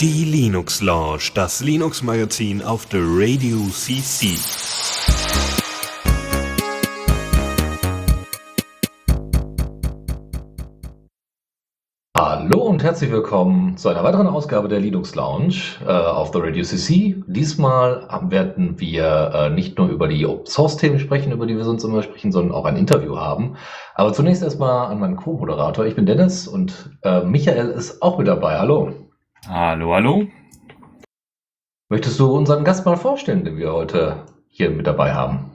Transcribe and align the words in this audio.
Die 0.00 0.24
Linux 0.24 0.80
Lounge, 0.80 1.30
das 1.34 1.60
Linux 1.60 2.02
Magazin 2.02 2.62
auf 2.62 2.86
der 2.86 3.02
Radio 3.02 3.58
CC. 3.68 4.38
Herzlich 12.84 13.10
willkommen 13.10 13.78
zu 13.78 13.88
einer 13.88 14.04
weiteren 14.04 14.26
Ausgabe 14.26 14.68
der 14.68 14.78
Linux 14.78 15.14
Lounge 15.14 15.54
äh, 15.86 15.90
auf 15.90 16.32
der 16.32 16.42
Radio 16.42 16.62
CC. 16.64 17.24
Diesmal 17.26 18.06
werden 18.28 18.78
wir 18.78 19.32
äh, 19.32 19.48
nicht 19.48 19.78
nur 19.78 19.88
über 19.88 20.06
die 20.06 20.26
Open 20.26 20.44
Source 20.44 20.76
Themen 20.76 20.98
sprechen, 20.98 21.32
über 21.32 21.46
die 21.46 21.56
wir 21.56 21.64
sonst 21.64 21.82
immer 21.82 22.02
sprechen, 22.02 22.30
sondern 22.30 22.54
auch 22.54 22.66
ein 22.66 22.76
Interview 22.76 23.16
haben. 23.16 23.56
Aber 23.94 24.12
zunächst 24.12 24.42
erstmal 24.42 24.88
an 24.88 25.00
meinen 25.00 25.16
Co-Moderator. 25.16 25.86
Ich 25.86 25.94
bin 25.94 26.04
Dennis 26.04 26.46
und 26.46 26.90
äh, 27.02 27.22
Michael 27.22 27.70
ist 27.70 28.02
auch 28.02 28.18
mit 28.18 28.28
dabei. 28.28 28.58
Hallo. 28.58 28.92
Hallo, 29.48 29.94
hallo. 29.94 30.26
Möchtest 31.88 32.20
du 32.20 32.36
unseren 32.36 32.64
Gast 32.64 32.84
mal 32.84 32.96
vorstellen, 32.96 33.46
den 33.46 33.56
wir 33.56 33.72
heute 33.72 34.26
hier 34.48 34.68
mit 34.68 34.86
dabei 34.86 35.14
haben? 35.14 35.53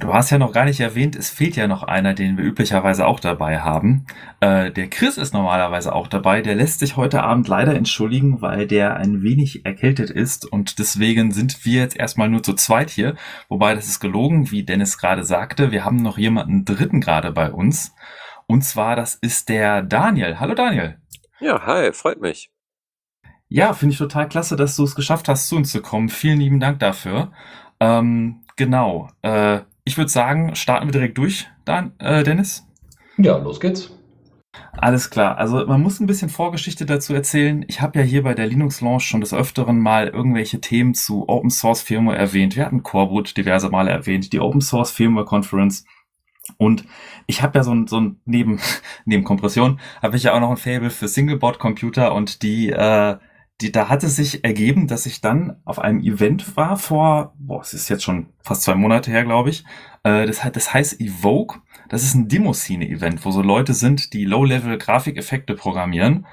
Du 0.00 0.12
hast 0.12 0.30
ja 0.30 0.38
noch 0.38 0.52
gar 0.52 0.64
nicht 0.64 0.80
erwähnt, 0.80 1.14
es 1.14 1.30
fehlt 1.30 1.54
ja 1.54 1.68
noch 1.68 1.84
einer, 1.84 2.14
den 2.14 2.36
wir 2.36 2.44
üblicherweise 2.44 3.06
auch 3.06 3.20
dabei 3.20 3.60
haben. 3.60 4.06
Äh, 4.40 4.72
der 4.72 4.90
Chris 4.90 5.16
ist 5.16 5.32
normalerweise 5.32 5.94
auch 5.94 6.08
dabei. 6.08 6.42
Der 6.42 6.56
lässt 6.56 6.80
sich 6.80 6.96
heute 6.96 7.22
Abend 7.22 7.46
leider 7.46 7.76
entschuldigen, 7.76 8.42
weil 8.42 8.66
der 8.66 8.96
ein 8.96 9.22
wenig 9.22 9.64
erkältet 9.64 10.10
ist 10.10 10.50
und 10.50 10.80
deswegen 10.80 11.30
sind 11.30 11.64
wir 11.64 11.80
jetzt 11.80 11.96
erstmal 11.96 12.28
nur 12.28 12.42
zu 12.42 12.54
zweit 12.54 12.90
hier. 12.90 13.14
Wobei 13.48 13.76
das 13.76 13.86
ist 13.86 14.00
gelogen, 14.00 14.50
wie 14.50 14.64
Dennis 14.64 14.98
gerade 14.98 15.22
sagte. 15.22 15.70
Wir 15.70 15.84
haben 15.84 15.98
noch 15.98 16.18
jemanden 16.18 16.64
dritten 16.64 17.00
gerade 17.00 17.30
bei 17.30 17.52
uns. 17.52 17.94
Und 18.46 18.62
zwar, 18.62 18.96
das 18.96 19.14
ist 19.14 19.48
der 19.48 19.80
Daniel. 19.82 20.40
Hallo 20.40 20.54
Daniel. 20.54 20.98
Ja, 21.38 21.64
hi, 21.66 21.92
freut 21.92 22.20
mich. 22.20 22.50
Ja, 23.48 23.72
finde 23.74 23.92
ich 23.92 23.98
total 23.98 24.28
klasse, 24.28 24.56
dass 24.56 24.74
du 24.74 24.82
es 24.82 24.96
geschafft 24.96 25.28
hast, 25.28 25.46
zu 25.46 25.56
uns 25.56 25.70
zu 25.70 25.80
kommen. 25.80 26.08
Vielen 26.08 26.40
lieben 26.40 26.58
Dank 26.58 26.80
dafür. 26.80 27.30
Ähm, 27.78 28.42
genau. 28.56 29.08
Äh, 29.22 29.60
ich 29.84 29.96
würde 29.98 30.10
sagen, 30.10 30.54
starten 30.54 30.86
wir 30.86 30.92
direkt 30.92 31.18
durch, 31.18 31.48
Dan 31.64 31.92
äh, 31.98 32.22
Dennis. 32.22 32.66
Ja, 33.16 33.36
los 33.36 33.60
geht's. 33.60 33.90
Alles 34.72 35.10
klar. 35.10 35.38
Also 35.38 35.66
man 35.66 35.82
muss 35.82 36.00
ein 36.00 36.06
bisschen 36.06 36.28
Vorgeschichte 36.28 36.86
dazu 36.86 37.14
erzählen. 37.14 37.64
Ich 37.68 37.80
habe 37.80 37.98
ja 37.98 38.04
hier 38.04 38.22
bei 38.22 38.34
der 38.34 38.46
Linux 38.46 38.80
Launch 38.80 39.04
schon 39.04 39.20
des 39.20 39.34
Öfteren 39.34 39.80
mal 39.80 40.08
irgendwelche 40.08 40.60
Themen 40.60 40.94
zu 40.94 41.28
Open 41.28 41.50
Source 41.50 41.82
Firmware 41.82 42.16
erwähnt. 42.16 42.56
Wir 42.56 42.64
hatten 42.64 42.82
Coreboot 42.82 43.36
diverse 43.36 43.68
Male 43.68 43.90
erwähnt, 43.90 44.32
die 44.32 44.40
Open 44.40 44.60
Source 44.60 44.90
Firmware 44.90 45.26
Conference. 45.26 45.84
Und 46.56 46.84
ich 47.26 47.42
habe 47.42 47.58
ja 47.58 47.64
so 47.64 47.72
ein, 47.72 47.86
so 47.86 48.00
ein 48.00 48.20
neben, 48.24 48.60
neben 49.04 49.24
Kompression, 49.24 49.80
habe 50.02 50.16
ich 50.16 50.24
ja 50.24 50.34
auch 50.34 50.40
noch 50.40 50.50
ein 50.50 50.56
Fable 50.56 50.90
für 50.90 51.08
Singleboard-Computer 51.08 52.14
und 52.14 52.42
die 52.42 52.70
äh, 52.70 53.16
die, 53.60 53.70
da 53.70 53.88
hat 53.88 54.02
es 54.02 54.16
sich 54.16 54.44
ergeben, 54.44 54.88
dass 54.88 55.06
ich 55.06 55.20
dann 55.20 55.60
auf 55.64 55.78
einem 55.78 56.00
Event 56.00 56.56
war 56.56 56.76
vor, 56.76 57.34
boah, 57.38 57.60
es 57.60 57.72
ist 57.72 57.88
jetzt 57.88 58.02
schon 58.02 58.26
fast 58.42 58.62
zwei 58.62 58.74
Monate 58.74 59.10
her, 59.10 59.24
glaube 59.24 59.50
ich. 59.50 59.64
Äh, 60.02 60.26
das, 60.26 60.40
das 60.52 60.74
heißt 60.74 61.00
Evoke. 61.00 61.60
Das 61.88 62.02
ist 62.02 62.14
ein 62.14 62.28
Demo-Szene-Event, 62.28 63.24
wo 63.24 63.30
so 63.30 63.42
Leute 63.42 63.74
sind, 63.74 64.12
die 64.12 64.24
Low-Level-Grafikeffekte 64.24 65.54
programmieren. 65.54 66.26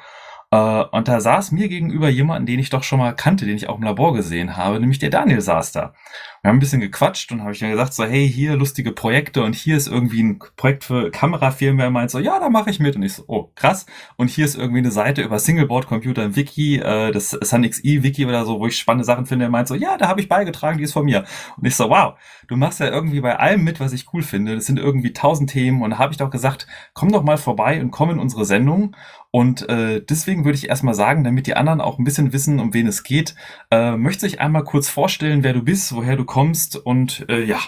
Äh, 0.52 0.84
und 0.92 1.08
da 1.08 1.22
saß 1.22 1.52
mir 1.52 1.70
gegenüber 1.70 2.10
jemanden, 2.10 2.46
den 2.46 2.60
ich 2.60 2.70
doch 2.70 2.84
schon 2.84 3.00
mal 3.00 3.14
kannte, 3.14 3.46
den 3.46 3.56
ich 3.56 3.70
auch 3.70 3.78
im 3.78 3.84
Labor 3.84 4.14
gesehen 4.14 4.58
habe, 4.58 4.80
nämlich 4.80 5.00
der 5.00 5.10
Daniel 5.10 5.42
saß 5.42 5.72
da. 5.72 5.94
Wir 6.42 6.50
haben 6.50 6.58
ein 6.58 6.60
bisschen 6.60 6.82
gequatscht 6.82 7.32
und 7.32 7.42
habe 7.42 7.52
ich 7.52 7.60
dann 7.60 7.70
gesagt 7.70 7.94
so, 7.94 8.04
hey, 8.04 8.28
hier 8.28 8.56
lustige 8.56 8.92
Projekte 8.94 9.44
und 9.44 9.54
hier 9.54 9.78
ist 9.78 9.88
irgendwie 9.88 10.24
ein 10.24 10.40
Projekt 10.56 10.84
für 10.84 11.12
Kamerafirmen. 11.12 11.80
Er 11.80 11.92
meint 11.92 12.10
so, 12.10 12.18
ja, 12.18 12.40
da 12.40 12.50
mache 12.50 12.72
ich 12.72 12.80
mit. 12.80 12.96
Und 12.96 13.04
ich 13.04 13.14
so, 13.14 13.24
oh, 13.28 13.52
krass. 13.54 13.86
Und 14.18 14.32
hier 14.32 14.46
ist 14.46 14.56
irgendwie 14.56 14.80
eine 14.80 14.90
Seite 14.90 15.22
über 15.22 15.38
Singleboard-Computer 15.38 16.24
im 16.24 16.36
Wiki, 16.36 16.80
äh, 16.80 17.12
das 17.12 17.30
SunXE-Wiki 17.30 18.26
oder 18.26 18.44
so, 18.46 18.60
wo 18.60 18.66
ich 18.66 18.76
spannende 18.76 19.06
Sachen 19.06 19.28
finde. 19.28 19.46
Er 19.46 19.52
meint 19.52 19.68
so, 19.68 19.76
ja, 19.76 19.98
da 19.98 20.08
habe 20.08 20.20
ich 20.20 20.28
beigetragen, 20.28 20.80
die 20.80 20.84
ist 20.86 20.94
von 20.94 21.06
mir. 21.06 21.26
Und 21.58 21.68
ich 21.68 21.76
so, 21.76 21.92
wow, 21.92 22.16
du 22.48 22.58
machst 22.58 22.80
ja 22.80 22.88
irgendwie 22.88 23.22
bei 23.22 23.38
allem 23.38 23.64
mit, 23.64 23.80
was 23.80 23.94
ich 23.94 24.12
cool 24.12 24.24
finde. 24.24 24.56
Das 24.56 24.66
sind 24.66 24.80
irgendwie 24.80 25.14
tausend 25.14 25.52
Themen. 25.52 25.84
Und 25.84 25.92
da 25.92 26.00
habe 26.00 26.12
ich 26.12 26.18
doch 26.18 26.32
gesagt, 26.32 26.66
komm 26.94 27.12
doch 27.12 27.22
mal 27.22 27.38
vorbei 27.38 27.80
und 27.80 27.92
komm 27.92 28.10
in 28.10 28.20
unsere 28.20 28.46
Sendung. 28.46 28.96
Und 29.32 29.68
äh, 29.70 30.02
deswegen 30.02 30.44
würde 30.44 30.58
ich 30.58 30.68
erstmal 30.68 30.94
sagen, 30.94 31.24
damit 31.24 31.48
die 31.48 31.56
anderen 31.56 31.80
auch 31.80 31.98
ein 31.98 32.04
bisschen 32.04 32.34
wissen, 32.34 32.60
um 32.60 32.74
wen 32.74 32.88
es 32.88 33.04
geht, 33.04 33.34
äh, 33.72 33.96
möchte 33.96 34.28
ich 34.28 34.42
einmal 34.42 34.66
kurz 34.66 34.90
vorstellen, 34.90 35.44
wer 35.44 35.54
du 35.54 35.64
bist, 35.64 35.96
woher 35.96 36.18
du 36.18 36.26
kommst 36.26 36.76
und 36.76 37.26
äh, 37.30 37.42
ja. 37.44 37.60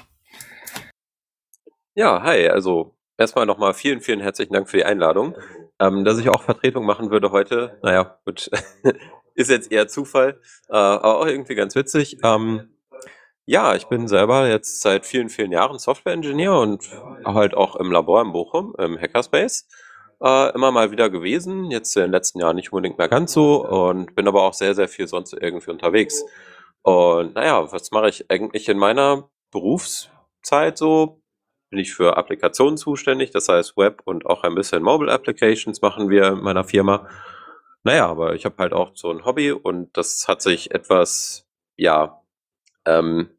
Ja, 1.95 2.21
hi, 2.21 2.49
also 2.49 2.97
erstmal 3.17 3.45
nochmal 3.45 3.73
vielen, 3.73 4.01
vielen 4.01 4.19
herzlichen 4.19 4.53
Dank 4.53 4.69
für 4.69 4.77
die 4.77 4.85
Einladung. 4.85 5.35
Ähm, 5.79 6.03
dass 6.03 6.19
ich 6.19 6.29
auch 6.29 6.43
Vertretung 6.43 6.85
machen 6.85 7.09
würde 7.09 7.31
heute, 7.31 7.79
naja, 7.81 8.19
gut, 8.25 8.49
ist 9.35 9.49
jetzt 9.49 9.71
eher 9.71 9.87
Zufall, 9.87 10.39
äh, 10.69 10.75
aber 10.75 11.19
auch 11.19 11.25
irgendwie 11.25 11.55
ganz 11.55 11.75
witzig. 11.75 12.17
Ähm, 12.23 12.69
ja, 13.45 13.75
ich 13.75 13.87
bin 13.87 14.07
selber 14.07 14.47
jetzt 14.47 14.81
seit 14.81 15.05
vielen, 15.05 15.29
vielen 15.29 15.51
Jahren 15.51 15.79
Software-Ingenieur 15.79 16.59
und 16.59 16.89
halt 17.25 17.53
auch 17.55 17.75
im 17.75 17.91
Labor 17.91 18.21
in 18.21 18.31
Bochum, 18.31 18.73
im 18.77 18.97
Hackerspace 18.99 19.67
äh, 20.23 20.53
immer 20.55 20.71
mal 20.71 20.91
wieder 20.91 21.09
gewesen. 21.09 21.69
Jetzt 21.69 21.95
in 21.97 22.03
den 22.03 22.11
letzten 22.11 22.39
Jahren 22.39 22.55
nicht 22.55 22.71
unbedingt 22.71 22.97
mehr 22.97 23.09
ganz 23.09 23.33
so 23.33 23.67
und 23.67 24.15
bin 24.15 24.27
aber 24.27 24.43
auch 24.43 24.53
sehr, 24.53 24.73
sehr 24.73 24.87
viel 24.87 25.07
sonst 25.07 25.33
irgendwie 25.33 25.71
unterwegs. 25.71 26.23
Und 26.81 27.35
naja, 27.35 27.71
was 27.71 27.91
mache 27.91 28.09
ich 28.09 28.29
eigentlich 28.31 28.69
in 28.69 28.77
meiner 28.77 29.29
Berufszeit 29.51 30.77
so? 30.77 31.21
Bin 31.69 31.79
ich 31.79 31.93
für 31.93 32.17
Applikationen 32.17 32.77
zuständig, 32.77 33.31
das 33.31 33.49
heißt 33.49 33.77
Web 33.77 34.01
und 34.05 34.25
auch 34.25 34.43
ein 34.43 34.55
bisschen 34.55 34.83
Mobile 34.83 35.11
Applications 35.11 35.81
machen 35.81 36.09
wir 36.09 36.27
in 36.29 36.41
meiner 36.41 36.63
Firma. 36.63 37.07
Naja, 37.83 38.07
aber 38.07 38.35
ich 38.35 38.45
habe 38.45 38.55
halt 38.59 38.73
auch 38.73 38.91
so 38.95 39.11
ein 39.11 39.25
Hobby 39.25 39.51
und 39.51 39.97
das 39.97 40.27
hat 40.27 40.41
sich 40.41 40.71
etwas, 40.71 41.47
ja, 41.75 42.21
ähm, 42.85 43.29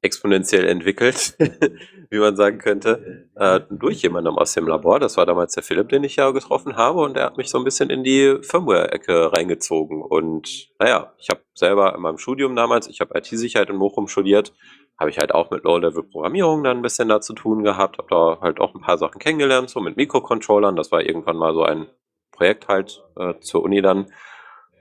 exponentiell 0.00 0.66
entwickelt, 0.66 1.36
wie 2.10 2.18
man 2.18 2.36
sagen 2.36 2.58
könnte, 2.58 3.28
äh, 3.34 3.60
durch 3.70 4.02
jemanden 4.02 4.36
aus 4.36 4.54
dem 4.54 4.68
Labor. 4.68 5.00
Das 5.00 5.16
war 5.16 5.26
damals 5.26 5.54
der 5.54 5.62
Philipp, 5.62 5.88
den 5.88 6.04
ich 6.04 6.16
ja 6.16 6.30
getroffen 6.30 6.76
habe 6.76 7.00
und 7.00 7.16
der 7.16 7.24
hat 7.24 7.36
mich 7.36 7.50
so 7.50 7.58
ein 7.58 7.64
bisschen 7.64 7.90
in 7.90 8.04
die 8.04 8.38
Firmware-Ecke 8.42 9.32
reingezogen. 9.32 10.02
Und 10.02 10.70
naja, 10.78 11.12
ich 11.18 11.30
habe 11.30 11.40
selber 11.54 11.94
in 11.94 12.00
meinem 12.00 12.18
Studium 12.18 12.54
damals, 12.54 12.86
ich 12.86 13.00
habe 13.00 13.18
IT-Sicherheit 13.18 13.70
in 13.70 13.78
Bochum 13.78 14.06
studiert, 14.06 14.52
habe 14.98 15.10
ich 15.10 15.18
halt 15.18 15.34
auch 15.34 15.50
mit 15.50 15.64
Low-Level-Programmierung 15.64 16.64
dann 16.64 16.78
ein 16.78 16.82
bisschen 16.82 17.08
da 17.08 17.20
zu 17.20 17.32
tun 17.32 17.62
gehabt, 17.62 17.98
habe 17.98 18.08
da 18.10 18.38
halt 18.40 18.60
auch 18.60 18.74
ein 18.74 18.80
paar 18.80 18.98
Sachen 18.98 19.18
kennengelernt, 19.18 19.70
so 19.70 19.80
mit 19.80 19.96
Mikrocontrollern. 19.96 20.76
Das 20.76 20.92
war 20.92 21.02
irgendwann 21.02 21.36
mal 21.36 21.54
so 21.54 21.62
ein 21.62 21.86
Projekt 22.32 22.68
halt 22.68 23.04
äh, 23.16 23.34
zur 23.40 23.62
Uni 23.62 23.82
dann. 23.82 24.06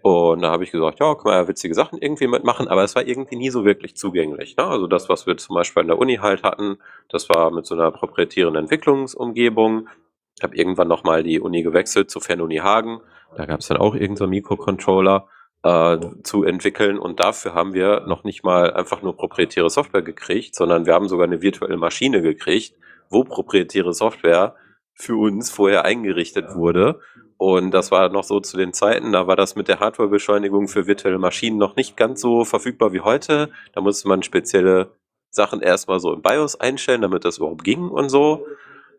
Und 0.07 0.41
da 0.41 0.51
habe 0.51 0.63
ich 0.63 0.71
gesagt, 0.71 1.01
ja, 1.01 1.15
kann 1.15 1.25
man 1.25 1.33
ja 1.33 1.47
witzige 1.49 1.75
Sachen 1.75 1.99
irgendwie 1.99 2.27
mitmachen, 2.27 2.69
aber 2.69 2.81
es 2.81 2.95
war 2.95 3.05
irgendwie 3.05 3.35
nie 3.35 3.49
so 3.49 3.65
wirklich 3.65 3.97
zugänglich. 3.97 4.55
Ne? 4.55 4.63
Also 4.63 4.87
das, 4.87 5.09
was 5.09 5.27
wir 5.27 5.35
zum 5.35 5.55
Beispiel 5.55 5.81
an 5.81 5.87
der 5.87 5.99
Uni 5.99 6.15
halt 6.15 6.43
hatten, 6.43 6.77
das 7.09 7.27
war 7.27 7.51
mit 7.51 7.65
so 7.65 7.75
einer 7.75 7.91
proprietären 7.91 8.55
Entwicklungsumgebung. 8.55 9.89
Ich 10.37 10.43
habe 10.43 10.55
irgendwann 10.55 10.87
nochmal 10.87 11.23
die 11.23 11.41
Uni 11.41 11.61
gewechselt 11.61 12.09
zu 12.09 12.21
Fernuni 12.21 12.59
Hagen. 12.59 13.01
Da 13.35 13.45
gab 13.45 13.59
es 13.59 13.67
dann 13.67 13.75
auch 13.75 13.95
irgendeinen 13.95 14.15
so 14.15 14.27
Mikrocontroller 14.27 15.27
äh, 15.63 15.97
zu 16.23 16.45
entwickeln 16.45 16.99
und 16.99 17.19
dafür 17.19 17.53
haben 17.53 17.73
wir 17.73 18.05
noch 18.07 18.23
nicht 18.23 18.45
mal 18.45 18.71
einfach 18.73 19.01
nur 19.01 19.17
proprietäre 19.17 19.69
Software 19.69 20.03
gekriegt, 20.03 20.55
sondern 20.55 20.85
wir 20.85 20.93
haben 20.93 21.09
sogar 21.09 21.27
eine 21.27 21.41
virtuelle 21.41 21.75
Maschine 21.75 22.21
gekriegt, 22.21 22.75
wo 23.09 23.25
proprietäre 23.25 23.93
Software 23.93 24.55
für 24.93 25.17
uns 25.17 25.51
vorher 25.51 25.83
eingerichtet 25.83 26.55
wurde 26.55 27.01
und 27.37 27.71
das 27.71 27.91
war 27.91 28.09
noch 28.09 28.23
so 28.23 28.39
zu 28.39 28.57
den 28.57 28.73
Zeiten, 28.73 29.11
da 29.11 29.27
war 29.27 29.35
das 29.35 29.55
mit 29.55 29.67
der 29.67 29.79
Hardwarebeschleunigung 29.79 30.67
für 30.67 30.87
virtuelle 30.87 31.19
Maschinen 31.19 31.57
noch 31.57 31.75
nicht 31.75 31.95
ganz 31.95 32.21
so 32.21 32.43
verfügbar 32.45 32.93
wie 32.93 33.01
heute. 33.01 33.51
Da 33.73 33.81
musste 33.81 34.07
man 34.07 34.23
spezielle 34.23 34.91
Sachen 35.29 35.61
erstmal 35.61 35.99
so 35.99 36.13
im 36.13 36.21
BIOS 36.21 36.59
einstellen, 36.59 37.01
damit 37.01 37.25
das 37.25 37.37
überhaupt 37.37 37.63
ging 37.63 37.89
und 37.89 38.09
so. 38.09 38.47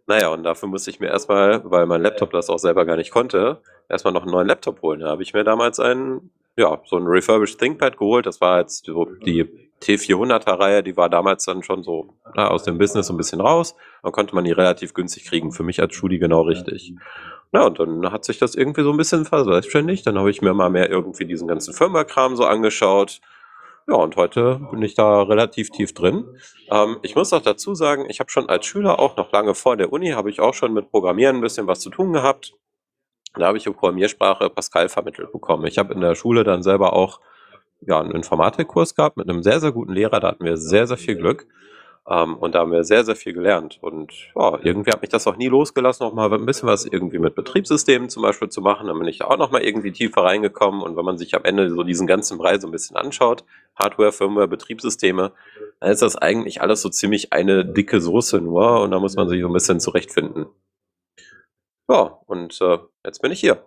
Naja, 0.07 0.29
und 0.29 0.45
dafür 0.45 0.69
musste 0.69 0.91
ich 0.91 1.01
mir 1.01 1.09
erstmal, 1.09 1.63
weil 1.71 1.87
mein 1.87 2.01
Laptop 2.01 2.31
das 2.31 2.49
auch 2.49 2.59
selber 2.59 2.87
gar 2.87 2.97
nicht 2.97 3.11
konnte, 3.11 3.61
erstmal 3.89 4.15
noch 4.15 4.23
einen 4.23 4.31
neuen 4.31 4.47
Laptop 4.47 4.81
holen. 4.83 5.01
Da 5.01 5.09
habe 5.09 5.23
ich 5.23 5.35
mir 5.35 5.45
damals 5.45 5.81
einen, 5.81 6.31
ja, 6.57 6.81
so 6.87 6.97
ein 6.97 7.07
refurbished 7.07 7.59
ThinkPad 7.59 7.99
geholt. 7.99 8.25
Das 8.25 8.41
war 8.41 8.61
jetzt 8.61 8.87
so 8.87 9.05
die 9.05 9.47
T400er 9.83 10.59
Reihe, 10.59 10.83
die 10.83 10.97
war 10.97 11.09
damals 11.09 11.45
dann 11.45 11.63
schon 11.63 11.83
so 11.83 12.15
na, 12.35 12.49
aus 12.49 12.63
dem 12.63 12.79
Business 12.79 13.09
so 13.09 13.15
ein 13.15 13.17
bisschen 13.17 13.41
raus. 13.41 13.77
Dann 14.03 14.13
konnte 14.13 14.35
man 14.35 14.45
die 14.45 14.53
relativ 14.53 14.95
günstig 14.95 15.27
kriegen. 15.27 15.53
Für 15.53 15.63
mich 15.63 15.81
als 15.81 15.95
Schuli 15.95 16.19
genau 16.19 16.43
richtig. 16.43 16.95
Ja, 17.53 17.67
und 17.67 17.79
dann 17.79 18.13
hat 18.13 18.25
sich 18.25 18.39
das 18.39 18.55
irgendwie 18.55 18.83
so 18.83 18.91
ein 18.91 18.97
bisschen 18.97 19.25
verselbstständigt. 19.25 20.07
Dann 20.07 20.19
habe 20.19 20.31
ich 20.31 20.43
mir 20.43 20.53
mal 20.53 20.71
mehr 20.71 20.91
irgendwie 20.91 21.25
diesen 21.25 21.49
ganzen 21.49 21.73
Firmware-Kram 21.73 22.37
so 22.37 22.45
angeschaut. 22.45 23.21
Ja, 23.87 23.95
und 23.95 24.17
heute 24.17 24.61
bin 24.71 24.83
ich 24.83 24.95
da 24.95 25.23
relativ 25.23 25.71
tief 25.71 25.95
drin. 25.95 26.25
Ähm, 26.71 26.99
ich 27.03 27.15
muss 27.15 27.33
auch 27.33 27.41
dazu 27.41 27.75
sagen, 27.75 28.05
ich 28.11 28.21
habe 28.21 28.31
schon 28.31 28.49
als 28.49 28.67
Schüler 28.67 28.99
auch 28.99 29.17
noch 29.17 29.33
lange 29.33 29.55
vor 29.55 29.79
der 29.79 29.91
Uni, 29.93 30.11
habe 30.11 30.29
ich 30.29 30.41
auch 30.41 30.53
schon 30.53 30.75
mit 30.75 30.91
Programmieren 30.91 31.37
ein 31.37 31.43
bisschen 31.43 31.67
was 31.67 31.81
zu 31.81 31.89
tun 31.89 32.13
gehabt. 32.13 32.53
Da 33.35 33.47
habe 33.47 33.57
ich 33.57 33.67
in 33.67 33.73
Programmiersprache 33.73 34.51
Pascal 34.51 34.91
vermittelt 34.91 35.33
bekommen. 35.33 35.67
Ich 35.67 35.79
habe 35.79 35.95
in 35.95 36.03
der 36.03 36.15
Schule 36.17 36.45
dann 36.45 36.63
selber 36.63 36.93
auch 36.93 37.21
ja, 37.81 38.01
einen 38.01 38.11
Informatikkurs 38.11 38.95
gehabt 38.95 39.17
mit 39.17 39.29
einem 39.29 39.43
sehr, 39.43 39.61
sehr 39.61 39.73
guten 39.73 39.93
Lehrer. 39.93 40.21
Da 40.21 40.29
hatten 40.29 40.45
wir 40.45 40.59
sehr, 40.59 40.87
sehr 40.87 40.99
viel 40.99 41.17
Glück. 41.17 41.47
Ähm, 42.11 42.37
und 42.37 42.55
da 42.55 42.61
haben 42.61 42.73
wir 42.73 42.85
sehr, 42.85 43.05
sehr 43.05 43.17
viel 43.17 43.35
gelernt. 43.35 43.79
Und 43.83 44.13
ja, 44.35 44.59
irgendwie 44.63 44.91
hat 44.91 45.03
mich 45.03 45.11
das 45.11 45.27
auch 45.27 45.37
nie 45.37 45.49
losgelassen, 45.49 46.07
noch 46.07 46.15
mal 46.15 46.33
ein 46.33 46.47
bisschen 46.47 46.69
was 46.69 46.87
irgendwie 46.87 47.19
mit 47.19 47.35
Betriebssystemen 47.35 48.09
zum 48.09 48.23
Beispiel 48.23 48.49
zu 48.49 48.63
machen. 48.63 48.87
Dann 48.87 48.99
bin 48.99 49.09
ich 49.09 49.19
da 49.19 49.27
auch 49.27 49.37
noch 49.37 49.51
mal 49.51 49.63
irgendwie 49.63 49.93
tiefer 49.93 50.23
reingekommen. 50.23 50.81
Und 50.83 50.97
wenn 50.97 51.05
man 51.05 51.19
sich 51.19 51.35
am 51.35 51.45
Ende 51.45 51.69
so 51.71 51.83
diesen 51.83 52.07
ganzen 52.07 52.39
Brei 52.39 52.59
so 52.59 52.67
ein 52.67 52.73
bisschen 52.73 52.97
anschaut, 52.97 53.45
Hardware, 53.77 54.13
Firmware, 54.13 54.49
Betriebssysteme, 54.49 55.33
dann 55.81 55.91
ist 55.91 56.03
das 56.03 56.17
eigentlich 56.17 56.63
alles 56.63 56.81
so 56.81 56.89
ziemlich 56.89 57.33
eine 57.33 57.65
dicke 57.65 58.01
Soße 58.01 58.41
nur. 58.41 58.81
Und 58.81 58.91
da 58.91 59.01
muss 59.01 59.17
man 59.17 59.29
sich 59.29 59.43
so 59.43 59.49
ein 59.49 59.53
bisschen 59.53 59.81
zurechtfinden. 59.81 60.47
Ja, 61.91 62.21
und 62.27 62.61
äh, 62.61 62.79
jetzt 63.05 63.21
bin 63.21 63.33
ich 63.33 63.41
hier. 63.41 63.65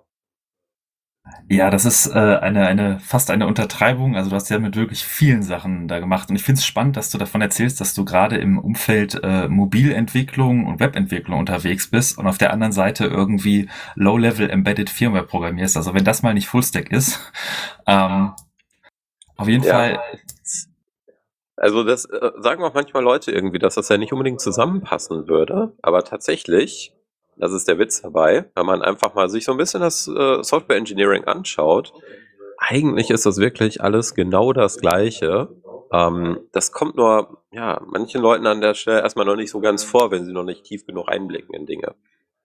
Ja, 1.50 1.70
das 1.70 1.86
ist 1.86 2.08
äh, 2.08 2.12
eine, 2.18 2.66
eine 2.66 3.00
fast 3.00 3.30
eine 3.30 3.46
Untertreibung. 3.46 4.16
Also 4.16 4.30
du 4.30 4.36
hast 4.36 4.50
ja 4.50 4.58
mit 4.58 4.76
wirklich 4.76 5.04
vielen 5.06 5.44
Sachen 5.44 5.88
da 5.88 6.00
gemacht. 6.00 6.30
Und 6.30 6.36
ich 6.36 6.44
finde 6.44 6.60
es 6.60 6.66
spannend, 6.66 6.98
dass 6.98 7.10
du 7.10 7.18
davon 7.18 7.42
erzählst, 7.42 7.80
dass 7.80 7.94
du 7.94 8.06
gerade 8.06 8.38
im 8.38 8.58
Umfeld 8.58 9.20
äh, 9.22 9.48
Mobilentwicklung 9.48 10.66
und 10.66 10.80
Webentwicklung 10.80 11.40
unterwegs 11.40 11.90
bist 11.92 12.18
und 12.18 12.28
auf 12.28 12.38
der 12.38 12.54
anderen 12.54 12.72
Seite 12.72 13.06
irgendwie 13.06 13.70
Low-Level 13.96 14.50
Embedded 14.50 14.90
Firmware 14.90 15.26
programmierst. 15.26 15.78
Also 15.78 15.94
wenn 15.94 16.06
das 16.06 16.24
mal 16.24 16.34
nicht 16.34 16.48
Fullstack 16.48 16.92
ist, 16.92 17.20
ähm, 17.86 18.32
auf 19.38 19.48
jeden 19.48 19.64
Ja. 19.64 19.74
Fall. 19.74 20.00
Also 21.58 21.84
das 21.84 22.06
äh, 22.06 22.32
sagen 22.40 22.64
auch 22.64 22.74
manchmal 22.74 23.04
Leute 23.04 23.32
irgendwie, 23.32 23.60
dass 23.60 23.76
das 23.76 23.90
ja 23.90 23.98
nicht 23.98 24.14
unbedingt 24.14 24.42
zusammenpassen 24.42 25.28
würde. 25.28 25.74
Aber 25.84 26.04
tatsächlich, 26.04 26.94
das 27.38 27.54
ist 27.54 27.68
der 27.68 27.80
Witz 27.80 28.01
dabei, 28.01 28.45
wenn 28.56 28.66
man 28.66 28.81
einfach 28.81 29.13
mal 29.13 29.30
sich 29.30 29.45
so 29.45 29.51
ein 29.51 29.57
bisschen 29.57 29.81
das 29.81 30.07
äh, 30.07 30.44
Software 30.44 30.78
Engineering 30.78 31.24
anschaut, 31.25 31.94
eigentlich 32.57 33.10
ist 33.10 33.25
das 33.25 33.38
wirklich 33.38 33.81
alles 33.81 34.13
genau 34.13 34.54
das 34.54 34.78
Gleiche. 34.78 35.50
Ähm, 35.92 36.39
das 36.51 36.72
kommt 36.72 36.95
nur, 36.95 37.44
ja, 37.51 37.81
manchen 37.86 38.22
Leuten 38.22 38.45
an 38.45 38.62
der 38.62 38.75
Stelle 38.75 39.01
erstmal 39.01 39.25
noch 39.25 39.36
nicht 39.36 39.50
so 39.50 39.60
ganz 39.60 39.83
vor, 39.83 40.12
wenn 40.12 40.25
sie 40.25 40.31
noch 40.31 40.44
nicht 40.44 40.63
tief 40.63 40.86
genug 40.86 41.10
einblicken 41.10 41.56
in 41.56 41.66
Dinge. 41.66 41.95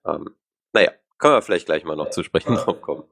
Ähm, 0.05 0.31
naja, 0.73 0.91
können 1.19 1.35
wir 1.35 1.41
vielleicht 1.41 1.67
gleich 1.67 1.83
mal 1.83 1.95
noch 1.95 2.09
zu 2.09 2.23
sprechen 2.23 2.55
drauf 2.55 2.81
kommen. 2.81 3.03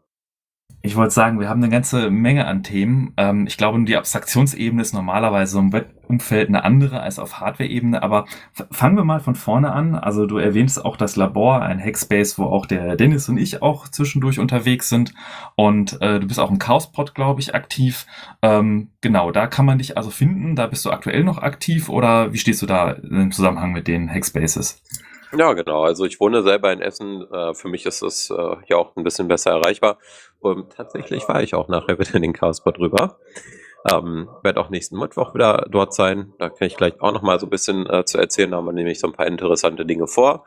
Ich 0.81 0.95
wollte 0.95 1.13
sagen, 1.13 1.39
wir 1.39 1.50
haben 1.50 1.63
eine 1.63 1.72
ganze 1.72 2.12
Menge 2.12 2.45
an 2.45 2.62
Themen. 2.62 3.13
Ähm, 3.18 3.48
ich 3.48 3.57
glaube, 3.57 3.83
die 3.83 3.98
Abstraktionsebene 3.98 4.81
ist 4.81 4.94
normalerweise 4.94 5.57
im 5.57 5.74
Webumfeld 5.74 6.50
eine 6.50 6.63
andere 6.63 7.01
als 7.01 7.18
auf 7.18 7.39
Hardware-Ebene. 7.39 8.04
Aber 8.04 8.25
fangen 8.69 8.95
wir 8.95 9.04
mal 9.04 9.19
von 9.19 9.36
vorne 9.36 9.72
an. 9.72 9.95
Also 9.95 10.27
du 10.27 10.38
erwähnst 10.38 10.83
auch 10.86 10.95
das 10.95 11.16
Labor, 11.16 11.63
ein 11.63 11.80
Hackspace, 11.80 12.38
wo 12.38 12.44
auch 12.45 12.66
der 12.68 12.95
Dennis 12.95 13.27
und 13.30 13.38
ich 13.38 13.62
auch 13.63 13.88
zwischendurch 13.88 14.38
unterwegs 14.38 14.88
sind. 14.89 15.13
Und 15.56 16.00
äh, 16.01 16.19
du 16.19 16.27
bist 16.27 16.39
auch 16.39 16.51
im 16.51 16.60
Chaospod, 16.60 17.16
glaube 17.16 17.42
ich, 17.42 17.56
aktiv. 17.56 18.06
Ähm, 18.44 18.89
genau, 19.01 19.31
da 19.31 19.48
kann 19.48 19.66
man 19.66 19.80
dich 19.80 19.98
also 19.98 20.12
finden. 20.12 20.56
Da 20.56 20.68
bist 20.68 20.86
du 20.86 20.92
aktuell 20.92 21.24
noch 21.24 21.39
aktiv 21.39 21.89
oder 21.89 22.31
wie 22.31 22.38
stehst 22.38 22.62
du 22.62 22.68
da 22.68 22.92
im 22.92 23.31
Zusammenhang 23.31 23.71
mit 23.71 23.88
den 23.88 24.10
Hackspaces? 24.10 24.83
Ja, 25.38 25.54
genau. 25.54 25.84
Also 25.84 26.06
ich 26.06 26.20
wohne 26.20 26.44
selber 26.44 26.72
in 26.72 26.82
Essen. 26.82 27.26
Äh, 27.32 27.54
für 27.54 27.68
mich 27.68 27.86
ist 27.86 28.02
es 28.02 28.30
äh, 28.30 28.56
ja 28.68 28.78
auch 28.78 28.96
ein 28.96 29.04
bisschen 29.04 29.28
besser 29.28 29.52
erreichbar. 29.52 29.98
Und 30.40 30.74
tatsächlich 30.74 31.28
war 31.28 31.42
ich 31.44 31.56
auch 31.56 31.68
nachher 31.68 32.00
wieder 32.00 32.16
in 32.16 32.22
den 32.22 32.34
Chaospot 32.34 32.78
drüber. 32.78 33.20
Ähm, 33.92 34.30
werde 34.44 34.60
auch 34.62 34.70
nächsten 34.70 34.98
Mittwoch 34.98 35.34
wieder 35.34 35.68
dort 35.70 35.94
sein. 35.94 36.34
Da 36.40 36.50
kann 36.50 36.68
ich 36.68 36.78
gleich 36.78 37.00
auch 37.02 37.12
noch 37.12 37.22
mal 37.22 37.40
so 37.40 37.48
ein 37.48 37.52
bisschen 37.52 37.88
äh, 37.88 38.06
zu 38.06 38.18
erzählen. 38.18 38.52
Da 38.52 38.58
haben 38.58 38.66
wir 38.66 38.74
nämlich 38.74 39.00
so 39.00 39.08
ein 39.08 39.14
paar 39.14 39.28
interessante 39.28 39.86
Dinge 39.86 40.08
vor. 40.08 40.46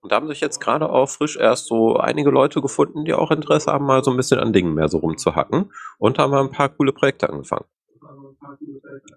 Und 0.00 0.12
da 0.12 0.16
haben 0.16 0.28
sich 0.28 0.40
jetzt 0.40 0.60
gerade 0.60 0.88
auch 0.88 1.08
frisch 1.08 1.36
erst 1.36 1.66
so 1.66 1.96
einige 1.96 2.30
Leute 2.30 2.62
gefunden, 2.62 3.04
die 3.04 3.14
auch 3.14 3.30
Interesse 3.30 3.72
haben, 3.72 3.84
mal 3.84 4.04
so 4.04 4.12
ein 4.12 4.16
bisschen 4.16 4.38
an 4.38 4.52
Dingen 4.52 4.74
mehr 4.74 4.88
so 4.88 4.98
rumzuhacken. 4.98 5.72
Und 5.98 6.18
da 6.18 6.22
haben 6.22 6.30
wir 6.30 6.40
ein 6.40 6.52
paar 6.52 6.68
coole 6.68 6.92
Projekte 6.92 7.28
angefangen. 7.28 7.64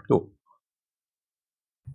So. 0.08 0.32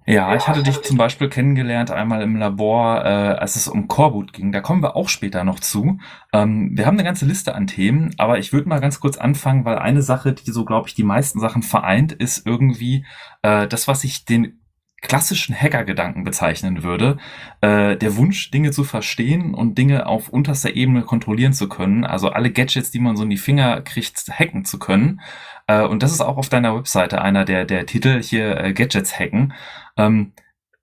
Ja, 0.09 0.37
ich 0.37 0.47
hatte 0.47 0.63
dich 0.63 0.83
zum 0.83 0.97
Beispiel 0.97 1.29
kennengelernt 1.29 1.91
einmal 1.91 2.23
im 2.23 2.37
Labor, 2.37 3.05
äh, 3.05 3.09
als 3.09 3.57
es 3.57 3.67
um 3.67 3.89
Coreboot 3.89 4.33
ging. 4.33 4.53
Da 4.53 4.61
kommen 4.61 4.81
wir 4.81 4.95
auch 4.95 5.09
später 5.09 5.43
noch 5.43 5.59
zu. 5.59 5.99
Ähm, 6.33 6.71
wir 6.77 6.87
haben 6.87 6.95
eine 6.95 7.03
ganze 7.03 7.27
Liste 7.27 7.57
an 7.57 7.67
Themen, 7.67 8.15
aber 8.17 8.39
ich 8.39 8.53
würde 8.53 8.69
mal 8.69 8.81
ganz 8.81 9.01
kurz 9.01 9.17
anfangen, 9.17 9.65
weil 9.65 9.79
eine 9.79 10.03
Sache, 10.03 10.33
die 10.33 10.53
so, 10.53 10.65
glaube 10.65 10.89
ich, 10.89 10.95
die 10.95 11.03
meisten 11.03 11.41
Sachen 11.41 11.63
vereint, 11.65 12.13
ist 12.13 12.47
irgendwie 12.47 13.05
äh, 13.43 13.67
das, 13.67 13.89
was 13.89 14.05
ich 14.05 14.25
den 14.25 14.61
klassischen 15.03 15.55
Hacker-Gedanken 15.55 16.25
bezeichnen 16.25 16.83
würde. 16.83 17.19
Äh, 17.61 17.97
der 17.97 18.17
Wunsch, 18.17 18.51
Dinge 18.51 18.71
zu 18.71 18.85
verstehen 18.85 19.55
und 19.55 19.77
Dinge 19.77 20.07
auf 20.07 20.29
unterster 20.29 20.75
Ebene 20.75 21.03
kontrollieren 21.03 21.53
zu 21.53 21.69
können. 21.69 22.05
Also 22.05 22.31
alle 22.31 22.51
Gadgets, 22.51 22.91
die 22.91 23.01
man 23.01 23.17
so 23.17 23.25
in 23.25 23.31
die 23.31 23.37
Finger 23.37 23.81
kriegt, 23.83 24.29
hacken 24.31 24.65
zu 24.65 24.79
können. 24.79 25.21
Äh, 25.67 25.83
und 25.83 26.03
das 26.03 26.13
ist 26.13 26.21
auch 26.21 26.37
auf 26.37 26.49
deiner 26.49 26.77
Webseite 26.77 27.21
einer 27.23 27.45
der, 27.45 27.65
der 27.65 27.87
Titel 27.87 28.23
hier, 28.23 28.57
äh, 28.57 28.73
Gadgets 28.73 29.19
hacken. 29.19 29.53
Ähm, 29.97 30.33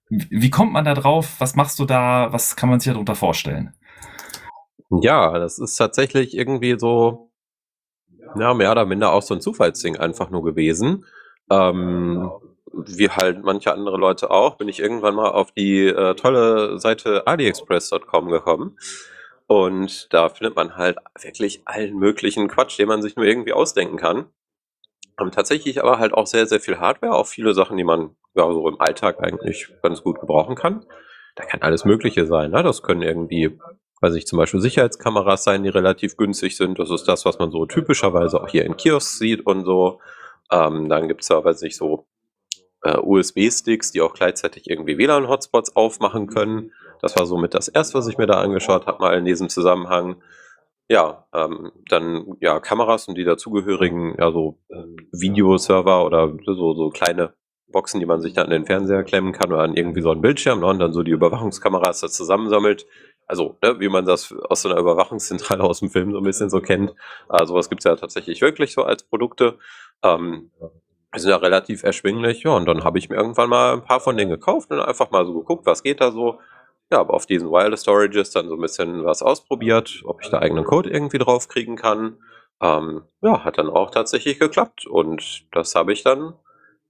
wie 0.08 0.50
kommt 0.50 0.72
man 0.72 0.84
da 0.84 0.94
drauf? 0.94 1.36
Was 1.38 1.56
machst 1.56 1.78
du 1.78 1.84
da? 1.84 2.32
Was 2.32 2.56
kann 2.56 2.68
man 2.68 2.80
sich 2.80 2.92
darunter 2.92 3.14
vorstellen? 3.14 3.74
Ja, 4.90 5.38
das 5.38 5.58
ist 5.58 5.76
tatsächlich 5.76 6.36
irgendwie 6.36 6.78
so, 6.78 7.30
ja, 8.38 8.54
mehr 8.54 8.70
oder 8.70 8.86
minder 8.86 9.12
auch 9.12 9.22
so 9.22 9.34
ein 9.34 9.40
Zufallsding 9.40 9.96
einfach 9.96 10.30
nur 10.30 10.44
gewesen. 10.44 11.04
Ähm, 11.50 12.30
wie 12.72 13.08
halt 13.08 13.42
manche 13.44 13.72
andere 13.72 13.96
Leute 13.96 14.30
auch, 14.30 14.56
bin 14.56 14.68
ich 14.68 14.80
irgendwann 14.80 15.14
mal 15.14 15.30
auf 15.30 15.52
die 15.52 15.86
äh, 15.86 16.14
tolle 16.14 16.78
Seite 16.78 17.26
aliexpress.com 17.26 18.28
gekommen. 18.28 18.76
Und 19.46 20.12
da 20.12 20.28
findet 20.28 20.56
man 20.56 20.76
halt 20.76 20.98
wirklich 21.20 21.62
allen 21.66 21.96
möglichen 21.96 22.48
Quatsch, 22.48 22.78
den 22.78 22.88
man 22.88 23.02
sich 23.02 23.16
nur 23.16 23.26
irgendwie 23.26 23.52
ausdenken 23.52 23.96
kann. 23.96 24.26
Ähm, 25.20 25.30
tatsächlich 25.30 25.82
aber 25.82 25.98
halt 25.98 26.12
auch 26.14 26.26
sehr, 26.26 26.46
sehr 26.46 26.60
viel 26.60 26.78
Hardware, 26.78 27.14
auch 27.14 27.26
viele 27.26 27.54
Sachen, 27.54 27.76
die 27.76 27.84
man 27.84 28.16
ja 28.34 28.50
so 28.50 28.68
im 28.68 28.80
Alltag 28.80 29.20
eigentlich 29.20 29.68
ganz 29.82 30.02
gut 30.02 30.20
gebrauchen 30.20 30.56
kann. 30.56 30.84
Da 31.36 31.44
kann 31.44 31.62
alles 31.62 31.84
Mögliche 31.84 32.26
sein. 32.26 32.50
Ne? 32.50 32.62
Das 32.62 32.82
können 32.82 33.02
irgendwie, 33.02 33.58
weiß 34.00 34.14
ich, 34.14 34.26
zum 34.26 34.38
Beispiel 34.38 34.60
Sicherheitskameras 34.60 35.44
sein, 35.44 35.62
die 35.62 35.68
relativ 35.68 36.16
günstig 36.16 36.56
sind. 36.56 36.78
Das 36.78 36.90
ist 36.90 37.04
das, 37.04 37.24
was 37.24 37.38
man 37.38 37.50
so 37.50 37.66
typischerweise 37.66 38.40
auch 38.40 38.48
hier 38.48 38.64
in 38.64 38.76
Kiosks 38.76 39.18
sieht 39.18 39.46
und 39.46 39.64
so. 39.64 40.00
Ähm, 40.50 40.88
dann 40.88 41.08
gibt's 41.08 41.28
da, 41.28 41.44
weiß 41.44 41.62
ich, 41.62 41.76
so 41.76 42.06
äh, 42.82 42.98
USB-Sticks, 42.98 43.92
die 43.92 44.00
auch 44.00 44.14
gleichzeitig 44.14 44.68
irgendwie 44.68 44.98
WLAN-Hotspots 44.98 45.74
aufmachen 45.74 46.26
können. 46.26 46.72
Das 47.00 47.16
war 47.16 47.26
somit 47.26 47.54
das 47.54 47.68
erste, 47.68 47.98
was 47.98 48.06
ich 48.08 48.18
mir 48.18 48.26
da 48.26 48.40
angeschaut 48.40 48.86
habe, 48.86 49.00
mal 49.00 49.16
in 49.16 49.24
diesem 49.24 49.48
Zusammenhang. 49.48 50.16
Ja, 50.88 51.26
ähm, 51.32 51.72
dann 51.88 52.36
ja 52.40 52.60
Kameras 52.60 53.08
und 53.08 53.16
die 53.16 53.24
dazugehörigen 53.24 54.16
ja 54.18 54.30
so 54.30 54.58
ähm, 54.70 54.96
Videoserver 55.12 56.04
oder 56.04 56.34
so 56.44 56.74
so 56.74 56.90
kleine 56.90 57.32
Boxen, 57.74 58.00
die 58.00 58.06
man 58.06 58.20
sich 58.20 58.32
dann 58.32 58.46
an 58.46 58.50
den 58.52 58.66
Fernseher 58.66 59.02
klemmen 59.02 59.32
kann 59.32 59.52
oder 59.52 59.62
an 59.62 59.76
irgendwie 59.76 60.02
so 60.02 60.10
einen 60.10 60.22
Bildschirm 60.22 60.60
ne, 60.60 60.66
und 60.66 60.78
dann 60.78 60.92
so 60.92 61.02
die 61.02 61.10
Überwachungskameras 61.10 62.00
da 62.00 62.08
zusammensammelt. 62.08 62.86
Also, 63.26 63.56
ne, 63.62 63.80
wie 63.80 63.88
man 63.88 64.04
das 64.04 64.32
aus 64.48 64.62
so 64.62 64.68
einer 64.68 64.78
Überwachungszentrale 64.78 65.62
aus 65.62 65.80
dem 65.80 65.90
Film 65.90 66.12
so 66.12 66.18
ein 66.18 66.24
bisschen 66.24 66.50
so 66.50 66.60
kennt. 66.60 66.94
Äh, 67.30 67.46
sowas 67.46 67.68
gibt's 67.68 67.84
ja 67.84 67.96
tatsächlich 67.96 68.40
wirklich 68.42 68.72
so 68.72 68.82
als 68.82 69.02
Produkte. 69.02 69.58
Ähm, 70.02 70.50
sind 71.16 71.30
ja 71.30 71.36
relativ 71.36 71.82
erschwinglich. 71.82 72.42
Ja, 72.42 72.52
und 72.52 72.66
dann 72.66 72.84
habe 72.84 72.98
ich 72.98 73.08
mir 73.08 73.16
irgendwann 73.16 73.48
mal 73.48 73.74
ein 73.74 73.84
paar 73.84 74.00
von 74.00 74.16
denen 74.16 74.30
gekauft 74.30 74.70
und 74.70 74.80
einfach 74.80 75.10
mal 75.10 75.24
so 75.26 75.34
geguckt, 75.34 75.66
was 75.66 75.82
geht 75.82 76.00
da 76.00 76.10
so. 76.10 76.38
Ja, 76.94 77.00
aber 77.00 77.14
auf 77.14 77.26
diesen 77.26 77.50
Wireless 77.50 77.82
Storages 77.82 78.30
dann 78.30 78.46
so 78.46 78.54
ein 78.54 78.60
bisschen 78.60 79.04
was 79.04 79.20
ausprobiert, 79.20 80.02
ob 80.04 80.22
ich 80.22 80.30
da 80.30 80.38
eigenen 80.38 80.62
Code 80.62 80.90
irgendwie 80.90 81.18
drauf 81.18 81.48
kriegen 81.48 81.74
kann. 81.74 82.18
Ähm, 82.62 83.02
ja, 83.20 83.42
hat 83.42 83.58
dann 83.58 83.68
auch 83.68 83.90
tatsächlich 83.90 84.38
geklappt. 84.38 84.86
Und 84.86 85.44
das 85.50 85.74
habe 85.74 85.92
ich 85.92 86.04
dann 86.04 86.34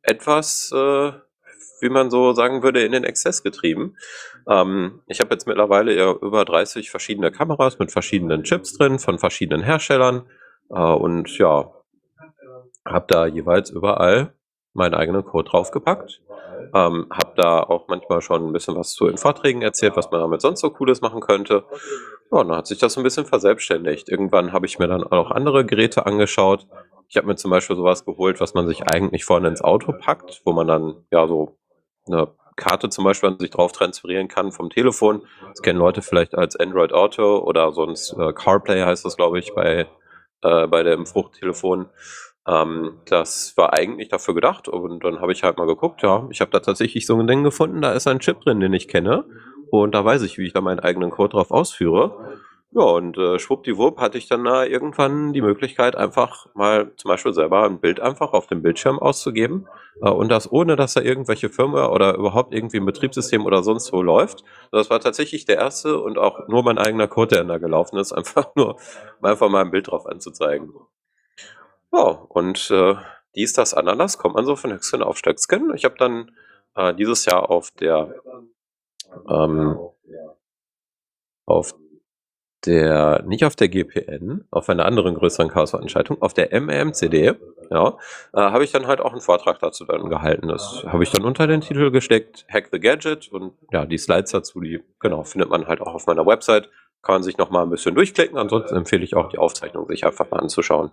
etwas, 0.02 0.70
äh, 0.74 1.12
wie 1.80 1.88
man 1.88 2.10
so 2.10 2.34
sagen 2.34 2.62
würde, 2.62 2.84
in 2.84 2.92
den 2.92 3.04
Exzess 3.04 3.42
getrieben. 3.42 3.96
Ähm, 4.46 5.00
ich 5.06 5.20
habe 5.20 5.30
jetzt 5.34 5.46
mittlerweile 5.46 5.96
ja 5.96 6.12
über 6.12 6.44
30 6.44 6.90
verschiedene 6.90 7.32
Kameras 7.32 7.78
mit 7.78 7.90
verschiedenen 7.90 8.44
Chips 8.44 8.76
drin, 8.76 8.98
von 8.98 9.18
verschiedenen 9.18 9.62
Herstellern. 9.62 10.26
Äh, 10.68 10.82
und 10.82 11.38
ja, 11.38 11.72
habe 12.84 13.06
da 13.08 13.24
jeweils 13.24 13.70
überall 13.70 14.34
meinen 14.74 14.94
eigenen 14.94 15.24
Code 15.24 15.48
draufgepackt. 15.48 16.20
Ähm, 16.74 17.06
habe 17.10 17.32
da 17.36 17.60
auch 17.60 17.88
manchmal 17.88 18.20
schon 18.20 18.46
ein 18.46 18.52
bisschen 18.52 18.76
was 18.76 18.92
zu 18.92 19.06
in 19.06 19.16
Vorträgen 19.16 19.62
erzählt, 19.62 19.96
was 19.96 20.10
man 20.10 20.20
damit 20.20 20.40
sonst 20.40 20.60
so 20.60 20.70
Cooles 20.70 21.00
machen 21.00 21.20
könnte. 21.20 21.64
Ja, 22.30 22.40
und 22.40 22.48
dann 22.48 22.58
hat 22.58 22.66
sich 22.66 22.78
das 22.78 22.94
so 22.94 23.00
ein 23.00 23.04
bisschen 23.04 23.26
verselbstständigt. 23.26 24.08
Irgendwann 24.08 24.52
habe 24.52 24.66
ich 24.66 24.78
mir 24.78 24.88
dann 24.88 25.04
auch 25.04 25.30
andere 25.30 25.64
Geräte 25.64 26.06
angeschaut. 26.06 26.66
Ich 27.08 27.16
habe 27.16 27.26
mir 27.28 27.36
zum 27.36 27.50
Beispiel 27.50 27.76
sowas 27.76 28.04
geholt, 28.04 28.40
was 28.40 28.54
man 28.54 28.66
sich 28.66 28.88
eigentlich 28.88 29.24
vorne 29.24 29.48
ins 29.48 29.62
Auto 29.62 29.92
packt, 29.92 30.42
wo 30.44 30.52
man 30.52 30.66
dann 30.66 31.04
ja 31.12 31.26
so 31.28 31.56
eine 32.06 32.28
Karte 32.56 32.88
zum 32.88 33.04
Beispiel 33.04 33.30
an 33.30 33.38
sich 33.38 33.50
drauf 33.50 33.72
transferieren 33.72 34.28
kann 34.28 34.52
vom 34.52 34.70
Telefon. 34.70 35.22
Das 35.48 35.62
kennen 35.62 35.78
Leute 35.78 36.02
vielleicht 36.02 36.34
als 36.34 36.56
Android 36.56 36.92
Auto 36.92 37.38
oder 37.38 37.72
sonst 37.72 38.16
äh, 38.18 38.32
CarPlay 38.32 38.82
heißt 38.82 39.04
das, 39.04 39.16
glaube 39.16 39.38
ich, 39.38 39.54
bei, 39.54 39.86
äh, 40.42 40.66
bei 40.66 40.82
dem 40.82 41.06
Fruchttelefon. 41.06 41.86
Ähm, 42.46 42.98
das 43.06 43.56
war 43.56 43.72
eigentlich 43.72 44.08
dafür 44.08 44.34
gedacht 44.34 44.68
und 44.68 45.04
dann 45.04 45.20
habe 45.20 45.32
ich 45.32 45.42
halt 45.42 45.56
mal 45.56 45.66
geguckt, 45.66 46.02
ja, 46.02 46.26
ich 46.30 46.40
habe 46.40 46.50
da 46.50 46.60
tatsächlich 46.60 47.06
so 47.06 47.18
ein 47.18 47.26
Ding 47.26 47.42
gefunden, 47.42 47.80
da 47.80 47.92
ist 47.92 48.06
ein 48.06 48.20
Chip 48.20 48.40
drin, 48.42 48.60
den 48.60 48.74
ich 48.74 48.88
kenne 48.88 49.24
und 49.70 49.94
da 49.94 50.04
weiß 50.04 50.22
ich, 50.22 50.38
wie 50.38 50.46
ich 50.46 50.52
da 50.52 50.60
meinen 50.60 50.80
eigenen 50.80 51.10
Code 51.10 51.30
drauf 51.30 51.50
ausführe. 51.50 52.40
Ja, 52.76 52.82
und 52.82 53.16
äh, 53.18 53.38
schwuppdiwupp 53.38 54.00
hatte 54.00 54.18
ich 54.18 54.26
dann 54.26 54.42
da 54.44 54.64
irgendwann 54.64 55.32
die 55.32 55.42
Möglichkeit, 55.42 55.94
einfach 55.94 56.46
mal 56.54 56.90
zum 56.96 57.08
Beispiel 57.08 57.32
selber 57.32 57.62
ein 57.62 57.78
Bild 57.78 58.00
einfach 58.00 58.32
auf 58.32 58.48
dem 58.48 58.62
Bildschirm 58.62 58.98
auszugeben. 58.98 59.68
Äh, 60.02 60.10
und 60.10 60.28
das 60.28 60.50
ohne, 60.50 60.74
dass 60.74 60.94
da 60.94 61.00
irgendwelche 61.00 61.50
Firma 61.50 61.86
oder 61.86 62.16
überhaupt 62.16 62.52
irgendwie 62.52 62.78
ein 62.78 62.86
Betriebssystem 62.86 63.46
oder 63.46 63.62
sonst 63.62 63.92
wo 63.92 64.02
läuft. 64.02 64.42
Das 64.72 64.90
war 64.90 64.98
tatsächlich 64.98 65.44
der 65.44 65.58
erste 65.58 66.00
und 66.00 66.18
auch 66.18 66.48
nur 66.48 66.64
mein 66.64 66.78
eigener 66.78 67.06
Code, 67.06 67.36
der 67.36 67.44
da 67.44 67.58
gelaufen 67.58 67.96
ist, 67.96 68.12
einfach 68.16 68.56
nur 68.56 68.74
um 69.20 69.24
einfach 69.24 69.48
mal 69.48 69.64
ein 69.64 69.70
Bild 69.70 69.86
drauf 69.86 70.06
anzuzeigen. 70.06 70.72
Ja, 71.94 72.26
und 72.28 72.70
äh, 72.70 72.96
dies, 73.36 73.52
das, 73.52 73.74
Ananas 73.74 74.18
kommt 74.18 74.34
man 74.34 74.44
so 74.44 74.56
von 74.56 74.72
Höchstgen 74.72 75.02
auf 75.02 75.16
Stöcksken. 75.16 75.72
Ich 75.74 75.84
habe 75.84 75.96
dann 75.98 76.32
äh, 76.74 76.94
dieses 76.94 77.24
Jahr 77.24 77.50
auf 77.50 77.70
der 77.70 78.14
ähm, 79.28 79.78
auf 81.46 81.74
der, 82.66 83.22
nicht 83.26 83.44
auf 83.44 83.56
der 83.56 83.68
GPN, 83.68 84.46
auf 84.50 84.68
einer 84.68 84.86
anderen 84.86 85.14
größeren 85.14 85.48
Chaos-Veranstaltung, 85.50 86.22
auf 86.22 86.32
der 86.32 86.52
MMCD, 86.58 87.34
ja, 87.70 87.98
äh, 88.32 88.40
habe 88.40 88.64
ich 88.64 88.72
dann 88.72 88.86
halt 88.86 89.00
auch 89.00 89.12
einen 89.12 89.20
Vortrag 89.20 89.58
dazu 89.58 89.84
dann 89.84 90.08
gehalten. 90.08 90.48
Das 90.48 90.84
habe 90.86 91.02
ich 91.02 91.10
dann 91.10 91.24
unter 91.24 91.46
den 91.46 91.60
Titel 91.60 91.90
gesteckt, 91.90 92.46
Hack 92.48 92.68
the 92.72 92.80
Gadget 92.80 93.28
und 93.30 93.52
ja, 93.70 93.84
die 93.84 93.98
Slides 93.98 94.30
dazu, 94.30 94.60
die, 94.60 94.82
genau, 94.98 95.24
findet 95.24 95.50
man 95.50 95.66
halt 95.66 95.80
auch 95.80 95.94
auf 95.94 96.06
meiner 96.06 96.26
Website. 96.26 96.70
Kann 97.02 97.16
man 97.16 97.22
sich 97.22 97.36
noch 97.36 97.50
mal 97.50 97.62
ein 97.62 97.70
bisschen 97.70 97.94
durchklicken. 97.94 98.38
Ansonsten 98.38 98.76
empfehle 98.76 99.04
ich 99.04 99.14
auch 99.14 99.28
die 99.28 99.36
Aufzeichnung 99.36 99.86
sich 99.86 100.06
einfach 100.06 100.30
mal 100.30 100.40
anzuschauen. 100.40 100.90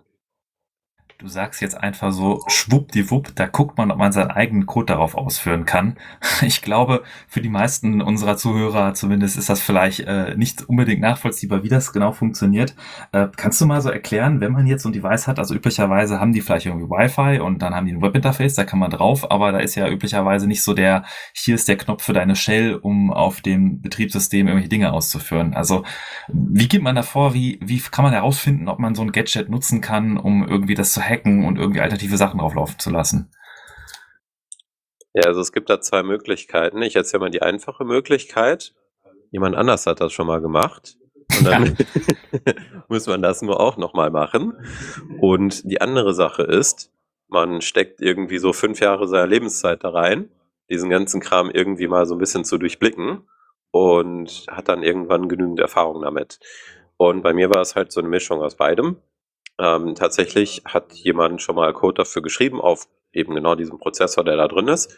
Du 1.22 1.28
sagst 1.28 1.62
jetzt 1.62 1.78
einfach 1.78 2.12
so 2.12 2.44
schwuppdiwupp, 2.48 3.36
da 3.36 3.46
guckt 3.46 3.78
man, 3.78 3.92
ob 3.92 4.00
man 4.00 4.12
seinen 4.12 4.32
eigenen 4.32 4.66
Code 4.66 4.88
darauf 4.88 5.14
ausführen 5.14 5.66
kann. 5.66 5.98
Ich 6.42 6.64
glaube, 6.64 7.04
für 7.28 7.40
die 7.40 7.50
meisten 7.50 8.02
unserer 8.02 8.36
Zuhörer 8.36 8.96
zumindest 8.96 9.38
ist 9.38 9.48
das 9.48 9.62
vielleicht 9.62 10.00
äh, 10.00 10.36
nicht 10.36 10.68
unbedingt 10.68 11.02
nachvollziehbar, 11.02 11.62
wie 11.62 11.70
das 11.70 11.94
genau 11.94 12.14
funktioniert. 12.14 12.76
Äh, 13.12 13.28
kannst 13.36 13.62
du 13.62 13.68
mal 13.68 13.80
so 13.82 13.92
erklären, 13.92 14.42
wenn 14.42 14.52
man 14.52 14.66
jetzt 14.66 14.82
so 14.82 14.90
ein 14.90 14.94
Device 14.94 15.28
hat, 15.28 15.38
also 15.38 15.54
üblicherweise 15.54 16.20
haben 16.20 16.34
die 16.34 16.42
vielleicht 16.42 16.66
irgendwie 16.66 16.90
Wi-Fi 16.90 17.40
und 17.40 17.62
dann 17.62 17.76
haben 17.76 17.86
die 17.86 17.94
ein 17.94 18.02
Webinterface, 18.02 18.56
da 18.56 18.64
kann 18.64 18.80
man 18.80 18.90
drauf, 18.90 19.30
aber 19.30 19.52
da 19.52 19.60
ist 19.60 19.76
ja 19.76 19.88
üblicherweise 19.88 20.48
nicht 20.48 20.64
so 20.64 20.74
der, 20.74 21.04
hier 21.34 21.54
ist 21.54 21.68
der 21.68 21.78
Knopf 21.78 22.04
für 22.04 22.14
deine 22.14 22.36
Shell, 22.36 22.74
um 22.76 23.14
auf 23.14 23.42
dem 23.42 23.82
Betriebssystem 23.82 24.48
irgendwelche 24.48 24.70
Dinge 24.70 24.92
auszuführen. 24.92 25.54
Also 25.54 25.84
wie 26.28 26.68
geht 26.68 26.82
man 26.82 26.96
da 26.96 27.04
vor, 27.04 27.36
wie, 27.36 27.60
wie 27.62 27.80
kann 27.80 28.04
man 28.04 28.14
herausfinden, 28.14 28.68
ob 28.68 28.80
man 28.80 28.96
so 28.96 29.04
ein 29.04 29.12
Gadget 29.12 29.50
nutzen 29.50 29.82
kann, 29.82 30.18
um 30.18 30.48
irgendwie 30.48 30.74
das 30.74 30.94
zu 30.94 31.02
hacken 31.12 31.46
und 31.46 31.58
irgendwie 31.58 31.82
alternative 31.82 32.18
Sachen 32.18 32.40
drauflaufen 32.40 32.80
zu 32.80 32.90
lassen? 32.90 33.32
Ja, 35.14 35.24
also 35.24 35.42
es 35.42 35.52
gibt 35.52 35.70
da 35.70 35.82
zwei 35.82 36.04
Möglichkeiten. 36.04 36.82
Ich 36.82 36.96
erzähle 36.96 37.22
mal 37.22 37.30
die 37.30 37.42
einfache 37.42 37.84
Möglichkeit. 37.84 38.74
Jemand 39.32 39.56
anders 39.56 39.86
hat 39.86 40.00
das 40.00 40.14
schon 40.14 40.28
mal 40.28 40.42
gemacht. 40.42 40.98
Und 41.38 41.46
dann 41.46 41.78
muss 42.88 43.08
man 43.08 43.22
das 43.22 43.42
nur 43.42 43.60
auch 43.60 43.78
nochmal 43.78 44.10
machen. 44.10 44.54
Und 45.20 45.70
die 45.70 45.82
andere 45.82 46.14
Sache 46.14 46.44
ist, 46.44 46.92
man 47.28 47.62
steckt 47.62 48.02
irgendwie 48.02 48.38
so 48.38 48.54
fünf 48.54 48.80
Jahre 48.80 49.08
seiner 49.08 49.28
Lebenszeit 49.28 49.84
da 49.84 49.90
rein, 49.90 50.30
diesen 50.70 50.90
ganzen 50.90 51.22
Kram 51.22 51.50
irgendwie 51.50 51.88
mal 51.88 52.06
so 52.06 52.16
ein 52.16 52.20
bisschen 52.20 52.46
zu 52.46 52.58
durchblicken 52.58 53.28
und 53.72 54.46
hat 54.50 54.68
dann 54.68 54.84
irgendwann 54.84 55.30
genügend 55.30 55.60
Erfahrung 55.60 56.02
damit. 56.02 56.40
Und 56.98 57.22
bei 57.22 57.34
mir 57.34 57.50
war 57.50 57.62
es 57.62 57.76
halt 57.76 57.92
so 57.92 58.00
eine 58.00 58.10
Mischung 58.10 58.42
aus 58.42 58.56
beidem. 58.56 58.98
Ähm, 59.62 59.94
tatsächlich 59.94 60.64
hat 60.66 60.92
jemand 60.94 61.42
schon 61.42 61.56
mal 61.56 61.72
Code 61.72 61.94
dafür 61.94 62.24
geschrieben, 62.24 62.60
auf 62.60 62.88
eben 63.14 63.36
genau 63.36 63.54
diesem 63.54 63.78
Prozessor, 63.78 64.24
der 64.24 64.36
da 64.36 64.48
drin 64.48 64.68
ist. 64.68 64.98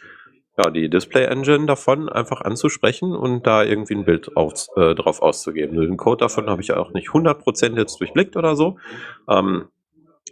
Ja, 0.58 0.70
die 0.70 0.89
Display 0.89 1.25
Engine 1.25 1.65
davon 1.65 2.08
einfach 2.08 2.41
anzusprechen 2.41 3.13
und 3.13 3.46
da 3.46 3.63
irgendwie 3.63 3.96
ein 3.96 4.05
Bild 4.05 4.38
auf, 4.38 4.67
äh, 4.77 4.96
drauf 4.96 5.22
auszugeben. 5.22 5.79
Den 5.79 5.98
Code 5.98 6.20
davon 6.20 6.50
habe 6.50 6.62
ich 6.62 6.72
auch 6.72 6.91
nicht 6.93 7.10
100% 7.10 7.75
jetzt 7.75 8.00
durchblickt 8.00 8.38
oder 8.38 8.55
so. 8.55 8.77
Ähm, 9.27 9.67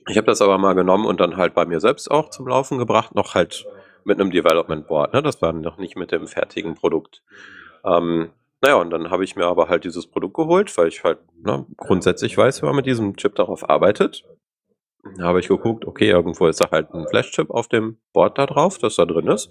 ich 0.07 0.17
habe 0.17 0.27
das 0.27 0.41
aber 0.41 0.57
mal 0.57 0.73
genommen 0.73 1.05
und 1.05 1.19
dann 1.19 1.35
halt 1.35 1.53
bei 1.53 1.65
mir 1.65 1.79
selbst 1.79 2.09
auch 2.09 2.29
zum 2.29 2.47
Laufen 2.47 2.77
gebracht, 2.77 3.13
noch 3.15 3.35
halt 3.35 3.65
mit 4.05 4.19
einem 4.19 4.31
Development 4.31 4.87
Board. 4.87 5.13
Ne? 5.13 5.21
Das 5.21 5.41
war 5.41 5.51
noch 5.51 5.77
nicht 5.77 5.97
mit 5.97 6.11
dem 6.11 6.27
fertigen 6.27 6.75
Produkt. 6.75 7.21
Ähm, 7.83 8.29
naja, 8.61 8.75
und 8.75 8.91
dann 8.91 9.09
habe 9.09 9.23
ich 9.23 9.35
mir 9.35 9.45
aber 9.45 9.69
halt 9.69 9.85
dieses 9.85 10.07
Produkt 10.07 10.35
geholt, 10.35 10.75
weil 10.77 10.87
ich 10.87 11.03
halt 11.03 11.19
ne, 11.43 11.65
grundsätzlich 11.77 12.37
weiß, 12.37 12.61
wie 12.61 12.67
man 12.67 12.75
mit 12.75 12.85
diesem 12.85 13.15
Chip 13.17 13.35
darauf 13.35 13.69
arbeitet. 13.69 14.23
Da 15.17 15.23
habe 15.23 15.39
ich 15.39 15.47
geguckt, 15.47 15.85
okay, 15.85 16.09
irgendwo 16.09 16.45
ist 16.45 16.61
da 16.61 16.69
halt 16.69 16.93
ein 16.93 17.07
Flash-Chip 17.07 17.49
auf 17.49 17.67
dem 17.67 17.97
Board 18.13 18.37
da 18.37 18.45
drauf, 18.45 18.77
das 18.77 18.97
da 18.97 19.05
drin 19.05 19.27
ist. 19.27 19.49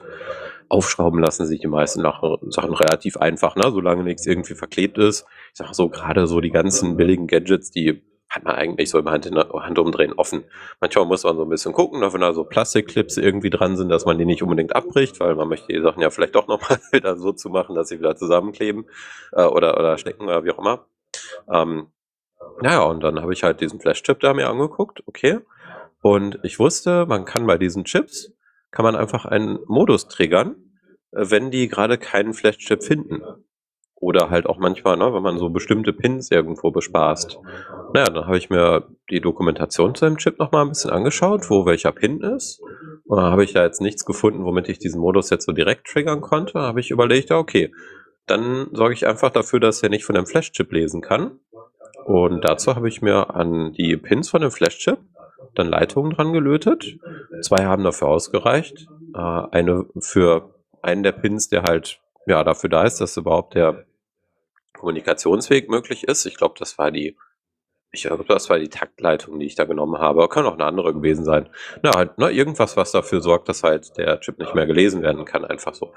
Aufschrauben 0.69 1.21
lassen 1.21 1.45
sich 1.47 1.61
die 1.61 1.67
meisten 1.67 2.02
Sachen 2.02 2.75
relativ 2.75 3.17
einfach, 3.17 3.57
ne? 3.57 3.73
solange 3.73 4.05
nichts 4.05 4.26
irgendwie 4.26 4.55
verklebt 4.55 4.97
ist. 4.99 5.26
Ich 5.52 5.59
sage 5.59 5.75
so, 5.75 5.88
gerade 5.88 6.29
so 6.29 6.40
die 6.40 6.52
ganzen 6.52 6.97
billigen 6.97 7.26
Gadgets, 7.26 7.73
die 7.73 8.00
hat 8.30 8.44
man 8.44 8.54
eigentlich 8.54 8.88
so 8.88 8.99
im 8.99 9.10
Hand 9.10 9.28
Handumdrehen 9.28 10.12
offen. 10.12 10.44
Manchmal 10.80 11.04
muss 11.04 11.25
man 11.25 11.37
so 11.37 11.42
ein 11.42 11.49
bisschen 11.49 11.72
gucken, 11.72 12.00
wenn 12.00 12.20
da 12.20 12.32
so 12.32 12.44
Plastikclips 12.44 13.16
irgendwie 13.16 13.50
dran 13.50 13.76
sind, 13.76 13.88
dass 13.88 14.04
man 14.04 14.18
die 14.18 14.25
nicht 14.25 14.42
unbedingt 14.42 14.75
abbricht, 14.75 15.18
weil 15.18 15.34
man 15.34 15.49
möchte 15.49 15.72
die 15.72 15.80
Sachen 15.80 16.00
ja 16.00 16.10
vielleicht 16.10 16.37
doch 16.37 16.46
nochmal 16.46 16.78
wieder 16.92 17.16
so 17.16 17.32
zu 17.32 17.50
machen, 17.50 17.75
dass 17.75 17.88
sie 17.88 17.99
wieder 17.99 18.14
zusammenkleben 18.14 18.87
äh, 19.32 19.44
oder, 19.44 19.76
oder 19.76 19.99
stecken 19.99 20.25
oder 20.25 20.44
wie 20.44 20.52
auch 20.52 20.58
immer. 20.58 20.87
Ähm, 21.52 21.88
naja, 22.62 22.82
und 22.84 23.00
dann 23.02 23.20
habe 23.20 23.32
ich 23.32 23.42
halt 23.42 23.60
diesen 23.60 23.80
Flash-Chip 23.80 24.20
da 24.20 24.32
mir 24.32 24.49
angeguckt, 24.49 25.02
okay. 25.06 25.40
Und 26.00 26.38
ich 26.44 26.58
wusste, 26.58 27.06
man 27.06 27.25
kann 27.25 27.46
bei 27.46 27.58
diesen 27.58 27.84
Chips, 27.84 28.32
kann 28.70 28.84
man 28.84 28.96
einfach 28.96 29.25
einen 29.25 29.58
Modus 29.66 30.06
triggern, 30.06 30.56
äh, 31.10 31.26
wenn 31.30 31.50
die 31.50 31.68
gerade 31.68 31.99
keinen 31.99 32.32
Flash-Chip 32.32 32.84
finden. 32.84 33.22
Oder 34.00 34.30
halt 34.30 34.47
auch 34.47 34.59
manchmal, 34.59 34.97
ne, 34.97 35.12
wenn 35.12 35.23
man 35.23 35.38
so 35.38 35.50
bestimmte 35.50 35.92
Pins 35.92 36.30
irgendwo 36.30 36.71
bespaßt. 36.71 37.38
Naja, 37.92 38.07
dann 38.07 38.26
habe 38.26 38.38
ich 38.38 38.49
mir 38.49 38.88
die 39.11 39.21
Dokumentation 39.21 39.95
zu 39.95 40.07
dem 40.07 40.16
Chip 40.16 40.38
nochmal 40.38 40.64
ein 40.64 40.71
bisschen 40.71 40.90
angeschaut, 40.90 41.50
wo 41.50 41.66
welcher 41.66 41.92
Pin 41.92 42.21
ist. 42.23 42.62
Und 43.04 43.19
dann 43.19 43.30
habe 43.30 43.45
ich 43.45 43.52
da 43.52 43.62
jetzt 43.62 43.83
nichts 43.83 44.07
gefunden, 44.07 44.45
womit 44.45 44.69
ich 44.71 44.78
diesen 44.78 45.00
Modus 45.00 45.28
jetzt 45.28 45.45
so 45.45 45.52
direkt 45.52 45.87
triggern 45.87 46.23
konnte. 46.23 46.54
Da 46.54 46.62
habe 46.62 46.80
ich 46.80 46.90
überlegt, 46.90 47.28
ja, 47.28 47.37
okay, 47.37 47.73
dann 48.26 48.69
sorge 48.73 48.95
ich 48.95 49.07
einfach 49.07 49.30
dafür, 49.30 49.61
dass 49.61 49.83
er 49.83 49.90
nicht 49.90 50.04
von 50.04 50.14
dem 50.14 50.26
Flash-Chip 50.26 50.73
lesen 50.73 51.02
kann. 51.02 51.38
Und 52.07 52.42
dazu 52.42 52.75
habe 52.76 52.88
ich 52.88 53.02
mir 53.02 53.35
an 53.35 53.73
die 53.73 53.97
Pins 53.97 54.30
von 54.30 54.40
dem 54.40 54.50
Flash-Chip 54.50 54.99
dann 55.54 55.69
Leitungen 55.69 56.12
dran 56.12 56.33
gelötet. 56.33 56.99
Zwei 57.42 57.64
haben 57.64 57.85
dafür 57.85 58.09
ausgereicht. 58.09 58.87
Äh, 59.14 59.19
eine 59.19 59.87
für 59.99 60.54
einen 60.83 61.02
der 61.02 61.12
Pins, 61.12 61.49
der 61.49 61.62
halt 61.62 62.00
ja 62.26 62.45
dafür 62.45 62.71
da 62.71 62.85
ist, 62.85 63.00
dass 63.00 63.16
überhaupt 63.16 63.54
der 63.54 63.85
Kommunikationsweg 64.80 65.68
möglich 65.68 66.04
ist. 66.04 66.26
Ich 66.26 66.37
glaube, 66.37 66.54
das 66.58 66.78
war 66.78 66.90
die, 66.90 67.16
ich 67.92 68.02
glaube, 68.02 68.25
das 68.26 68.49
war 68.49 68.58
die 68.58 68.68
Taktleitung, 68.68 69.38
die 69.38 69.46
ich 69.46 69.54
da 69.54 69.64
genommen 69.64 69.99
habe. 69.99 70.28
Kann 70.28 70.46
auch 70.46 70.54
eine 70.54 70.64
andere 70.64 70.94
gewesen 70.94 71.25
sein. 71.25 71.49
Na, 71.82 71.96
halt, 71.96 72.18
ne, 72.18 72.30
irgendwas, 72.30 72.76
was 72.76 72.92
dafür 72.92 73.20
sorgt, 73.20 73.49
dass 73.49 73.62
halt 73.62 73.96
der 73.99 74.20
Chip 74.20 74.38
nicht 74.38 74.54
mehr 74.54 74.66
gelesen 74.66 75.02
werden 75.02 75.25
kann, 75.25 75.44
einfach 75.44 75.75
so. 75.75 75.92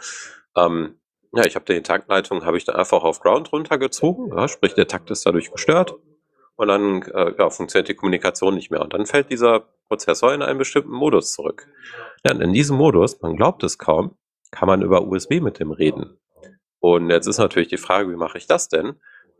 Ähm, 0.55 0.99
ja, 1.31 1.45
ich 1.45 1.55
habe 1.55 1.65
die 1.65 1.81
Taktleitung, 1.81 2.45
habe 2.45 2.57
ich 2.57 2.65
dann 2.65 2.75
einfach 2.75 3.03
auf 3.03 3.19
Ground 3.19 3.51
runtergezogen, 3.51 4.37
ja, 4.37 4.47
sprich 4.47 4.75
der 4.75 4.87
Takt 4.87 5.09
ist 5.09 5.25
dadurch 5.25 5.51
gestört 5.51 5.95
und 6.55 6.67
dann 6.67 7.01
äh, 7.01 7.33
ja, 7.37 7.49
funktioniert 7.49 7.87
die 7.87 7.95
Kommunikation 7.95 8.53
nicht 8.55 8.69
mehr. 8.69 8.81
Und 8.81 8.93
dann 8.93 9.05
fällt 9.05 9.31
dieser 9.31 9.61
Prozessor 9.87 10.33
in 10.33 10.41
einen 10.41 10.59
bestimmten 10.59 10.91
Modus 10.91 11.33
zurück. 11.33 11.67
Ja, 12.23 12.31
in 12.31 12.53
diesem 12.53 12.77
Modus, 12.77 13.21
man 13.21 13.35
glaubt 13.35 13.63
es 13.63 13.77
kaum, 13.77 14.15
kann 14.51 14.67
man 14.67 14.81
über 14.81 15.07
USB 15.07 15.41
mit 15.41 15.59
dem 15.59 15.71
reden. 15.71 16.19
Und 16.83 17.09
jetzt 17.09 17.27
ist 17.27 17.37
natürlich 17.37 17.69
die 17.69 17.77
Frage, 17.77 18.11
wie 18.11 18.17
mache 18.17 18.37
ich 18.37 18.45
das 18.45 18.67
denn? 18.67 18.95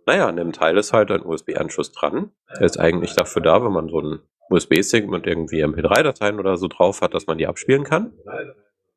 Naja, 0.06 0.30
an 0.30 0.38
dem 0.38 0.54
Teil 0.54 0.78
ist 0.78 0.94
halt 0.94 1.12
ein 1.12 1.26
USB-Anschluss 1.26 1.92
dran. 1.92 2.32
Der 2.58 2.66
ist 2.66 2.80
eigentlich 2.80 3.16
dafür 3.16 3.42
da, 3.42 3.62
wenn 3.62 3.74
man 3.74 3.90
so 3.90 4.00
einen 4.00 4.22
USB-Stick 4.50 5.10
mit 5.10 5.28
irgendwie 5.28 5.62
MP3-Dateien 5.62 6.40
oder 6.40 6.56
so 6.56 6.70
drauf 6.70 7.02
hat, 7.02 7.14
dass 7.14 7.28
man 7.28 7.38
die 7.38 7.46
abspielen 7.46 7.84
kann. 7.84 8.14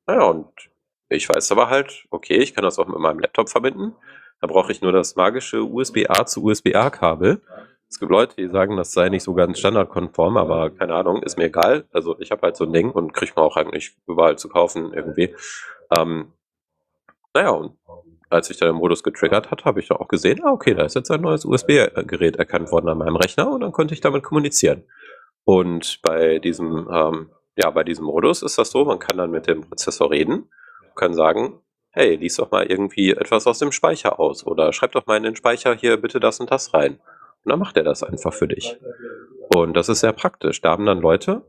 Naja, 0.06 0.22
und 0.26 0.46
ich 1.08 1.28
weiß 1.28 1.50
aber 1.50 1.70
halt, 1.70 2.06
okay, 2.10 2.36
ich 2.36 2.54
kann 2.54 2.62
das 2.62 2.78
auch 2.78 2.86
mit 2.86 3.00
meinem 3.00 3.18
Laptop 3.18 3.48
verbinden. 3.48 3.96
Da 4.40 4.46
brauche 4.46 4.70
ich 4.70 4.80
nur 4.80 4.92
das 4.92 5.16
magische 5.16 5.64
USB-A 5.64 6.24
zu 6.26 6.44
USB-A-Kabel. 6.44 7.42
Es 7.88 7.98
gibt 7.98 8.12
Leute, 8.12 8.36
die 8.36 8.46
sagen, 8.46 8.76
das 8.76 8.92
sei 8.92 9.08
nicht 9.08 9.24
so 9.24 9.34
ganz 9.34 9.58
standardkonform, 9.58 10.36
aber 10.36 10.70
keine 10.70 10.94
Ahnung, 10.94 11.20
ist 11.24 11.36
mir 11.36 11.46
egal. 11.46 11.86
Also 11.90 12.16
ich 12.20 12.30
habe 12.30 12.42
halt 12.42 12.56
so 12.56 12.62
ein 12.62 12.72
Ding 12.72 12.92
und 12.92 13.12
kriege 13.12 13.32
man 13.34 13.44
auch 13.44 13.56
eigentlich 13.56 13.96
überall 14.06 14.38
zu 14.38 14.48
kaufen 14.48 14.92
irgendwie. 14.94 15.34
Ähm, 15.98 16.32
naja, 17.34 17.50
und 17.50 17.76
als 18.28 18.50
ich 18.50 18.58
dann 18.58 18.70
den 18.70 18.76
Modus 18.76 19.02
getriggert 19.02 19.50
hat, 19.50 19.64
habe 19.64 19.80
ich 19.80 19.88
dann 19.88 19.98
auch 19.98 20.08
gesehen, 20.08 20.40
ah, 20.44 20.50
okay, 20.50 20.74
da 20.74 20.84
ist 20.84 20.94
jetzt 20.94 21.10
ein 21.10 21.20
neues 21.20 21.44
USB-Gerät 21.44 22.36
erkannt 22.36 22.72
worden 22.72 22.88
an 22.88 22.98
meinem 22.98 23.16
Rechner 23.16 23.50
und 23.50 23.60
dann 23.60 23.72
konnte 23.72 23.94
ich 23.94 24.00
damit 24.00 24.22
kommunizieren. 24.22 24.84
Und 25.44 26.00
bei 26.02 26.38
diesem, 26.38 26.88
ähm, 26.92 27.30
ja, 27.56 27.70
bei 27.70 27.84
diesem 27.84 28.04
Modus 28.04 28.42
ist 28.42 28.58
das 28.58 28.70
so, 28.70 28.84
man 28.84 28.98
kann 28.98 29.16
dann 29.16 29.30
mit 29.30 29.46
dem 29.46 29.62
Prozessor 29.62 30.10
reden, 30.10 30.50
kann 30.96 31.14
sagen, 31.14 31.60
hey, 31.90 32.16
lies 32.16 32.36
doch 32.36 32.50
mal 32.50 32.66
irgendwie 32.66 33.12
etwas 33.12 33.46
aus 33.46 33.58
dem 33.58 33.72
Speicher 33.72 34.18
aus 34.18 34.46
oder 34.46 34.72
schreib 34.72 34.92
doch 34.92 35.06
mal 35.06 35.16
in 35.16 35.22
den 35.22 35.36
Speicher 35.36 35.74
hier 35.74 35.96
bitte 35.96 36.20
das 36.20 36.40
und 36.40 36.50
das 36.50 36.74
rein. 36.74 36.98
Und 37.44 37.50
dann 37.50 37.58
macht 37.58 37.76
er 37.76 37.84
das 37.84 38.02
einfach 38.02 38.34
für 38.34 38.48
dich. 38.48 38.76
Und 39.54 39.74
das 39.74 39.88
ist 39.88 40.00
sehr 40.00 40.12
praktisch. 40.12 40.60
Da 40.60 40.72
haben 40.72 40.84
dann 40.84 41.00
Leute 41.00 41.42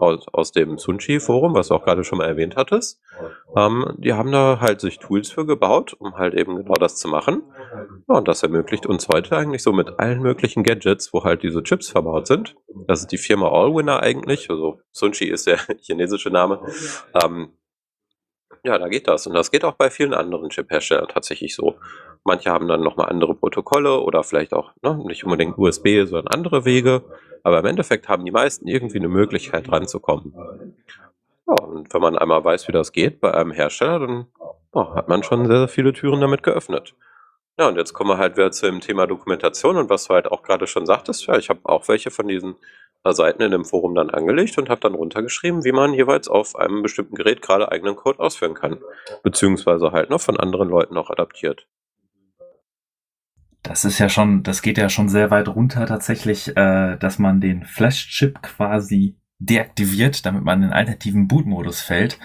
aus, 0.00 0.26
aus 0.32 0.52
dem 0.52 0.78
Sunchi-Forum, 0.78 1.54
was 1.54 1.68
du 1.68 1.74
auch 1.74 1.84
gerade 1.84 2.04
schon 2.04 2.18
mal 2.18 2.26
erwähnt 2.26 2.56
hattest. 2.56 3.00
Ähm, 3.56 3.94
die 3.98 4.12
haben 4.12 4.32
da 4.32 4.60
halt 4.60 4.80
sich 4.80 4.98
Tools 4.98 5.30
für 5.30 5.46
gebaut, 5.46 5.94
um 5.98 6.16
halt 6.16 6.34
eben 6.34 6.56
genau 6.56 6.74
das 6.74 6.96
zu 6.96 7.08
machen. 7.08 7.42
Ja, 8.08 8.16
und 8.16 8.28
das 8.28 8.42
ermöglicht 8.42 8.86
uns 8.86 9.08
heute 9.08 9.36
eigentlich 9.36 9.62
so 9.62 9.72
mit 9.72 9.98
allen 9.98 10.20
möglichen 10.20 10.62
Gadgets, 10.62 11.12
wo 11.12 11.24
halt 11.24 11.42
diese 11.42 11.62
Chips 11.62 11.90
verbaut 11.90 12.26
sind. 12.26 12.56
Das 12.86 13.00
ist 13.00 13.12
die 13.12 13.18
Firma 13.18 13.48
Allwinner 13.48 14.02
eigentlich, 14.02 14.50
also 14.50 14.80
Sunchi 14.92 15.26
ist 15.26 15.46
der 15.46 15.58
chinesische 15.80 16.30
Name. 16.30 16.60
Ähm, 17.14 17.52
ja, 18.62 18.78
da 18.78 18.88
geht 18.88 19.08
das. 19.08 19.26
Und 19.26 19.34
das 19.34 19.50
geht 19.50 19.64
auch 19.64 19.74
bei 19.74 19.90
vielen 19.90 20.14
anderen 20.14 20.50
Chip-Herstellern 20.50 21.08
tatsächlich 21.08 21.54
so. 21.54 21.76
Manche 22.24 22.50
haben 22.50 22.68
dann 22.68 22.82
nochmal 22.82 23.08
andere 23.08 23.34
Protokolle 23.34 24.00
oder 24.00 24.22
vielleicht 24.22 24.52
auch 24.52 24.72
ne, 24.82 25.02
nicht 25.06 25.24
unbedingt 25.24 25.58
USB, 25.58 26.04
sondern 26.04 26.28
andere 26.28 26.64
Wege. 26.64 27.02
Aber 27.42 27.58
im 27.60 27.66
Endeffekt 27.66 28.08
haben 28.08 28.24
die 28.24 28.30
meisten 28.30 28.66
irgendwie 28.68 28.98
eine 28.98 29.08
Möglichkeit 29.08 29.70
ranzukommen. 29.70 30.34
Ja, 31.48 31.54
und 31.64 31.92
wenn 31.92 32.00
man 32.00 32.18
einmal 32.18 32.44
weiß, 32.44 32.68
wie 32.68 32.72
das 32.72 32.92
geht 32.92 33.20
bei 33.20 33.32
einem 33.32 33.52
Hersteller, 33.52 34.00
dann 34.00 34.26
oh, 34.72 34.94
hat 34.94 35.08
man 35.08 35.22
schon 35.22 35.46
sehr, 35.46 35.58
sehr 35.58 35.68
viele 35.68 35.92
Türen 35.92 36.20
damit 36.20 36.42
geöffnet. 36.42 36.94
Ja, 37.58 37.68
und 37.68 37.76
jetzt 37.76 37.92
kommen 37.92 38.10
wir 38.10 38.18
halt 38.18 38.36
wieder 38.36 38.50
zu 38.50 38.66
dem 38.66 38.80
Thema 38.80 39.06
Dokumentation 39.06 39.76
und 39.76 39.90
was 39.90 40.06
du 40.06 40.14
halt 40.14 40.30
auch 40.30 40.42
gerade 40.42 40.66
schon 40.66 40.86
sagtest. 40.86 41.26
Ja, 41.26 41.36
ich 41.36 41.48
habe 41.48 41.60
auch 41.64 41.88
welche 41.88 42.10
von 42.10 42.28
diesen 42.28 42.56
Seiten 43.08 43.42
in 43.42 43.50
dem 43.50 43.64
Forum 43.64 43.94
dann 43.94 44.10
angelegt 44.10 44.58
und 44.58 44.68
habe 44.68 44.80
dann 44.80 44.94
runtergeschrieben, 44.94 45.64
wie 45.64 45.72
man 45.72 45.94
jeweils 45.94 46.28
auf 46.28 46.54
einem 46.56 46.82
bestimmten 46.82 47.14
Gerät 47.14 47.40
gerade 47.42 47.72
eigenen 47.72 47.96
Code 47.96 48.20
ausführen 48.20 48.54
kann. 48.54 48.80
Beziehungsweise 49.22 49.92
halt 49.92 50.10
noch 50.10 50.20
von 50.20 50.38
anderen 50.38 50.68
Leuten 50.68 50.96
auch 50.96 51.10
adaptiert. 51.10 51.66
Das 53.62 53.84
ist 53.84 53.98
ja 53.98 54.08
schon, 54.08 54.42
das 54.42 54.62
geht 54.62 54.78
ja 54.78 54.88
schon 54.88 55.08
sehr 55.08 55.30
weit 55.30 55.48
runter 55.48 55.86
tatsächlich, 55.86 56.56
äh, 56.56 56.96
dass 56.96 57.18
man 57.18 57.40
den 57.40 57.64
Flash-Chip 57.64 58.42
quasi 58.42 59.16
deaktiviert, 59.38 60.24
damit 60.26 60.44
man 60.44 60.62
in 60.62 60.68
den 60.68 60.72
alternativen 60.72 61.26
Bootmodus 61.26 61.80
fällt. 61.80 62.18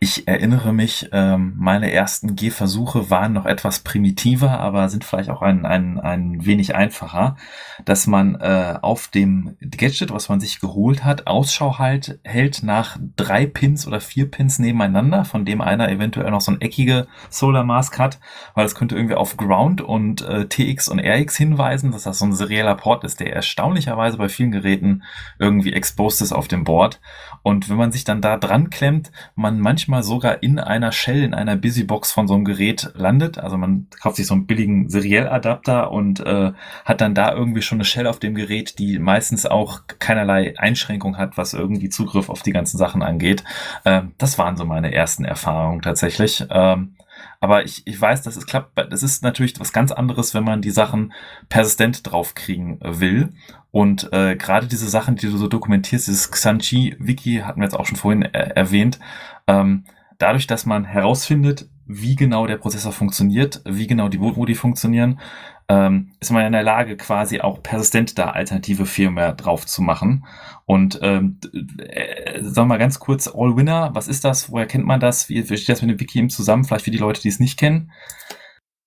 Ich 0.00 0.28
erinnere 0.28 0.72
mich, 0.72 1.08
ähm, 1.12 1.54
meine 1.56 1.90
ersten 1.90 2.36
Gehversuche 2.36 3.10
waren 3.10 3.32
noch 3.32 3.46
etwas 3.46 3.80
primitiver, 3.80 4.60
aber 4.60 4.88
sind 4.88 5.04
vielleicht 5.04 5.28
auch 5.28 5.42
ein, 5.42 5.66
ein, 5.66 5.98
ein 5.98 6.46
wenig 6.46 6.76
einfacher, 6.76 7.36
dass 7.84 8.06
man 8.06 8.36
äh, 8.36 8.78
auf 8.80 9.08
dem 9.08 9.56
Gadget, 9.60 10.12
was 10.12 10.28
man 10.28 10.38
sich 10.38 10.60
geholt 10.60 11.04
hat, 11.04 11.26
Ausschau 11.26 11.78
halt, 11.78 12.20
hält 12.22 12.62
nach 12.62 12.96
drei 13.16 13.46
Pins 13.46 13.88
oder 13.88 14.00
vier 14.00 14.30
Pins 14.30 14.60
nebeneinander, 14.60 15.24
von 15.24 15.44
dem 15.44 15.60
einer 15.60 15.88
eventuell 15.88 16.30
noch 16.30 16.42
so 16.42 16.52
ein 16.52 16.60
eckige 16.60 17.08
Solar 17.28 17.64
Mask 17.64 17.98
hat, 17.98 18.20
weil 18.54 18.66
es 18.66 18.76
könnte 18.76 18.94
irgendwie 18.94 19.16
auf 19.16 19.36
Ground 19.36 19.80
und 19.80 20.22
äh, 20.22 20.46
TX 20.46 20.88
und 20.88 21.00
RX 21.00 21.36
hinweisen, 21.36 21.90
dass 21.90 22.04
das 22.04 22.20
so 22.20 22.24
ein 22.24 22.34
serieller 22.34 22.76
Port 22.76 23.02
ist, 23.02 23.18
der 23.18 23.32
erstaunlicherweise 23.32 24.16
bei 24.16 24.28
vielen 24.28 24.52
Geräten 24.52 25.02
irgendwie 25.40 25.72
exposed 25.72 26.22
ist 26.22 26.32
auf 26.32 26.46
dem 26.46 26.62
Board. 26.62 27.00
Und 27.42 27.68
wenn 27.68 27.76
man 27.76 27.92
sich 27.92 28.04
dann 28.04 28.20
da 28.20 28.36
dran 28.36 28.70
klemmt, 28.70 29.10
man 29.34 29.60
manchmal 29.60 30.02
sogar 30.02 30.42
in 30.42 30.58
einer 30.58 30.92
Shell, 30.92 31.22
in 31.22 31.34
einer 31.34 31.56
Busybox 31.56 32.12
von 32.12 32.28
so 32.28 32.34
einem 32.34 32.44
Gerät 32.44 32.90
landet. 32.94 33.38
Also 33.38 33.56
man 33.56 33.86
kauft 34.00 34.16
sich 34.16 34.26
so 34.26 34.34
einen 34.34 34.46
billigen 34.46 34.88
Serial-Adapter 34.88 35.90
und 35.90 36.20
äh, 36.20 36.52
hat 36.84 37.00
dann 37.00 37.14
da 37.14 37.32
irgendwie 37.32 37.62
schon 37.62 37.76
eine 37.78 37.84
Shell 37.84 38.06
auf 38.06 38.18
dem 38.18 38.34
Gerät, 38.34 38.78
die 38.78 38.98
meistens 38.98 39.46
auch 39.46 39.82
keinerlei 39.98 40.58
Einschränkung 40.58 41.16
hat, 41.16 41.36
was 41.36 41.54
irgendwie 41.54 41.88
Zugriff 41.88 42.28
auf 42.28 42.42
die 42.42 42.52
ganzen 42.52 42.78
Sachen 42.78 43.02
angeht. 43.02 43.44
Ähm, 43.84 44.12
das 44.18 44.38
waren 44.38 44.56
so 44.56 44.64
meine 44.64 44.92
ersten 44.92 45.24
Erfahrungen 45.24 45.82
tatsächlich. 45.82 46.44
Ähm, 46.50 46.94
aber 47.40 47.64
ich, 47.64 47.86
ich 47.86 48.00
weiß, 48.00 48.22
dass 48.22 48.36
es 48.36 48.46
klappt. 48.46 48.76
Das 48.90 49.02
ist 49.02 49.22
natürlich 49.22 49.58
was 49.60 49.72
ganz 49.72 49.92
anderes, 49.92 50.34
wenn 50.34 50.44
man 50.44 50.60
die 50.60 50.70
Sachen 50.70 51.12
persistent 51.48 52.10
draufkriegen 52.10 52.78
will. 52.80 53.32
Und 53.70 54.12
äh, 54.12 54.34
gerade 54.36 54.66
diese 54.66 54.88
Sachen, 54.88 55.16
die 55.16 55.26
du 55.26 55.36
so 55.36 55.46
dokumentierst, 55.46 56.08
dieses 56.08 56.30
Xanchi-Wiki, 56.30 57.42
hatten 57.44 57.60
wir 57.60 57.66
jetzt 57.66 57.78
auch 57.78 57.86
schon 57.86 57.96
vorhin 57.96 58.22
äh, 58.22 58.50
erwähnt, 58.54 58.98
ähm, 59.46 59.84
dadurch, 60.18 60.46
dass 60.46 60.66
man 60.66 60.84
herausfindet, 60.84 61.68
wie 61.88 62.14
genau 62.14 62.46
der 62.46 62.58
Prozessor 62.58 62.92
funktioniert, 62.92 63.62
wie 63.64 63.86
genau 63.86 64.08
die 64.08 64.18
Bootmodi 64.18 64.54
funktionieren, 64.54 65.20
ähm, 65.68 66.12
ist 66.20 66.30
man 66.30 66.46
in 66.46 66.52
der 66.52 66.62
Lage, 66.62 66.96
quasi 66.96 67.40
auch 67.40 67.62
persistent 67.62 68.18
da 68.18 68.30
alternative 68.30 68.86
Firmware 68.86 69.34
drauf 69.34 69.66
zu 69.66 69.82
machen. 69.82 70.24
Und 70.66 71.00
ähm, 71.02 71.38
äh, 71.78 72.40
sagen 72.42 72.54
wir 72.54 72.74
mal 72.74 72.78
ganz 72.78 73.00
kurz, 73.00 73.28
All-Winner, 73.28 73.90
was 73.94 74.08
ist 74.08 74.24
das? 74.24 74.52
Woher 74.52 74.66
kennt 74.66 74.86
man 74.86 75.00
das? 75.00 75.28
Wie, 75.28 75.48
wie 75.50 75.56
steht 75.56 75.74
das 75.74 75.82
mit 75.82 75.90
dem 75.90 76.00
Wiki 76.00 76.26
zusammen? 76.28 76.64
Vielleicht 76.64 76.84
für 76.84 76.90
die 76.90 76.98
Leute, 76.98 77.20
die 77.20 77.28
es 77.28 77.40
nicht 77.40 77.58
kennen. 77.58 77.90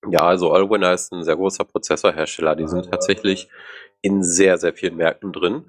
Ja, 0.10 0.22
also 0.22 0.52
Allwinner 0.52 0.94
ist 0.94 1.12
ein 1.14 1.24
sehr 1.24 1.36
großer 1.36 1.64
Prozessorhersteller. 1.64 2.56
Die 2.56 2.68
sind 2.68 2.90
tatsächlich 2.90 3.50
in 4.02 4.24
sehr, 4.24 4.58
sehr 4.58 4.74
vielen 4.74 4.96
Märkten 4.96 5.32
drin. 5.32 5.66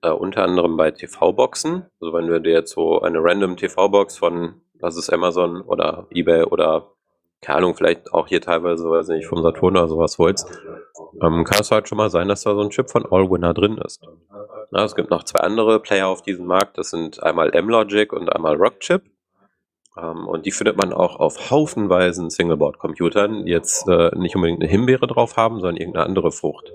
Äh, 0.00 0.10
unter 0.10 0.44
anderem 0.44 0.76
bei 0.76 0.90
TV-Boxen. 0.90 1.84
Also 2.00 2.14
wenn 2.14 2.26
du 2.26 2.40
dir 2.40 2.52
jetzt 2.52 2.72
so 2.72 3.02
eine 3.02 3.22
random 3.22 3.56
TV-Box 3.56 4.16
von, 4.16 4.62
was 4.84 4.96
ist 4.96 5.10
Amazon 5.10 5.62
oder 5.62 6.06
Ebay 6.10 6.44
oder 6.44 6.90
keine 7.40 7.58
Ahnung, 7.58 7.74
vielleicht 7.74 8.12
auch 8.12 8.26
hier 8.26 8.40
teilweise, 8.40 8.88
weiß 8.88 9.08
nicht, 9.08 9.26
vom 9.26 9.42
Saturn 9.42 9.76
oder 9.76 9.88
sowas 9.88 10.16
holst, 10.16 10.48
ähm, 11.22 11.44
kann 11.44 11.60
es 11.60 11.70
halt 11.70 11.88
schon 11.88 11.98
mal 11.98 12.08
sein, 12.08 12.28
dass 12.28 12.42
da 12.42 12.54
so 12.54 12.62
ein 12.62 12.70
Chip 12.70 12.90
von 12.90 13.04
Allwinner 13.04 13.52
drin 13.52 13.76
ist. 13.84 14.00
Na, 14.70 14.84
es 14.84 14.94
gibt 14.94 15.10
noch 15.10 15.24
zwei 15.24 15.40
andere 15.40 15.78
Player 15.80 16.08
auf 16.08 16.22
diesem 16.22 16.46
Markt. 16.46 16.78
Das 16.78 16.90
sind 16.90 17.22
einmal 17.22 17.54
M-Logic 17.54 18.12
und 18.14 18.34
einmal 18.34 18.56
Rockchip. 18.56 19.02
Ähm, 19.98 20.26
und 20.26 20.46
die 20.46 20.52
findet 20.52 20.78
man 20.78 20.94
auch 20.94 21.16
auf 21.20 21.50
haufenweisen 21.50 22.30
Singleboard-Computern, 22.30 23.44
die 23.44 23.52
jetzt 23.52 23.86
äh, 23.88 24.10
nicht 24.16 24.34
unbedingt 24.36 24.62
eine 24.62 24.70
Himbeere 24.70 25.06
drauf 25.06 25.36
haben, 25.36 25.60
sondern 25.60 25.76
irgendeine 25.76 26.06
andere 26.06 26.32
Frucht. 26.32 26.72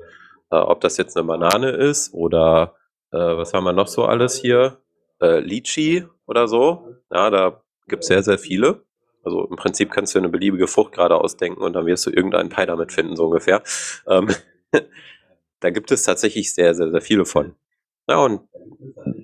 Äh, 0.52 0.58
ob 0.58 0.82
das 0.82 0.98
jetzt 0.98 1.18
eine 1.18 1.26
Banane 1.26 1.72
ist 1.72 2.14
oder 2.14 2.76
äh, 3.12 3.18
was 3.18 3.54
haben 3.54 3.64
wir 3.64 3.74
noch 3.74 3.88
so 3.88 4.06
alles 4.06 4.36
hier? 4.36 4.78
Äh, 5.20 5.40
Litchi 5.40 6.06
oder 6.28 6.48
so. 6.48 6.96
Ja, 7.12 7.30
da 7.32 7.62
gibt 7.90 8.04
sehr, 8.04 8.24
sehr 8.24 8.38
viele. 8.38 8.84
Also 9.24 9.46
im 9.46 9.58
Prinzip 9.58 9.92
kannst 9.92 10.16
du 10.16 10.20
eine 10.20 10.30
beliebige 10.30 10.68
Frucht 10.68 10.94
gerade 10.94 11.16
ausdenken 11.16 11.62
und 11.62 11.74
dann 11.74 11.86
wirst 11.86 12.06
du 12.06 12.10
irgendeinen 12.10 12.50
Pi 12.50 12.66
damit 12.66 12.92
finden, 12.92 13.16
so 13.16 13.26
ungefähr. 13.26 13.62
Ähm, 14.08 14.30
da 15.60 15.70
gibt 15.70 15.92
es 15.92 16.04
tatsächlich 16.04 16.54
sehr, 16.54 16.74
sehr, 16.74 16.90
sehr 16.90 17.02
viele 17.02 17.26
von. 17.26 17.56
Ja, 18.08 18.18
und 18.24 18.42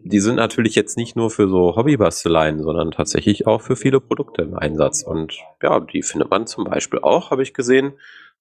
die 0.04 0.20
sind 0.20 0.36
natürlich 0.36 0.76
jetzt 0.76 0.96
nicht 0.96 1.16
nur 1.16 1.32
für 1.32 1.48
so 1.48 1.76
Hobbybasteleien, 1.76 2.62
sondern 2.62 2.92
tatsächlich 2.92 3.48
auch 3.48 3.62
für 3.62 3.76
viele 3.76 4.00
Produkte 4.00 4.44
im 4.44 4.56
Einsatz. 4.56 5.02
Und 5.02 5.34
ja, 5.64 5.80
die 5.80 6.04
findet 6.04 6.30
man 6.30 6.46
zum 6.46 6.66
Beispiel 6.66 7.00
auch, 7.00 7.32
habe 7.32 7.42
ich 7.42 7.56
gesehen, 7.56 7.94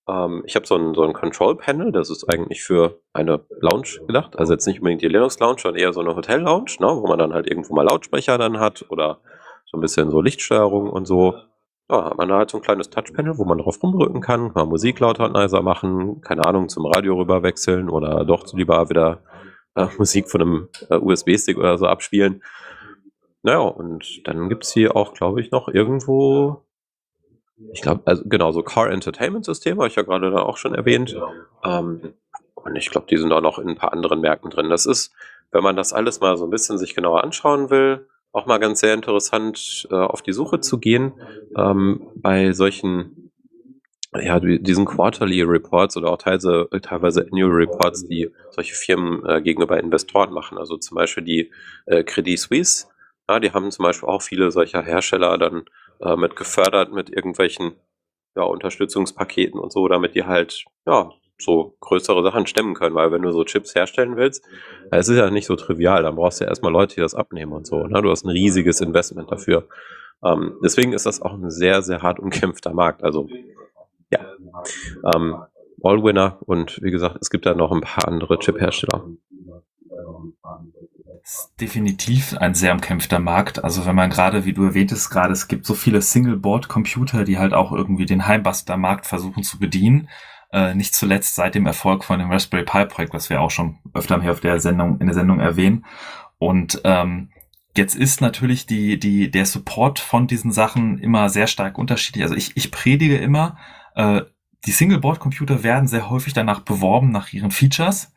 ähm, 0.06 0.42
ich 0.44 0.56
habe 0.56 0.66
so 0.66 0.76
ein, 0.76 0.94
so 0.94 1.02
ein 1.02 1.14
Control-Panel, 1.14 1.92
das 1.92 2.10
ist 2.10 2.28
eigentlich 2.28 2.62
für 2.62 3.00
eine 3.12 3.40
Lounge 3.60 4.00
gedacht. 4.06 4.38
Also 4.38 4.52
jetzt 4.52 4.66
nicht 4.66 4.80
unbedingt 4.80 5.00
die 5.00 5.08
Linux-Lounge, 5.08 5.60
sondern 5.62 5.80
eher 5.80 5.92
so 5.92 6.00
eine 6.00 6.14
Hotel-Lounge, 6.14 6.76
ne, 6.80 6.88
wo 6.88 7.06
man 7.06 7.18
dann 7.18 7.32
halt 7.32 7.48
irgendwo 7.48 7.74
mal 7.74 7.84
Lautsprecher 7.84 8.36
dann 8.36 8.60
hat 8.60 8.84
oder 8.90 9.20
so 9.74 9.78
ein 9.78 9.80
bisschen 9.80 10.10
so 10.10 10.20
Lichtsteuerung 10.20 10.88
und 10.88 11.06
so. 11.06 11.34
Ja, 11.90 12.04
hat 12.04 12.16
man 12.16 12.28
da 12.28 12.38
halt 12.38 12.50
so 12.50 12.58
ein 12.58 12.62
kleines 12.62 12.90
Touchpanel, 12.90 13.36
wo 13.38 13.44
man 13.44 13.58
drauf 13.58 13.82
rumdrücken 13.82 14.20
kann, 14.20 14.52
man 14.54 14.68
Musik 14.68 15.00
lauter 15.00 15.24
und 15.24 15.34
leiser 15.34 15.62
machen, 15.62 16.20
keine 16.22 16.46
Ahnung, 16.46 16.68
zum 16.68 16.86
Radio 16.86 17.16
rüber 17.16 17.42
wechseln 17.42 17.90
oder 17.90 18.24
doch 18.24 18.50
lieber 18.54 18.88
wieder 18.88 19.22
äh, 19.74 19.86
Musik 19.98 20.30
von 20.30 20.40
einem 20.40 20.68
äh, 20.88 20.96
USB-Stick 20.96 21.58
oder 21.58 21.76
so 21.76 21.86
abspielen. 21.86 22.42
Naja, 23.42 23.58
und 23.58 24.26
dann 24.26 24.48
gibt 24.48 24.64
es 24.64 24.72
hier 24.72 24.96
auch, 24.96 25.12
glaube 25.12 25.40
ich, 25.40 25.50
noch 25.50 25.68
irgendwo 25.68 26.62
ich 27.72 27.82
glaube, 27.82 28.02
also 28.04 28.24
genau, 28.26 28.50
so 28.50 28.62
Car 28.62 28.90
Entertainment 28.90 29.44
System 29.44 29.78
habe 29.78 29.86
ich 29.86 29.94
ja 29.94 30.02
gerade 30.02 30.30
da 30.30 30.42
auch 30.42 30.56
schon 30.56 30.74
erwähnt. 30.74 31.16
Ähm, 31.64 32.14
und 32.54 32.76
ich 32.76 32.90
glaube, 32.90 33.06
die 33.08 33.16
sind 33.16 33.32
auch 33.32 33.40
noch 33.40 33.58
in 33.58 33.68
ein 33.68 33.76
paar 33.76 33.92
anderen 33.92 34.20
Märkten 34.20 34.50
drin. 34.50 34.70
Das 34.70 34.86
ist, 34.86 35.14
wenn 35.52 35.62
man 35.62 35.76
das 35.76 35.92
alles 35.92 36.20
mal 36.20 36.36
so 36.36 36.44
ein 36.44 36.50
bisschen 36.50 36.78
sich 36.78 36.94
genauer 36.94 37.22
anschauen 37.22 37.70
will, 37.70 38.08
auch 38.34 38.46
mal 38.46 38.58
ganz 38.58 38.80
sehr 38.80 38.92
interessant, 38.92 39.86
äh, 39.90 39.94
auf 39.94 40.20
die 40.20 40.32
Suche 40.32 40.60
zu 40.60 40.78
gehen 40.78 41.12
ähm, 41.56 42.06
bei 42.16 42.52
solchen, 42.52 43.30
ja, 44.12 44.38
diesen 44.40 44.84
Quarterly 44.84 45.42
Reports 45.42 45.96
oder 45.96 46.10
auch 46.10 46.18
teilweise, 46.18 46.68
teilweise 46.82 47.26
Annual 47.30 47.52
Reports, 47.52 48.06
die 48.06 48.30
solche 48.50 48.74
Firmen 48.74 49.24
äh, 49.24 49.40
gegenüber 49.40 49.78
Investoren 49.78 50.32
machen. 50.32 50.58
Also 50.58 50.76
zum 50.76 50.96
Beispiel 50.96 51.22
die 51.22 51.52
äh, 51.86 52.02
Credit 52.02 52.38
Suisse, 52.38 52.88
ja, 53.28 53.38
die 53.38 53.52
haben 53.52 53.70
zum 53.70 53.84
Beispiel 53.84 54.08
auch 54.08 54.22
viele 54.22 54.50
solcher 54.50 54.82
Hersteller 54.82 55.38
dann 55.38 55.64
äh, 56.00 56.16
mit 56.16 56.34
gefördert 56.34 56.92
mit 56.92 57.10
irgendwelchen 57.10 57.76
ja, 58.36 58.42
Unterstützungspaketen 58.42 59.60
und 59.60 59.72
so, 59.72 59.86
damit 59.86 60.16
die 60.16 60.24
halt 60.24 60.64
ja 60.86 61.10
so 61.38 61.76
größere 61.80 62.22
Sachen 62.22 62.46
stemmen 62.46 62.74
können, 62.74 62.94
weil 62.94 63.10
wenn 63.12 63.22
du 63.22 63.32
so 63.32 63.44
Chips 63.44 63.74
herstellen 63.74 64.16
willst, 64.16 64.44
es 64.90 65.08
ist 65.08 65.16
ja 65.16 65.30
nicht 65.30 65.46
so 65.46 65.56
trivial, 65.56 66.02
dann 66.02 66.16
brauchst 66.16 66.40
du 66.40 66.44
ja 66.44 66.50
erstmal 66.50 66.72
Leute, 66.72 66.94
die 66.94 67.00
das 67.00 67.14
abnehmen 67.14 67.52
und 67.52 67.66
so. 67.66 67.86
Ne? 67.86 68.00
Du 68.02 68.10
hast 68.10 68.24
ein 68.24 68.30
riesiges 68.30 68.80
Investment 68.80 69.30
dafür. 69.30 69.68
Ähm, 70.22 70.54
deswegen 70.62 70.92
ist 70.92 71.06
das 71.06 71.20
auch 71.20 71.34
ein 71.34 71.50
sehr, 71.50 71.82
sehr 71.82 72.02
hart 72.02 72.18
umkämpfter 72.18 72.72
Markt. 72.72 73.02
Also 73.02 73.28
ja, 74.10 74.20
ähm, 75.14 75.36
All-Winner 75.82 76.38
und 76.46 76.80
wie 76.82 76.90
gesagt, 76.90 77.18
es 77.20 77.30
gibt 77.30 77.46
da 77.46 77.54
noch 77.54 77.72
ein 77.72 77.80
paar 77.80 78.08
andere 78.08 78.38
Chip-Hersteller 78.38 79.04
ist 81.24 81.52
definitiv 81.58 82.36
ein 82.36 82.54
sehr 82.54 82.72
umkämpfter 82.72 83.18
Markt. 83.18 83.64
Also 83.64 83.86
wenn 83.86 83.94
man 83.94 84.10
gerade, 84.10 84.44
wie 84.44 84.52
du 84.52 84.64
erwähntest, 84.64 85.10
gerade 85.10 85.32
es 85.32 85.48
gibt 85.48 85.64
so 85.64 85.72
viele 85.72 86.02
Single-Board-Computer, 86.02 87.24
die 87.24 87.38
halt 87.38 87.54
auch 87.54 87.72
irgendwie 87.72 88.04
den 88.04 88.26
Heimbuster-Markt 88.26 89.06
versuchen 89.06 89.42
zu 89.42 89.58
bedienen. 89.58 90.08
Äh, 90.54 90.74
nicht 90.74 90.94
zuletzt 90.94 91.34
seit 91.34 91.56
dem 91.56 91.66
Erfolg 91.66 92.04
von 92.04 92.20
dem 92.20 92.30
Raspberry 92.30 92.64
Pi 92.64 92.86
Projekt, 92.86 93.12
was 93.12 93.28
wir 93.28 93.40
auch 93.40 93.50
schon 93.50 93.78
öfter 93.92 94.22
hier 94.22 94.30
auf 94.30 94.40
der 94.40 94.60
Sendung, 94.60 95.00
in 95.00 95.06
der 95.08 95.14
Sendung 95.14 95.40
erwähnen. 95.40 95.84
Und 96.38 96.80
ähm, 96.84 97.30
Jetzt 97.76 97.96
ist 97.96 98.20
natürlich 98.20 98.66
die, 98.66 99.00
die, 99.00 99.30
der 99.30 99.46
Support 99.46 99.98
von 99.98 100.28
diesen 100.28 100.52
Sachen 100.52 100.98
immer 100.98 101.28
sehr 101.28 101.48
stark 101.48 101.76
unterschiedlich. 101.76 102.22
Also 102.22 102.36
ich, 102.36 102.56
ich 102.56 102.70
predige 102.70 103.16
immer, 103.16 103.56
äh, 103.96 104.22
die 104.64 104.70
Single-Board-Computer 104.70 105.64
werden 105.64 105.88
sehr 105.88 106.08
häufig 106.08 106.32
danach 106.34 106.60
beworben, 106.60 107.10
nach 107.10 107.32
ihren 107.32 107.50
Features. 107.50 108.12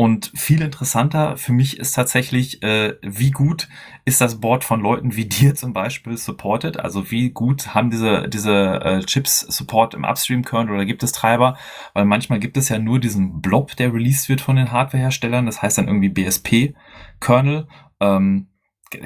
Und 0.00 0.30
viel 0.36 0.62
interessanter 0.62 1.36
für 1.36 1.52
mich 1.52 1.80
ist 1.80 1.90
tatsächlich, 1.90 2.62
äh, 2.62 2.94
wie 3.02 3.32
gut 3.32 3.66
ist 4.04 4.20
das 4.20 4.38
Board 4.38 4.62
von 4.62 4.80
Leuten 4.80 5.16
wie 5.16 5.24
dir 5.28 5.56
zum 5.56 5.72
Beispiel 5.72 6.16
supported? 6.16 6.78
Also 6.78 7.10
wie 7.10 7.30
gut 7.30 7.74
haben 7.74 7.90
diese, 7.90 8.28
diese 8.28 8.80
äh, 8.80 9.00
Chips 9.00 9.40
Support 9.40 9.94
im 9.94 10.04
Upstream-Kernel 10.04 10.72
oder 10.72 10.84
gibt 10.84 11.02
es 11.02 11.10
Treiber? 11.10 11.56
Weil 11.94 12.04
manchmal 12.04 12.38
gibt 12.38 12.56
es 12.56 12.68
ja 12.68 12.78
nur 12.78 13.00
diesen 13.00 13.40
Blob, 13.40 13.74
der 13.74 13.92
released 13.92 14.28
wird 14.28 14.40
von 14.40 14.54
den 14.54 14.70
Hardware-Herstellern. 14.70 15.46
Das 15.46 15.62
heißt 15.62 15.78
dann 15.78 15.88
irgendwie 15.88 16.10
BSP-Kernel. 16.10 17.66
Ähm, 17.98 18.46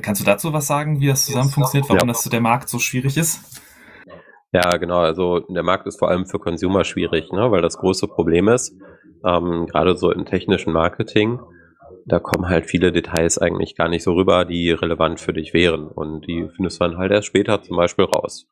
kannst 0.02 0.20
du 0.20 0.26
dazu 0.26 0.52
was 0.52 0.66
sagen, 0.66 1.00
wie 1.00 1.06
das 1.06 1.24
zusammen 1.24 1.48
funktioniert, 1.48 1.88
warum 1.88 2.06
ja. 2.06 2.12
das 2.12 2.24
der 2.24 2.42
Markt 2.42 2.68
so 2.68 2.78
schwierig 2.78 3.16
ist? 3.16 3.62
Ja, 4.52 4.76
genau. 4.76 4.98
Also 4.98 5.40
der 5.40 5.62
Markt 5.62 5.86
ist 5.86 5.98
vor 5.98 6.10
allem 6.10 6.26
für 6.26 6.38
Consumer 6.38 6.84
schwierig, 6.84 7.32
ne? 7.32 7.50
weil 7.50 7.62
das 7.62 7.78
große 7.78 8.08
Problem 8.08 8.48
ist, 8.48 8.74
ähm, 9.24 9.66
gerade 9.66 9.96
so 9.96 10.10
im 10.10 10.24
technischen 10.24 10.72
Marketing, 10.72 11.40
da 12.06 12.18
kommen 12.18 12.48
halt 12.48 12.66
viele 12.66 12.92
Details 12.92 13.38
eigentlich 13.38 13.76
gar 13.76 13.88
nicht 13.88 14.02
so 14.02 14.14
rüber, 14.14 14.44
die 14.44 14.70
relevant 14.70 15.20
für 15.20 15.32
dich 15.32 15.54
wären. 15.54 15.88
Und 15.88 16.26
die 16.26 16.48
findest 16.54 16.80
du 16.80 16.84
dann 16.84 16.98
halt 16.98 17.12
erst 17.12 17.28
später 17.28 17.62
zum 17.62 17.76
Beispiel 17.76 18.04
raus. 18.04 18.48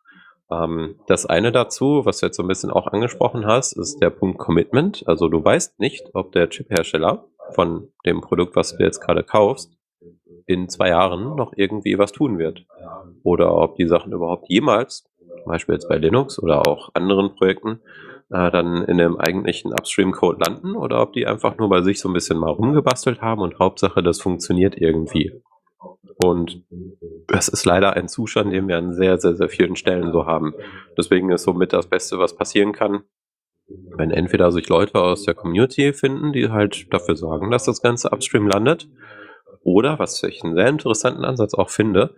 Ähm, 0.51 0.97
das 1.07 1.27
eine 1.27 1.53
dazu, 1.53 2.03
was 2.05 2.21
du 2.21 2.27
jetzt 2.27 2.37
so 2.37 2.43
ein 2.43 2.49
bisschen 2.49 2.71
auch 2.71 2.87
angesprochen 2.87 3.47
hast, 3.47 3.73
ist 3.73 4.01
der 4.01 4.11
Punkt 4.11 4.39
Commitment. 4.39 5.05
Also 5.07 5.29
du 5.29 5.45
weißt 5.45 5.81
nicht, 5.81 6.11
ob 6.15 6.33
der 6.33 6.49
Chiphersteller 6.49 7.25
von 7.51 7.89
dem 8.07 8.21
Produkt, 8.21 8.57
was 8.57 8.77
du 8.77 8.83
jetzt 8.83 9.01
gerade 9.01 9.25
kaufst, 9.25 9.77
in 10.47 10.69
zwei 10.69 10.89
Jahren 10.89 11.37
noch 11.37 11.53
irgendwie 11.57 11.99
was 11.99 12.13
tun 12.13 12.39
wird. 12.39 12.65
Oder 13.23 13.55
ob 13.55 13.77
die 13.77 13.87
Sachen 13.87 14.13
überhaupt 14.13 14.49
jemals, 14.49 15.05
zum 15.19 15.47
Beispiel 15.47 15.75
jetzt 15.75 15.89
bei 15.89 15.97
Linux 15.97 16.43
oder 16.43 16.67
auch 16.67 16.91
anderen 16.95 17.35
Projekten, 17.35 17.81
äh, 18.31 18.51
dann 18.51 18.85
in 18.85 18.99
dem 18.99 19.19
eigentlichen 19.19 19.73
Upstream-Code 19.73 20.39
landen 20.41 20.77
oder 20.77 21.03
ob 21.03 21.13
die 21.13 21.27
einfach 21.27 21.59
nur 21.59 21.69
bei 21.69 21.83
sich 21.83 22.01
so 22.01 22.09
ein 22.09 22.15
bisschen 22.15 22.39
mal 22.39 22.51
rumgebastelt 22.51 23.21
haben 23.21 23.41
und 23.41 23.59
Hauptsache, 23.59 24.03
das 24.03 24.21
funktioniert 24.21 24.77
irgendwie. 24.77 25.33
Und 26.23 26.65
das 27.29 27.49
ist 27.49 27.65
leider 27.65 27.95
ein 27.95 28.09
Zustand, 28.09 28.53
den 28.53 28.69
wir 28.69 28.77
an 28.77 28.93
sehr, 28.93 29.19
sehr, 29.19 29.35
sehr 29.35 29.49
vielen 29.49 29.77
Stellen 29.77 30.13
so 30.13 30.27
haben. 30.27 30.53
Deswegen 30.97 31.31
ist 31.31 31.45
somit 31.45 31.73
das 31.73 31.89
Beste, 31.89 32.19
was 32.19 32.37
passieren 32.37 32.73
kann, 32.73 33.05
wenn 33.97 34.11
entweder 34.11 34.53
sich 34.53 34.69
Leute 34.69 35.01
aus 35.01 35.25
der 35.25 35.35
Community 35.35 35.93
finden, 35.93 36.33
die 36.33 36.51
halt 36.51 36.93
dafür 36.93 37.17
sorgen, 37.17 37.51
dass 37.51 37.65
das 37.65 37.81
Ganze 37.81 38.11
upstream 38.11 38.47
landet, 38.47 38.89
oder, 39.63 39.99
was 39.99 40.23
ich 40.23 40.43
einen 40.43 40.55
sehr 40.55 40.69
interessanten 40.69 41.25
Ansatz 41.25 41.55
auch 41.55 41.69
finde, 41.69 42.15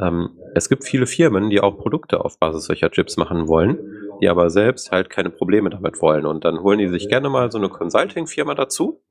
ähm, 0.00 0.30
es 0.54 0.68
gibt 0.68 0.84
viele 0.84 1.06
Firmen, 1.06 1.50
die 1.50 1.60
auch 1.60 1.78
Produkte 1.78 2.24
auf 2.24 2.38
Basis 2.38 2.64
solcher 2.64 2.90
Chips 2.90 3.16
machen 3.16 3.46
wollen, 3.46 3.78
die 4.20 4.28
aber 4.28 4.50
selbst 4.50 4.90
halt 4.92 5.10
keine 5.10 5.30
Probleme 5.30 5.70
damit 5.70 6.00
wollen. 6.00 6.26
Und 6.26 6.44
dann 6.44 6.60
holen 6.60 6.78
die 6.78 6.88
sich 6.88 7.08
gerne 7.08 7.28
mal 7.28 7.50
so 7.50 7.58
eine 7.58 7.68
Consulting-Firma 7.68 8.54
dazu. 8.54 9.02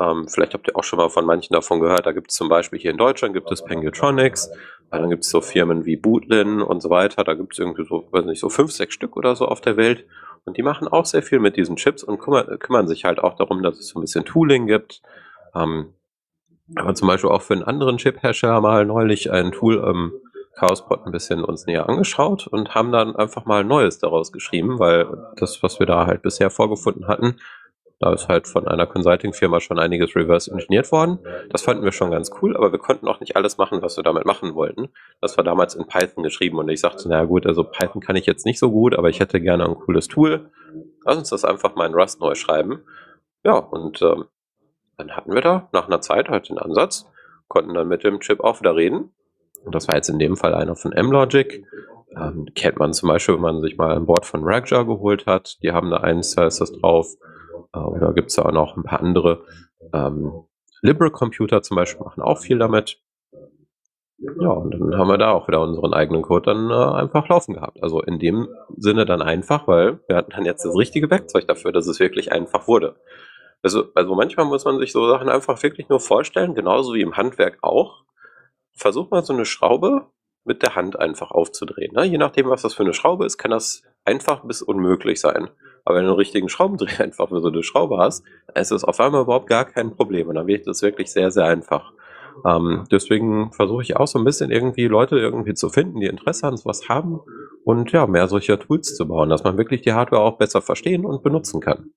Ähm, 0.00 0.26
vielleicht 0.28 0.54
habt 0.54 0.68
ihr 0.68 0.76
auch 0.76 0.84
schon 0.84 0.98
mal 0.98 1.10
von 1.10 1.24
manchen 1.24 1.52
davon 1.52 1.80
gehört. 1.80 2.06
Da 2.06 2.12
gibt 2.12 2.30
es 2.30 2.36
zum 2.36 2.48
Beispiel 2.48 2.78
hier 2.78 2.90
in 2.90 2.96
Deutschland 2.96 3.34
gibt 3.34 3.50
es 3.50 3.62
Pengutronics, 3.62 4.50
dann 4.90 5.10
gibt 5.10 5.24
es 5.24 5.30
so 5.30 5.40
Firmen 5.40 5.84
wie 5.84 5.96
Bootlin 5.96 6.62
und 6.62 6.80
so 6.80 6.90
weiter. 6.90 7.24
Da 7.24 7.34
gibt 7.34 7.52
es 7.52 7.58
irgendwie 7.58 7.84
so, 7.84 8.08
weiß 8.10 8.24
nicht, 8.24 8.40
so 8.40 8.48
fünf, 8.48 8.72
sechs 8.72 8.94
Stück 8.94 9.16
oder 9.16 9.36
so 9.36 9.46
auf 9.46 9.60
der 9.60 9.76
Welt. 9.76 10.06
Und 10.44 10.56
die 10.56 10.62
machen 10.62 10.88
auch 10.88 11.04
sehr 11.04 11.22
viel 11.22 11.38
mit 11.38 11.56
diesen 11.56 11.76
Chips 11.76 12.02
und 12.02 12.18
kümmern, 12.18 12.58
kümmern 12.58 12.88
sich 12.88 13.04
halt 13.04 13.20
auch 13.20 13.34
darum, 13.36 13.62
dass 13.62 13.78
es 13.78 13.88
so 13.88 13.98
ein 13.98 14.02
bisschen 14.02 14.24
Tooling 14.24 14.66
gibt. 14.66 15.02
Ähm, 15.54 15.94
aber 16.74 16.94
zum 16.94 17.08
Beispiel 17.08 17.30
auch 17.30 17.42
für 17.42 17.54
einen 17.54 17.62
anderen 17.62 17.98
Chip-Hersteller 17.98 18.60
mal 18.60 18.86
neulich 18.86 19.30
ein 19.30 19.52
Tool 19.52 19.84
ähm, 19.86 20.12
Chaospot 20.54 21.06
ein 21.06 21.12
bisschen 21.12 21.44
uns 21.44 21.66
näher 21.66 21.88
angeschaut 21.88 22.46
und 22.46 22.74
haben 22.74 22.92
dann 22.92 23.16
einfach 23.16 23.46
mal 23.46 23.64
Neues 23.64 23.98
daraus 23.98 24.32
geschrieben, 24.32 24.78
weil 24.78 25.06
das, 25.36 25.62
was 25.62 25.78
wir 25.78 25.86
da 25.86 26.06
halt 26.06 26.22
bisher 26.22 26.50
vorgefunden 26.50 27.08
hatten, 27.08 27.36
da 28.02 28.12
ist 28.12 28.28
halt 28.28 28.48
von 28.48 28.66
einer 28.66 28.86
Consulting-Firma 28.86 29.60
schon 29.60 29.78
einiges 29.78 30.16
reverse 30.16 30.50
engineert 30.50 30.90
worden. 30.90 31.20
Das 31.50 31.62
fanden 31.62 31.84
wir 31.84 31.92
schon 31.92 32.10
ganz 32.10 32.32
cool, 32.42 32.56
aber 32.56 32.72
wir 32.72 32.80
konnten 32.80 33.06
auch 33.06 33.20
nicht 33.20 33.36
alles 33.36 33.58
machen, 33.58 33.80
was 33.80 33.96
wir 33.96 34.02
damit 34.02 34.24
machen 34.24 34.56
wollten. 34.56 34.88
Das 35.20 35.36
war 35.36 35.44
damals 35.44 35.76
in 35.76 35.86
Python 35.86 36.24
geschrieben 36.24 36.58
und 36.58 36.68
ich 36.68 36.80
sagte, 36.80 37.08
naja 37.08 37.26
gut, 37.26 37.46
also 37.46 37.62
Python 37.62 38.02
kann 38.02 38.16
ich 38.16 38.26
jetzt 38.26 38.44
nicht 38.44 38.58
so 38.58 38.72
gut, 38.72 38.98
aber 38.98 39.08
ich 39.08 39.20
hätte 39.20 39.40
gerne 39.40 39.66
ein 39.66 39.76
cooles 39.76 40.08
Tool. 40.08 40.50
Lass 41.04 41.16
uns 41.16 41.30
das 41.30 41.44
einfach 41.44 41.76
mal 41.76 41.86
in 41.86 41.94
Rust 41.94 42.20
neu 42.20 42.34
schreiben. 42.34 42.82
Ja, 43.44 43.54
und 43.54 44.02
ähm, 44.02 44.24
dann 44.96 45.16
hatten 45.16 45.32
wir 45.32 45.40
da 45.40 45.68
nach 45.72 45.86
einer 45.86 46.00
Zeit 46.00 46.28
halt 46.28 46.48
den 46.48 46.58
Ansatz, 46.58 47.06
konnten 47.46 47.72
dann 47.72 47.86
mit 47.86 48.02
dem 48.02 48.18
Chip 48.18 48.40
auch 48.40 48.58
wieder 48.58 48.74
reden. 48.74 49.14
Und 49.64 49.74
das 49.74 49.88
war 49.88 49.96
jetzt 49.96 50.08
in 50.08 50.18
dem 50.18 50.36
Fall 50.36 50.54
einer 50.54 50.76
von 50.76 50.92
M-Logic. 50.92 51.64
Ähm, 52.16 52.48
kennt 52.54 52.78
man 52.78 52.92
zum 52.92 53.08
Beispiel, 53.08 53.36
wenn 53.36 53.42
man 53.42 53.60
sich 53.60 53.76
mal 53.76 53.96
ein 53.96 54.06
Board 54.06 54.26
von 54.26 54.42
Ragjar 54.44 54.84
geholt 54.84 55.26
hat. 55.26 55.62
Die 55.62 55.72
haben 55.72 55.90
da 55.90 55.98
da 55.98 56.10
ist 56.10 56.36
das 56.36 56.72
drauf. 56.72 57.06
Äh, 57.74 57.78
oder 57.78 58.12
gibt 58.12 58.30
es 58.30 58.36
ja 58.36 58.44
auch 58.44 58.52
noch 58.52 58.76
ein 58.76 58.82
paar 58.82 59.00
andere. 59.00 59.44
Ähm, 59.92 60.44
Liberal 60.82 61.10
Computer 61.10 61.62
zum 61.62 61.76
Beispiel 61.76 62.04
machen 62.04 62.22
auch 62.22 62.38
viel 62.38 62.58
damit. 62.58 62.98
Ja, 64.40 64.50
und 64.50 64.72
dann 64.72 64.96
haben 64.96 65.08
wir 65.08 65.18
da 65.18 65.32
auch 65.32 65.48
wieder 65.48 65.60
unseren 65.60 65.94
eigenen 65.94 66.22
Code 66.22 66.52
dann 66.52 66.70
äh, 66.70 67.00
einfach 67.00 67.28
laufen 67.28 67.54
gehabt. 67.54 67.82
Also 67.82 68.00
in 68.00 68.18
dem 68.18 68.48
Sinne 68.76 69.04
dann 69.04 69.20
einfach, 69.20 69.66
weil 69.66 70.00
wir 70.06 70.16
hatten 70.16 70.30
dann 70.30 70.44
jetzt 70.44 70.64
das 70.64 70.76
richtige 70.76 71.10
Werkzeug 71.10 71.48
dafür, 71.48 71.72
dass 71.72 71.88
es 71.88 71.98
wirklich 71.98 72.30
einfach 72.30 72.68
wurde. 72.68 72.96
Also, 73.62 73.86
also 73.94 74.14
manchmal 74.14 74.46
muss 74.46 74.64
man 74.64 74.78
sich 74.78 74.92
so 74.92 75.08
Sachen 75.08 75.28
einfach 75.28 75.60
wirklich 75.62 75.88
nur 75.88 76.00
vorstellen, 76.00 76.54
genauso 76.54 76.94
wie 76.94 77.00
im 77.00 77.16
Handwerk 77.16 77.58
auch. 77.62 78.04
Versuch 78.74 79.10
mal 79.10 79.24
so 79.24 79.32
eine 79.32 79.44
Schraube 79.44 80.06
mit 80.44 80.62
der 80.62 80.74
Hand 80.74 80.98
einfach 80.98 81.30
aufzudrehen. 81.30 81.92
Ne? 81.94 82.04
Je 82.04 82.18
nachdem, 82.18 82.48
was 82.48 82.62
das 82.62 82.74
für 82.74 82.82
eine 82.82 82.94
Schraube 82.94 83.24
ist, 83.26 83.38
kann 83.38 83.50
das 83.50 83.82
einfach 84.04 84.44
bis 84.44 84.62
unmöglich 84.62 85.20
sein. 85.20 85.50
Aber 85.84 85.96
wenn 85.96 86.04
du 86.04 86.10
einen 86.10 86.18
richtigen 86.18 86.48
Schraubendreher 86.48 87.00
einfach 87.04 87.28
für 87.28 87.40
so 87.40 87.48
eine 87.48 87.62
Schraube 87.62 87.98
hast, 87.98 88.24
ist 88.54 88.72
es 88.72 88.84
auf 88.84 89.00
einmal 89.00 89.22
überhaupt 89.22 89.48
gar 89.48 89.64
kein 89.64 89.94
Problem. 89.94 90.28
Und 90.28 90.36
dann 90.36 90.46
wird 90.46 90.66
es 90.66 90.82
wirklich 90.82 91.12
sehr, 91.12 91.30
sehr 91.30 91.44
einfach. 91.44 91.92
Ähm, 92.46 92.84
deswegen 92.90 93.52
versuche 93.52 93.82
ich 93.82 93.96
auch 93.96 94.06
so 94.06 94.18
ein 94.18 94.24
bisschen 94.24 94.50
irgendwie 94.50 94.86
Leute 94.86 95.18
irgendwie 95.18 95.54
zu 95.54 95.68
finden, 95.68 96.00
die 96.00 96.06
Interesse 96.06 96.46
an 96.46 96.56
sowas 96.56 96.88
haben 96.88 97.20
und 97.64 97.92
ja, 97.92 98.06
mehr 98.06 98.26
solcher 98.26 98.58
Tools 98.58 98.96
zu 98.96 99.06
bauen, 99.06 99.28
dass 99.28 99.44
man 99.44 99.58
wirklich 99.58 99.82
die 99.82 99.92
Hardware 99.92 100.22
auch 100.22 100.38
besser 100.38 100.62
verstehen 100.62 101.04
und 101.04 101.22
benutzen 101.22 101.60
kann. 101.60 101.92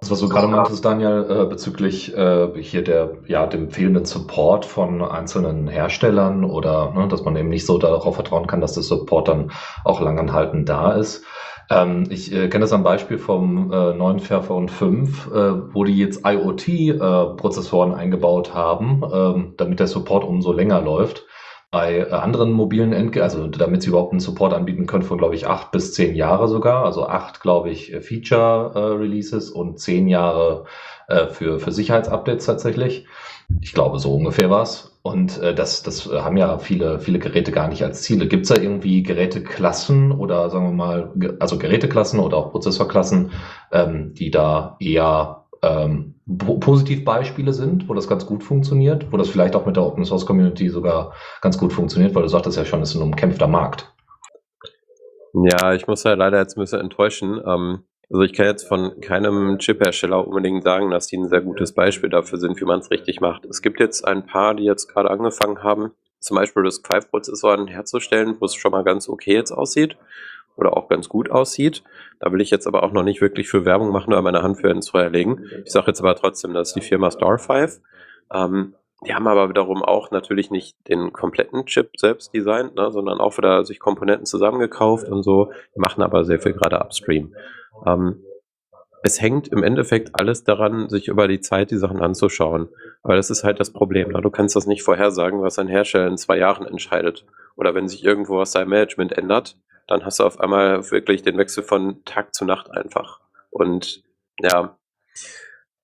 Das, 0.00 0.10
was 0.10 0.20
du 0.20 0.30
gerade 0.30 0.48
meintest, 0.48 0.82
Daniel, 0.82 1.26
äh, 1.28 1.44
bezüglich 1.44 2.16
äh, 2.16 2.48
hier 2.62 2.82
der, 2.82 3.18
ja, 3.26 3.46
dem 3.46 3.70
fehlenden 3.70 4.06
Support 4.06 4.64
von 4.64 5.02
einzelnen 5.02 5.68
Herstellern 5.68 6.42
oder 6.42 6.92
ne, 6.92 7.06
dass 7.06 7.22
man 7.22 7.36
eben 7.36 7.50
nicht 7.50 7.66
so 7.66 7.76
darauf 7.76 8.14
vertrauen 8.14 8.46
kann, 8.46 8.62
dass 8.62 8.72
der 8.72 8.82
Support 8.82 9.28
dann 9.28 9.52
auch 9.84 10.00
langanhaltend 10.00 10.66
da 10.70 10.92
ist. 10.92 11.24
Ähm, 11.68 12.06
ich 12.08 12.32
äh, 12.32 12.48
kenne 12.48 12.62
das 12.62 12.72
am 12.72 12.82
Beispiel 12.82 13.18
vom 13.18 13.70
äh, 13.70 13.92
neuen 13.92 14.20
Fairphone 14.20 14.70
5, 14.70 15.26
äh, 15.26 15.74
wo 15.74 15.84
die 15.84 15.98
jetzt 15.98 16.22
IoT-Prozessoren 16.24 17.92
äh, 17.92 17.96
eingebaut 17.96 18.54
haben, 18.54 19.02
ähm, 19.12 19.54
damit 19.58 19.80
der 19.80 19.86
Support 19.86 20.24
umso 20.24 20.52
länger 20.52 20.80
läuft. 20.80 21.26
Bei 21.70 21.98
äh, 21.98 22.10
anderen 22.10 22.50
mobilen 22.50 22.92
Endgeräten, 22.92 23.22
also 23.22 23.46
damit 23.46 23.82
sie 23.82 23.90
überhaupt 23.90 24.12
einen 24.12 24.20
Support 24.20 24.52
anbieten 24.54 24.86
können 24.86 25.04
von, 25.04 25.18
glaube 25.18 25.36
ich, 25.36 25.46
acht 25.46 25.70
bis 25.70 25.94
zehn 25.94 26.14
Jahre 26.14 26.48
sogar. 26.48 26.84
Also 26.84 27.06
acht, 27.06 27.40
glaube 27.40 27.70
ich, 27.70 27.94
Feature-Releases 28.00 29.50
äh, 29.50 29.54
und 29.54 29.78
zehn 29.78 30.08
Jahre 30.08 30.64
äh, 31.08 31.26
für, 31.26 31.58
für 31.60 31.72
Sicherheitsupdates 31.72 32.46
tatsächlich. 32.46 33.06
Ich 33.60 33.72
glaube, 33.72 33.98
so 33.98 34.14
ungefähr 34.14 34.50
war's. 34.50 34.98
Und 35.02 35.40
äh, 35.40 35.54
das, 35.54 35.82
das 35.82 36.06
haben 36.06 36.36
ja 36.36 36.58
viele, 36.58 37.00
viele 37.00 37.18
Geräte 37.18 37.52
gar 37.52 37.68
nicht 37.68 37.82
als 37.82 38.02
Ziele. 38.02 38.28
Gibt 38.28 38.44
es 38.44 38.54
da 38.54 38.60
irgendwie 38.60 39.02
Geräteklassen 39.02 40.12
oder 40.12 40.50
sagen 40.50 40.66
wir 40.66 40.72
mal, 40.72 41.12
also 41.40 41.58
Geräteklassen 41.58 42.20
oder 42.20 42.36
auch 42.36 42.50
Prozessorklassen, 42.50 43.32
ähm, 43.72 44.12
die 44.14 44.30
da 44.30 44.76
eher 44.78 45.46
ähm, 45.62 46.14
Positivbeispiele 46.38 47.52
sind, 47.52 47.88
wo 47.88 47.94
das 47.94 48.08
ganz 48.08 48.26
gut 48.26 48.44
funktioniert, 48.44 49.10
wo 49.10 49.16
das 49.16 49.28
vielleicht 49.28 49.56
auch 49.56 49.66
mit 49.66 49.76
der 49.76 49.84
Open 49.84 50.04
Source 50.04 50.26
Community 50.26 50.68
sogar 50.68 51.14
ganz 51.40 51.58
gut 51.58 51.72
funktioniert, 51.72 52.14
weil 52.14 52.22
du 52.22 52.28
sagtest 52.28 52.56
ja 52.56 52.64
schon, 52.64 52.82
es 52.82 52.90
ist 52.90 52.96
ein 52.96 53.02
umkämpfter 53.02 53.48
Markt. 53.48 53.92
Ja, 55.32 55.74
ich 55.74 55.86
muss 55.86 56.04
ja 56.04 56.14
leider 56.14 56.38
jetzt 56.38 56.56
ein 56.56 56.60
bisschen 56.60 56.80
enttäuschen. 56.80 57.40
Ähm, 57.46 57.84
also 58.10 58.22
ich 58.22 58.32
kann 58.32 58.46
jetzt 58.46 58.66
von 58.66 59.00
keinem 59.00 59.58
Chip-Hersteller 59.58 60.26
unbedingt 60.26 60.64
sagen, 60.64 60.90
dass 60.90 61.06
die 61.06 61.16
ein 61.16 61.28
sehr 61.28 61.42
gutes 61.42 61.72
Beispiel 61.72 62.10
dafür 62.10 62.38
sind, 62.38 62.60
wie 62.60 62.64
man 62.64 62.80
es 62.80 62.90
richtig 62.90 63.20
macht. 63.20 63.44
Es 63.44 63.62
gibt 63.62 63.78
jetzt 63.78 64.04
ein 64.04 64.26
paar, 64.26 64.54
die 64.54 64.64
jetzt 64.64 64.88
gerade 64.88 65.10
angefangen 65.10 65.62
haben, 65.62 65.92
zum 66.18 66.36
Beispiel 66.36 66.64
das 66.64 66.82
5-Prozessoren 66.82 67.68
herzustellen, 67.68 68.36
wo 68.40 68.46
es 68.46 68.54
schon 68.54 68.72
mal 68.72 68.82
ganz 68.82 69.08
okay 69.08 69.34
jetzt 69.34 69.52
aussieht 69.52 69.96
oder 70.56 70.76
auch 70.76 70.88
ganz 70.88 71.08
gut 71.08 71.30
aussieht. 71.30 71.84
Da 72.20 72.30
will 72.30 72.40
ich 72.40 72.50
jetzt 72.50 72.66
aber 72.66 72.82
auch 72.82 72.92
noch 72.92 73.02
nicht 73.02 73.20
wirklich 73.20 73.48
für 73.48 73.64
Werbung 73.64 73.90
machen 73.90 74.12
oder 74.12 74.22
meine 74.22 74.42
Hand 74.42 74.60
für 74.60 74.68
ins 74.68 74.90
Feuer 74.90 75.10
legen. 75.10 75.42
Ich 75.64 75.72
sage 75.72 75.88
jetzt 75.88 76.00
aber 76.00 76.14
trotzdem, 76.14 76.52
das 76.52 76.68
ist 76.68 76.74
die 76.74 76.86
Firma 76.86 77.08
Star5. 77.08 77.80
Ähm, 78.32 78.74
die 79.06 79.14
haben 79.14 79.26
aber 79.26 79.48
wiederum 79.48 79.82
auch 79.82 80.10
natürlich 80.10 80.50
nicht 80.50 80.76
den 80.88 81.12
kompletten 81.12 81.64
Chip 81.64 81.92
selbst 81.96 82.34
designt, 82.34 82.74
ne, 82.74 82.90
sondern 82.90 83.18
auch 83.18 83.38
wieder 83.38 83.64
sich 83.64 83.80
Komponenten 83.80 84.26
zusammengekauft 84.26 85.08
und 85.08 85.22
so. 85.22 85.50
Die 85.74 85.80
machen 85.80 86.02
aber 86.02 86.24
sehr 86.24 86.38
viel 86.38 86.52
gerade 86.52 86.78
upstream. 86.78 87.34
Ähm, 87.86 88.22
es 89.02 89.20
hängt 89.20 89.48
im 89.48 89.62
Endeffekt 89.62 90.10
alles 90.14 90.44
daran, 90.44 90.88
sich 90.88 91.08
über 91.08 91.26
die 91.26 91.40
Zeit 91.40 91.70
die 91.70 91.78
Sachen 91.78 92.00
anzuschauen. 92.00 92.68
Aber 93.02 93.16
das 93.16 93.30
ist 93.30 93.44
halt 93.44 93.60
das 93.60 93.72
Problem. 93.72 94.10
Ne? 94.10 94.20
Du 94.20 94.30
kannst 94.30 94.56
das 94.56 94.66
nicht 94.66 94.82
vorhersagen, 94.82 95.42
was 95.42 95.58
ein 95.58 95.68
Hersteller 95.68 96.08
in 96.08 96.18
zwei 96.18 96.36
Jahren 96.38 96.66
entscheidet. 96.66 97.24
Oder 97.56 97.74
wenn 97.74 97.88
sich 97.88 98.04
irgendwo 98.04 98.38
was 98.38 98.52
sein 98.52 98.68
Management 98.68 99.12
ändert, 99.12 99.56
dann 99.86 100.04
hast 100.04 100.20
du 100.20 100.24
auf 100.24 100.38
einmal 100.40 100.90
wirklich 100.90 101.22
den 101.22 101.38
Wechsel 101.38 101.62
von 101.62 102.04
Tag 102.04 102.34
zu 102.34 102.44
Nacht 102.44 102.70
einfach. 102.70 103.20
Und 103.50 104.04
ja, 104.38 104.78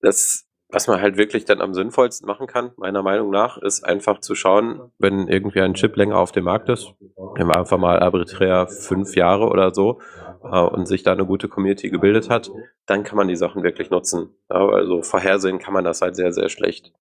das, 0.01 0.47
was 0.69 0.87
man 0.87 1.01
halt 1.01 1.17
wirklich 1.17 1.45
dann 1.45 1.61
am 1.61 1.75
sinnvollsten 1.75 2.27
machen 2.27 2.47
kann, 2.47 2.73
meiner 2.77 3.03
Meinung 3.03 3.31
nach, 3.31 3.57
ist 3.59 3.83
einfach 3.83 4.21
zu 4.21 4.35
schauen, 4.35 4.93
wenn 4.99 5.27
irgendwie 5.29 5.61
ein 5.61 5.75
Chip 5.75 5.97
länger 5.97 6.19
auf 6.19 6.33
dem 6.33 6.45
Markt 6.45 6.69
ist, 6.69 6.95
nehmen 7.37 7.51
wir 7.51 7.59
einfach 7.59 7.79
mal 7.79 7.99
arbiträr 7.99 8.69
fünf 8.69 9.17
Jahre 9.17 9.49
oder 9.49 9.75
so, 9.75 10.01
und 10.47 10.87
sich 10.87 11.03
da 11.03 11.13
eine 11.13 11.27
gute 11.27 11.49
Community 11.49 11.91
gebildet 11.91 12.31
hat, 12.31 12.51
dann 12.87 13.05
kann 13.05 13.17
man 13.17 13.29
die 13.29 13.37
Sachen 13.37 13.63
wirklich 13.63 13.91
nutzen. 13.91 14.31
Also 14.49 15.03
vorhersehen 15.03 15.59
kann 15.59 15.75
man 15.75 15.85
das 15.85 16.03
halt 16.03 16.17
sehr, 16.17 16.33
sehr 16.33 16.49
schlecht. 16.49 16.93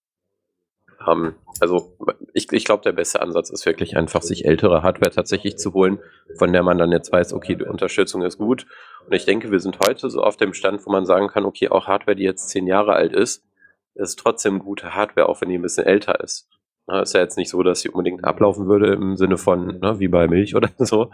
Ähm, 1.07 1.35
also 1.59 1.97
ich, 2.33 2.51
ich 2.51 2.65
glaube, 2.65 2.83
der 2.83 2.91
beste 2.91 3.21
Ansatz 3.21 3.49
ist 3.49 3.65
wirklich 3.65 3.97
einfach, 3.97 4.21
sich 4.21 4.45
ältere 4.45 4.83
Hardware 4.83 5.11
tatsächlich 5.11 5.57
zu 5.57 5.73
holen, 5.73 5.99
von 6.37 6.51
der 6.51 6.63
man 6.63 6.77
dann 6.77 6.91
jetzt 6.91 7.11
weiß, 7.11 7.33
okay, 7.33 7.55
die 7.55 7.65
Unterstützung 7.65 8.21
ist 8.21 8.37
gut. 8.37 8.65
Und 9.05 9.13
ich 9.13 9.25
denke, 9.25 9.51
wir 9.51 9.59
sind 9.59 9.79
heute 9.85 10.09
so 10.09 10.21
auf 10.21 10.37
dem 10.37 10.53
Stand, 10.53 10.85
wo 10.85 10.91
man 10.91 11.05
sagen 11.05 11.27
kann, 11.27 11.45
okay, 11.45 11.69
auch 11.69 11.87
Hardware, 11.87 12.15
die 12.15 12.23
jetzt 12.23 12.49
zehn 12.49 12.67
Jahre 12.67 12.93
alt 12.93 13.13
ist, 13.13 13.43
ist 13.93 14.19
trotzdem 14.19 14.59
gute 14.59 14.95
Hardware, 14.95 15.29
auch 15.29 15.41
wenn 15.41 15.49
die 15.49 15.57
ein 15.57 15.61
bisschen 15.61 15.85
älter 15.85 16.19
ist. 16.21 16.49
Na, 16.87 17.01
ist 17.01 17.15
ja 17.15 17.21
jetzt 17.21 17.37
nicht 17.37 17.49
so, 17.49 17.63
dass 17.63 17.81
sie 17.81 17.89
unbedingt 17.89 18.23
ablaufen 18.23 18.67
würde 18.67 18.93
im 18.93 19.17
Sinne 19.17 19.37
von, 19.37 19.79
ne, 19.79 19.99
wie 19.99 20.07
bei 20.07 20.27
Milch 20.27 20.55
oder 20.55 20.69
so. 20.77 21.11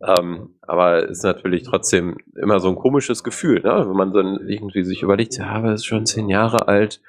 Ähm, 0.00 0.54
aber 0.62 1.08
ist 1.08 1.24
natürlich 1.24 1.64
trotzdem 1.64 2.18
immer 2.40 2.60
so 2.60 2.68
ein 2.68 2.76
komisches 2.76 3.24
Gefühl, 3.24 3.60
ne? 3.62 3.84
wenn 3.88 3.96
man 3.96 4.12
dann 4.12 4.48
irgendwie 4.48 4.84
sich 4.84 5.02
überlegt, 5.02 5.36
ja, 5.36 5.46
aber 5.46 5.72
es 5.72 5.80
ist 5.80 5.86
schon 5.86 6.06
zehn 6.06 6.28
Jahre 6.28 6.68
alt. 6.68 7.00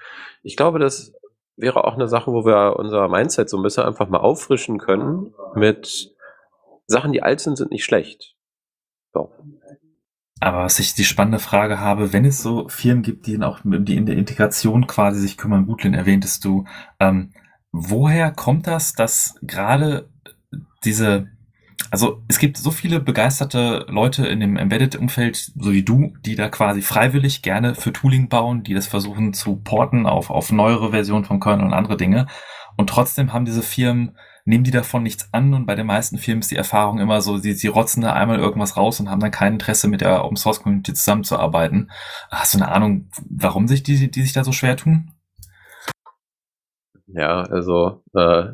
Ich 0.42 0.56
glaube, 0.56 0.80
das 0.80 1.14
wäre 1.56 1.84
auch 1.84 1.94
eine 1.94 2.08
Sache, 2.08 2.32
wo 2.32 2.46
wir 2.46 2.78
unser 2.78 3.08
Mindset 3.10 3.50
so 3.50 3.58
ein 3.58 3.64
bisschen 3.64 3.84
einfach 3.84 4.10
mal 4.10 4.20
auffrischen 4.20 4.80
können 4.80 5.36
mit 5.54 6.16
Sachen, 6.88 7.12
die 7.12 7.22
alt 7.22 7.42
sind, 7.42 7.58
sind 7.58 7.72
nicht 7.72 7.86
schlecht. 7.86 8.36
So. 9.14 9.32
Aber 10.40 10.64
was 10.64 10.80
ich 10.80 10.96
die 10.96 11.04
spannende 11.04 11.40
Frage 11.40 11.80
habe, 11.80 12.14
wenn 12.14 12.26
es 12.26 12.42
so 12.42 12.68
Firmen 12.70 13.04
gibt, 13.04 13.28
die 13.28 13.40
auch 13.42 13.60
die 13.64 13.98
in 13.98 14.06
der 14.06 14.16
Integration 14.16 14.88
quasi 14.88 15.20
sich 15.20 15.38
kümmern, 15.38 15.68
Butlin 15.68 15.94
erwähntest 15.94 16.46
du, 16.46 16.64
ähm, 17.00 17.34
woher 17.72 18.32
kommt 18.32 18.68
das, 18.68 18.94
dass 18.94 19.36
gerade 19.42 20.10
diese, 20.84 21.28
also 21.92 22.24
es 22.28 22.40
gibt 22.40 22.58
so 22.58 22.72
viele 22.72 23.00
begeisterte 23.00 23.86
Leute 23.90 24.28
in 24.28 24.40
dem 24.40 24.58
Embedded-Umfeld, 24.58 25.52
so 25.58 25.72
wie 25.72 25.84
du, 25.84 26.14
die 26.26 26.36
da 26.36 26.50
quasi 26.50 26.82
freiwillig 26.82 27.42
gerne 27.42 27.76
für 27.76 27.94
Tooling 27.94 28.30
bauen, 28.30 28.64
die 28.64 28.74
das 28.74 28.88
versuchen 28.88 29.34
zu 29.34 29.58
porten 29.58 30.06
auf, 30.06 30.30
auf 30.30 30.52
neuere 30.52 30.92
Versionen 30.92 31.26
von 31.26 31.40
Kernel 31.40 31.66
und 31.66 31.74
andere 31.74 31.98
Dinge. 31.98 32.28
Und 32.78 32.90
trotzdem 32.90 33.34
haben 33.34 33.46
diese 33.46 33.64
Firmen 33.64 34.18
nehmen 34.50 34.64
die 34.64 34.72
davon 34.72 35.04
nichts 35.04 35.32
an 35.32 35.54
und 35.54 35.68
bei 35.68 35.76
den 35.76 35.86
meisten 35.86 36.18
Firmen 36.18 36.42
ist 36.42 36.50
die 36.50 36.56
Erfahrung 36.56 37.00
immer 37.00 37.22
so, 37.22 37.38
sie, 37.38 37.54
sie 37.54 37.68
rotzen 37.68 38.02
da 38.02 38.14
einmal 38.14 38.40
irgendwas 38.40 38.78
raus 38.78 39.00
und 39.00 39.10
haben 39.10 39.20
dann 39.20 39.32
kein 39.32 39.54
Interesse 39.54 39.88
mit 39.88 40.02
der 40.02 40.26
Open 40.26 40.38
Source 40.38 40.64
Community 40.64 40.94
zusammenzuarbeiten. 40.94 41.92
Hast 42.32 42.56
du 42.56 42.58
eine 42.58 42.72
Ahnung, 42.72 43.10
warum 43.30 43.68
sich 43.68 43.84
die, 43.84 44.10
die 44.10 44.22
sich 44.22 44.34
da 44.34 44.44
so 44.44 44.52
schwer 44.52 44.76
tun? 44.76 45.12
Ja, 47.14 47.44
also 47.44 48.04
äh, 48.14 48.54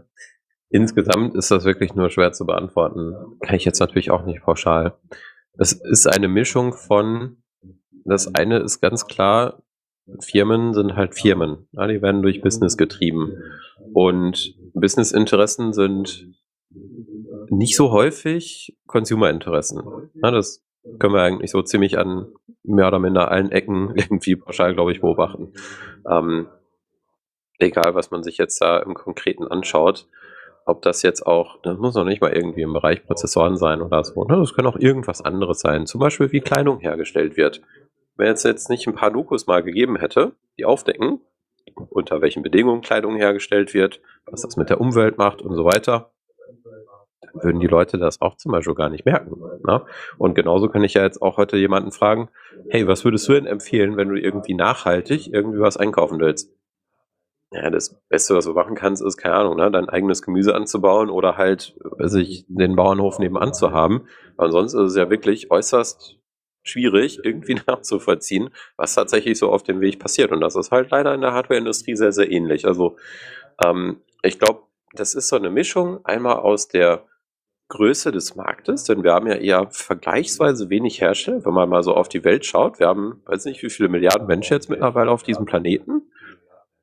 insgesamt 0.70 1.36
ist 1.36 1.52
das 1.52 1.66
wirklich 1.66 1.96
nur 1.96 2.10
schwer 2.10 2.32
zu 2.32 2.46
beantworten. 2.46 3.14
Kann 3.42 3.56
ich 3.56 3.66
jetzt 3.66 3.80
natürlich 3.80 4.12
auch 4.12 4.26
nicht 4.26 4.42
pauschal. 4.42 4.98
Es 5.58 5.74
ist 5.74 6.08
eine 6.08 6.28
Mischung 6.28 6.74
von, 6.74 7.38
das 8.06 8.34
eine 8.34 8.60
ist 8.60 8.82
ganz 8.82 9.08
klar, 9.08 9.64
Firmen 10.20 10.74
sind 10.74 10.96
halt 10.96 11.16
Firmen. 11.16 11.68
Ja, 11.72 11.88
die 11.88 12.02
werden 12.02 12.22
durch 12.22 12.42
Business 12.42 12.78
getrieben. 12.78 13.38
Und 13.94 14.56
Business-Interessen 14.74 15.74
sind 15.74 16.28
nicht 17.50 17.76
so 17.76 17.92
häufig 17.92 18.78
Consumer-Interessen. 18.88 19.82
Ja, 20.22 20.32
das 20.32 20.64
können 21.00 21.14
wir 21.14 21.22
eigentlich 21.22 21.52
so 21.52 21.62
ziemlich 21.62 21.98
an 21.98 22.28
mehr 22.64 22.88
oder 22.88 23.00
minder 23.00 23.32
allen 23.32 23.52
Ecken 23.52 23.94
irgendwie 23.96 24.36
pauschal, 24.36 24.74
glaube 24.74 24.92
ich, 24.92 25.02
beobachten. 25.02 25.54
Ähm, 26.10 26.48
egal, 27.60 27.96
was 27.96 28.12
man 28.12 28.24
sich 28.24 28.38
jetzt 28.38 28.62
da 28.62 28.78
im 28.80 28.94
Konkreten 28.94 29.48
anschaut, 29.48 30.08
ob 30.66 30.82
das 30.82 31.04
jetzt 31.04 31.26
auch, 31.26 31.62
das 31.62 31.78
muss 31.78 31.96
noch 31.96 32.06
nicht 32.06 32.22
mal 32.22 32.34
irgendwie 32.34 32.64
im 32.64 32.74
Bereich 32.74 33.06
Prozessoren 33.06 33.56
sein 33.58 33.82
oder 33.82 34.04
so. 34.04 34.24
Ne? 34.24 34.38
Das 34.38 34.54
kann 34.56 34.66
auch 34.66 34.78
irgendwas 34.78 35.22
anderes 35.22 35.60
sein. 35.60 35.86
Zum 35.86 36.00
Beispiel, 36.00 36.32
wie 36.32 36.42
Kleidung 36.42 36.80
hergestellt 36.80 37.38
wird. 37.38 37.62
Wenn 38.18 38.32
es 38.34 38.44
jetzt 38.44 38.70
nicht 38.70 38.88
ein 38.88 38.96
paar 38.96 39.12
Dokus 39.12 39.46
mal 39.46 39.62
gegeben 39.62 39.98
hätte, 39.98 40.34
die 40.58 40.66
aufdecken, 40.66 41.22
unter 41.90 42.22
welchen 42.22 42.42
Bedingungen 42.42 42.82
Kleidung 42.82 43.16
hergestellt 43.16 43.74
wird, 43.74 44.02
was 44.26 44.42
das 44.42 44.58
mit 44.58 44.70
der 44.70 44.82
Umwelt 44.82 45.18
macht 45.18 45.42
und 45.42 45.56
so 45.56 45.66
weiter, 45.66 46.12
dann 47.22 47.44
würden 47.44 47.60
die 47.60 47.68
Leute 47.68 47.98
das 47.98 48.22
auch 48.22 48.38
zum 48.38 48.52
Beispiel 48.52 48.76
gar 48.76 48.90
nicht 48.90 49.06
merken. 49.06 49.36
Ne? 49.68 49.86
Und 50.18 50.36
genauso 50.36 50.70
kann 50.70 50.84
ich 50.84 50.94
ja 50.94 51.04
jetzt 51.04 51.22
auch 51.22 51.38
heute 51.38 51.58
jemanden 51.58 51.92
fragen, 51.92 52.30
hey, 52.70 52.88
was 52.88 53.04
würdest 53.04 53.28
du 53.28 53.34
denn 53.34 53.46
empfehlen, 53.46 53.98
wenn 53.98 54.10
du 54.10 54.16
irgendwie 54.16 54.54
nachhaltig 54.54 55.32
irgendwie 55.32 55.60
was 55.60 55.78
einkaufen 55.78 56.20
willst? 56.20 56.56
Ja, 57.56 57.70
das 57.70 58.02
Beste, 58.10 58.36
was 58.36 58.46
du 58.46 58.54
machen 58.54 58.76
kannst, 58.76 59.02
ist, 59.02 59.18
keine 59.18 59.36
Ahnung, 59.36 59.56
ne, 59.56 59.72
dein 59.72 59.88
eigenes 59.88 60.22
Gemüse 60.22 60.54
anzubauen 60.54 61.10
oder 61.10 61.38
halt, 61.38 61.76
weiß 61.80 62.18
den 62.48 62.76
Bauernhof 62.76 63.20
nebenan 63.20 63.54
zu 63.54 63.72
haben. 63.72 64.08
Ansonsten 64.38 64.84
ist 64.84 64.92
es 64.92 64.98
ja 64.98 65.10
wirklich 65.10 65.52
äußerst 65.52 66.20
schwierig, 66.64 67.20
irgendwie 67.24 67.56
nachzuvollziehen, 67.68 68.50
was 68.76 68.96
tatsächlich 68.96 69.38
so 69.38 69.52
auf 69.52 69.64
dem 69.64 69.80
Weg 69.80 70.00
passiert. 70.00 70.32
Und 70.32 70.42
das 70.42 70.56
ist 70.56 70.72
halt 70.72 70.92
leider 70.92 71.14
in 71.14 71.22
der 71.22 71.32
Hardwareindustrie 71.32 71.96
sehr, 71.96 72.12
sehr 72.12 72.30
ähnlich. 72.30 72.66
Also 72.66 72.98
ähm, 73.64 74.02
ich 74.22 74.38
glaube, 74.38 74.64
das 74.94 75.14
ist 75.14 75.30
so 75.30 75.36
eine 75.36 75.50
Mischung 75.50 76.04
einmal 76.04 76.38
aus 76.38 76.68
der 76.68 77.06
Größe 77.70 78.12
des 78.12 78.36
Marktes, 78.36 78.84
denn 78.84 79.04
wir 79.04 79.14
haben 79.14 79.28
ja 79.28 79.36
eher 79.36 79.68
vergleichsweise 79.72 80.70
wenig 80.70 81.02
Hersteller, 81.02 81.46
wenn 81.46 81.54
man 81.54 81.70
mal 81.70 81.84
so 81.84 81.96
auf 81.96 82.08
die 82.08 82.24
Welt 82.24 82.46
schaut. 82.46 82.80
Wir 82.80 82.88
haben, 82.88 83.24
weiß 83.26 83.46
nicht, 83.46 83.64
wie 83.64 83.70
viele 83.70 83.90
Milliarden 83.90 84.28
Menschen 84.28 84.54
jetzt 84.54 84.70
mittlerweile 84.70 85.10
auf 85.10 85.24
diesem 85.24 85.46
Planeten. 85.46 86.04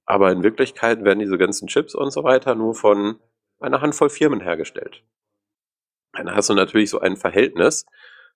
Aber 0.04 0.32
in 0.32 0.42
Wirklichkeit 0.42 1.04
werden 1.04 1.20
diese 1.20 1.38
ganzen 1.38 1.68
Chips 1.68 1.94
und 1.94 2.10
so 2.10 2.24
weiter 2.24 2.54
nur 2.54 2.74
von 2.74 3.16
einer 3.60 3.80
Handvoll 3.80 4.10
Firmen 4.10 4.40
hergestellt. 4.40 5.02
Dann 6.12 6.34
hast 6.34 6.50
du 6.50 6.54
natürlich 6.54 6.90
so 6.90 7.00
ein 7.00 7.16
Verhältnis, 7.16 7.86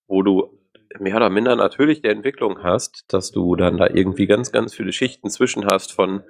wo 0.06 0.22
du 0.22 0.58
mehr 0.98 1.16
oder 1.16 1.30
minder 1.30 1.56
natürlich 1.56 2.00
der 2.00 2.12
Entwicklung 2.12 2.62
hast, 2.62 3.04
dass 3.12 3.32
du 3.32 3.56
dann 3.56 3.76
da 3.76 3.88
irgendwie 3.88 4.26
ganz, 4.26 4.52
ganz 4.52 4.74
viele 4.74 4.92
Schichten 4.92 5.28
zwischen 5.28 5.66
hast 5.66 5.92
von 5.92 6.22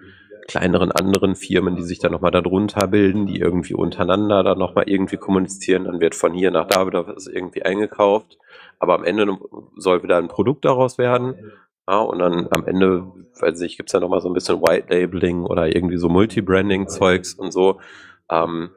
kleineren 0.49 0.92
anderen 0.92 1.35
Firmen, 1.35 1.77
die 1.77 1.83
sich 1.83 1.99
dann 1.99 2.12
nochmal 2.12 2.31
darunter 2.31 2.87
bilden, 2.87 3.27
die 3.27 3.40
irgendwie 3.40 3.75
untereinander 3.75 4.42
dann 4.44 4.59
nochmal 4.59 4.88
irgendwie 4.88 5.16
kommunizieren. 5.16 5.85
Dann 5.85 6.01
wird 6.01 6.14
von 6.14 6.33
hier 6.33 6.51
nach 6.51 6.66
da 6.66 6.87
wieder 6.87 7.07
was 7.07 7.27
irgendwie 7.27 7.64
eingekauft. 7.64 8.38
Aber 8.79 8.94
am 8.94 9.05
Ende 9.05 9.27
soll 9.77 10.03
wieder 10.03 10.18
ein 10.18 10.29
Produkt 10.29 10.64
daraus 10.64 10.99
werden. 10.99 11.53
Ja, 11.88 12.01
und 12.01 12.18
dann 12.18 12.49
am 12.51 12.66
Ende, 12.66 13.07
weiß 13.40 13.61
ich, 13.61 13.77
gibt 13.77 13.88
es 13.88 13.92
ja 13.92 14.01
nochmal 14.01 14.20
so 14.20 14.29
ein 14.29 14.35
bisschen 14.35 14.61
White 14.61 14.92
Labeling 14.92 15.44
oder 15.44 15.75
irgendwie 15.75 15.99
so 15.99 16.09
Multibranding-Zeugs 16.09 17.35
und 17.35 17.53
so. 17.53 17.81
Ähm, 18.31 18.70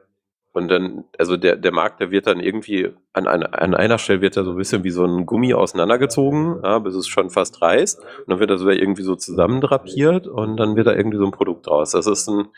und 0.52 0.68
dann, 0.68 1.04
also 1.18 1.36
der, 1.36 1.56
der 1.56 1.72
Markt, 1.72 2.00
der 2.00 2.10
wird 2.10 2.26
dann 2.26 2.40
irgendwie 2.40 2.90
an, 3.12 3.28
einer, 3.28 3.60
an 3.60 3.74
einer 3.74 3.98
Stelle 3.98 4.20
wird 4.20 4.36
er 4.36 4.44
so 4.44 4.50
ein 4.50 4.56
bisschen 4.56 4.82
wie 4.82 4.90
so 4.90 5.04
ein 5.04 5.24
Gummi 5.24 5.54
auseinandergezogen, 5.54 6.60
ja, 6.64 6.78
bis 6.80 6.94
es 6.94 7.06
schon 7.06 7.30
fast 7.30 7.62
reißt. 7.62 8.00
Und 8.00 8.28
dann 8.28 8.40
wird 8.40 8.50
er 8.50 8.58
so 8.58 8.68
irgendwie 8.68 9.02
so 9.02 9.14
zusammendrapiert 9.14 10.26
und 10.26 10.56
dann 10.56 10.74
wird 10.74 10.88
da 10.88 10.94
irgendwie 10.94 11.18
so 11.18 11.24
ein 11.24 11.30
Produkt 11.30 11.66
draus. 11.66 11.92
Das 11.92 12.06
ist 12.06 12.28
ein, 12.28 12.48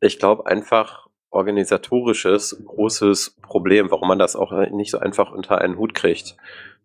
ich 0.00 0.18
glaube, 0.18 0.46
einfach 0.46 1.08
organisatorisches, 1.30 2.62
großes 2.66 3.36
Problem, 3.42 3.90
warum 3.90 4.08
man 4.08 4.18
das 4.18 4.34
auch 4.34 4.52
nicht 4.70 4.90
so 4.90 4.98
einfach 4.98 5.30
unter 5.30 5.60
einen 5.60 5.76
Hut 5.76 5.94
kriegt. 5.94 6.36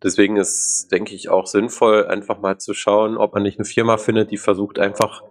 Deswegen 0.03 0.37
ist, 0.37 0.89
denke 0.91 1.15
ich, 1.15 1.29
auch 1.29 1.47
sinnvoll, 1.47 2.05
einfach 2.05 2.39
mal 2.39 2.57
zu 2.57 2.73
schauen, 2.73 3.17
ob 3.17 3.33
man 3.33 3.43
nicht 3.43 3.57
eine 3.57 3.65
Firma 3.65 3.97
findet, 3.97 4.31
die 4.31 4.37
versucht, 4.37 4.79
einfach 4.79 5.23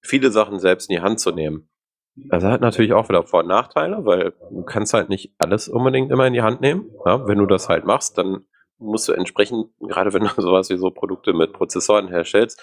viele 0.00 0.30
Sachen 0.30 0.58
selbst 0.58 0.88
in 0.88 0.96
die 0.96 1.02
Hand 1.02 1.20
zu 1.20 1.32
nehmen. 1.32 1.68
Das 2.14 2.44
hat 2.44 2.60
natürlich 2.60 2.92
auch 2.92 3.08
wieder 3.08 3.22
Vor- 3.24 3.40
und 3.40 3.48
Nachteile, 3.48 4.04
weil 4.04 4.34
du 4.50 4.62
kannst 4.62 4.92
halt 4.92 5.08
nicht 5.08 5.32
alles 5.38 5.68
unbedingt 5.68 6.10
immer 6.10 6.26
in 6.26 6.34
die 6.34 6.42
Hand 6.42 6.60
nehmen. 6.60 6.90
Ja, 7.06 7.26
wenn 7.26 7.38
du 7.38 7.46
das 7.46 7.68
halt 7.68 7.84
machst, 7.84 8.18
dann 8.18 8.44
musst 8.78 9.08
du 9.08 9.12
entsprechend, 9.12 9.68
gerade 9.80 10.12
wenn 10.12 10.22
du 10.22 10.28
sowas 10.36 10.68
wie 10.70 10.76
so 10.76 10.90
Produkte 10.90 11.32
mit 11.32 11.52
Prozessoren 11.52 12.08
herstellst, 12.08 12.60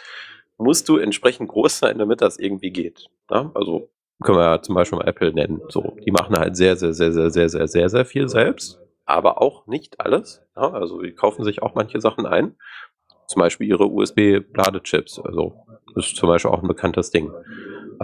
musst 0.58 0.88
du 0.90 0.98
entsprechend 0.98 1.50
groß 1.50 1.80
sein, 1.80 1.98
damit 1.98 2.22
das 2.22 2.38
irgendwie 2.38 2.72
geht. 2.72 3.08
Ja, 3.32 3.50
also 3.56 3.90
können 4.22 4.38
wir 4.38 4.44
ja 4.44 4.62
zum 4.62 4.76
Beispiel 4.76 5.00
mal 5.00 5.08
Apple 5.08 5.34
nennen. 5.34 5.62
So, 5.70 5.96
die 6.06 6.12
machen 6.12 6.38
halt 6.38 6.58
sehr, 6.58 6.76
sehr, 6.76 6.94
sehr, 6.94 7.12
sehr, 7.12 7.32
sehr, 7.32 7.50
sehr, 7.50 7.68
sehr, 7.68 7.90
sehr 7.90 8.06
viel 8.06 8.28
selbst, 8.28 8.80
aber 9.10 9.42
auch 9.42 9.66
nicht 9.68 10.00
alles. 10.00 10.42
Ja, 10.56 10.72
also 10.72 11.02
die 11.02 11.14
kaufen 11.14 11.44
sich 11.44 11.62
auch 11.62 11.76
manche 11.76 12.00
Sachen 12.00 12.26
ein. 12.26 12.56
Zum 13.28 13.42
Beispiel 13.42 13.68
ihre 13.68 13.88
USB-Ladechips. 13.88 15.20
Also 15.20 15.66
ist 15.96 16.16
zum 16.16 16.30
Beispiel 16.30 16.52
auch 16.52 16.62
ein 16.62 16.68
bekanntes 16.68 17.10
Ding. 17.10 17.32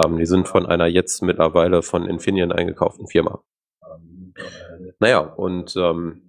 Ähm, 0.04 0.18
die 0.18 0.26
sind 0.26 0.48
von 0.48 0.66
einer 0.66 0.88
jetzt 0.88 1.22
mittlerweile 1.22 1.82
von 1.82 2.08
Infineon 2.08 2.52
eingekauften 2.52 3.08
Firma. 3.08 3.44
Naja, 5.00 5.20
und 5.20 5.76
ähm, 5.78 6.22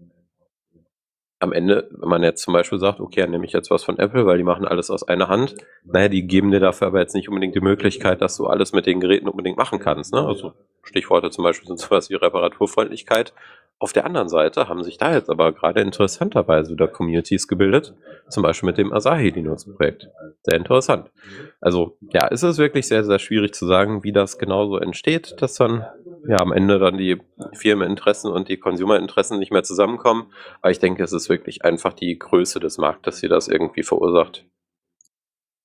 am 1.39 1.53
Ende, 1.53 1.89
wenn 1.93 2.09
man 2.09 2.23
jetzt 2.23 2.43
zum 2.43 2.55
Beispiel 2.55 2.79
sagt, 2.79 3.01
okay, 3.01 3.21
dann 3.21 3.31
nehme 3.31 3.45
ich 3.45 3.53
jetzt 3.53 3.71
was 3.71 3.85
von 3.85 3.99
Apple, 3.99 4.27
weil 4.27 4.39
die 4.39 4.45
machen 4.45 4.67
alles 4.67 4.91
aus 4.91 5.03
einer 5.03 5.29
Hand, 5.29 5.55
naja, 5.85 6.09
die 6.09 6.27
geben 6.27 6.51
dir 6.51 6.61
dafür 6.61 6.87
aber 6.89 7.01
jetzt 7.01 7.15
nicht 7.15 7.29
unbedingt 7.29 7.55
die 7.55 7.61
Möglichkeit, 7.61 8.23
dass 8.23 8.37
du 8.37 8.47
alles 8.47 8.73
mit 8.73 8.87
den 8.87 9.01
Geräten 9.01 9.29
unbedingt 9.29 9.59
machen 9.59 9.79
kannst. 9.79 10.15
Ne? 10.15 10.27
Also 10.27 10.53
Stichworte 10.83 11.31
zum 11.31 11.45
Beispiel 11.45 11.67
sind 11.67 11.79
sowas 11.79 12.09
wie 12.11 12.15
Reparaturfreundlichkeit. 12.15 13.35
Auf 13.79 13.93
der 13.93 14.07
anderen 14.07 14.31
Seite 14.31 14.69
haben 14.69 14.83
sich 14.83 14.97
da 14.97 15.12
jetzt 15.12 15.29
aber 15.29 15.53
gerade 15.53 15.83
interessanterweise 15.83 16.73
wieder 16.73 16.89
Communities 16.89 17.47
gebildet, 17.47 17.95
zum 18.31 18.43
Beispiel 18.43 18.69
mit 18.69 18.79
dem 18.79 18.91
Asahi 18.91 19.29
Linux-Projekt. 19.29 20.09
Sehr 20.45 20.57
interessant. 20.57 21.11
Also 21.61 21.99
ja, 22.11 22.27
ist 22.27 22.43
es 22.43 22.57
wirklich 22.57 22.89
sehr, 22.89 23.05
sehr 23.05 23.19
schwierig 23.19 23.53
zu 23.53 23.67
sagen, 23.67 24.03
wie 24.03 24.12
das 24.12 24.39
genauso 24.39 24.79
entsteht, 24.79 25.43
dass 25.43 25.55
dann 25.55 25.85
ja 26.27 26.39
am 26.39 26.53
Ende 26.53 26.79
dann 26.79 26.97
die 26.97 27.21
Firmeninteressen 27.53 28.33
und 28.33 28.49
die 28.49 28.57
Consumerinteressen 28.57 29.39
nicht 29.39 29.53
mehr 29.53 29.62
zusammenkommen. 29.62 30.33
Aber 30.62 30.71
ich 30.71 30.79
denke, 30.79 31.05
es 31.05 31.12
ist 31.12 31.29
wirklich 31.29 31.62
einfach 31.65 31.93
die 31.93 32.19
Größe 32.19 32.61
des 32.61 32.79
Marktes, 32.79 33.21
die 33.21 33.29
das 33.29 33.47
irgendwie 33.47 33.83
verursacht. 33.83 34.47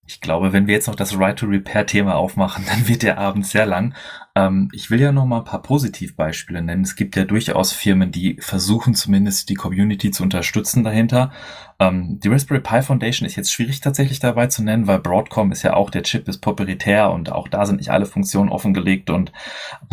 Ich 0.08 0.20
glaube, 0.20 0.52
wenn 0.52 0.68
wir 0.68 0.74
jetzt 0.74 0.88
noch 0.88 0.96
das 0.96 1.18
Right-to-Repair-Thema 1.18 2.16
aufmachen, 2.16 2.66
dann 2.70 2.88
wird 2.88 3.04
der 3.04 3.18
Abend 3.18 3.46
sehr 3.46 3.66
lang. 3.66 3.94
Ähm, 4.36 4.70
ich 4.74 4.90
will 4.90 5.00
ja 5.00 5.12
noch 5.12 5.26
mal 5.26 5.40
ein 5.40 5.46
paar 5.46 5.62
Positivbeispiele 5.62 6.62
nennen. 6.62 6.84
Es 6.84 6.96
gibt 6.96 7.16
ja 7.16 7.24
durchaus 7.24 7.72
Firmen, 7.72 8.12
die 8.12 8.38
versuchen 8.40 8.96
zumindest 8.96 9.50
die 9.50 9.56
Community 9.56 10.12
zu 10.12 10.24
unterstützen 10.24 10.84
dahinter. 10.84 11.32
Ähm, 11.80 12.20
die 12.20 12.30
Raspberry 12.30 12.62
Pi 12.62 12.82
Foundation 12.82 13.26
ist 13.26 13.36
jetzt 13.36 13.52
schwierig 13.52 13.80
tatsächlich 13.82 14.20
dabei 14.20 14.48
zu 14.48 14.64
nennen, 14.64 14.88
weil 14.88 15.00
Broadcom 15.00 15.52
ist 15.52 15.64
ja 15.64 15.74
auch, 15.74 15.90
der 15.90 16.04
Chip 16.04 16.28
ist 16.28 16.40
proprietär 16.40 17.12
und 17.12 17.32
auch 17.32 17.48
da 17.48 17.66
sind 17.66 17.78
nicht 17.78 17.92
alle 17.92 18.06
Funktionen 18.06 18.50
offengelegt 18.50 19.10
und 19.10 19.32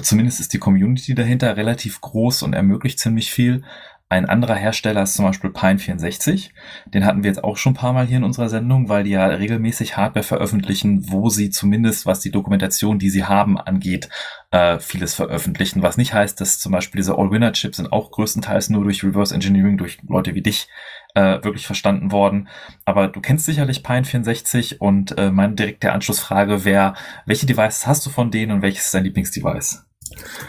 zumindest 0.03 0.41
ist 0.41 0.53
die 0.53 0.59
Community 0.59 1.15
dahinter 1.15 1.57
relativ 1.57 2.01
groß 2.01 2.43
und 2.43 2.55
ermöglicht 2.55 2.99
ziemlich 2.99 3.31
viel. 3.33 3.63
Ein 4.11 4.25
anderer 4.25 4.55
Hersteller 4.55 5.03
ist 5.03 5.15
zum 5.15 5.27
Beispiel 5.27 5.51
Pine64. 5.51 6.51
Den 6.87 7.05
hatten 7.05 7.23
wir 7.23 7.29
jetzt 7.29 7.45
auch 7.45 7.59
schon 7.59 7.73
ein 7.73 7.77
paar 7.77 7.93
Mal 7.93 8.07
hier 8.07 8.17
in 8.17 8.25
unserer 8.25 8.49
Sendung, 8.49 8.89
weil 8.89 9.05
die 9.05 9.11
ja 9.11 9.27
regelmäßig 9.27 9.99
Hardware 9.99 10.23
veröffentlichen, 10.25 11.11
wo 11.11 11.29
sie 11.29 11.51
zumindest, 11.51 12.07
was 12.07 12.21
die 12.21 12.31
Dokumentation, 12.31 12.99
die 12.99 13.11
sie 13.11 13.25
haben, 13.25 13.59
angeht, 13.59 14.09
äh, 14.51 14.79
vieles 14.79 15.15
veröffentlichen. 15.15 15.83
Was 15.83 15.99
nicht 15.99 16.15
heißt, 16.15 16.41
dass 16.41 16.59
zum 16.59 16.73
Beispiel 16.73 17.01
diese 17.01 17.19
All-Winner-Chips 17.19 17.77
sind 17.77 17.93
auch 17.93 18.11
größtenteils 18.11 18.71
nur 18.71 18.85
durch 18.85 19.05
Reverse 19.05 19.35
Engineering, 19.35 19.77
durch 19.77 19.99
Leute 20.09 20.35
wie 20.35 20.43
dich, 20.43 20.69
äh, 21.15 21.45
wirklich 21.45 21.67
verstanden 21.67 22.11
worden. 22.11 22.49
Aber 22.87 23.09
du 23.09 23.21
kennst 23.21 23.45
sicherlich 23.45 23.81
Pine64 23.81 24.79
und 24.79 25.19
äh, 25.19 25.31
meine 25.31 25.55
direkte 25.55 25.93
Anschlussfrage 25.93 26.65
wäre, 26.65 26.95
welche 27.27 27.45
Devices 27.45 27.87
hast 27.87 28.07
du 28.07 28.11
von 28.11 28.31
denen 28.31 28.53
und 28.53 28.63
welches 28.63 28.87
ist 28.87 28.95
dein 28.95 29.05
Lieblingsdevice? 29.05 29.85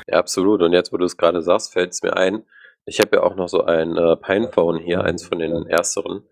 Ja, 0.08 0.18
absolut. 0.18 0.62
Und 0.62 0.72
jetzt, 0.72 0.94
wo 0.94 0.98
du 0.98 1.06
es 1.06 1.18
gerade 1.18 1.42
sagst, 1.42 1.74
fällt 1.74 1.92
es 1.92 2.02
mir 2.02 2.16
ein, 2.16 2.44
ich 2.90 3.00
habe 3.00 3.18
ja 3.18 3.24
auch 3.24 3.36
noch 3.36 3.48
so 3.48 3.64
ein 3.64 3.96
äh, 3.96 4.16
Pinephone 4.18 4.80
hier, 4.80 5.04
eins 5.04 5.26
von 5.26 5.40
den 5.40 5.68
ersteren. 5.68 6.24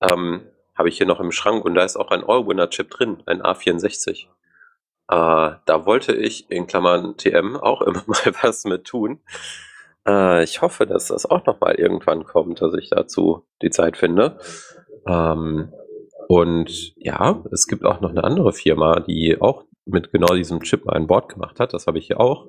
Ähm, 0.00 0.40
habe 0.74 0.88
ich 0.88 0.96
hier 0.96 1.06
noch 1.06 1.20
im 1.20 1.32
Schrank 1.32 1.64
und 1.64 1.74
da 1.74 1.84
ist 1.84 1.96
auch 1.96 2.10
ein 2.10 2.24
All-Winner-Chip 2.24 2.90
drin, 2.90 3.22
ein 3.26 3.42
A64. 3.42 4.24
Äh, 4.24 4.26
da 5.08 5.86
wollte 5.86 6.14
ich 6.14 6.50
in 6.50 6.66
Klammern 6.66 7.16
TM 7.16 7.56
auch 7.56 7.82
immer 7.86 8.02
mal 8.06 8.32
was 8.42 8.64
mit 8.64 8.84
tun. 8.84 9.20
Äh, 10.06 10.44
ich 10.44 10.62
hoffe, 10.62 10.86
dass 10.86 11.08
das 11.08 11.26
auch 11.26 11.44
noch 11.46 11.60
mal 11.60 11.74
irgendwann 11.74 12.24
kommt, 12.24 12.62
dass 12.62 12.74
ich 12.74 12.90
dazu 12.90 13.46
die 13.62 13.70
Zeit 13.70 13.96
finde. 13.96 14.38
Ähm, 15.06 15.72
und 16.28 16.94
ja, 16.96 17.42
es 17.52 17.66
gibt 17.66 17.84
auch 17.84 18.00
noch 18.00 18.10
eine 18.10 18.24
andere 18.24 18.52
Firma, 18.52 19.00
die 19.00 19.40
auch 19.40 19.64
mit 19.84 20.12
genau 20.12 20.34
diesem 20.34 20.60
Chip 20.60 20.88
ein 20.88 21.06
Board 21.06 21.30
gemacht 21.30 21.60
hat. 21.60 21.72
Das 21.72 21.86
habe 21.86 21.98
ich 21.98 22.06
hier 22.06 22.20
auch. 22.20 22.46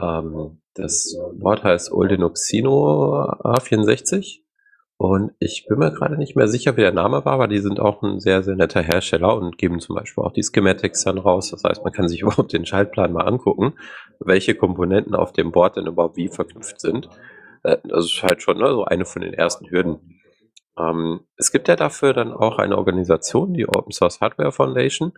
Ähm, 0.00 0.60
das 0.78 1.16
Wort 1.38 1.64
heißt 1.64 1.92
Oldenoxino 1.92 3.22
A64. 3.42 4.42
Und 5.00 5.30
ich 5.38 5.66
bin 5.68 5.78
mir 5.78 5.92
gerade 5.92 6.18
nicht 6.18 6.34
mehr 6.34 6.48
sicher, 6.48 6.76
wie 6.76 6.80
der 6.80 6.92
Name 6.92 7.24
war, 7.24 7.34
aber 7.34 7.46
die 7.46 7.60
sind 7.60 7.78
auch 7.78 8.02
ein 8.02 8.18
sehr, 8.18 8.42
sehr 8.42 8.56
netter 8.56 8.82
Hersteller 8.82 9.36
und 9.36 9.56
geben 9.56 9.78
zum 9.78 9.94
Beispiel 9.94 10.24
auch 10.24 10.32
die 10.32 10.42
Schematics 10.42 11.04
dann 11.04 11.18
raus. 11.18 11.50
Das 11.52 11.62
heißt, 11.62 11.84
man 11.84 11.92
kann 11.92 12.08
sich 12.08 12.20
überhaupt 12.22 12.52
den 12.52 12.66
Schaltplan 12.66 13.12
mal 13.12 13.24
angucken, 13.24 13.74
welche 14.18 14.56
Komponenten 14.56 15.14
auf 15.14 15.32
dem 15.32 15.52
Board 15.52 15.76
denn 15.76 15.86
überhaupt 15.86 16.16
wie 16.16 16.28
verknüpft 16.28 16.80
sind. 16.80 17.08
Äh, 17.62 17.78
das 17.84 18.06
ist 18.06 18.22
halt 18.24 18.42
schon 18.42 18.58
ne, 18.58 18.70
so 18.70 18.84
eine 18.86 19.04
von 19.04 19.22
den 19.22 19.34
ersten 19.34 19.70
Hürden. 19.70 20.20
Ähm, 20.76 21.20
es 21.36 21.52
gibt 21.52 21.68
ja 21.68 21.76
dafür 21.76 22.12
dann 22.12 22.32
auch 22.32 22.58
eine 22.58 22.76
Organisation, 22.76 23.54
die 23.54 23.68
Open 23.68 23.92
Source 23.92 24.20
Hardware 24.20 24.50
Foundation, 24.50 25.12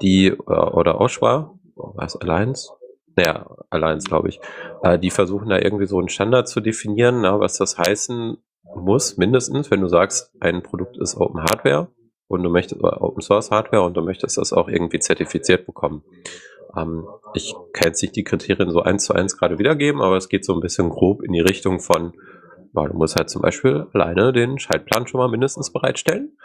die, 0.00 0.26
äh, 0.26 0.36
oder 0.36 1.00
OSHWA, 1.00 1.54
was 1.76 2.16
Alliance, 2.16 2.72
naja, 3.16 3.46
Alliance, 3.70 4.08
glaube 4.08 4.28
ich, 4.28 4.40
äh, 4.82 4.98
die 4.98 5.10
versuchen 5.10 5.48
da 5.48 5.58
irgendwie 5.58 5.86
so 5.86 5.98
einen 5.98 6.08
Standard 6.08 6.48
zu 6.48 6.60
definieren, 6.60 7.22
na, 7.22 7.40
was 7.40 7.58
das 7.58 7.78
heißen 7.78 8.36
muss, 8.76 9.16
mindestens, 9.16 9.70
wenn 9.70 9.80
du 9.80 9.88
sagst, 9.88 10.32
ein 10.40 10.62
Produkt 10.62 10.96
ist 10.96 11.16
Open 11.16 11.42
Hardware 11.42 11.88
und 12.28 12.42
du 12.42 12.50
möchtest 12.50 12.82
Open 12.82 13.20
Source 13.20 13.50
Hardware 13.50 13.82
und 13.82 13.96
du 13.96 14.02
möchtest 14.02 14.38
das 14.38 14.52
auch 14.52 14.68
irgendwie 14.68 14.98
zertifiziert 14.98 15.66
bekommen. 15.66 16.04
Ähm, 16.76 17.06
ich 17.34 17.54
kann 17.72 17.88
jetzt 17.88 18.02
nicht 18.02 18.16
die 18.16 18.24
Kriterien 18.24 18.70
so 18.70 18.80
eins 18.82 19.04
zu 19.04 19.14
eins 19.14 19.36
gerade 19.36 19.58
wiedergeben, 19.58 20.00
aber 20.00 20.16
es 20.16 20.28
geht 20.28 20.44
so 20.44 20.54
ein 20.54 20.60
bisschen 20.60 20.88
grob 20.88 21.22
in 21.22 21.32
die 21.32 21.40
Richtung 21.40 21.80
von, 21.80 22.14
ja, 22.74 22.86
du 22.86 22.96
musst 22.96 23.16
halt 23.16 23.30
zum 23.30 23.42
Beispiel 23.42 23.86
alleine 23.92 24.32
den 24.32 24.58
Schaltplan 24.58 25.06
schon 25.06 25.18
mal 25.18 25.28
mindestens 25.28 25.72
bereitstellen. 25.72 26.36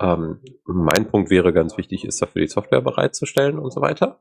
Ähm, 0.00 0.40
mein 0.64 1.08
Punkt 1.08 1.30
wäre 1.30 1.52
ganz 1.52 1.76
wichtig, 1.78 2.04
ist 2.04 2.20
dafür 2.20 2.42
die 2.42 2.48
Software 2.48 2.80
bereitzustellen 2.80 3.58
und 3.58 3.72
so 3.72 3.80
weiter. 3.80 4.20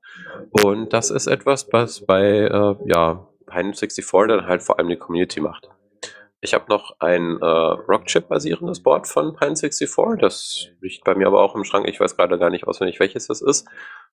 Und 0.64 0.94
das 0.94 1.12
ist 1.12 1.28
etwas, 1.28 1.68
was 1.72 2.06
bei 2.06 2.24
äh, 2.24 2.76
ja, 2.86 3.28
Pine64 3.48 4.28
dann 4.28 4.48
halt 4.48 4.64
vor 4.64 4.80
allem 4.80 4.90
die 4.90 4.98
Community 4.98 5.42
macht. 5.42 5.70
Ich 6.42 6.54
habe 6.54 6.66
noch 6.70 6.98
ein 7.00 7.42
äh, 7.42 7.46
Rockchip-basierendes 7.46 8.84
Board 8.84 9.08
von 9.08 9.36
Pine64. 9.36 10.18
Das 10.18 10.68
liegt 10.80 11.04
bei 11.04 11.16
mir 11.16 11.26
aber 11.26 11.42
auch 11.42 11.56
im 11.56 11.64
Schrank. 11.64 11.88
Ich 11.88 12.00
weiß 12.00 12.16
gerade 12.16 12.38
gar 12.38 12.52
nicht 12.52 12.68
auswendig, 12.68 13.00
welches 13.00 13.28
das 13.28 13.42
ist. 13.42 13.68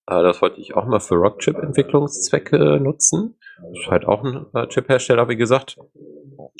Äh, 0.06 0.22
das 0.22 0.40
wollte 0.40 0.58
ich 0.58 0.74
auch 0.74 0.86
mal 0.86 1.00
für 1.00 1.16
Rockchip-Entwicklungszwecke 1.16 2.80
nutzen. 2.80 3.38
Das 3.60 3.80
ist 3.80 3.90
halt 3.90 4.06
auch 4.06 4.24
ein 4.24 4.46
äh, 4.54 4.66
Chip-Hersteller, 4.66 5.28
wie 5.28 5.36
gesagt. 5.36 5.76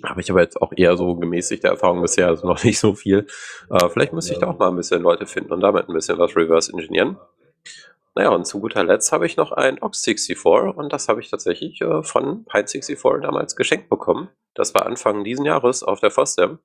Habe 0.04 0.20
ich 0.20 0.30
aber 0.30 0.40
jetzt 0.40 0.60
auch 0.60 0.72
eher 0.74 0.96
so 0.96 1.14
gemäßigte 1.16 1.68
Erfahrung 1.68 2.00
bisher, 2.02 2.28
also 2.28 2.46
noch 2.46 2.62
nicht 2.64 2.78
so 2.78 2.94
viel. 2.94 3.26
Äh, 3.70 3.88
vielleicht 3.88 4.12
müsste 4.12 4.32
ich 4.32 4.38
da 4.38 4.48
auch 4.48 4.58
mal 4.58 4.68
ein 4.68 4.76
bisschen 4.76 5.02
Leute 5.02 5.26
finden 5.26 5.52
und 5.52 5.60
damit 5.60 5.88
ein 5.88 5.94
bisschen 5.94 6.18
was 6.18 6.36
reverse 6.36 6.72
engineeren. 6.72 7.18
Naja, 8.14 8.28
und 8.30 8.46
zu 8.46 8.60
guter 8.60 8.84
Letzt 8.84 9.10
habe 9.12 9.24
ich 9.24 9.36
noch 9.36 9.52
ein 9.52 9.78
Ox64 9.78 10.74
und 10.74 10.92
das 10.92 11.08
habe 11.08 11.20
ich 11.20 11.30
tatsächlich 11.30 11.80
äh, 11.80 12.02
von 12.02 12.44
Pine64 12.44 13.20
damals 13.20 13.56
geschenkt 13.56 13.88
bekommen. 13.88 14.28
Das 14.54 14.74
war 14.74 14.84
Anfang 14.84 15.24
diesen 15.24 15.46
Jahres 15.46 15.82
auf 15.82 16.00
der 16.00 16.10
FOSDEM. 16.10 16.58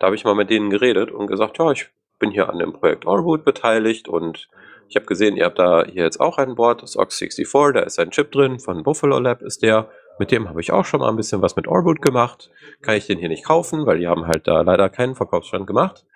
Da 0.00 0.06
habe 0.06 0.16
ich 0.16 0.24
mal 0.24 0.34
mit 0.34 0.48
denen 0.48 0.70
geredet 0.70 1.10
und 1.10 1.26
gesagt, 1.26 1.58
ja, 1.58 1.70
ich 1.70 1.90
bin 2.18 2.30
hier 2.30 2.48
an 2.48 2.58
dem 2.58 2.72
Projekt 2.72 3.06
Allroot 3.06 3.44
beteiligt 3.44 4.08
und 4.08 4.48
ich 4.88 4.96
habe 4.96 5.06
gesehen, 5.06 5.36
ihr 5.36 5.44
habt 5.44 5.58
da 5.58 5.84
hier 5.84 6.04
jetzt 6.04 6.20
auch 6.20 6.38
ein 6.38 6.54
Board, 6.54 6.82
das 6.82 6.96
Ox64, 6.96 7.72
da 7.72 7.80
ist 7.80 7.98
ein 7.98 8.10
Chip 8.10 8.32
drin, 8.32 8.58
von 8.58 8.82
Buffalo 8.82 9.18
Lab 9.18 9.42
ist 9.42 9.62
der. 9.62 9.90
Mit 10.18 10.30
dem 10.30 10.48
habe 10.48 10.60
ich 10.60 10.72
auch 10.72 10.84
schon 10.84 11.00
mal 11.00 11.08
ein 11.08 11.16
bisschen 11.16 11.42
was 11.42 11.56
mit 11.56 11.68
Allroot 11.68 12.00
gemacht. 12.00 12.50
Kann 12.80 12.96
ich 12.96 13.06
den 13.06 13.18
hier 13.18 13.28
nicht 13.28 13.44
kaufen, 13.44 13.86
weil 13.86 13.98
die 13.98 14.08
haben 14.08 14.26
halt 14.26 14.48
da 14.48 14.62
leider 14.62 14.88
keinen 14.88 15.14
Verkaufsstand 15.14 15.66
gemacht. 15.66 16.06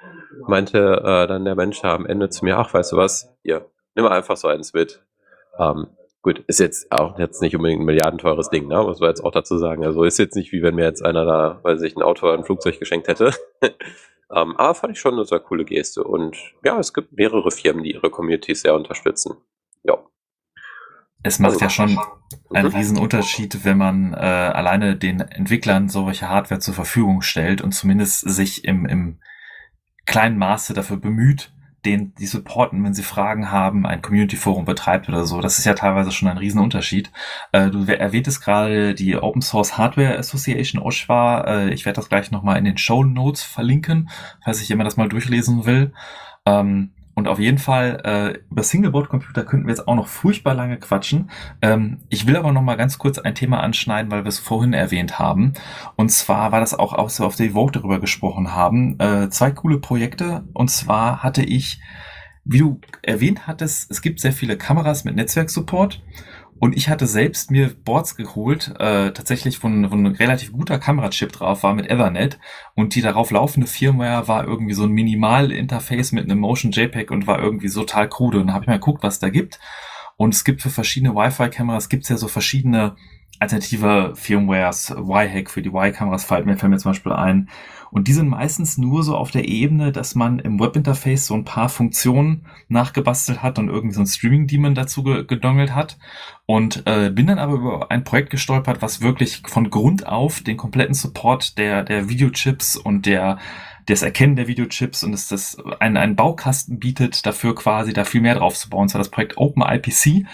Meinte 0.47 1.03
äh, 1.05 1.27
dann 1.27 1.45
der 1.45 1.55
Mensch 1.55 1.85
am 1.85 2.07
Ende 2.07 2.31
zu 2.31 2.45
mir, 2.45 2.59
ach, 2.59 2.73
weißt 2.73 2.93
du 2.93 2.97
was, 2.97 3.35
hier, 3.43 3.67
nimm 3.95 4.07
einfach 4.07 4.37
so 4.37 4.49
eins 4.49 4.73
mit. 4.73 5.03
Ähm, 5.59 5.89
gut, 6.23 6.43
ist 6.47 6.61
jetzt 6.61 6.91
auch 6.93 7.19
jetzt 7.19 7.43
nicht 7.43 7.55
unbedingt 7.57 7.83
ein 7.83 7.87
milliardenteures 7.87 8.49
Ding, 8.49 8.69
ne? 8.69 8.83
muss 8.83 9.01
man 9.01 9.11
jetzt 9.11 9.25
auch 9.25 9.33
dazu 9.33 9.59
sagen. 9.59 9.85
Also 9.85 10.05
ist 10.05 10.19
jetzt 10.19 10.37
nicht 10.37 10.53
wie 10.53 10.63
wenn 10.63 10.77
mir 10.77 10.85
jetzt 10.85 11.05
einer 11.05 11.25
da, 11.25 11.61
weil 11.63 11.79
sich 11.79 11.97
ein 11.97 12.03
Auto 12.03 12.27
oder 12.27 12.39
ein 12.39 12.45
Flugzeug 12.45 12.79
geschenkt 12.79 13.09
hätte. 13.09 13.33
ähm, 13.63 14.57
aber 14.57 14.75
fand 14.75 14.95
ich 14.95 15.01
schon 15.01 15.15
eine 15.15 15.25
sehr 15.25 15.41
coole 15.41 15.65
Geste. 15.65 16.05
Und 16.05 16.37
ja, 16.65 16.79
es 16.79 16.95
gibt 16.95 17.13
mehrere 17.13 17.51
Firmen, 17.51 17.83
die 17.83 17.93
ihre 17.93 18.11
Communities 18.11 18.63
sehr 18.63 18.75
unterstützen. 18.75 19.37
Ja. 19.83 19.99
Es 21.23 21.39
macht 21.39 21.53
also, 21.53 21.65
ja 21.65 21.71
schon 21.71 21.99
einen 22.53 22.69
mhm. 22.69 22.77
riesen 22.77 22.99
Unterschied, 22.99 23.65
wenn 23.65 23.79
man 23.79 24.15
äh, 24.15 24.17
alleine 24.17 24.97
den 24.97 25.21
Entwicklern 25.21 25.89
solche 25.89 26.29
Hardware 26.29 26.61
zur 26.61 26.75
Verfügung 26.75 27.23
stellt 27.23 27.61
und 27.61 27.73
zumindest 27.73 28.21
sich 28.29 28.65
im, 28.65 28.87
im 28.87 29.19
kleinen 30.07 30.39
Maße 30.39 30.75
dafür 30.75 30.97
bemüht, 30.97 31.53
den 31.85 32.15
die 32.15 32.27
supporten, 32.27 32.85
wenn 32.85 32.95
sie 32.95 33.03
Fragen 33.03 33.51
haben, 33.51 33.87
ein 33.87 34.03
Community-Forum 34.03 34.65
betreibt 34.65 35.09
oder 35.09 35.25
so. 35.25 35.41
Das 35.41 35.59
ist 35.59 35.65
ja 35.65 35.75
teilweise 35.75 36.13
schon 36.13 36.29
ein 36.29 36.37
Riesenunterschied. 36.37 37.11
Äh, 37.53 37.71
du 37.71 37.85
erwähntest 37.85 38.43
gerade 38.43 38.95
die 38.95 39.17
Open 39.17 39.41
Source 39.41 39.79
Hardware 39.79 40.19
Association 40.19 40.83
OSHWA. 40.83 41.45
Äh, 41.47 41.71
ich 41.75 41.87
werde 41.87 41.97
das 41.97 42.09
gleich 42.09 42.31
nochmal 42.31 42.59
in 42.59 42.65
den 42.65 42.77
Show 42.77 43.05
Notes 43.05 43.43
verlinken, 43.43 44.11
falls 44.45 44.61
ich 44.61 44.69
jemand 44.69 44.87
das 44.87 44.97
mal 44.97 45.09
durchlesen 45.09 45.65
will. 45.65 45.93
Ähm, 46.45 46.93
und 47.21 47.29
auf 47.29 47.39
jeden 47.39 47.59
Fall 47.59 48.01
äh, 48.03 48.39
über 48.51 48.63
Singleboard-Computer 48.63 49.45
könnten 49.45 49.67
wir 49.67 49.75
jetzt 49.75 49.87
auch 49.87 49.95
noch 49.95 50.09
furchtbar 50.09 50.55
lange 50.55 50.79
quatschen. 50.79 51.31
Ähm, 51.61 51.99
ich 52.09 52.27
will 52.27 52.35
aber 52.35 52.51
noch 52.51 52.63
mal 52.63 52.77
ganz 52.77 52.97
kurz 52.97 53.19
ein 53.19 53.35
Thema 53.35 53.61
anschneiden, 53.61 54.11
weil 54.11 54.25
wir 54.25 54.31
es 54.31 54.39
vorhin 54.39 54.73
erwähnt 54.73 55.19
haben. 55.19 55.53
Und 55.97 56.11
zwar 56.11 56.51
war 56.51 56.61
das 56.61 56.73
auch, 56.73 56.95
als 56.95 57.19
wir 57.19 57.27
auf 57.27 57.37
der 57.37 57.51
Vogue 57.51 57.73
darüber 57.73 58.01
gesprochen 58.01 58.55
haben. 58.55 58.99
Äh, 58.99 59.29
zwei 59.29 59.51
coole 59.51 59.77
Projekte. 59.77 60.45
Und 60.55 60.71
zwar 60.71 61.23
hatte 61.23 61.43
ich 61.43 61.83
wie 62.45 62.59
du 62.59 62.81
erwähnt 63.03 63.47
hattest, 63.47 63.91
es 63.91 64.01
gibt 64.01 64.19
sehr 64.19 64.33
viele 64.33 64.57
Kameras 64.57 65.05
mit 65.05 65.15
Netzwerksupport 65.15 66.03
und 66.61 66.77
ich 66.77 66.91
hatte 66.91 67.07
selbst 67.07 67.51
mir 67.51 67.75
Boards 67.75 68.17
geholt, 68.17 68.75
äh, 68.79 69.13
tatsächlich, 69.13 69.63
wo 69.65 69.69
ein, 69.69 69.91
wo 69.91 69.95
ein 69.95 70.07
relativ 70.07 70.53
guter 70.53 70.79
Kamerachip 70.79 71.33
drauf 71.33 71.63
war 71.63 71.75
mit 71.75 71.87
Ethernet 71.87 72.39
und 72.75 72.95
die 72.95 73.01
darauf 73.01 73.31
laufende 73.31 73.67
Firmware 73.67 74.29
war 74.29 74.47
irgendwie 74.47 74.75
so 74.75 74.85
ein 74.85 74.93
Minimal-Interface 74.93 76.13
mit 76.13 76.25
einem 76.25 76.39
Motion 76.39 76.71
JPEG 76.71 77.11
und 77.11 77.27
war 77.27 77.41
irgendwie 77.41 77.69
so 77.69 77.81
total 77.81 78.11
krude. 78.11 78.41
Und 78.41 78.49
da 78.49 78.53
habe 78.53 78.65
ich 78.65 78.69
mal 78.69 78.75
geguckt, 78.75 79.03
was 79.03 79.19
da 79.19 79.31
gibt. 79.31 79.59
Und 80.19 80.35
es 80.35 80.45
gibt 80.45 80.61
für 80.61 80.69
verschiedene 80.69 81.15
Wi-Fi-Kameras 81.15 81.89
gibt 81.89 82.03
es 82.03 82.11
ja 82.11 82.19
so 82.19 82.29
verschiedene 82.29 82.95
alternative 83.39 84.13
Firmwares, 84.15 84.91
Y-Hack 84.91 85.51
für 85.51 85.63
die 85.63 85.71
Y-Kameras 85.71 86.27
fällt 86.27 86.45
mir, 86.45 86.59
fällt 86.59 86.71
mir 86.71 86.79
zum 86.79 86.91
Beispiel 86.91 87.13
ein. 87.13 87.49
Und 87.91 88.09
die 88.09 88.13
sind 88.13 88.29
meistens 88.29 88.79
nur 88.79 89.03
so 89.03 89.17
auf 89.17 89.31
der 89.31 89.49
Ebene, 89.49 89.93
dass 89.93 90.15
man 90.15 90.39
im 90.39 90.61
Webinterface 90.61 91.27
so 91.27 91.35
ein 91.35 91.45
paar 91.45 91.69
Funktionen 91.69 92.47
nachgebastelt 92.69 93.43
hat 93.43 93.59
und 93.59 93.69
irgendwie 93.69 93.95
so 93.95 94.01
ein 94.01 94.07
Streaming-Daemon 94.07 94.75
dazu 94.75 95.03
gedongelt 95.03 95.75
hat. 95.75 95.99
Und 96.47 96.87
äh, 96.87 97.11
bin 97.11 97.27
dann 97.27 97.39
aber 97.39 97.55
über 97.55 97.91
ein 97.91 98.05
Projekt 98.05 98.31
gestolpert, 98.31 98.83
was 98.83 99.01
wirklich 99.01 99.43
von 99.47 99.71
Grund 99.71 100.07
auf 100.07 100.41
den 100.43 100.57
kompletten 100.57 100.95
Support 100.95 101.59
der, 101.59 101.83
der 101.83 102.09
Videochips 102.09 102.77
und 102.77 103.07
der 103.07 103.39
das 103.87 104.03
Erkennen 104.03 104.37
der 104.37 104.47
Videochips 104.47 105.03
und 105.03 105.13
es 105.13 105.29
das 105.29 105.57
einen, 105.81 105.97
einen 105.97 106.17
Baukasten 106.17 106.79
bietet, 106.79 107.27
dafür 107.27 107.55
quasi 107.55 107.93
da 107.93 108.05
viel 108.05 108.21
mehr 108.21 108.37
drauf 108.37 108.57
zu 108.57 108.71
bauen. 108.71 108.83
Und 108.83 108.89
zwar 108.89 109.01
das 109.01 109.11
Projekt 109.11 109.37
OpenIPC, 109.37 110.27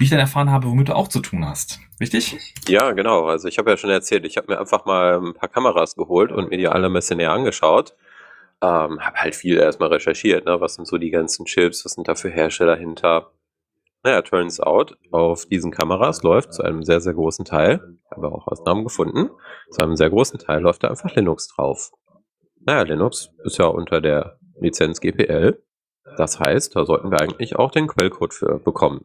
wie 0.00 0.04
ich 0.04 0.10
dann 0.10 0.18
erfahren 0.18 0.50
habe, 0.50 0.66
womit 0.66 0.88
du 0.88 0.96
auch 0.96 1.08
zu 1.08 1.20
tun 1.20 1.46
hast. 1.46 1.78
Richtig? 2.00 2.54
Ja, 2.66 2.92
genau. 2.92 3.26
Also 3.26 3.48
ich 3.48 3.58
habe 3.58 3.70
ja 3.70 3.76
schon 3.76 3.90
erzählt, 3.90 4.24
ich 4.24 4.38
habe 4.38 4.50
mir 4.50 4.58
einfach 4.58 4.86
mal 4.86 5.20
ein 5.20 5.34
paar 5.34 5.50
Kameras 5.50 5.94
geholt 5.94 6.32
und 6.32 6.48
mir 6.48 6.56
die 6.56 6.68
alle 6.68 6.86
ein 6.86 6.92
bisschen 6.94 7.18
näher 7.18 7.32
angeschaut. 7.32 7.94
Ähm, 8.62 8.98
habe 9.00 9.16
halt 9.16 9.34
viel 9.34 9.58
erstmal 9.58 9.90
recherchiert, 9.90 10.46
ne? 10.46 10.58
was 10.58 10.76
sind 10.76 10.88
so 10.88 10.96
die 10.96 11.10
ganzen 11.10 11.44
Chips, 11.44 11.84
was 11.84 11.92
sind 11.92 12.08
da 12.08 12.14
für 12.14 12.30
Hersteller 12.30 12.76
hinter. 12.76 13.32
Naja, 14.02 14.22
turns 14.22 14.58
out, 14.58 14.96
auf 15.10 15.44
diesen 15.44 15.70
Kameras 15.70 16.22
läuft 16.22 16.54
zu 16.54 16.62
einem 16.62 16.82
sehr, 16.82 17.02
sehr 17.02 17.12
großen 17.12 17.44
Teil, 17.44 17.98
habe 18.10 18.32
auch 18.32 18.46
Ausnahmen 18.48 18.84
gefunden, 18.84 19.28
zu 19.70 19.82
einem 19.82 19.96
sehr 19.96 20.08
großen 20.08 20.38
Teil 20.38 20.62
läuft 20.62 20.82
da 20.82 20.88
einfach 20.88 21.14
Linux 21.14 21.48
drauf. 21.48 21.90
Naja, 22.64 22.82
Linux 22.82 23.30
ist 23.44 23.58
ja 23.58 23.66
unter 23.66 24.00
der 24.00 24.38
Lizenz 24.58 25.00
GPL. 25.00 25.62
Das 26.16 26.40
heißt, 26.40 26.74
da 26.74 26.86
sollten 26.86 27.10
wir 27.10 27.20
eigentlich 27.20 27.56
auch 27.56 27.70
den 27.70 27.86
Quellcode 27.86 28.32
für 28.32 28.58
bekommen. 28.58 29.04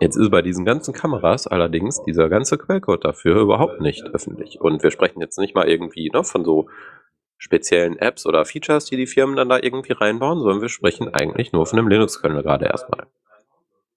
Jetzt 0.00 0.16
ist 0.16 0.30
bei 0.30 0.42
diesen 0.42 0.64
ganzen 0.64 0.94
Kameras 0.94 1.46
allerdings 1.46 2.02
dieser 2.04 2.28
ganze 2.28 2.58
Quellcode 2.58 3.04
dafür 3.04 3.40
überhaupt 3.40 3.80
nicht 3.80 4.04
öffentlich. 4.12 4.60
Und 4.60 4.82
wir 4.82 4.90
sprechen 4.90 5.20
jetzt 5.20 5.38
nicht 5.38 5.54
mal 5.54 5.68
irgendwie 5.68 6.10
ne, 6.12 6.24
von 6.24 6.44
so 6.44 6.68
speziellen 7.38 7.98
Apps 7.98 8.24
oder 8.24 8.44
Features, 8.44 8.84
die 8.84 8.96
die 8.96 9.06
Firmen 9.06 9.34
dann 9.36 9.48
da 9.48 9.58
irgendwie 9.58 9.92
reinbauen, 9.92 10.38
sondern 10.38 10.60
wir 10.60 10.68
sprechen 10.68 11.12
eigentlich 11.12 11.52
nur 11.52 11.66
von 11.66 11.78
einem 11.78 11.88
Linux-Kernel 11.88 12.42
gerade 12.42 12.66
erstmal. 12.66 13.06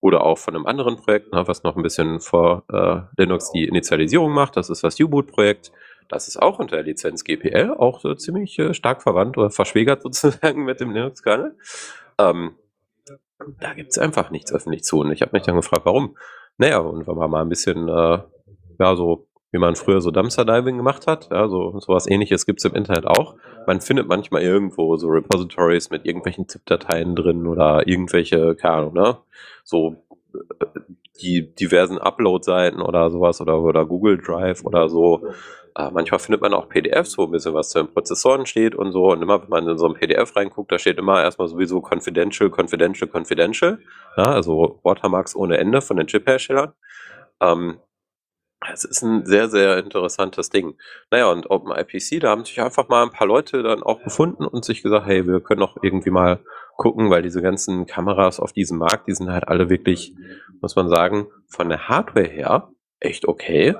Oder 0.01 0.23
auch 0.23 0.38
von 0.38 0.55
einem 0.55 0.65
anderen 0.65 0.97
Projekt, 0.97 1.32
ne, 1.32 1.47
was 1.47 1.63
noch 1.63 1.76
ein 1.76 1.84
bisschen 1.84 2.19
vor 2.19 2.63
äh, 2.71 3.01
Linux 3.21 3.51
die 3.51 3.65
Initialisierung 3.65 4.34
macht. 4.34 4.57
Das 4.57 4.69
ist 4.69 4.84
das 4.84 4.99
U-Boot-Projekt. 4.99 5.71
Das 6.09 6.28
ist 6.28 6.38
auch 6.41 6.59
unter 6.59 6.76
der 6.76 6.86
Lizenz 6.86 7.23
GPL, 7.23 7.76
auch 7.78 7.99
so 7.99 8.13
ziemlich 8.13 8.57
äh, 8.59 8.73
stark 8.73 9.01
verwandt 9.01 9.38
oder 9.38 9.49
verschwägert 9.49 10.01
sozusagen 10.03 10.65
mit 10.65 10.80
dem 10.80 10.91
Linux-Kernel. 10.91 11.55
Ähm, 12.17 12.55
da 13.60 13.74
gibt 13.74 13.92
es 13.92 13.98
einfach 13.98 14.32
nichts 14.32 14.54
öffentlich 14.54 14.84
zu. 14.84 15.00
Und 15.00 15.12
ich 15.12 15.22
habe 15.22 15.32
mich 15.34 15.44
dann 15.44 15.56
gefragt, 15.56 15.86
warum? 15.86 16.18
Naja, 16.58 16.80
und 16.80 17.08
wenn 17.08 17.16
man 17.16 17.30
mal 17.30 17.42
ein 17.42 17.50
bisschen, 17.50 17.88
äh, 17.88 18.20
ja, 18.80 18.96
so 18.96 19.28
wie 19.52 19.60
man 19.60 19.76
früher 19.76 20.02
so 20.02 20.12
Dumpster-Diving 20.12 20.78
gemacht 20.78 21.08
hat, 21.08 21.30
ja, 21.32 21.48
so 21.48 21.80
sowas 21.80 22.08
ähnliches 22.08 22.46
gibt 22.46 22.60
es 22.60 22.66
im 22.66 22.76
Internet 22.76 23.06
auch. 23.06 23.36
Man 23.68 23.80
findet 23.80 24.08
manchmal 24.08 24.42
irgendwo 24.42 24.98
so 24.98 25.08
Repositories 25.08 25.90
mit 25.90 26.06
irgendwelchen 26.06 26.48
ZIP-Dateien 26.48 27.16
drin 27.16 27.48
oder 27.48 27.88
irgendwelche, 27.88 28.56
keine 28.56 28.74
Ahnung, 28.74 28.94
ne? 28.94 29.18
So 29.64 29.96
äh, 30.34 30.66
die 31.22 31.56
diversen 31.56 31.98
Upload-Seiten 31.98 32.82
oder 32.82 33.10
sowas 33.10 33.40
oder, 33.40 33.62
oder 33.62 33.86
Google 33.86 34.18
Drive 34.18 34.66
oder 34.66 34.90
so. 34.90 35.28
Äh, 35.78 35.91
manchmal 35.91 36.19
findet 36.19 36.41
man 36.41 36.53
auch 36.53 36.69
PDFs, 36.69 37.17
wo 37.17 37.23
ein 37.23 37.32
bisschen 37.32 37.53
was 37.53 37.69
zu 37.69 37.80
den 37.80 37.93
Prozessoren 37.93 38.45
steht 38.45 38.76
und 38.76 38.93
so. 38.93 39.11
Und 39.11 39.21
immer, 39.21 39.41
wenn 39.41 39.49
man 39.49 39.67
in 39.67 39.78
so 39.78 39.88
ein 39.88 39.93
PDF 39.93 40.36
reinguckt, 40.36 40.71
da 40.71 40.80
steht 40.80 40.97
immer 40.97 41.21
erstmal 41.21 41.49
sowieso 41.49 41.82
confidential, 41.82 42.49
confidential, 42.49 43.09
confidential. 43.09 43.80
Ja, 44.15 44.23
also 44.23 44.80
Watermarks 44.84 45.36
ohne 45.36 45.57
Ende 45.57 45.82
von 45.82 45.97
den 45.97 46.07
Chip-Herstellern. 46.07 46.73
Ähm, 47.41 47.80
es 48.73 48.86
ist 48.86 49.03
ein 49.03 49.26
sehr, 49.26 49.49
sehr 49.49 49.78
interessantes 49.78 50.49
Ding. 50.49 50.76
Naja, 51.11 51.30
und 51.30 51.51
OpenIPC, 51.51 52.21
da 52.21 52.30
haben 52.30 52.45
sich 52.45 52.59
einfach 52.61 52.88
mal 52.88 53.03
ein 53.03 53.11
paar 53.11 53.28
Leute 53.28 53.61
dann 53.61 53.84
auch 53.84 54.01
gefunden 54.01 54.45
und 54.45 54.63
sich 54.63 54.82
gesagt, 54.82 55.05
hey, 55.05 55.28
wir 55.28 55.41
können 55.41 55.59
doch 55.59 55.78
irgendwie 55.84 56.09
mal 56.09 56.39
gucken, 56.78 57.09
weil 57.09 57.21
diese 57.21 57.41
ganzen 57.41 57.86
Kameras 57.86 58.39
auf 58.39 58.53
diesem 58.53 58.78
Markt, 58.78 59.07
die 59.07 59.13
sind 59.13 59.30
halt 59.30 59.47
alle 59.49 59.69
wirklich, 59.69 60.15
muss 60.61 60.76
man 60.76 60.88
sagen, 60.88 61.28
von 61.47 61.67
der 61.67 61.89
Hardware 61.89 62.28
her 62.28 62.69
echt 62.99 63.28
okay 63.28 63.76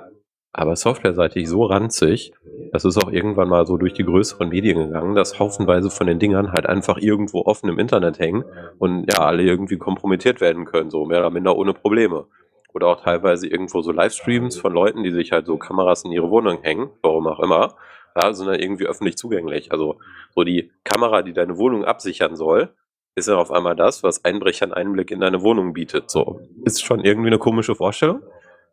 aber 0.58 0.78
softwareseitig 0.78 1.50
so 1.50 1.66
ranzig, 1.66 2.32
das 2.72 2.86
ist 2.86 2.98
auch 2.98 3.12
irgendwann 3.12 3.50
mal 3.50 3.66
so 3.66 3.76
durch 3.76 3.94
die 3.94 4.06
größeren 4.06 4.48
Medien 4.48 4.78
gegangen, 4.78 5.14
dass 5.14 5.38
haufenweise 5.38 5.90
von 5.90 6.08
den 6.08 6.18
Dingern 6.18 6.54
halt 6.54 6.66
einfach 6.66 6.98
irgendwo 6.98 7.42
offen 7.42 7.70
im 7.70 7.78
Internet 7.78 8.20
hängen 8.20 8.46
und 8.80 9.12
ja, 9.12 9.26
alle 9.26 9.44
irgendwie 9.44 9.78
kompromittiert 9.78 10.40
werden 10.40 10.64
können, 10.64 10.90
so 10.90 11.06
mehr 11.06 11.20
oder 11.20 11.30
minder 11.30 11.58
ohne 11.58 11.74
Probleme. 11.74 12.28
Oder 12.74 12.88
auch 12.88 13.02
teilweise 13.02 13.48
irgendwo 13.48 13.82
so 13.82 13.92
Livestreams 13.92 14.58
von 14.58 14.74
Leuten, 14.74 15.04
die 15.04 15.12
sich 15.12 15.34
halt 15.34 15.46
so 15.46 15.58
Kameras 15.58 16.06
in 16.06 16.12
ihre 16.12 16.30
Wohnung 16.30 16.60
hängen, 16.62 16.90
warum 17.02 17.28
auch 17.28 17.40
immer, 17.42 17.76
ja, 18.16 18.34
sind 18.34 18.48
dann 18.48 18.60
irgendwie 18.60 18.86
öffentlich 18.86 19.18
zugänglich. 19.18 19.74
Also 19.74 19.98
so 20.34 20.46
die 20.46 20.72
Kamera, 20.86 21.22
die 21.22 21.34
deine 21.34 21.58
Wohnung 21.58 21.84
absichern 21.84 22.38
soll, 22.38 22.70
ist 23.16 23.28
dann 23.28 23.38
auf 23.38 23.52
einmal 23.52 23.76
das, 23.76 24.04
was 24.04 24.24
Einbrechern 24.24 24.74
Einblick 24.74 25.12
in 25.12 25.20
deine 25.20 25.42
Wohnung 25.42 25.74
bietet. 25.74 26.10
So, 26.12 26.42
ist 26.64 26.84
schon 26.84 27.04
irgendwie 27.04 27.28
eine 27.28 27.40
komische 27.40 27.76
Vorstellung. 27.76 28.22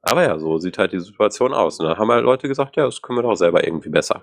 Aber 0.03 0.24
ja, 0.24 0.38
so 0.38 0.59
sieht 0.59 0.78
halt 0.78 0.92
die 0.92 1.00
Situation 1.00 1.55
aus. 1.55 1.78
Und 1.78 1.86
dann 1.86 1.98
haben 1.98 2.11
halt 2.11 2.24
Leute 2.24 2.48
gesagt, 2.48 2.76
ja, 2.76 2.84
das 2.84 3.03
können 3.03 3.18
wir 3.18 3.22
doch 3.22 3.36
selber 3.36 3.64
irgendwie 3.64 3.88
besser. 3.88 4.22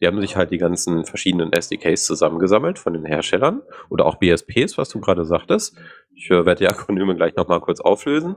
Die 0.00 0.06
haben 0.06 0.20
sich 0.20 0.36
halt 0.36 0.50
die 0.50 0.58
ganzen 0.58 1.04
verschiedenen 1.04 1.52
SDKs 1.52 2.04
zusammengesammelt 2.04 2.78
von 2.78 2.92
den 2.92 3.04
Herstellern 3.04 3.62
oder 3.88 4.04
auch 4.04 4.16
BSPs, 4.16 4.76
was 4.76 4.88
du 4.90 5.00
gerade 5.00 5.24
sagtest. 5.24 5.76
Ich 6.14 6.30
äh, 6.30 6.44
werde 6.44 6.56
die 6.56 6.68
Akronyme 6.68 7.16
gleich 7.16 7.34
nochmal 7.34 7.60
kurz 7.60 7.80
auflösen. 7.80 8.36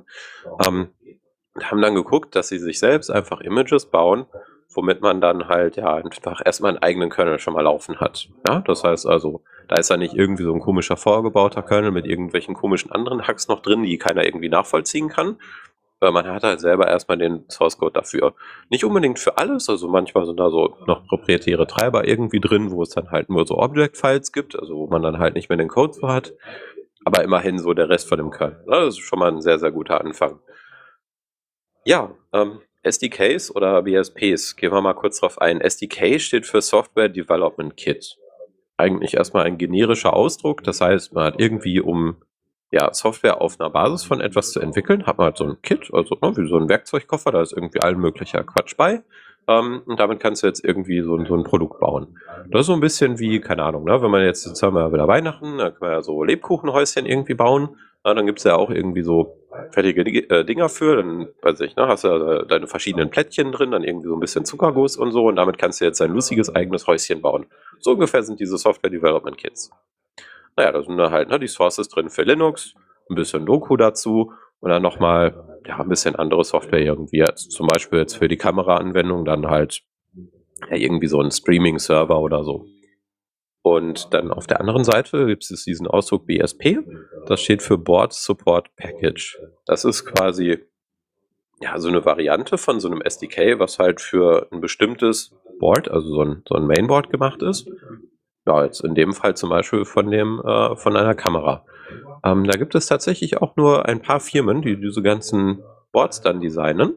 Ähm, 0.66 0.90
haben 1.62 1.82
dann 1.82 1.96
geguckt, 1.96 2.36
dass 2.36 2.48
sie 2.48 2.60
sich 2.60 2.80
selbst 2.80 3.10
einfach 3.10 3.42
Images 3.42 3.88
bauen, 3.88 4.26
womit 4.74 5.02
man 5.02 5.20
dann 5.20 5.48
halt 5.48 5.76
ja 5.76 5.96
einfach 5.96 6.42
erstmal 6.46 6.72
einen 6.72 6.84
eigenen 6.84 7.10
Kernel 7.10 7.40
schon 7.40 7.54
mal 7.54 7.64
laufen 7.64 8.00
hat. 8.00 8.30
Ja, 8.48 8.62
das 8.62 8.84
heißt 8.84 9.06
also, 9.06 9.44
da 9.68 9.76
ist 9.76 9.90
ja 9.90 9.98
nicht 9.98 10.14
irgendwie 10.14 10.44
so 10.44 10.54
ein 10.54 10.62
komischer 10.62 10.96
vorgebauter 10.96 11.64
Kernel 11.64 11.92
mit 11.92 12.06
irgendwelchen 12.06 12.56
komischen 12.56 12.92
anderen 12.92 13.28
Hacks 13.28 13.48
noch 13.48 13.62
drin, 13.62 13.84
die 13.84 13.98
keiner 13.98 14.24
irgendwie 14.24 14.50
nachvollziehen 14.50 15.10
kann, 15.10 15.38
weil 16.00 16.12
man 16.12 16.28
hat 16.28 16.44
halt 16.44 16.60
selber 16.60 16.88
erstmal 16.88 17.18
den 17.18 17.46
Source 17.50 17.78
Code 17.78 17.94
dafür. 17.94 18.34
Nicht 18.70 18.86
unbedingt 18.86 19.20
für 19.20 19.38
alles, 19.38 19.70
also 19.70 19.88
manchmal 19.88 20.26
sind 20.26 20.40
da 20.40 20.50
so 20.50 20.78
noch 20.88 21.06
proprietäre 21.08 21.68
Treiber 21.68 22.08
irgendwie 22.08 22.40
drin, 22.40 22.72
wo 22.72 22.82
es 22.84 22.90
dann 22.90 23.12
halt 23.12 23.30
nur 23.30 23.46
so 23.46 23.58
Object-Files 23.58 24.32
gibt, 24.32 24.58
also 24.58 24.76
wo 24.76 24.88
man 24.88 25.02
dann 25.02 25.20
halt 25.20 25.36
nicht 25.36 25.50
mehr 25.50 25.58
den 25.58 25.68
Code 25.68 25.94
so 25.94 26.08
hat. 26.08 26.34
Aber 27.06 27.24
immerhin 27.24 27.60
so 27.60 27.74
der 27.74 27.90
Rest 27.90 28.08
von 28.08 28.18
dem 28.18 28.32
Kernel. 28.32 28.64
Ne? 28.66 28.76
Das 28.86 28.98
ist 28.98 29.00
schon 29.00 29.20
mal 29.20 29.32
ein 29.32 29.42
sehr, 29.42 29.60
sehr 29.60 29.72
guter 29.72 30.02
Anfang. 30.02 30.40
Ja, 31.86 32.14
ähm, 32.34 32.62
SDKs 32.84 33.54
oder 33.56 33.82
BSPs, 33.82 34.56
gehen 34.56 34.72
wir 34.72 34.82
mal 34.82 34.94
kurz 34.94 35.20
drauf 35.20 35.42
ein. 35.42 35.60
SDK 35.60 36.20
steht 36.20 36.46
für 36.46 36.62
Software 36.62 37.10
Development 37.10 37.76
Kit. 37.76 38.18
Eigentlich 38.78 39.16
erstmal 39.16 39.46
ein 39.46 39.58
generischer 39.58 40.14
Ausdruck, 40.14 40.64
das 40.64 40.80
heißt, 40.80 41.14
man 41.14 41.26
hat 41.26 41.40
irgendwie 41.40 41.82
um 41.82 42.22
ja, 42.72 42.94
Software 42.94 43.42
auf 43.42 43.60
einer 43.60 43.70
Basis 43.70 44.04
von 44.04 44.22
etwas 44.22 44.52
zu 44.52 44.60
entwickeln, 44.60 45.06
hat 45.06 45.18
man 45.18 45.26
halt 45.26 45.38
so 45.38 45.46
ein 45.46 45.62
Kit, 45.62 45.90
also 45.94 46.18
ne, 46.22 46.36
wie 46.38 46.48
so 46.48 46.58
ein 46.58 46.70
Werkzeugkoffer, 46.70 47.32
da 47.32 47.42
ist 47.42 47.54
irgendwie 47.54 47.82
allen 47.82 48.00
möglicher 48.00 48.44
Quatsch 48.44 48.78
bei. 48.78 49.02
Ähm, 49.48 49.82
und 49.86 50.00
damit 50.00 50.20
kannst 50.20 50.44
du 50.44 50.48
jetzt 50.48 50.64
irgendwie 50.64 51.02
so, 51.02 51.24
so, 51.26 51.36
ein 51.36 51.44
Produkt 51.44 51.80
bauen. 51.80 52.20
Das 52.50 52.62
ist 52.62 52.68
so 52.68 52.74
ein 52.74 52.80
bisschen 52.80 53.18
wie, 53.18 53.40
keine 53.40 53.64
Ahnung, 53.64 53.86
ne, 53.86 54.02
wenn 54.02 54.12
man 54.12 54.24
jetzt, 54.24 54.46
jetzt 54.46 54.62
haben 54.62 54.76
wir 54.76 54.94
wieder 54.94 55.08
Weihnachten, 55.08 55.58
dann 55.58 55.72
kann 55.72 55.80
man 55.82 55.92
ja 55.92 56.02
so 56.02 56.24
Lebkuchenhäuschen 56.24 57.06
irgendwie 57.06 57.34
bauen. 57.34 57.70
Na, 58.04 58.14
dann 58.14 58.26
gibt's 58.28 58.46
ja 58.46 58.56
auch 58.56 58.70
irgendwie 58.70 59.02
so 59.02 59.36
fertige 59.72 60.04
äh, 60.30 60.46
Dinger 60.46 60.70
für, 60.70 60.98
dann 60.98 61.28
weiß 61.42 61.60
ich, 61.62 61.76
ne, 61.76 61.88
hast 61.88 62.04
du 62.04 62.08
ja 62.08 62.46
deine 62.46 62.68
verschiedenen 62.68 63.10
Plättchen 63.10 63.52
drin, 63.52 63.72
dann 63.72 63.84
irgendwie 63.84 64.08
so 64.08 64.14
ein 64.14 64.20
bisschen 64.20 64.46
Zuckerguss 64.46 64.96
und 64.96 65.12
so 65.12 65.26
und 65.26 65.36
damit 65.36 65.58
kannst 65.58 65.82
du 65.82 65.86
jetzt 65.86 66.02
ein 66.02 66.12
lustiges 66.12 66.54
eigenes 66.56 66.88
Häuschen 66.88 67.22
bauen. 67.22 67.48
So 67.80 67.92
ungefähr 67.92 68.24
sind 68.24 68.40
diese 68.40 68.58
Software 68.58 68.92
Development 68.92 69.38
Kits. 69.38 69.72
Naja, 70.60 70.74
da 70.74 70.84
sind 70.84 70.98
da 70.98 71.10
halt 71.10 71.30
ne, 71.30 71.40
die 71.40 71.48
Sources 71.48 71.88
drin 71.88 72.10
für 72.10 72.24
Linux, 72.24 72.74
ein 73.10 73.16
bisschen 73.16 73.46
Doku 73.46 73.78
dazu 73.78 74.34
und 74.60 74.70
dann 74.70 74.82
nochmal 74.82 75.62
ja, 75.66 75.80
ein 75.80 75.88
bisschen 75.88 76.18
andere 76.18 76.44
Software 76.44 76.82
irgendwie. 76.82 77.24
Also 77.24 77.48
zum 77.48 77.68
Beispiel 77.68 78.00
jetzt 78.00 78.18
für 78.18 78.28
die 78.28 78.36
Kameraanwendung 78.36 79.24
dann 79.24 79.48
halt 79.48 79.84
ja, 80.70 80.76
irgendwie 80.76 81.08
so 81.08 81.22
ein 81.22 81.32
Streaming-Server 81.32 82.20
oder 82.20 82.44
so. 82.44 82.66
Und 83.62 84.14
dann 84.14 84.34
auf 84.34 84.48
der 84.48 84.60
anderen 84.60 84.84
Seite 84.84 85.28
gibt 85.28 85.50
es 85.50 85.64
diesen 85.64 85.88
Ausdruck 85.88 86.28
BSP. 86.28 86.80
Das 87.26 87.40
steht 87.42 87.64
für 87.64 87.78
Board 87.78 88.12
Support 88.12 88.76
Package. 88.76 89.40
Das 89.66 89.86
ist 89.86 90.04
quasi 90.04 90.58
ja 91.62 91.80
so 91.80 91.88
eine 91.88 92.04
Variante 92.04 92.58
von 92.58 92.82
so 92.82 92.90
einem 92.90 93.02
SDK, 93.02 93.60
was 93.60 93.80
halt 93.80 94.02
für 94.02 94.50
ein 94.52 94.60
bestimmtes 94.60 95.34
Board, 95.58 95.90
also 95.90 96.10
so 96.10 96.22
ein, 96.22 96.44
so 96.46 96.56
ein 96.56 96.68
Mainboard 96.68 97.10
gemacht 97.10 97.42
ist 97.44 97.66
ja, 98.50 98.64
jetzt 98.66 98.84
in 98.84 98.96
dem 98.96 99.14
Fall 99.14 99.36
zum 99.36 99.50
Beispiel 99.52 99.86
von 99.86 100.10
dem, 100.10 100.42
äh, 100.44 100.76
von 100.76 100.98
einer 100.98 101.14
Kamera. 101.14 101.64
Ähm, 102.24 102.46
da 102.46 102.58
gibt 102.58 102.74
es 102.74 102.88
tatsächlich 102.88 103.42
auch 103.42 103.56
nur 103.56 103.86
ein 103.86 104.02
paar 104.02 104.20
Firmen, 104.20 104.62
die 104.62 104.76
diese 104.76 105.04
ganzen 105.04 105.64
Boards 105.92 106.22
dann 106.22 106.42
designen. 106.42 106.96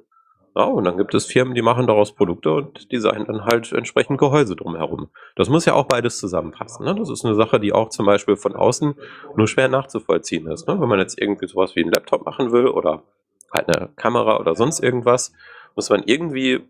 Ja, 0.54 0.64
und 0.64 0.84
dann 0.84 0.96
gibt 0.96 1.14
es 1.14 1.26
Firmen, 1.26 1.54
die 1.54 1.62
machen 1.62 1.86
daraus 1.86 2.14
Produkte 2.14 2.52
und 2.52 2.92
designen 2.92 3.26
dann 3.26 3.44
halt 3.44 3.72
entsprechend 3.72 4.18
Gehäuse 4.18 4.54
drumherum. 4.56 5.08
Das 5.34 5.48
muss 5.48 5.64
ja 5.64 5.74
auch 5.74 5.86
beides 5.86 6.18
zusammenpassen. 6.18 6.84
Ne? 6.84 6.94
Das 6.94 7.08
ist 7.08 7.24
eine 7.24 7.34
Sache, 7.34 7.58
die 7.60 7.72
auch 7.72 7.88
zum 7.88 8.04
Beispiel 8.04 8.36
von 8.36 8.54
außen 8.54 8.94
nur 9.36 9.48
schwer 9.48 9.68
nachzuvollziehen 9.68 10.46
ist. 10.48 10.68
Ne? 10.68 10.78
Wenn 10.78 10.88
man 10.88 10.98
jetzt 10.98 11.20
irgendwie 11.20 11.46
sowas 11.46 11.74
wie 11.74 11.82
einen 11.82 11.92
Laptop 11.92 12.26
machen 12.26 12.52
will 12.52 12.66
oder 12.66 13.02
halt 13.50 13.68
eine 13.68 13.88
Kamera 13.96 14.38
oder 14.38 14.54
sonst 14.54 14.80
irgendwas, 14.80 15.32
muss 15.74 15.88
man 15.88 16.02
irgendwie 16.04 16.60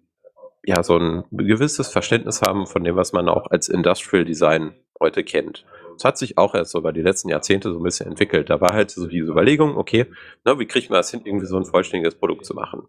ja 0.65 0.83
so 0.83 0.97
ein 0.97 1.25
gewisses 1.31 1.89
Verständnis 1.89 2.43
haben 2.43 2.67
von 2.67 2.85
dem, 2.85 2.97
was 2.97 3.13
man 3.13 3.29
auch 3.29 3.51
als 3.51 3.69
Industrial 3.69 4.25
Design 4.25 4.75
heute 5.01 5.25
kennt. 5.25 5.65
Das 5.95 6.05
hat 6.05 6.19
sich 6.19 6.39
auch 6.39 6.55
erst 6.55 6.71
so 6.71 6.79
über 6.79 6.93
die 6.93 7.03
letzten 7.03 7.29
Jahrzehnte 7.29 7.73
so 7.73 7.79
ein 7.79 7.83
bisschen 7.83 8.09
entwickelt. 8.09 8.49
Da 8.51 8.61
war 8.61 8.73
halt 8.73 8.91
so 8.91 9.07
diese 9.07 9.31
Überlegung, 9.31 9.77
okay, 9.77 10.07
na, 10.45 10.59
wie 10.59 10.67
kriegt 10.67 10.91
man 10.91 10.99
das 10.99 11.11
hin, 11.11 11.23
irgendwie 11.25 11.47
so 11.47 11.57
ein 11.57 11.65
vollständiges 11.65 12.15
Produkt 12.15 12.47
zu 12.47 12.55
machen? 12.55 12.89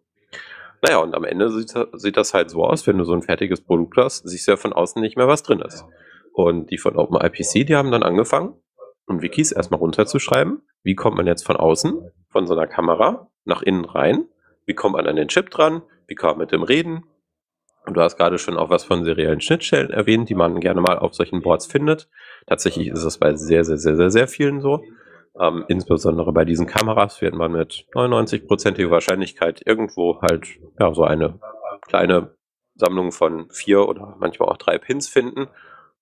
Naja, 0.82 0.98
und 0.98 1.16
am 1.16 1.24
Ende 1.24 1.50
sieht, 1.50 1.74
sieht 1.94 2.18
das 2.18 2.34
halt 2.34 2.50
so 2.50 2.64
aus, 2.64 2.86
wenn 2.88 2.98
du 2.98 3.06
so 3.06 3.14
ein 3.14 3.22
fertiges 3.22 3.62
Produkt 3.62 3.98
hast, 3.98 4.28
siehst 4.28 4.48
du 4.48 4.52
ja 4.52 4.58
von 4.58 4.74
außen 4.74 5.02
nicht 5.02 5.18
mehr, 5.18 5.28
was 5.28 5.44
drin 5.44 5.62
ist. 5.62 5.86
Und 6.34 6.72
die 6.72 6.78
von 6.78 6.98
OpenIPC, 6.98 7.66
die 7.66 7.76
haben 7.76 7.92
dann 7.92 8.04
angefangen, 8.04 8.56
um 9.08 9.22
Wikis 9.22 9.52
erstmal 9.52 9.80
runterzuschreiben. 9.80 10.62
Wie 10.84 10.96
kommt 10.96 11.16
man 11.16 11.28
jetzt 11.28 11.46
von 11.46 11.56
außen, 11.56 12.12
von 12.30 12.48
so 12.48 12.54
einer 12.54 12.68
Kamera, 12.68 13.30
nach 13.46 13.62
innen 13.62 13.86
rein? 13.86 14.26
Wie 14.66 14.74
kommt 14.74 14.96
man 14.96 15.08
an 15.08 15.16
den 15.16 15.30
Chip 15.30 15.50
dran? 15.50 15.84
Wie 16.08 16.16
kann 16.16 16.32
man 16.32 16.40
mit 16.40 16.52
dem 16.52 16.64
reden? 16.64 17.06
Und 17.86 17.96
du 17.96 18.02
hast 18.02 18.18
gerade 18.18 18.38
schon 18.38 18.58
auch 18.58 18.70
was 18.70 18.86
von 18.86 19.04
seriellen 19.04 19.42
Schnittstellen 19.42 19.90
erwähnt, 19.90 20.30
die 20.30 20.36
man 20.36 20.60
gerne 20.60 20.82
mal 20.82 20.98
auf 20.98 21.14
solchen 21.14 21.42
Boards 21.42 21.66
findet. 21.66 22.10
Tatsächlich 22.48 22.88
ist 22.88 23.04
es 23.04 23.18
bei 23.18 23.36
sehr, 23.36 23.66
sehr, 23.66 23.78
sehr, 23.78 23.96
sehr, 23.96 24.10
sehr 24.10 24.28
vielen 24.28 24.62
so. 24.62 24.84
Ähm, 25.40 25.66
insbesondere 25.68 26.32
bei 26.32 26.46
diesen 26.46 26.68
Kameras 26.68 27.22
wird 27.22 27.34
man 27.34 27.52
mit 27.52 27.86
99%iger 27.94 28.92
Wahrscheinlichkeit 28.92 29.62
irgendwo 29.66 30.22
halt 30.22 30.48
ja, 30.80 30.94
so 30.94 31.04
eine 31.04 31.40
kleine 31.82 32.36
Sammlung 32.76 33.12
von 33.12 33.50
vier 33.50 33.88
oder 33.88 34.16
manchmal 34.20 34.50
auch 34.50 34.58
drei 34.58 34.78
Pins 34.78 35.10
finden, 35.10 35.48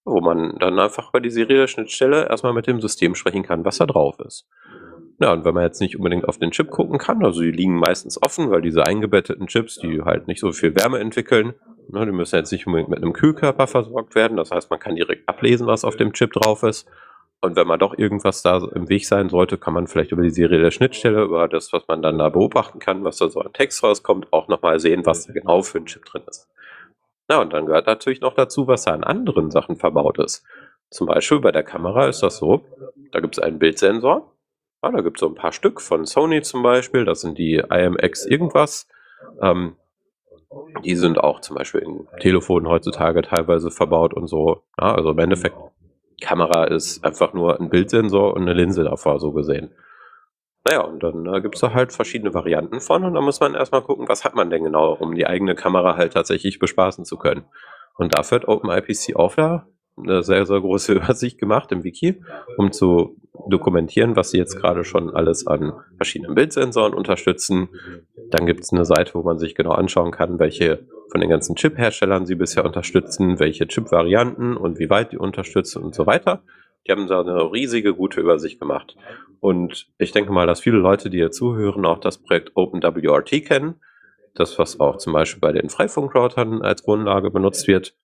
wo 0.03 0.19
man 0.21 0.57
dann 0.59 0.79
einfach 0.79 1.11
bei 1.11 1.19
die 1.19 1.29
serielle 1.29 1.67
Schnittstelle 1.67 2.27
erstmal 2.29 2.53
mit 2.53 2.67
dem 2.67 2.81
System 2.81 3.15
sprechen 3.15 3.43
kann, 3.43 3.65
was 3.65 3.77
da 3.77 3.85
drauf 3.85 4.19
ist. 4.19 4.47
Ja, 5.19 5.33
und 5.33 5.45
wenn 5.45 5.53
man 5.53 5.63
jetzt 5.63 5.81
nicht 5.81 5.95
unbedingt 5.95 6.27
auf 6.27 6.39
den 6.39 6.49
Chip 6.49 6.71
gucken 6.71 6.97
kann, 6.97 7.23
also 7.23 7.41
die 7.41 7.51
liegen 7.51 7.77
meistens 7.77 8.21
offen, 8.21 8.49
weil 8.49 8.61
diese 8.61 8.87
eingebetteten 8.87 9.47
Chips, 9.47 9.77
die 9.77 10.01
halt 10.01 10.27
nicht 10.27 10.39
so 10.39 10.51
viel 10.51 10.75
Wärme 10.75 10.97
entwickeln, 10.97 11.53
ne, 11.91 12.05
die 12.05 12.11
müssen 12.11 12.35
jetzt 12.35 12.51
nicht 12.51 12.67
unbedingt 12.67 12.89
mit 12.89 13.01
einem 13.01 13.13
Kühlkörper 13.13 13.67
versorgt 13.67 14.15
werden. 14.15 14.37
Das 14.37 14.51
heißt, 14.51 14.69
man 14.69 14.79
kann 14.79 14.95
direkt 14.95 15.27
ablesen, 15.27 15.67
was 15.67 15.85
auf 15.85 15.95
dem 15.95 16.13
Chip 16.13 16.33
drauf 16.33 16.63
ist. 16.63 16.87
Und 17.41 17.55
wenn 17.55 17.67
man 17.67 17.79
doch 17.79 17.97
irgendwas 17.97 18.43
da 18.43 18.63
im 18.75 18.87
Weg 18.87 19.07
sein 19.07 19.29
sollte, 19.29 19.57
kann 19.57 19.73
man 19.73 19.87
vielleicht 19.87 20.11
über 20.11 20.21
die 20.21 20.29
serielle 20.29 20.71
Schnittstelle, 20.71 21.23
über 21.23 21.47
das, 21.47 21.73
was 21.73 21.87
man 21.87 22.03
dann 22.03 22.19
da 22.19 22.29
beobachten 22.29 22.77
kann, 22.77 23.03
was 23.03 23.17
da 23.17 23.29
so 23.29 23.41
an 23.41 23.51
Text 23.51 23.83
rauskommt, 23.83 24.31
auch 24.31 24.47
nochmal 24.47 24.79
sehen, 24.79 25.05
was 25.07 25.25
da 25.25 25.33
genau 25.33 25.63
für 25.63 25.79
ein 25.79 25.87
Chip 25.87 26.05
drin 26.05 26.21
ist. 26.29 26.47
Ja, 27.29 27.41
und 27.41 27.51
dann 27.51 27.65
gehört 27.65 27.87
natürlich 27.87 28.21
noch 28.21 28.35
dazu, 28.35 28.67
was 28.67 28.83
da 28.83 28.93
an 28.93 29.03
anderen 29.03 29.49
Sachen 29.49 29.77
verbaut 29.77 30.19
ist. 30.19 30.43
Zum 30.91 31.07
Beispiel 31.07 31.39
bei 31.39 31.51
der 31.51 31.63
Kamera 31.63 32.07
ist 32.07 32.21
das 32.21 32.37
so, 32.37 32.65
da 33.11 33.21
gibt 33.21 33.37
es 33.37 33.43
einen 33.43 33.57
Bildsensor. 33.57 34.35
Ja, 34.83 34.91
da 34.91 35.01
gibt 35.01 35.17
es 35.17 35.21
so 35.21 35.27
ein 35.27 35.35
paar 35.35 35.53
Stück 35.53 35.81
von 35.81 36.05
Sony 36.05 36.41
zum 36.41 36.61
Beispiel, 36.61 37.05
das 37.05 37.21
sind 37.21 37.37
die 37.37 37.55
IMX 37.55 38.25
irgendwas. 38.25 38.87
Ähm, 39.41 39.77
die 40.83 40.95
sind 40.95 41.19
auch 41.19 41.41
zum 41.41 41.55
Beispiel 41.55 41.81
in 41.81 42.07
Telefonen 42.19 42.67
heutzutage 42.67 43.21
teilweise 43.21 43.71
verbaut 43.71 44.13
und 44.13 44.27
so. 44.27 44.63
Ja, 44.79 44.95
also 44.95 45.11
im 45.11 45.19
Endeffekt 45.19 45.55
Kamera 46.21 46.65
ist 46.65 47.03
einfach 47.03 47.33
nur 47.33 47.59
ein 47.59 47.69
Bildsensor 47.69 48.33
und 48.33 48.43
eine 48.43 48.53
Linse 48.53 48.83
davor, 48.83 49.19
so 49.19 49.31
gesehen. 49.31 49.71
Naja, 50.63 50.81
und 50.81 51.01
dann 51.01 51.25
äh, 51.25 51.41
gibt 51.41 51.55
es 51.55 51.61
da 51.61 51.73
halt 51.73 51.91
verschiedene 51.91 52.33
Varianten 52.33 52.81
von 52.81 53.03
und 53.03 53.15
da 53.15 53.21
muss 53.21 53.39
man 53.39 53.55
erstmal 53.55 53.81
gucken, 53.81 54.07
was 54.07 54.23
hat 54.23 54.35
man 54.35 54.51
denn 54.51 54.63
genau, 54.63 54.93
um 54.93 55.15
die 55.15 55.25
eigene 55.25 55.55
Kamera 55.55 55.95
halt 55.95 56.13
tatsächlich 56.13 56.59
bespaßen 56.59 57.03
zu 57.03 57.17
können. 57.17 57.45
Und 57.95 58.15
dafür 58.15 58.39
hat 58.39 58.47
OpenIPC 58.47 59.15
auch 59.15 59.35
da 59.35 59.67
eine 60.03 60.23
sehr, 60.23 60.45
sehr 60.45 60.59
große 60.59 60.93
Übersicht 60.95 61.39
gemacht 61.39 61.71
im 61.71 61.83
Wiki, 61.83 62.21
um 62.57 62.71
zu 62.71 63.17
dokumentieren, 63.47 64.15
was 64.15 64.31
sie 64.31 64.37
jetzt 64.37 64.55
gerade 64.55 64.83
schon 64.83 65.09
alles 65.09 65.47
an 65.47 65.73
verschiedenen 65.95 66.35
Bildsensoren 66.35 66.93
unterstützen. 66.93 67.69
Dann 68.29 68.45
gibt 68.45 68.61
es 68.61 68.71
eine 68.71 68.85
Seite, 68.85 69.13
wo 69.15 69.23
man 69.23 69.39
sich 69.39 69.55
genau 69.55 69.71
anschauen 69.71 70.11
kann, 70.11 70.39
welche 70.39 70.85
von 71.11 71.21
den 71.21 71.29
ganzen 71.29 71.55
Chip-Herstellern 71.55 72.25
sie 72.25 72.35
bisher 72.35 72.65
unterstützen, 72.65 73.39
welche 73.39 73.67
Chip-Varianten 73.67 74.55
und 74.55 74.79
wie 74.79 74.89
weit 74.89 75.11
die 75.11 75.17
unterstützen 75.17 75.83
und 75.83 75.95
so 75.95 76.05
weiter. 76.05 76.43
Die 76.87 76.91
haben 76.91 77.07
da 77.07 77.21
eine 77.21 77.51
riesige, 77.51 77.93
gute 77.93 78.21
Übersicht 78.21 78.59
gemacht. 78.59 78.95
Und 79.39 79.87
ich 79.97 80.11
denke 80.11 80.31
mal, 80.31 80.47
dass 80.47 80.61
viele 80.61 80.77
Leute, 80.77 81.09
die 81.09 81.17
hier 81.17 81.31
zuhören, 81.31 81.85
auch 81.85 81.99
das 81.99 82.17
Projekt 82.17 82.51
OpenWRT 82.55 83.45
kennen. 83.45 83.75
Das, 84.33 84.57
was 84.57 84.79
auch 84.79 84.97
zum 84.97 85.13
Beispiel 85.13 85.41
bei 85.41 85.51
den 85.51 85.69
Freifunkroutern 85.69 86.61
als 86.61 86.83
Grundlage 86.83 87.29
benutzt 87.31 87.67
wird. 87.67 87.95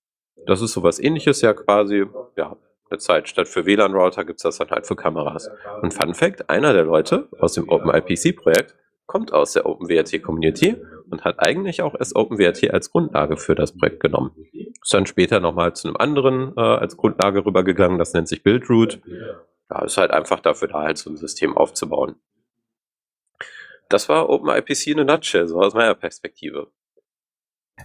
Das 0.46 0.62
ist 0.62 0.72
sowas 0.72 0.98
ähnliches 0.98 1.40
ja 1.42 1.52
quasi, 1.54 2.06
ja, 2.36 2.56
eine 2.90 2.98
Zeit. 2.98 3.28
Statt 3.28 3.48
für 3.48 3.66
WLAN-Router 3.66 4.24
gibt 4.24 4.38
es 4.38 4.42
das 4.42 4.58
dann 4.58 4.70
halt 4.70 4.86
für 4.86 4.96
Kameras. 4.96 5.50
Und 5.82 5.92
Fun 5.92 6.14
Fact, 6.14 6.48
einer 6.48 6.72
der 6.72 6.84
Leute 6.84 7.28
aus 7.38 7.54
dem 7.54 7.68
OpenIPC-Projekt 7.68 8.74
kommt 9.06 9.32
aus 9.32 9.54
der 9.54 9.66
OpenWRT-Community 9.66 10.76
und 11.10 11.24
hat 11.24 11.40
eigentlich 11.40 11.82
auch 11.82 11.94
erst 11.98 12.14
OpenWRT 12.14 12.70
als 12.72 12.90
Grundlage 12.90 13.36
für 13.36 13.54
das 13.54 13.76
Projekt 13.76 14.00
genommen. 14.00 14.32
Ist 14.52 14.92
dann 14.92 15.06
später 15.06 15.40
nochmal 15.40 15.74
zu 15.74 15.88
einem 15.88 15.96
anderen 15.96 16.52
äh, 16.56 16.60
als 16.60 16.96
Grundlage 16.96 17.44
rübergegangen, 17.44 17.98
das 17.98 18.12
nennt 18.12 18.28
sich 18.28 18.42
Buildroot. 18.42 19.00
Ja, 19.70 19.84
ist 19.84 19.96
halt 19.96 20.10
einfach 20.10 20.40
dafür 20.40 20.68
da, 20.68 20.82
halt 20.82 20.98
so 20.98 21.10
ein 21.10 21.16
System 21.16 21.56
aufzubauen. 21.56 22.16
Das 23.88 24.08
war 24.10 24.28
OpenIPC 24.28 24.88
in 24.88 25.00
a 25.00 25.04
nutshell, 25.04 25.48
so 25.48 25.58
aus 25.60 25.74
meiner 25.74 25.94
Perspektive. 25.94 26.70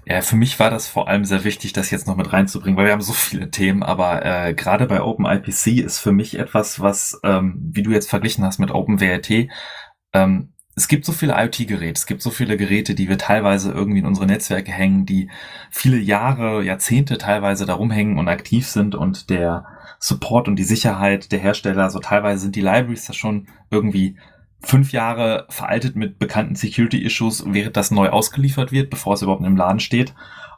Ja, 0.06 0.22
für 0.22 0.36
mich 0.36 0.60
war 0.60 0.70
das 0.70 0.88
vor 0.88 1.08
allem 1.08 1.24
sehr 1.24 1.44
wichtig, 1.44 1.72
das 1.74 1.90
jetzt 1.90 2.08
noch 2.08 2.18
mit 2.18 2.34
reinzubringen, 2.34 2.78
weil 2.78 2.86
wir 2.86 2.92
haben 2.92 3.02
so 3.02 3.14
viele 3.14 3.52
Themen, 3.52 3.84
aber 3.84 4.26
äh, 4.26 4.54
gerade 4.54 4.86
bei 4.88 5.02
OpenIPC 5.02 5.80
ist 5.80 6.00
für 6.00 6.12
mich 6.12 6.38
etwas, 6.38 6.82
was, 6.82 7.20
ähm, 7.24 7.56
wie 7.72 7.84
du 7.84 7.92
jetzt 7.92 8.10
verglichen 8.10 8.44
hast 8.44 8.60
mit 8.60 8.72
OpenWRT, 8.72 9.50
ähm, 10.14 10.54
es 10.76 10.88
gibt 10.88 11.06
so 11.06 11.12
viele 11.12 11.34
IoT-Geräte, 11.34 12.00
es 12.00 12.08
gibt 12.08 12.22
so 12.22 12.32
viele 12.32 12.58
Geräte, 12.58 12.96
die 12.96 13.08
wir 13.08 13.18
teilweise 13.18 13.72
irgendwie 13.72 14.00
in 14.00 14.06
unsere 14.06 14.26
Netzwerke 14.26 14.72
hängen, 14.72 15.06
die 15.06 15.30
viele 15.70 15.98
Jahre, 15.98 16.64
Jahrzehnte 16.64 17.18
teilweise 17.18 17.66
darum 17.66 17.92
hängen 17.92 18.18
und 18.18 18.28
aktiv 18.28 18.68
sind 18.68 18.96
und 18.96 19.30
der 19.30 19.66
Support 20.00 20.48
und 20.48 20.58
die 20.58 20.64
Sicherheit 20.64 21.32
der 21.32 21.40
Hersteller, 21.40 21.90
so 21.90 22.00
teilweise 22.00 22.42
sind 22.42 22.56
die 22.56 22.62
Libraries 22.62 23.06
da 23.06 23.14
schon 23.14 23.48
irgendwie 23.70 24.18
fünf 24.64 24.92
Jahre 24.92 25.46
veraltet 25.50 25.96
mit 25.96 26.20
bekannten 26.20 26.56
Security-Issues, 26.56 27.46
während 27.48 27.78
das 27.78 27.92
neu 27.92 28.10
ausgeliefert 28.10 28.72
wird, 28.72 28.90
bevor 28.90 29.14
es 29.14 29.22
überhaupt 29.22 29.46
im 29.46 29.58
Laden 29.58 29.80
steht. 29.80 30.14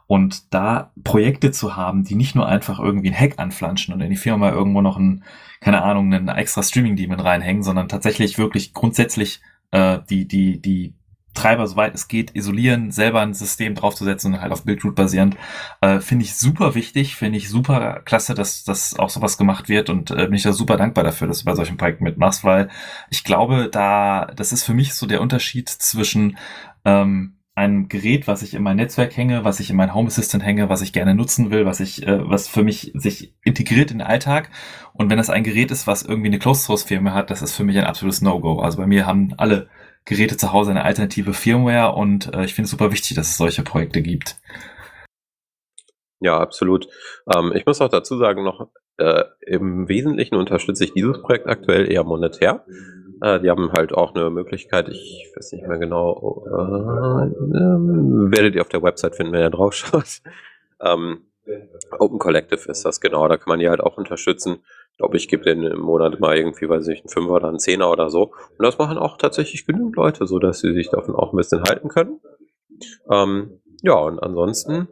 Und 0.06 0.54
da 0.54 0.92
Projekte 1.02 1.50
zu 1.50 1.76
haben, 1.76 2.04
die 2.04 2.14
nicht 2.14 2.36
nur 2.36 2.46
einfach 2.46 2.78
irgendwie 2.78 3.10
ein 3.10 3.18
Hack 3.18 3.38
anflanschen 3.38 3.92
und 3.92 4.00
in 4.00 4.10
die 4.10 4.16
Firma 4.16 4.50
irgendwo 4.50 4.80
noch 4.80 4.96
ein, 4.96 5.24
keine 5.60 5.82
Ahnung, 5.82 6.14
einen 6.14 6.28
extra 6.28 6.62
Streaming-Daemon 6.62 7.18
reinhängen, 7.18 7.64
sondern 7.64 7.88
tatsächlich 7.88 8.38
wirklich 8.38 8.72
grundsätzlich 8.72 9.40
äh, 9.72 9.98
die, 10.08 10.28
die, 10.28 10.60
die 10.62 10.94
Treiber, 11.36 11.66
soweit 11.66 11.94
es 11.94 12.08
geht, 12.08 12.34
isolieren, 12.34 12.90
selber 12.90 13.20
ein 13.20 13.34
System 13.34 13.76
draufzusetzen 13.76 14.34
und 14.34 14.40
halt 14.40 14.52
auf 14.52 14.64
Buildroot 14.64 14.96
basierend, 14.96 15.36
äh, 15.80 16.00
finde 16.00 16.24
ich 16.24 16.34
super 16.34 16.74
wichtig, 16.74 17.14
finde 17.14 17.38
ich 17.38 17.48
super 17.48 18.00
klasse, 18.04 18.34
dass 18.34 18.64
dass 18.64 18.98
auch 18.98 19.10
sowas 19.10 19.38
gemacht 19.38 19.68
wird 19.68 19.88
und 19.90 20.10
äh, 20.10 20.26
bin 20.26 20.34
ich 20.34 20.42
da 20.42 20.52
super 20.52 20.76
dankbar 20.76 21.04
dafür, 21.04 21.28
dass 21.28 21.40
du 21.40 21.44
bei 21.44 21.54
solchen 21.54 21.76
Projekten 21.76 22.04
mitmachst, 22.04 22.42
weil 22.42 22.68
ich 23.10 23.22
glaube, 23.22 23.68
da, 23.70 24.26
das 24.34 24.52
ist 24.52 24.64
für 24.64 24.74
mich 24.74 24.94
so 24.94 25.06
der 25.06 25.20
Unterschied 25.20 25.68
zwischen 25.68 26.36
ähm, 26.84 27.36
einem 27.56 27.88
Gerät, 27.88 28.28
was 28.28 28.42
ich 28.42 28.52
in 28.52 28.62
mein 28.62 28.76
Netzwerk 28.76 29.16
hänge, 29.16 29.42
was 29.42 29.60
ich 29.60 29.70
in 29.70 29.76
mein 29.76 29.94
Home 29.94 30.08
Assistant 30.08 30.44
hänge, 30.44 30.68
was 30.68 30.82
ich 30.82 30.92
gerne 30.92 31.14
nutzen 31.14 31.50
will, 31.50 31.64
was 31.64 31.80
ich, 31.80 32.06
äh, 32.06 32.28
was 32.28 32.48
für 32.48 32.62
mich 32.62 32.92
sich 32.94 33.34
integriert 33.44 33.90
in 33.90 33.98
den 33.98 34.06
Alltag. 34.06 34.50
Und 34.92 35.08
wenn 35.08 35.16
das 35.16 35.30
ein 35.30 35.42
Gerät 35.42 35.70
ist, 35.70 35.86
was 35.86 36.02
irgendwie 36.02 36.28
eine 36.28 36.38
Closed 36.38 36.64
Source 36.64 36.82
Firma 36.82 37.14
hat, 37.14 37.30
das 37.30 37.40
ist 37.40 37.54
für 37.54 37.64
mich 37.64 37.78
ein 37.78 37.84
absolutes 37.84 38.20
No-Go. 38.20 38.60
Also 38.60 38.76
bei 38.76 38.86
mir 38.86 39.06
haben 39.06 39.32
alle 39.38 39.68
Geräte 40.06 40.36
zu 40.36 40.52
Hause 40.52 40.70
eine 40.70 40.84
alternative 40.84 41.34
Firmware 41.34 41.94
und 41.94 42.32
äh, 42.34 42.44
ich 42.44 42.54
finde 42.54 42.66
es 42.66 42.70
super 42.70 42.92
wichtig, 42.92 43.16
dass 43.16 43.28
es 43.28 43.36
solche 43.36 43.62
Projekte 43.62 44.00
gibt. 44.00 44.36
Ja, 46.20 46.38
absolut. 46.38 46.88
Ähm, 47.34 47.52
ich 47.54 47.66
muss 47.66 47.80
auch 47.80 47.88
dazu 47.88 48.16
sagen, 48.16 48.42
noch 48.42 48.70
äh, 48.96 49.24
im 49.46 49.88
Wesentlichen 49.88 50.36
unterstütze 50.36 50.84
ich 50.84 50.94
dieses 50.94 51.20
Projekt 51.20 51.46
aktuell 51.46 51.90
eher 51.90 52.04
monetär. 52.04 52.64
Äh, 53.20 53.40
die 53.40 53.50
haben 53.50 53.72
halt 53.72 53.92
auch 53.92 54.14
eine 54.14 54.30
Möglichkeit, 54.30 54.88
ich 54.88 55.30
weiß 55.34 55.52
nicht 55.52 55.66
mehr 55.66 55.78
genau, 55.78 56.44
äh, 56.46 57.26
äh, 57.26 58.32
werdet 58.32 58.54
ihr 58.54 58.62
auf 58.62 58.68
der 58.68 58.82
Website 58.82 59.16
finden, 59.16 59.32
wenn 59.32 59.42
ihr 59.42 59.50
drauf 59.50 59.74
schaut. 59.74 60.20
Ähm, 60.78 61.22
Open 61.98 62.18
Collective 62.18 62.70
ist 62.70 62.84
das 62.84 63.00
genau, 63.00 63.26
da 63.28 63.38
kann 63.38 63.48
man 63.48 63.60
die 63.60 63.70
halt 63.70 63.80
auch 63.80 63.96
unterstützen. 63.96 64.58
Ich 64.96 64.98
glaube, 64.98 65.18
ich 65.18 65.28
gebe 65.28 65.44
denen 65.44 65.70
im 65.70 65.80
Monat 65.80 66.20
mal 66.20 66.38
irgendwie, 66.38 66.70
weiß 66.70 66.88
ich, 66.88 67.00
einen 67.00 67.10
Fünfer 67.10 67.34
oder 67.34 67.48
einen 67.48 67.58
Zehner 67.58 67.90
oder 67.90 68.08
so. 68.08 68.32
Und 68.32 68.64
das 68.64 68.78
machen 68.78 68.96
auch 68.96 69.18
tatsächlich 69.18 69.66
genügend 69.66 69.94
Leute, 69.94 70.26
so 70.26 70.38
dass 70.38 70.60
sie 70.60 70.72
sich 70.72 70.88
davon 70.88 71.14
auch 71.14 71.34
ein 71.34 71.36
bisschen 71.36 71.62
halten 71.64 71.88
können. 71.88 72.18
Ähm, 73.10 73.60
ja, 73.82 73.92
und 73.92 74.18
ansonsten, 74.20 74.88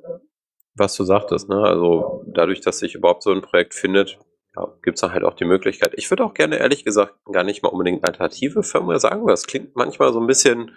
was 0.75 0.95
du 0.95 1.05
sagtest, 1.05 1.49
ne, 1.49 1.57
also 1.57 2.23
dadurch, 2.27 2.61
dass 2.61 2.81
sich 2.81 2.95
überhaupt 2.95 3.23
so 3.23 3.33
ein 3.33 3.41
Projekt 3.41 3.73
findet, 3.73 4.19
ja, 4.55 4.69
gibt 4.83 4.99
es 4.99 5.01
dann 5.01 5.15
halt 5.15 5.25
auch 5.25 5.37
die 5.37 5.47
Möglichkeit. 5.47 5.95
Ich 5.97 6.11
würde 6.11 6.23
auch 6.23 6.35
gerne, 6.35 6.59
ehrlich 6.59 6.85
gesagt, 6.85 7.15
gar 7.33 7.43
nicht 7.43 7.63
mal 7.63 7.71
unbedingt 7.71 8.05
alternative 8.05 8.63
Firmware 8.63 9.01
sagen, 9.01 9.23
weil 9.23 9.33
das 9.33 9.47
klingt 9.47 9.75
manchmal 9.75 10.13
so 10.13 10.21
ein 10.21 10.27
bisschen, 10.27 10.73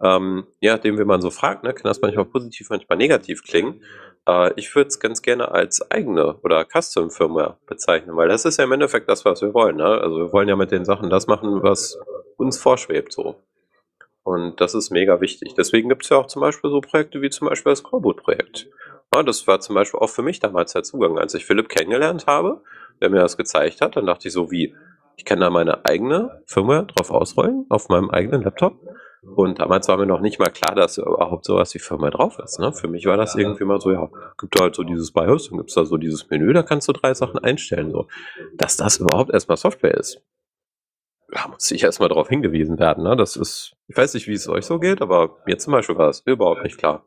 ähm, 0.00 0.46
je 0.60 0.70
nachdem, 0.70 1.00
wie 1.00 1.04
man 1.04 1.20
so 1.20 1.30
fragt, 1.30 1.64
ne, 1.64 1.74
kann 1.74 1.90
das 1.90 2.00
manchmal 2.00 2.26
positiv, 2.26 2.70
manchmal 2.70 2.96
negativ 2.96 3.42
klingen. 3.42 3.82
Äh, 4.28 4.52
ich 4.56 4.74
würde 4.76 4.88
es 4.88 5.00
ganz 5.00 5.22
gerne 5.22 5.50
als 5.50 5.90
eigene 5.90 6.34
oder 6.42 6.64
Custom-Firmware 6.64 7.56
bezeichnen, 7.66 8.16
weil 8.16 8.28
das 8.28 8.44
ist 8.44 8.58
ja 8.58 8.64
im 8.64 8.72
Endeffekt 8.72 9.08
das, 9.08 9.24
was 9.24 9.42
wir 9.42 9.54
wollen. 9.54 9.76
Ne? 9.76 9.86
Also 9.86 10.18
wir 10.18 10.32
wollen 10.32 10.48
ja 10.48 10.56
mit 10.56 10.70
den 10.70 10.84
Sachen 10.84 11.10
das 11.10 11.26
machen, 11.26 11.62
was 11.62 11.98
uns 12.36 12.58
vorschwebt 12.58 13.12
so. 13.12 13.36
Und 14.22 14.60
das 14.60 14.74
ist 14.74 14.90
mega 14.90 15.22
wichtig. 15.22 15.54
Deswegen 15.56 15.88
gibt 15.88 16.04
es 16.04 16.10
ja 16.10 16.18
auch 16.18 16.26
zum 16.26 16.40
Beispiel 16.40 16.70
so 16.70 16.82
Projekte 16.82 17.22
wie 17.22 17.30
zum 17.30 17.48
Beispiel 17.48 17.72
das 17.72 17.82
Coreboot-Projekt. 17.82 18.68
Ja, 19.14 19.22
das 19.22 19.46
war 19.46 19.60
zum 19.60 19.74
Beispiel 19.74 20.00
auch 20.00 20.10
für 20.10 20.22
mich 20.22 20.38
damals 20.38 20.74
der 20.74 20.82
Zugang. 20.82 21.18
Als 21.18 21.32
ich 21.32 21.46
Philipp 21.46 21.70
kennengelernt 21.70 22.26
habe, 22.26 22.60
der 23.00 23.08
mir 23.08 23.20
das 23.20 23.38
gezeigt 23.38 23.80
hat, 23.80 23.96
dann 23.96 24.04
dachte 24.04 24.28
ich 24.28 24.34
so 24.34 24.50
wie, 24.50 24.74
ich 25.16 25.24
kann 25.24 25.40
da 25.40 25.48
meine 25.48 25.86
eigene 25.86 26.42
Firmware 26.44 26.84
drauf 26.84 27.10
ausrollen, 27.10 27.64
auf 27.70 27.88
meinem 27.88 28.10
eigenen 28.10 28.42
Laptop. 28.42 28.78
Und 29.34 29.58
damals 29.58 29.88
war 29.88 29.96
mir 29.96 30.06
noch 30.06 30.20
nicht 30.20 30.38
mal 30.38 30.50
klar, 30.50 30.74
dass 30.74 30.98
überhaupt 30.98 31.44
sowas 31.44 31.74
wie 31.74 31.78
Firmware 31.78 32.10
drauf 32.10 32.38
ist. 32.38 32.58
Ne? 32.58 32.72
Für 32.72 32.88
mich 32.88 33.06
war 33.06 33.16
das 33.16 33.34
irgendwie 33.34 33.64
mal 33.64 33.80
so, 33.80 33.92
ja, 33.92 34.08
gibt 34.38 34.58
da 34.58 34.64
halt 34.64 34.74
so 34.74 34.82
dieses 34.82 35.12
BIOS, 35.12 35.48
dann 35.48 35.58
gibt 35.58 35.70
es 35.70 35.74
da 35.74 35.84
so 35.84 35.96
dieses 35.96 36.28
Menü, 36.30 36.52
da 36.52 36.62
kannst 36.62 36.88
du 36.88 36.92
drei 36.92 37.14
Sachen 37.14 37.38
einstellen. 37.38 37.90
So. 37.90 38.06
Dass 38.56 38.76
das 38.76 38.98
überhaupt 38.98 39.30
erstmal 39.32 39.56
Software 39.56 39.94
ist, 39.94 40.22
da 41.30 41.48
muss 41.48 41.70
ich 41.70 41.82
erstmal 41.82 42.08
darauf 42.08 42.28
hingewiesen 42.28 42.78
werden. 42.78 43.04
Ne? 43.04 43.16
Das 43.16 43.36
ist, 43.36 43.76
ich 43.86 43.96
weiß 43.96 44.14
nicht, 44.14 44.28
wie 44.28 44.32
es 44.32 44.48
euch 44.48 44.64
so 44.64 44.78
geht, 44.78 45.02
aber 45.02 45.38
mir 45.46 45.58
zum 45.58 45.72
Beispiel 45.72 45.96
war 45.96 46.06
das 46.06 46.20
überhaupt 46.20 46.62
nicht 46.62 46.78
klar. 46.78 47.04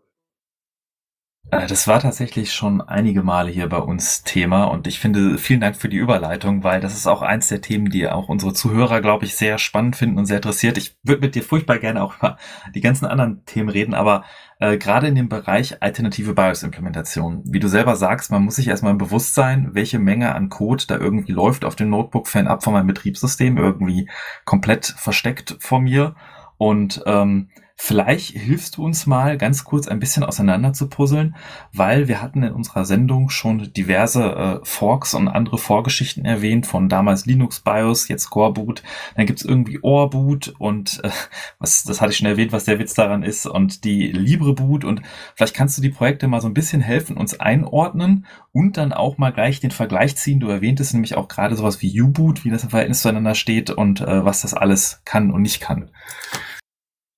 Äh, 1.50 1.68
das 1.68 1.88
war 1.88 2.00
tatsächlich 2.00 2.54
schon 2.54 2.82
einige 2.82 3.24
Male 3.24 3.50
hier 3.50 3.68
bei 3.68 3.78
uns 3.78 4.24
Thema 4.24 4.66
und 4.66 4.88
ich 4.88 5.00
finde, 5.00 5.38
vielen 5.38 5.62
Dank 5.62 5.76
für 5.76 5.90
die 5.90 5.98
Überleitung, 5.98 6.64
weil 6.64 6.80
das 6.82 6.94
ist 6.94 7.08
auch 7.08 7.22
eins 7.22 7.48
der 7.48 7.62
Themen, 7.62 7.90
die 7.90 8.08
auch 8.08 8.30
unsere 8.30 8.54
Zuhörer, 8.54 9.02
glaube 9.02 9.26
ich, 9.26 9.36
sehr 9.36 9.58
spannend 9.58 9.96
finden 9.96 10.18
und 10.18 10.26
sehr 10.26 10.38
interessiert. 10.38 10.78
Ich 10.78 10.98
würde 11.04 11.22
mit 11.22 11.36
dir 11.36 11.44
furchtbar 11.44 11.80
gerne 11.80 12.04
auch 12.04 12.18
über 12.18 12.38
die 12.74 12.82
ganzen 12.82 13.06
anderen 13.06 13.44
Themen 13.46 13.70
reden, 13.70 13.94
aber 13.94 14.24
äh, 14.60 14.78
gerade 14.78 15.08
in 15.08 15.16
dem 15.16 15.28
Bereich 15.28 15.82
alternative 15.82 16.34
BIOS-Implementation, 16.34 17.42
wie 17.46 17.60
du 17.60 17.68
selber 17.68 17.96
sagst, 17.96 18.32
man 18.32 18.44
muss 18.44 18.56
sich 18.56 18.68
erstmal 18.68 18.94
bewusst 18.94 19.34
sein, 19.34 19.72
welche 19.74 20.00
Menge 20.00 20.36
an 20.36 20.50
Code 20.50 20.86
da 20.88 20.98
irgendwie 20.98 21.34
läuft 21.34 21.66
auf 21.66 21.76
dem 21.76 21.90
Notebook 21.90 22.28
fernab 22.28 22.64
von 22.64 22.74
meinem 22.74 22.88
Betriebssystem, 22.88 23.58
irgendwie 23.58 24.10
komplett 24.46 24.86
versteckt 24.98 25.58
vor 25.60 25.82
mir 25.82 26.16
und 26.58 27.02
ähm, 27.08 27.50
Vielleicht 27.84 28.38
hilfst 28.38 28.78
du 28.78 28.86
uns 28.86 29.08
mal 29.08 29.40
ganz 29.40 29.64
kurz 29.64 29.88
ein 29.88 30.00
bisschen 30.00 30.24
auseinander 30.24 30.72
zu 30.72 30.88
puzzeln, 30.88 31.36
weil 31.74 32.08
wir 32.08 32.22
hatten 32.22 32.44
in 32.44 32.54
unserer 32.54 32.86
Sendung 32.86 33.32
schon 33.32 33.74
diverse 33.74 34.24
äh, 34.24 34.60
Forks 34.62 35.16
und 35.16 35.28
andere 35.28 35.58
Vorgeschichten 35.58 36.24
erwähnt, 36.24 36.68
von 36.68 36.90
damals 36.90 37.26
Linux 37.26 37.62
BIOS, 37.62 38.08
jetzt 38.08 38.30
Coreboot, 38.30 38.84
dann 39.16 39.26
gibt's 39.26 39.44
irgendwie 39.44 39.80
Orboot 39.82 40.54
und 40.60 41.04
äh, 41.04 41.10
was, 41.58 41.84
das 41.84 42.02
hatte 42.02 42.12
ich 42.12 42.18
schon 42.18 42.28
erwähnt, 42.28 42.52
was 42.52 42.66
der 42.66 42.78
Witz 42.78 42.94
daran 42.94 43.24
ist, 43.24 43.48
und 43.48 43.84
die 43.84 44.12
LibreBoot 44.12 44.86
und 44.86 45.02
vielleicht 45.34 45.56
kannst 45.56 45.76
du 45.76 45.82
die 45.82 45.90
Projekte 45.90 46.28
mal 46.28 46.40
so 46.40 46.48
ein 46.48 46.54
bisschen 46.54 46.82
helfen, 46.82 47.18
uns 47.18 47.40
einordnen 47.40 48.28
und 48.52 48.78
dann 48.78 48.94
auch 48.94 49.18
mal 49.18 49.32
gleich 49.32 49.60
den 49.60 49.72
Vergleich 49.72 50.16
ziehen. 50.18 50.40
Du 50.40 50.50
erwähntest 50.50 50.94
nämlich 50.94 51.18
auch 51.18 51.28
gerade 51.28 51.56
sowas 51.56 51.82
wie 51.82 52.00
U-Boot, 52.00 52.46
wie 52.46 52.52
das 52.52 52.64
im 52.64 52.70
Verhältnis 52.70 53.02
zueinander 53.02 53.34
steht 53.34 53.72
und 53.72 54.02
äh, 54.02 54.24
was 54.24 54.44
das 54.44 54.54
alles 54.54 55.02
kann 55.04 55.32
und 55.32 55.42
nicht 55.42 55.62
kann. 55.62 55.90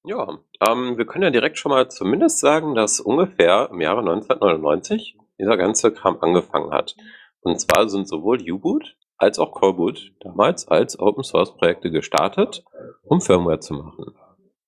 Ja, 0.06 0.40
ähm, 0.68 0.98
wir 0.98 1.06
können 1.06 1.24
ja 1.24 1.30
direkt 1.30 1.58
schon 1.58 1.72
mal 1.72 1.90
zumindest 1.90 2.40
sagen, 2.40 2.76
dass 2.76 3.00
ungefähr 3.00 3.70
im 3.72 3.80
Jahre 3.80 4.00
1999 4.00 5.18
dieser 5.40 5.56
ganze 5.56 5.94
Kram 5.94 6.18
angefangen 6.20 6.72
hat. 6.72 6.96
Und 7.42 7.60
zwar 7.60 7.88
sind 7.88 8.08
sowohl 8.08 8.40
U-Boot 8.50 8.98
als 9.18 9.40
auch 9.40 9.52
Coreboot 9.52 10.12
damals 10.20 10.68
als 10.68 11.00
Open 11.00 11.24
Source 11.24 11.56
Projekte 11.56 11.92
gestartet, 11.92 12.66
um 13.04 13.22
Firmware 13.22 13.60
zu 13.60 13.76
machen. 13.76 14.14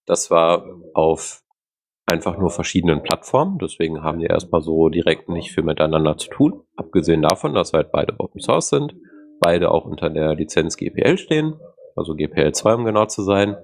Das 0.06 0.32
war 0.32 0.66
auf 0.94 1.42
einfach 2.06 2.38
nur 2.38 2.52
verschiedenen 2.52 3.02
Plattformen, 3.02 3.58
deswegen 3.58 4.04
haben 4.04 4.20
die 4.20 4.28
erstmal 4.28 4.62
so 4.62 4.90
direkt 4.90 5.28
nicht 5.28 5.52
viel 5.52 5.64
miteinander 5.64 6.18
zu 6.18 6.30
tun. 6.30 6.62
Abgesehen 6.78 7.24
davon, 7.24 7.54
dass 7.54 7.74
halt 7.74 7.92
beide 7.92 8.14
Open 8.20 8.40
Source 8.40 8.70
sind, 8.70 8.96
beide 9.40 9.72
auch 9.72 9.86
unter 9.86 10.10
der 10.10 10.36
Lizenz 10.36 10.78
GPL 10.78 11.18
stehen, 11.18 11.60
also 11.96 12.16
GPL 12.16 12.54
2 12.54 12.76
um 12.76 12.86
genau 12.86 13.06
zu 13.06 13.24
sein. 13.24 13.58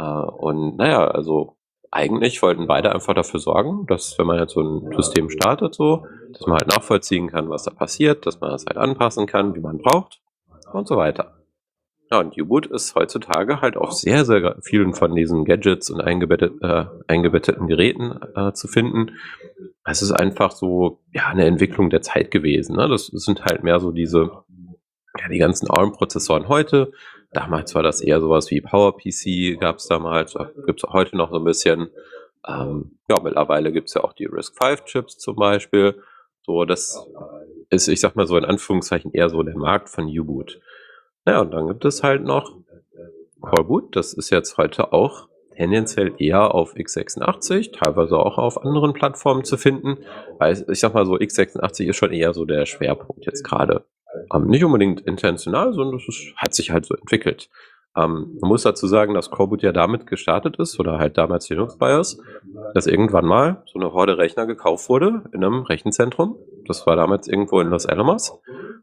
Äh, 0.00 0.02
und 0.02 0.76
naja, 0.76 1.06
also 1.06 1.56
eigentlich 1.90 2.40
wollten 2.42 2.66
beide 2.66 2.92
einfach 2.92 3.14
dafür 3.14 3.40
sorgen, 3.40 3.86
dass 3.86 4.16
wenn 4.18 4.26
man 4.26 4.38
jetzt 4.38 4.54
so 4.54 4.60
ein 4.60 4.92
System 4.96 5.28
startet, 5.28 5.74
so, 5.74 6.06
dass 6.32 6.46
man 6.46 6.58
halt 6.58 6.68
nachvollziehen 6.68 7.28
kann, 7.28 7.50
was 7.50 7.64
da 7.64 7.72
passiert, 7.72 8.26
dass 8.26 8.40
man 8.40 8.50
das 8.50 8.64
halt 8.66 8.76
anpassen 8.76 9.26
kann, 9.26 9.54
wie 9.54 9.60
man 9.60 9.78
braucht 9.78 10.20
und 10.72 10.86
so 10.86 10.96
weiter. 10.96 11.36
Ja, 12.12 12.18
und 12.18 12.36
U-Boot 12.36 12.66
ist 12.66 12.94
heutzutage 12.96 13.60
halt 13.60 13.76
auf 13.76 13.92
sehr, 13.92 14.24
sehr 14.24 14.56
vielen 14.62 14.94
von 14.94 15.14
diesen 15.14 15.44
Gadgets 15.44 15.90
und 15.90 16.00
eingebettet, 16.00 16.60
äh, 16.60 16.86
eingebetteten 17.06 17.68
Geräten 17.68 18.18
äh, 18.34 18.52
zu 18.52 18.66
finden. 18.66 19.12
Es 19.84 20.02
ist 20.02 20.10
einfach 20.10 20.50
so, 20.50 21.00
ja, 21.12 21.28
eine 21.28 21.44
Entwicklung 21.44 21.88
der 21.88 22.02
Zeit 22.02 22.32
gewesen. 22.32 22.76
Ne? 22.76 22.88
Das 22.88 23.06
sind 23.06 23.44
halt 23.44 23.62
mehr 23.62 23.78
so 23.78 23.92
diese, 23.92 24.30
ja, 25.20 25.28
die 25.28 25.38
ganzen 25.38 25.70
ARM-Prozessoren 25.70 26.48
heute, 26.48 26.90
Damals 27.32 27.74
war 27.74 27.82
das 27.82 28.00
eher 28.00 28.20
sowas 28.20 28.50
wie 28.50 28.60
PowerPC, 28.60 29.58
gab 29.60 29.76
es 29.76 29.86
damals, 29.86 30.34
gibt 30.66 30.82
es 30.82 30.90
heute 30.90 31.16
noch 31.16 31.30
so 31.30 31.36
ein 31.36 31.44
bisschen. 31.44 31.90
Ähm, 32.46 32.98
ja, 33.08 33.20
mittlerweile 33.20 33.72
gibt 33.72 33.88
es 33.88 33.94
ja 33.94 34.02
auch 34.02 34.12
die 34.12 34.26
RISC-V-Chips 34.26 35.18
zum 35.18 35.36
Beispiel. 35.36 36.02
So, 36.42 36.64
das 36.64 37.06
ist, 37.68 37.88
ich 37.88 38.00
sag 38.00 38.16
mal 38.16 38.26
so 38.26 38.36
in 38.36 38.44
Anführungszeichen, 38.44 39.12
eher 39.12 39.28
so 39.28 39.42
der 39.42 39.56
Markt 39.56 39.88
von 39.90 40.06
U-Boot. 40.06 40.60
Naja, 41.24 41.40
und 41.40 41.52
dann 41.52 41.68
gibt 41.68 41.84
es 41.84 42.02
halt 42.02 42.24
noch 42.24 42.56
Coreboot, 43.40 43.96
das 43.96 44.12
ist 44.12 44.30
jetzt 44.30 44.56
heute 44.58 44.92
auch 44.92 45.28
tendenziell 45.56 46.14
eher 46.18 46.54
auf 46.54 46.74
x86, 46.74 47.72
teilweise 47.72 48.16
auch 48.16 48.38
auf 48.38 48.64
anderen 48.64 48.92
Plattformen 48.92 49.44
zu 49.44 49.58
finden. 49.58 49.98
Weil 50.38 50.64
ich 50.70 50.80
sag 50.80 50.94
mal 50.94 51.04
so, 51.04 51.14
x86 51.14 51.84
ist 51.86 51.96
schon 51.96 52.12
eher 52.12 52.32
so 52.32 52.44
der 52.44 52.66
Schwerpunkt 52.66 53.26
jetzt 53.26 53.44
gerade. 53.44 53.84
Ähm, 54.32 54.46
nicht 54.46 54.64
unbedingt 54.64 55.00
intentional, 55.02 55.72
sondern 55.72 55.98
ist, 55.98 56.32
hat 56.36 56.54
sich 56.54 56.70
halt 56.70 56.84
so 56.84 56.94
entwickelt. 56.94 57.48
Ähm, 57.96 58.38
man 58.40 58.48
muss 58.48 58.62
dazu 58.62 58.86
sagen, 58.86 59.14
dass 59.14 59.30
Coreboot 59.30 59.62
ja 59.62 59.72
damit 59.72 60.06
gestartet 60.06 60.56
ist, 60.58 60.78
oder 60.78 60.98
halt 60.98 61.18
damals 61.18 61.48
Linux 61.48 61.76
BIOS, 61.76 62.22
dass 62.74 62.86
irgendwann 62.86 63.26
mal 63.26 63.62
so 63.66 63.80
eine 63.80 63.92
Horde 63.92 64.16
Rechner 64.16 64.46
gekauft 64.46 64.88
wurde 64.88 65.24
in 65.32 65.44
einem 65.44 65.62
Rechenzentrum. 65.62 66.36
Das 66.66 66.86
war 66.86 66.96
damals 66.96 67.26
irgendwo 67.26 67.60
in 67.60 67.68
Los 67.68 67.86
Alamos. 67.86 68.40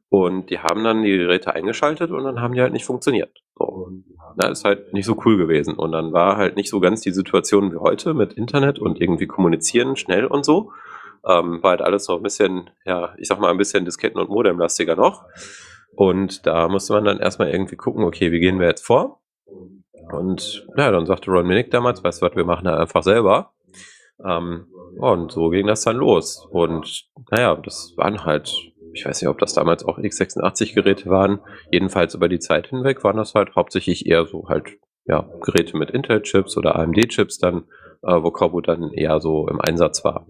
Und 0.09 0.49
die 0.49 0.59
haben 0.59 0.84
dann 0.84 1.03
die 1.03 1.17
Geräte 1.17 1.53
eingeschaltet 1.53 2.11
und 2.11 2.23
dann 2.23 2.41
haben 2.41 2.53
die 2.53 2.61
halt 2.61 2.73
nicht 2.73 2.86
funktioniert. 2.86 3.32
So. 3.57 3.89
Na, 4.36 4.49
ist 4.49 4.63
halt 4.63 4.93
nicht 4.93 5.05
so 5.05 5.17
cool 5.25 5.38
gewesen. 5.38 5.73
Und 5.75 5.91
dann 5.91 6.13
war 6.13 6.38
halt 6.38 6.55
nicht 6.55 6.69
so 6.69 6.80
ganz 6.80 7.01
die 7.01 7.11
Situation 7.11 7.71
wie 7.73 7.78
heute 7.78 8.13
mit 8.13 8.34
Internet 8.34 8.80
und 8.80 9.01
irgendwie 9.01 9.28
kommunizieren 9.28 9.95
schnell 9.95 10.25
und 10.25 10.45
so, 10.45 10.71
ähm, 11.28 11.61
war 11.61 11.71
halt 11.71 11.82
alles 11.82 12.07
noch 12.07 12.17
ein 12.17 12.23
bisschen, 12.23 12.69
ja, 12.86 13.13
ich 13.17 13.28
sag 13.28 13.39
mal, 13.39 13.51
ein 13.51 13.57
bisschen 13.57 13.86
Disketten- 13.86 14.19
und 14.19 14.30
Modemlastiger 14.30 14.95
noch. 14.95 15.25
Und 15.95 16.45
da 16.45 16.67
musste 16.67 16.93
man 16.93 17.05
dann 17.05 17.19
erstmal 17.19 17.49
irgendwie 17.49 17.75
gucken, 17.75 18.03
okay, 18.03 18.32
wie 18.32 18.39
gehen 18.39 18.59
wir 18.59 18.67
jetzt 18.67 18.86
vor? 18.86 19.21
Und 20.11 20.67
ja, 20.78 20.91
dann 20.91 21.05
sagte 21.05 21.32
Ron 21.32 21.47
Minnick 21.47 21.71
damals, 21.71 22.03
weißt 22.03 22.21
du 22.21 22.25
was, 22.25 22.36
wir 22.36 22.45
machen 22.45 22.65
da 22.65 22.78
einfach 22.78 23.03
selber. 23.03 23.53
Ähm, 24.23 24.67
und 24.99 25.32
so 25.32 25.49
ging 25.49 25.67
das 25.67 25.84
dann 25.84 25.97
los. 25.97 26.47
Und 26.49 27.07
naja, 27.32 27.55
das 27.55 27.93
waren 27.97 28.23
halt, 28.25 28.53
ich 28.93 29.05
weiß 29.05 29.21
nicht, 29.21 29.30
ob 29.30 29.39
das 29.39 29.53
damals 29.53 29.86
auch 29.86 29.97
x86-Geräte 29.97 31.09
waren. 31.09 31.39
Jedenfalls 31.71 32.15
über 32.15 32.30
die 32.30 32.39
Zeit 32.39 32.67
hinweg 32.67 33.03
waren 33.03 33.17
das 33.17 33.36
halt 33.36 33.55
hauptsächlich 33.55 34.05
eher 34.05 34.25
so 34.25 34.47
halt, 34.47 34.78
ja, 35.05 35.30
Geräte 35.41 35.78
mit 35.78 35.91
Intel-Chips 35.91 36.57
oder 36.57 36.75
AMD-Chips 36.75 37.38
dann, 37.38 37.65
äh, 38.03 38.21
wo 38.21 38.32
Corbo 38.32 38.61
dann 38.61 38.91
eher 38.91 39.19
so 39.19 39.47
im 39.47 39.61
Einsatz 39.61 40.03
war. 40.03 40.28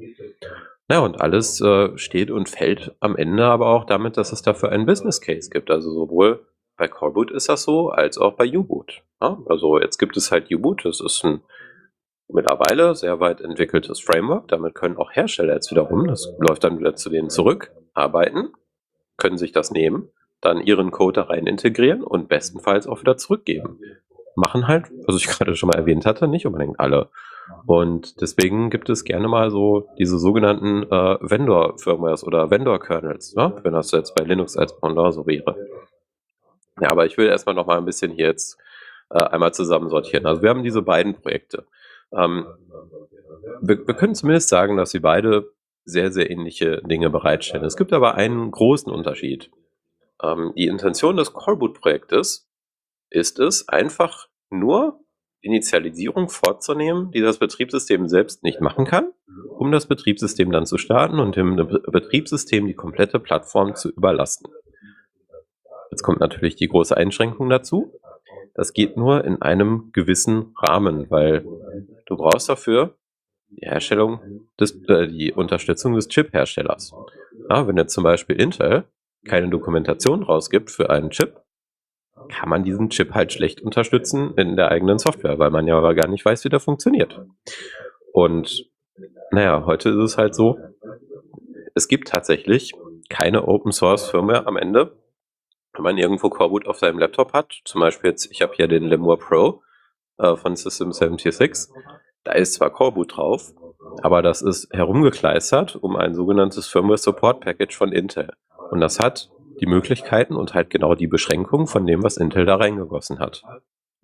Ja, 0.89 0.99
und 0.99 1.19
alles 1.19 1.59
äh, 1.61 1.97
steht 1.97 2.31
und 2.31 2.47
fällt 2.49 2.95
am 3.01 3.17
Ende 3.17 3.45
aber 3.45 3.67
auch 3.67 3.85
damit, 3.85 4.15
dass 4.15 4.31
es 4.31 4.41
dafür 4.41 4.71
einen 4.71 4.85
Business 4.85 5.19
Case 5.19 5.49
gibt. 5.49 5.69
Also 5.69 5.91
sowohl 5.91 6.45
bei 6.77 6.87
Coreboot 6.87 7.31
ist 7.31 7.49
das 7.49 7.63
so, 7.63 7.89
als 7.89 8.17
auch 8.17 8.35
bei 8.35 8.45
U-Boot. 8.45 9.03
Ja, 9.21 9.37
also 9.47 9.79
jetzt 9.79 9.97
gibt 9.97 10.15
es 10.15 10.31
halt 10.31 10.51
U-Boot, 10.51 10.85
das 10.85 11.01
ist 11.01 11.25
ein 11.25 11.41
mittlerweile 12.29 12.95
sehr 12.95 13.19
weit 13.19 13.41
entwickeltes 13.41 13.99
Framework. 13.99 14.47
Damit 14.47 14.75
können 14.75 14.97
auch 14.97 15.11
Hersteller 15.11 15.55
jetzt 15.55 15.71
wiederum, 15.71 16.07
das 16.07 16.31
läuft 16.39 16.63
dann 16.63 16.79
wieder 16.79 16.95
zu 16.95 17.09
denen 17.09 17.29
zurück, 17.29 17.71
arbeiten, 17.93 18.53
können 19.17 19.37
sich 19.37 19.51
das 19.51 19.71
nehmen, 19.71 20.09
dann 20.39 20.61
ihren 20.61 20.91
Code 20.91 21.21
da 21.21 21.27
rein 21.27 21.47
integrieren 21.47 22.03
und 22.03 22.29
bestenfalls 22.29 22.87
auch 22.87 23.01
wieder 23.01 23.17
zurückgeben. 23.17 23.79
Machen 24.35 24.67
halt, 24.67 24.85
was 25.05 25.17
ich 25.17 25.27
gerade 25.27 25.55
schon 25.55 25.67
mal 25.67 25.77
erwähnt 25.77 26.05
hatte, 26.05 26.27
nicht 26.27 26.45
unbedingt 26.45 26.79
alle. 26.79 27.09
Und 27.65 28.21
deswegen 28.21 28.69
gibt 28.69 28.89
es 28.89 29.03
gerne 29.03 29.27
mal 29.27 29.51
so 29.51 29.89
diese 29.97 30.17
sogenannten 30.19 30.83
äh, 30.83 31.17
Vendor-Firmwares 31.21 32.23
oder 32.23 32.49
Vendor-Kernels, 32.49 33.35
ne? 33.35 33.59
wenn 33.63 33.73
das 33.73 33.91
jetzt 33.91 34.15
bei 34.15 34.23
Linux 34.23 34.57
als 34.57 34.77
Pendant 34.79 35.13
so 35.13 35.27
wäre. 35.27 35.55
Ja, 36.79 36.91
aber 36.91 37.05
ich 37.05 37.17
will 37.17 37.27
erstmal 37.27 37.55
noch 37.55 37.65
mal 37.65 37.77
ein 37.77 37.85
bisschen 37.85 38.11
hier 38.11 38.27
jetzt 38.27 38.57
äh, 39.09 39.19
einmal 39.19 39.53
zusammensortieren. 39.53 40.25
Also 40.25 40.41
wir 40.41 40.49
haben 40.49 40.63
diese 40.63 40.81
beiden 40.81 41.15
Projekte. 41.15 41.65
Ähm, 42.11 42.45
wir, 43.61 43.87
wir 43.87 43.93
können 43.95 44.15
zumindest 44.15 44.49
sagen, 44.49 44.77
dass 44.77 44.91
sie 44.91 44.99
beide 44.99 45.51
sehr, 45.85 46.11
sehr 46.11 46.29
ähnliche 46.29 46.81
Dinge 46.83 47.09
bereitstellen. 47.09 47.65
Es 47.65 47.77
gibt 47.77 47.93
aber 47.93 48.15
einen 48.15 48.51
großen 48.51 48.91
Unterschied. 48.91 49.49
Ähm, 50.21 50.53
die 50.55 50.67
Intention 50.67 51.17
des 51.17 51.33
Coreboot-Projektes 51.33 52.49
ist 53.09 53.39
es, 53.39 53.67
einfach 53.69 54.27
nur 54.49 54.99
Initialisierung 55.41 56.29
vorzunehmen, 56.29 57.11
die 57.11 57.21
das 57.21 57.37
Betriebssystem 57.37 58.07
selbst 58.07 58.43
nicht 58.43 58.61
machen 58.61 58.85
kann, 58.85 59.11
um 59.49 59.71
das 59.71 59.87
Betriebssystem 59.87 60.51
dann 60.51 60.65
zu 60.65 60.77
starten 60.77 61.19
und 61.19 61.35
dem 61.35 61.55
Betriebssystem 61.55 62.67
die 62.67 62.73
komplette 62.73 63.19
Plattform 63.19 63.75
zu 63.75 63.89
überlasten. 63.89 64.51
Jetzt 65.91 66.03
kommt 66.03 66.19
natürlich 66.19 66.55
die 66.55 66.67
große 66.67 66.95
Einschränkung 66.95 67.49
dazu. 67.49 67.93
Das 68.53 68.73
geht 68.73 68.97
nur 68.97 69.23
in 69.23 69.41
einem 69.41 69.91
gewissen 69.93 70.53
Rahmen, 70.57 71.09
weil 71.09 71.45
du 72.05 72.17
brauchst 72.17 72.49
dafür 72.49 72.97
die 73.49 73.65
Herstellung 73.65 74.47
des, 74.59 74.71
äh, 74.87 75.07
die 75.07 75.31
Unterstützung 75.31 75.93
des 75.93 76.07
Chip-Herstellers. 76.07 76.93
Ja, 77.49 77.67
wenn 77.67 77.77
jetzt 77.77 77.93
zum 77.93 78.03
Beispiel 78.03 78.35
Intel 78.35 78.85
keine 79.25 79.49
Dokumentation 79.49 80.23
rausgibt 80.23 80.71
für 80.71 80.89
einen 80.89 81.11
Chip, 81.11 81.41
kann 82.29 82.49
man 82.49 82.63
diesen 82.63 82.89
Chip 82.89 83.13
halt 83.13 83.33
schlecht 83.33 83.61
unterstützen 83.61 84.33
in 84.35 84.55
der 84.55 84.69
eigenen 84.69 84.99
Software, 84.99 85.39
weil 85.39 85.51
man 85.51 85.67
ja 85.67 85.77
aber 85.77 85.95
gar 85.95 86.07
nicht 86.07 86.25
weiß, 86.25 86.43
wie 86.43 86.49
der 86.49 86.59
funktioniert. 86.59 87.21
Und 88.11 88.69
naja, 89.31 89.63
heute 89.65 89.89
ist 89.89 89.97
es 89.97 90.17
halt 90.17 90.35
so, 90.35 90.57
es 91.75 91.87
gibt 91.87 92.07
tatsächlich 92.07 92.73
keine 93.09 93.47
Open 93.47 93.71
Source 93.71 94.09
Firmware 94.09 94.47
am 94.47 94.57
Ende. 94.57 94.97
Wenn 95.73 95.83
man 95.83 95.97
irgendwo 95.97 96.29
Coreboot 96.29 96.67
auf 96.67 96.79
seinem 96.79 96.99
Laptop 96.99 97.33
hat, 97.33 97.61
zum 97.65 97.81
Beispiel 97.81 98.09
jetzt, 98.09 98.31
ich 98.31 98.41
habe 98.41 98.53
hier 98.55 98.67
den 98.67 98.83
Lemur 98.83 99.19
Pro 99.19 99.61
äh, 100.17 100.35
von 100.35 100.55
System 100.55 100.91
76, 100.91 101.71
da 102.23 102.31
ist 102.33 102.55
zwar 102.55 102.71
Coreboot 102.71 103.15
drauf, 103.15 103.53
aber 104.01 104.21
das 104.21 104.41
ist 104.41 104.67
herumgekleistert 104.73 105.75
um 105.75 105.95
ein 105.95 106.15
sogenanntes 106.15 106.67
Firmware 106.67 106.97
Support 106.97 107.41
Package 107.41 107.77
von 107.77 107.91
Intel. 107.91 108.33
Und 108.71 108.81
das 108.81 108.99
hat 108.99 109.29
die 109.59 109.65
Möglichkeiten 109.65 110.35
und 110.35 110.53
halt 110.53 110.69
genau 110.69 110.95
die 110.95 111.07
Beschränkungen 111.07 111.67
von 111.67 111.85
dem, 111.85 112.03
was 112.03 112.17
Intel 112.17 112.45
da 112.45 112.55
reingegossen 112.55 113.19
hat. 113.19 113.43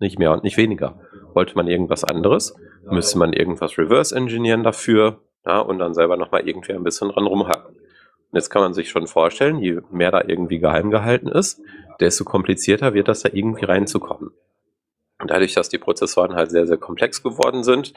Nicht 0.00 0.18
mehr 0.18 0.32
und 0.32 0.44
nicht 0.44 0.56
weniger. 0.56 1.00
Wollte 1.34 1.54
man 1.56 1.68
irgendwas 1.68 2.04
anderes, 2.04 2.54
müsste 2.90 3.18
man 3.18 3.32
irgendwas 3.32 3.78
reverse 3.78 4.14
engineeren 4.14 4.62
dafür 4.62 5.20
ja, 5.46 5.60
und 5.60 5.78
dann 5.78 5.94
selber 5.94 6.16
nochmal 6.16 6.46
irgendwie 6.48 6.72
ein 6.72 6.84
bisschen 6.84 7.10
dran 7.10 7.26
rumhacken. 7.26 7.74
Und 7.76 8.38
jetzt 8.38 8.50
kann 8.50 8.62
man 8.62 8.74
sich 8.74 8.90
schon 8.90 9.06
vorstellen, 9.06 9.60
je 9.60 9.80
mehr 9.90 10.10
da 10.10 10.22
irgendwie 10.26 10.58
geheim 10.58 10.90
gehalten 10.90 11.28
ist, 11.28 11.60
desto 12.00 12.24
komplizierter 12.24 12.94
wird 12.94 13.08
das 13.08 13.20
da 13.22 13.28
irgendwie 13.32 13.64
reinzukommen. 13.64 14.30
Und 15.20 15.30
dadurch, 15.30 15.54
dass 15.54 15.68
die 15.68 15.78
Prozessoren 15.78 16.34
halt 16.34 16.50
sehr, 16.50 16.66
sehr 16.66 16.76
komplex 16.76 17.22
geworden 17.22 17.62
sind, 17.62 17.94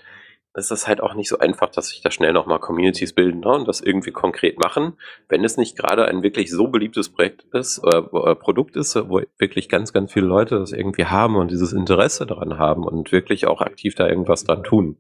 ist 0.58 0.72
es 0.72 0.88
halt 0.88 1.02
auch 1.02 1.14
nicht 1.14 1.30
so 1.30 1.38
einfach, 1.38 1.70
dass 1.70 1.90
sich 1.90 2.02
da 2.02 2.10
schnell 2.10 2.34
nochmal 2.34 2.60
Communities 2.60 3.14
bilden 3.14 3.42
ne, 3.42 3.50
und 3.50 3.68
das 3.68 3.80
irgendwie 3.80 4.12
konkret 4.12 4.60
machen. 4.60 4.94
Wenn 5.30 5.44
es 5.44 5.56
nicht 5.56 5.78
gerade 5.78 6.06
ein 6.06 6.24
wirklich 6.24 6.52
so 6.52 6.68
beliebtes 6.68 7.10
Projekt 7.10 7.44
ist, 7.54 7.80
äh, 7.84 7.98
äh, 7.98 8.36
Produkt 8.36 8.76
ist, 8.76 8.96
wo 8.96 9.22
wirklich 9.38 9.70
ganz, 9.70 9.94
ganz 9.94 10.12
viele 10.12 10.26
Leute 10.26 10.58
das 10.58 10.72
irgendwie 10.72 11.06
haben 11.06 11.36
und 11.36 11.52
dieses 11.52 11.74
Interesse 11.74 12.26
daran 12.26 12.58
haben 12.58 12.84
und 12.84 13.12
wirklich 13.12 13.46
auch 13.46 13.62
aktiv 13.62 13.94
da 13.94 14.08
irgendwas 14.08 14.44
dran 14.46 14.64
tun. 14.64 14.98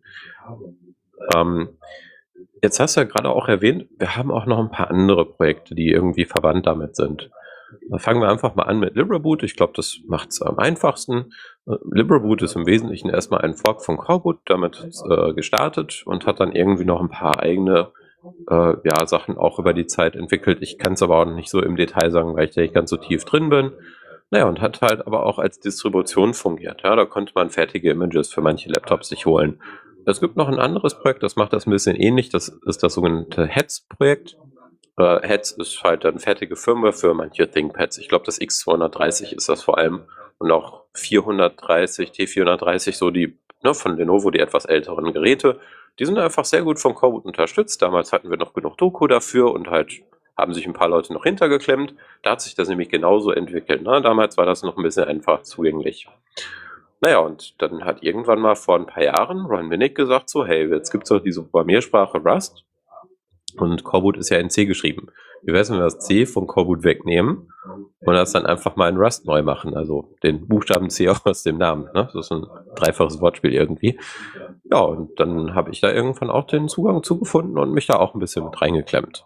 Ähm, 1.35 1.69
jetzt 2.61 2.79
hast 2.79 2.95
du 2.95 3.01
ja 3.01 3.07
gerade 3.07 3.29
auch 3.29 3.47
erwähnt, 3.47 3.87
wir 3.97 4.15
haben 4.15 4.31
auch 4.31 4.45
noch 4.45 4.59
ein 4.59 4.71
paar 4.71 4.91
andere 4.91 5.25
Projekte, 5.25 5.73
die 5.73 5.89
irgendwie 5.89 6.25
verwandt 6.25 6.67
damit 6.67 6.95
sind. 6.95 7.31
Da 7.89 7.97
fangen 7.97 8.21
wir 8.21 8.29
einfach 8.29 8.55
mal 8.55 8.63
an 8.63 8.79
mit 8.79 8.95
LibreBoot. 8.95 9.43
Ich 9.43 9.55
glaube, 9.55 9.73
das 9.75 9.99
macht 10.07 10.29
es 10.29 10.41
am 10.41 10.57
einfachsten. 10.59 11.33
Äh, 11.65 11.75
LibreBoot 11.91 12.41
ist 12.41 12.55
im 12.55 12.65
Wesentlichen 12.65 13.09
erstmal 13.09 13.41
ein 13.41 13.55
Fork 13.55 13.83
von 13.83 13.97
Coreboot, 13.97 14.39
damit 14.45 14.87
äh, 15.09 15.33
gestartet 15.33 16.03
und 16.05 16.25
hat 16.25 16.39
dann 16.39 16.53
irgendwie 16.53 16.85
noch 16.85 17.01
ein 17.01 17.09
paar 17.09 17.39
eigene 17.39 17.91
äh, 18.49 18.73
ja, 18.83 19.05
Sachen 19.05 19.37
auch 19.37 19.59
über 19.59 19.73
die 19.73 19.87
Zeit 19.87 20.15
entwickelt. 20.15 20.59
Ich 20.61 20.77
kann 20.77 20.93
es 20.93 21.01
aber 21.01 21.19
auch 21.19 21.25
nicht 21.25 21.49
so 21.49 21.61
im 21.61 21.75
Detail 21.75 22.11
sagen, 22.11 22.35
weil 22.35 22.45
ich 22.45 22.55
da 22.55 22.61
nicht 22.61 22.73
ganz 22.73 22.89
so 22.89 22.97
tief 22.97 23.25
drin 23.25 23.49
bin. 23.49 23.71
Naja, 24.29 24.45
und 24.45 24.59
hat 24.59 24.81
halt 24.81 25.07
aber 25.07 25.25
auch 25.25 25.39
als 25.39 25.59
Distribution 25.59 26.33
fungiert. 26.33 26.81
Ja, 26.83 26.95
da 26.95 27.05
konnte 27.05 27.31
man 27.35 27.49
fertige 27.49 27.91
Images 27.91 28.31
für 28.33 28.41
manche 28.41 28.69
Laptops 28.69 29.09
sich 29.09 29.25
holen. 29.25 29.61
Es 30.05 30.19
gibt 30.19 30.37
noch 30.37 30.47
ein 30.47 30.59
anderes 30.59 30.97
Projekt, 30.99 31.23
das 31.23 31.35
macht 31.35 31.53
das 31.53 31.67
ein 31.67 31.71
bisschen 31.71 31.95
ähnlich. 31.95 32.29
Das 32.29 32.49
ist 32.65 32.83
das 32.83 32.93
sogenannte 32.93 33.45
Heads-Projekt. 33.45 34.37
Äh, 34.97 35.27
Heads 35.27 35.51
ist 35.51 35.83
halt 35.83 36.03
dann 36.03 36.19
fertige 36.19 36.55
Firmware 36.55 36.93
für 36.93 37.13
manche 37.13 37.49
ThinkPads. 37.49 37.99
Ich 37.99 38.09
glaube, 38.09 38.25
das 38.25 38.41
X230 38.41 39.33
ist 39.35 39.47
das 39.47 39.63
vor 39.63 39.77
allem. 39.77 40.03
Und 40.39 40.51
auch 40.51 40.83
430, 40.93 42.11
T430, 42.11 42.95
so 42.95 43.11
die 43.11 43.37
ne, 43.63 43.73
von 43.73 43.97
Lenovo, 43.97 44.31
die 44.31 44.39
etwas 44.39 44.65
älteren 44.65 45.13
Geräte. 45.13 45.59
Die 45.99 46.05
sind 46.05 46.17
einfach 46.17 46.45
sehr 46.45 46.63
gut 46.63 46.79
von 46.79 46.93
Coreboot 46.93 47.25
unterstützt. 47.25 47.81
Damals 47.81 48.11
hatten 48.11 48.29
wir 48.29 48.37
noch 48.37 48.53
genug 48.53 48.77
Doku 48.77 49.07
dafür 49.07 49.51
und 49.51 49.69
halt 49.69 50.01
haben 50.35 50.53
sich 50.53 50.67
ein 50.67 50.73
paar 50.73 50.89
Leute 50.89 51.13
noch 51.13 51.23
hintergeklemmt. 51.23 51.95
Da 52.21 52.31
hat 52.31 52.41
sich 52.41 52.53
das 52.53 52.69
nämlich 52.69 52.89
genauso 52.89 53.31
entwickelt. 53.31 53.81
Ne? 53.81 54.01
Damals 54.01 54.37
war 54.37 54.45
das 54.45 54.61
noch 54.61 54.77
ein 54.77 54.83
bisschen 54.83 55.05
einfach 55.05 55.41
zugänglich. 55.41 56.07
Naja, 57.01 57.19
und 57.19 57.59
dann 57.61 57.85
hat 57.85 58.03
irgendwann 58.03 58.39
mal 58.39 58.55
vor 58.55 58.75
ein 58.75 58.85
paar 58.85 59.03
Jahren 59.03 59.45
Ron 59.45 59.67
Minnick 59.67 59.95
gesagt 59.95 60.29
so, 60.29 60.45
hey, 60.45 60.67
jetzt 60.69 60.91
gibt 60.91 61.03
es 61.03 61.09
doch 61.09 61.19
diese 61.19 61.43
Programmiersprache 61.43 62.19
Rust 62.19 62.66
und 63.61 63.83
Coreboot 63.83 64.17
ist 64.17 64.29
ja 64.29 64.37
in 64.37 64.49
C 64.49 64.65
geschrieben. 64.65 65.07
Wie 65.43 65.53
wäre 65.53 65.61
es, 65.61 65.69
wenn 65.69 65.77
wir 65.77 65.83
das 65.83 65.99
C 65.99 66.25
von 66.25 66.47
Coreboot 66.47 66.83
wegnehmen 66.83 67.49
und 67.99 68.13
das 68.13 68.31
dann 68.31 68.45
einfach 68.45 68.75
mal 68.75 68.89
in 68.89 68.97
Rust 68.97 69.25
neu 69.25 69.43
machen? 69.43 69.75
Also 69.75 70.15
den 70.23 70.47
Buchstaben 70.47 70.89
C 70.89 71.09
auch 71.09 71.25
aus 71.25 71.43
dem 71.43 71.57
Namen. 71.57 71.85
Ne? 71.93 72.09
Das 72.13 72.15
ist 72.15 72.31
ein 72.31 72.45
dreifaches 72.75 73.21
Wortspiel 73.21 73.53
irgendwie. 73.53 73.99
Ja, 74.69 74.79
und 74.79 75.19
dann 75.19 75.55
habe 75.55 75.71
ich 75.71 75.81
da 75.81 75.91
irgendwann 75.91 76.29
auch 76.29 76.47
den 76.47 76.67
Zugang 76.67 77.03
zugefunden 77.03 77.57
und 77.57 77.71
mich 77.71 77.87
da 77.87 77.97
auch 77.97 78.13
ein 78.13 78.19
bisschen 78.19 78.45
mit 78.45 78.61
reingeklemmt. 78.61 79.23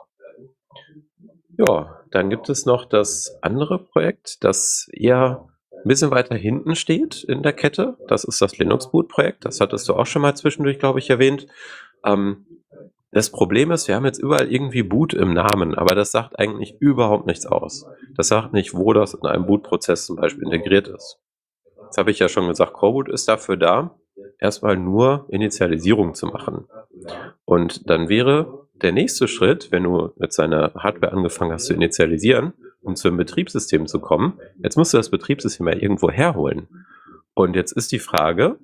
Ja, 1.57 2.01
dann 2.11 2.29
gibt 2.29 2.49
es 2.49 2.65
noch 2.65 2.86
das 2.86 3.38
andere 3.41 3.79
Projekt, 3.79 4.43
das 4.43 4.89
eher 4.91 5.47
ein 5.71 5.88
bisschen 5.88 6.11
weiter 6.11 6.36
hinten 6.36 6.75
steht 6.75 7.23
in 7.23 7.43
der 7.43 7.53
Kette. 7.53 7.97
Das 8.07 8.23
ist 8.23 8.41
das 8.41 8.57
Linux 8.57 8.91
Boot 8.91 9.09
Projekt. 9.09 9.45
Das 9.45 9.59
hattest 9.59 9.88
du 9.89 9.95
auch 9.95 10.05
schon 10.05 10.21
mal 10.21 10.36
zwischendurch, 10.36 10.79
glaube 10.79 10.99
ich, 10.99 11.09
erwähnt. 11.09 11.47
Ähm, 12.05 12.45
das 13.12 13.30
Problem 13.30 13.72
ist, 13.72 13.88
wir 13.88 13.95
haben 13.95 14.05
jetzt 14.05 14.20
überall 14.20 14.51
irgendwie 14.51 14.84
Boot 14.84 15.14
im 15.14 15.34
Namen, 15.34 15.76
aber 15.76 15.95
das 15.95 16.12
sagt 16.12 16.39
eigentlich 16.39 16.76
überhaupt 16.80 17.28
nichts 17.28 17.45
aus. 17.45 17.86
Das 18.16 18.30
sagt 18.30 18.53
nicht, 18.53 18.74
wo 18.74 18.93
das 18.93 19.14
in 19.14 19.26
einem 19.26 19.45
Boot-Prozess 19.45 20.05
zum 20.05 20.16
Beispiel 20.16 20.43
integriert 20.43 20.88
ist. 20.88 21.20
Das 21.88 21.97
habe 21.97 22.12
ich 22.12 22.20
ja 22.20 22.30
schon 22.30 22.47
gesagt, 22.47 22.74
Coreboot 22.74 23.09
ist 23.09 23.28
dafür 23.28 23.57
da, 23.57 23.99
erstmal 24.39 24.78
nur 24.78 25.26
Initialisierung 25.30 26.14
zu 26.14 26.28
machen. 26.28 26.68
Und 27.43 27.89
dann 27.89 28.07
wäre 28.07 28.68
der 28.82 28.93
nächste 28.93 29.28
Schritt, 29.28 29.72
wenn 29.72 29.84
du 29.84 30.12
mit 30.16 30.32
seiner 30.32 30.74
Hardware 30.76 31.12
angefangen 31.12 31.51
hast 31.51 31.66
zu 31.66 31.74
initialisieren, 31.74 32.53
um 32.82 32.95
zu 32.95 33.09
einem 33.09 33.18
Betriebssystem 33.18 33.88
zu 33.88 33.99
kommen, 33.99 34.39
jetzt 34.64 34.78
musst 34.78 34.93
du 34.93 34.97
das 34.97 35.09
Betriebssystem 35.09 35.68
ja 35.68 35.76
irgendwo 35.76 36.09
herholen. 36.09 36.68
Und 37.34 37.55
jetzt 37.55 37.74
ist 37.74 37.91
die 37.91 37.99
Frage, 37.99 38.57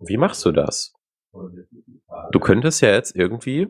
wie 0.00 0.16
machst 0.16 0.44
du 0.44 0.52
das? 0.52 0.94
Du 2.32 2.40
könntest 2.40 2.80
ja 2.82 2.90
jetzt 2.90 3.16
irgendwie 3.16 3.68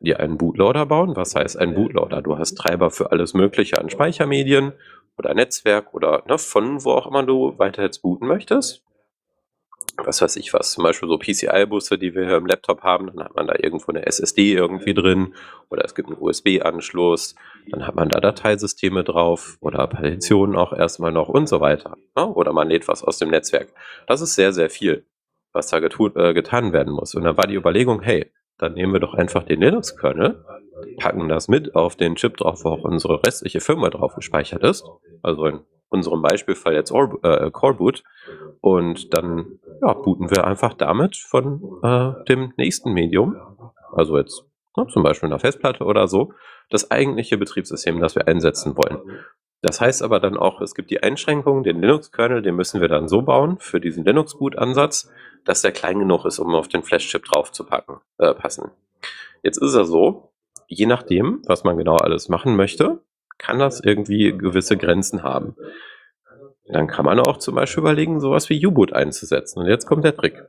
dir 0.00 0.20
einen 0.20 0.38
Bootloader 0.38 0.86
bauen. 0.86 1.16
Was 1.16 1.34
heißt 1.34 1.56
ein 1.58 1.74
Bootloader? 1.74 2.22
Du 2.22 2.38
hast 2.38 2.54
Treiber 2.54 2.90
für 2.90 3.12
alles 3.12 3.34
Mögliche 3.34 3.78
an 3.78 3.90
Speichermedien 3.90 4.72
oder 5.16 5.34
Netzwerk 5.34 5.94
oder 5.94 6.24
ne, 6.26 6.38
von 6.38 6.84
wo 6.84 6.92
auch 6.92 7.06
immer 7.06 7.22
du 7.22 7.58
weiter 7.58 7.82
jetzt 7.82 8.02
booten 8.02 8.26
möchtest. 8.26 8.82
Was 9.98 10.22
weiß 10.22 10.36
ich 10.36 10.54
was, 10.54 10.72
zum 10.72 10.84
Beispiel 10.84 11.08
so 11.08 11.18
PCI-Busse, 11.18 11.98
die 11.98 12.14
wir 12.14 12.24
hier 12.24 12.38
im 12.38 12.46
Laptop 12.46 12.82
haben, 12.82 13.08
dann 13.08 13.24
hat 13.24 13.36
man 13.36 13.46
da 13.46 13.54
irgendwo 13.58 13.92
eine 13.92 14.06
SSD 14.06 14.54
irgendwie 14.54 14.94
drin 14.94 15.34
oder 15.68 15.84
es 15.84 15.94
gibt 15.94 16.08
einen 16.08 16.18
USB-Anschluss, 16.18 17.34
dann 17.68 17.86
hat 17.86 17.94
man 17.94 18.08
da 18.08 18.18
Dateisysteme 18.18 19.04
drauf 19.04 19.58
oder 19.60 19.86
Partitionen 19.86 20.56
auch 20.56 20.72
erstmal 20.72 21.12
noch 21.12 21.28
und 21.28 21.46
so 21.46 21.60
weiter. 21.60 21.98
Ne? 22.16 22.26
Oder 22.26 22.54
man 22.54 22.68
lädt 22.68 22.88
was 22.88 23.04
aus 23.04 23.18
dem 23.18 23.30
Netzwerk. 23.30 23.68
Das 24.06 24.22
ist 24.22 24.34
sehr, 24.34 24.54
sehr 24.54 24.70
viel 24.70 25.04
was 25.52 25.68
da 25.68 25.80
getun, 25.80 26.12
äh, 26.16 26.34
getan 26.34 26.72
werden 26.72 26.92
muss. 26.92 27.14
Und 27.14 27.24
dann 27.24 27.36
war 27.36 27.46
die 27.46 27.56
Überlegung, 27.56 28.00
hey, 28.00 28.30
dann 28.58 28.74
nehmen 28.74 28.92
wir 28.92 29.00
doch 29.00 29.14
einfach 29.14 29.42
den 29.42 29.60
Linux-Kernel, 29.60 30.44
packen 30.98 31.28
das 31.28 31.48
mit 31.48 31.74
auf 31.74 31.96
den 31.96 32.14
Chip 32.16 32.36
drauf, 32.36 32.64
wo 32.64 32.70
auch 32.70 32.84
unsere 32.84 33.24
restliche 33.24 33.60
Firma 33.60 33.90
drauf 33.90 34.14
gespeichert 34.14 34.62
ist. 34.62 34.84
Also 35.22 35.46
in 35.46 35.60
unserem 35.88 36.22
Beispielfall 36.22 36.74
jetzt 36.74 36.92
Or 36.92 37.18
äh, 37.22 37.50
Coreboot. 37.50 38.02
Und 38.60 39.14
dann 39.14 39.58
ja, 39.80 39.92
booten 39.94 40.30
wir 40.30 40.46
einfach 40.46 40.74
damit 40.74 41.16
von 41.16 41.80
äh, 41.82 42.24
dem 42.24 42.52
nächsten 42.56 42.92
Medium, 42.92 43.36
also 43.92 44.16
jetzt 44.18 44.44
ne, 44.76 44.86
zum 44.86 45.02
Beispiel 45.02 45.28
einer 45.28 45.38
Festplatte 45.38 45.84
oder 45.84 46.08
so, 46.08 46.32
das 46.70 46.90
eigentliche 46.90 47.36
Betriebssystem, 47.36 48.00
das 48.00 48.14
wir 48.14 48.28
einsetzen 48.28 48.76
wollen. 48.76 48.98
Das 49.60 49.80
heißt 49.80 50.02
aber 50.02 50.18
dann 50.18 50.36
auch, 50.36 50.60
es 50.60 50.74
gibt 50.74 50.90
die 50.90 51.02
Einschränkung, 51.02 51.62
den 51.62 51.80
Linux-Kernel, 51.80 52.42
den 52.42 52.56
müssen 52.56 52.80
wir 52.80 52.88
dann 52.88 53.06
so 53.06 53.22
bauen 53.22 53.58
für 53.60 53.80
diesen 53.80 54.04
Linux-Boot-Ansatz, 54.04 55.10
dass 55.44 55.62
der 55.62 55.72
klein 55.72 55.98
genug 55.98 56.24
ist, 56.24 56.38
um 56.38 56.54
auf 56.54 56.68
den 56.68 56.82
Flash-Chip 56.82 57.24
drauf 57.24 57.52
zu 57.52 57.64
packen, 57.64 58.00
äh, 58.18 58.34
passen. 58.34 58.70
Jetzt 59.42 59.58
ist 59.58 59.74
er 59.74 59.84
so, 59.84 60.32
je 60.66 60.86
nachdem, 60.86 61.42
was 61.46 61.64
man 61.64 61.76
genau 61.76 61.96
alles 61.96 62.28
machen 62.28 62.56
möchte, 62.56 63.00
kann 63.38 63.58
das 63.58 63.80
irgendwie 63.80 64.36
gewisse 64.36 64.76
Grenzen 64.76 65.22
haben. 65.22 65.56
Dann 66.66 66.86
kann 66.86 67.04
man 67.04 67.18
auch 67.18 67.38
zum 67.38 67.56
Beispiel 67.56 67.80
überlegen, 67.80 68.20
sowas 68.20 68.48
wie 68.48 68.64
U-Boot 68.64 68.92
einzusetzen. 68.92 69.60
Und 69.60 69.66
jetzt 69.66 69.86
kommt 69.86 70.04
der 70.04 70.16
Trick. 70.16 70.44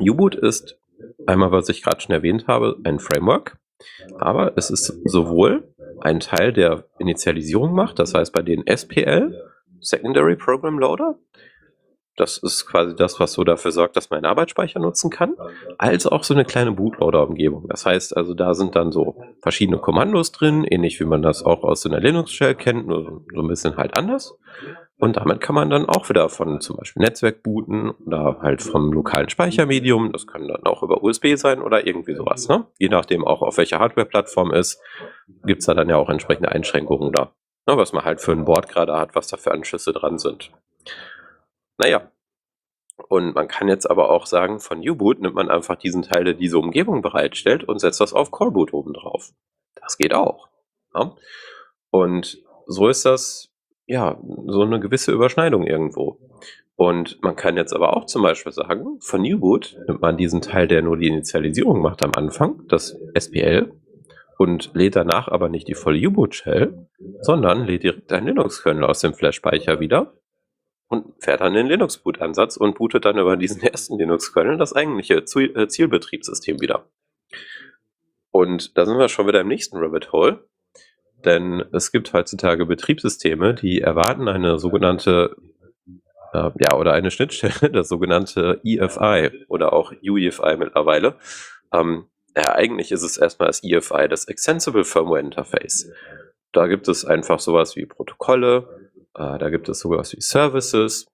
U-Boot 0.00 0.36
ist 0.36 0.78
einmal, 1.26 1.50
was 1.50 1.68
ich 1.68 1.82
gerade 1.82 2.00
schon 2.00 2.14
erwähnt 2.14 2.46
habe, 2.46 2.76
ein 2.84 3.00
Framework, 3.00 3.58
aber 4.18 4.52
es 4.56 4.70
ist 4.70 5.00
sowohl 5.04 5.74
einen 6.00 6.20
Teil 6.20 6.52
der 6.52 6.84
Initialisierung 6.98 7.74
macht, 7.74 7.98
das 7.98 8.14
heißt 8.14 8.32
bei 8.32 8.42
den 8.42 8.64
SPL, 8.66 9.50
Secondary 9.80 10.36
Program 10.36 10.78
Loader. 10.78 11.18
Das 12.18 12.36
ist 12.36 12.66
quasi 12.66 12.96
das, 12.96 13.20
was 13.20 13.32
so 13.32 13.44
dafür 13.44 13.70
sorgt, 13.70 13.96
dass 13.96 14.10
man 14.10 14.18
einen 14.18 14.26
Arbeitsspeicher 14.26 14.80
nutzen 14.80 15.08
kann, 15.08 15.36
als 15.78 16.06
auch 16.06 16.24
so 16.24 16.34
eine 16.34 16.44
kleine 16.44 16.72
Bootloader-Umgebung. 16.72 17.68
Das 17.68 17.86
heißt 17.86 18.16
also, 18.16 18.34
da 18.34 18.54
sind 18.54 18.74
dann 18.74 18.90
so 18.90 19.22
verschiedene 19.40 19.78
Kommandos 19.78 20.32
drin, 20.32 20.64
ähnlich 20.64 20.98
wie 20.98 21.04
man 21.04 21.22
das 21.22 21.44
auch 21.44 21.62
aus 21.62 21.86
einer 21.86 22.00
Linux-Shell 22.00 22.56
kennt, 22.56 22.88
nur 22.88 23.22
so 23.32 23.40
ein 23.40 23.48
bisschen 23.48 23.76
halt 23.76 23.96
anders. 23.96 24.36
Und 25.00 25.16
damit 25.16 25.40
kann 25.40 25.54
man 25.54 25.70
dann 25.70 25.86
auch 25.86 26.08
wieder 26.08 26.28
von 26.28 26.60
zum 26.60 26.76
Beispiel 26.76 27.02
Netzwerk 27.02 27.44
booten 27.44 27.90
oder 28.04 28.38
halt 28.42 28.62
vom 28.62 28.92
lokalen 28.92 29.28
Speichermedium. 29.28 30.10
Das 30.10 30.26
kann 30.26 30.48
dann 30.48 30.64
auch 30.64 30.82
über 30.82 31.04
USB 31.04 31.36
sein 31.36 31.62
oder 31.62 31.86
irgendwie 31.86 32.16
sowas. 32.16 32.48
Ne? 32.48 32.66
Je 32.78 32.88
nachdem 32.88 33.24
auch 33.24 33.42
auf 33.42 33.58
welcher 33.58 33.78
Hardware-Plattform 33.78 34.52
ist, 34.52 34.82
gibt 35.44 35.60
es 35.60 35.66
da 35.66 35.74
dann 35.74 35.88
ja 35.88 35.96
auch 35.96 36.10
entsprechende 36.10 36.50
Einschränkungen 36.50 37.12
da. 37.12 37.32
Ne? 37.68 37.76
Was 37.76 37.92
man 37.92 38.04
halt 38.04 38.20
für 38.20 38.32
ein 38.32 38.44
Board 38.44 38.68
gerade 38.68 38.96
hat, 38.96 39.14
was 39.14 39.28
da 39.28 39.36
für 39.36 39.52
Anschlüsse 39.52 39.92
dran 39.92 40.18
sind. 40.18 40.50
Naja. 41.78 42.10
Und 43.08 43.34
man 43.34 43.46
kann 43.46 43.68
jetzt 43.68 43.88
aber 43.88 44.10
auch 44.10 44.26
sagen, 44.26 44.58
von 44.58 44.86
U-Boot 44.86 45.20
nimmt 45.20 45.36
man 45.36 45.50
einfach 45.50 45.76
diesen 45.76 46.02
Teil, 46.02 46.24
der 46.24 46.34
diese 46.34 46.58
Umgebung 46.58 47.00
bereitstellt 47.00 47.62
und 47.64 47.78
setzt 47.78 48.00
das 48.00 48.12
auf 48.12 48.32
Coreboot 48.32 48.74
oben 48.74 48.92
drauf. 48.92 49.32
Das 49.76 49.96
geht 49.96 50.12
auch. 50.12 50.48
Ja? 50.94 51.14
Und 51.90 52.42
so 52.66 52.88
ist 52.88 53.04
das 53.06 53.48
ja, 53.88 54.20
so 54.46 54.62
eine 54.62 54.80
gewisse 54.80 55.12
Überschneidung 55.12 55.66
irgendwo. 55.66 56.20
Und 56.76 57.20
man 57.22 57.34
kann 57.34 57.56
jetzt 57.56 57.72
aber 57.72 57.96
auch 57.96 58.04
zum 58.04 58.22
Beispiel 58.22 58.52
sagen, 58.52 59.00
von 59.00 59.22
U-Boot 59.22 59.76
nimmt 59.88 60.00
man 60.00 60.16
diesen 60.16 60.42
Teil, 60.42 60.68
der 60.68 60.82
nur 60.82 60.96
die 60.96 61.08
Initialisierung 61.08 61.80
macht 61.80 62.02
am 62.02 62.12
Anfang, 62.14 62.62
das 62.68 62.96
SPL, 63.14 63.72
und 64.36 64.70
lädt 64.74 64.94
danach 64.94 65.26
aber 65.26 65.48
nicht 65.48 65.66
die 65.66 65.74
volle 65.74 66.06
U-Boot-Shell, 66.06 66.86
sondern 67.22 67.64
lädt 67.64 67.82
direkt 67.82 68.12
ein 68.12 68.26
Linux-Kernel 68.26 68.84
aus 68.84 69.00
dem 69.00 69.14
Flash-Speicher 69.14 69.80
wieder 69.80 70.12
und 70.88 71.14
fährt 71.22 71.40
dann 71.40 71.54
den 71.54 71.66
Linux-Boot-Ansatz 71.66 72.56
und 72.56 72.76
bootet 72.76 73.04
dann 73.04 73.18
über 73.18 73.36
diesen 73.36 73.62
ersten 73.62 73.98
Linux-Kernel 73.98 74.56
das 74.56 74.72
eigentliche 74.72 75.16
äh, 75.16 75.68
Zielbetriebssystem 75.68 76.60
wieder. 76.60 76.86
Und 78.30 78.76
da 78.76 78.86
sind 78.86 78.98
wir 78.98 79.08
schon 79.08 79.26
wieder 79.26 79.40
im 79.40 79.48
nächsten 79.48 79.78
Rabbit 79.78 80.12
Hole. 80.12 80.44
Denn 81.24 81.64
es 81.72 81.90
gibt 81.90 82.12
heutzutage 82.12 82.64
Betriebssysteme, 82.64 83.54
die 83.54 83.80
erwarten 83.80 84.28
eine 84.28 84.58
sogenannte, 84.58 85.36
äh, 86.32 86.50
ja, 86.60 86.76
oder 86.76 86.92
eine 86.92 87.10
Schnittstelle, 87.10 87.70
das 87.72 87.88
sogenannte 87.88 88.60
EFI 88.64 89.30
oder 89.48 89.72
auch 89.72 89.92
UEFI 89.92 90.56
mittlerweile. 90.56 91.16
Ähm, 91.72 92.06
ja, 92.36 92.54
eigentlich 92.54 92.92
ist 92.92 93.02
es 93.02 93.18
erstmal 93.18 93.48
das 93.48 93.64
EFI, 93.64 94.08
das 94.08 94.26
Extensible 94.26 94.84
Firmware 94.84 95.20
Interface. 95.20 95.90
Da 96.52 96.68
gibt 96.68 96.86
es 96.86 97.04
einfach 97.04 97.40
sowas 97.40 97.74
wie 97.74 97.84
Protokolle, 97.84 98.77
äh, 99.14 99.38
da 99.38 99.50
gibt 99.50 99.68
es 99.68 99.80
sowas 99.80 100.12
wie 100.12 100.20
Services, 100.20 101.06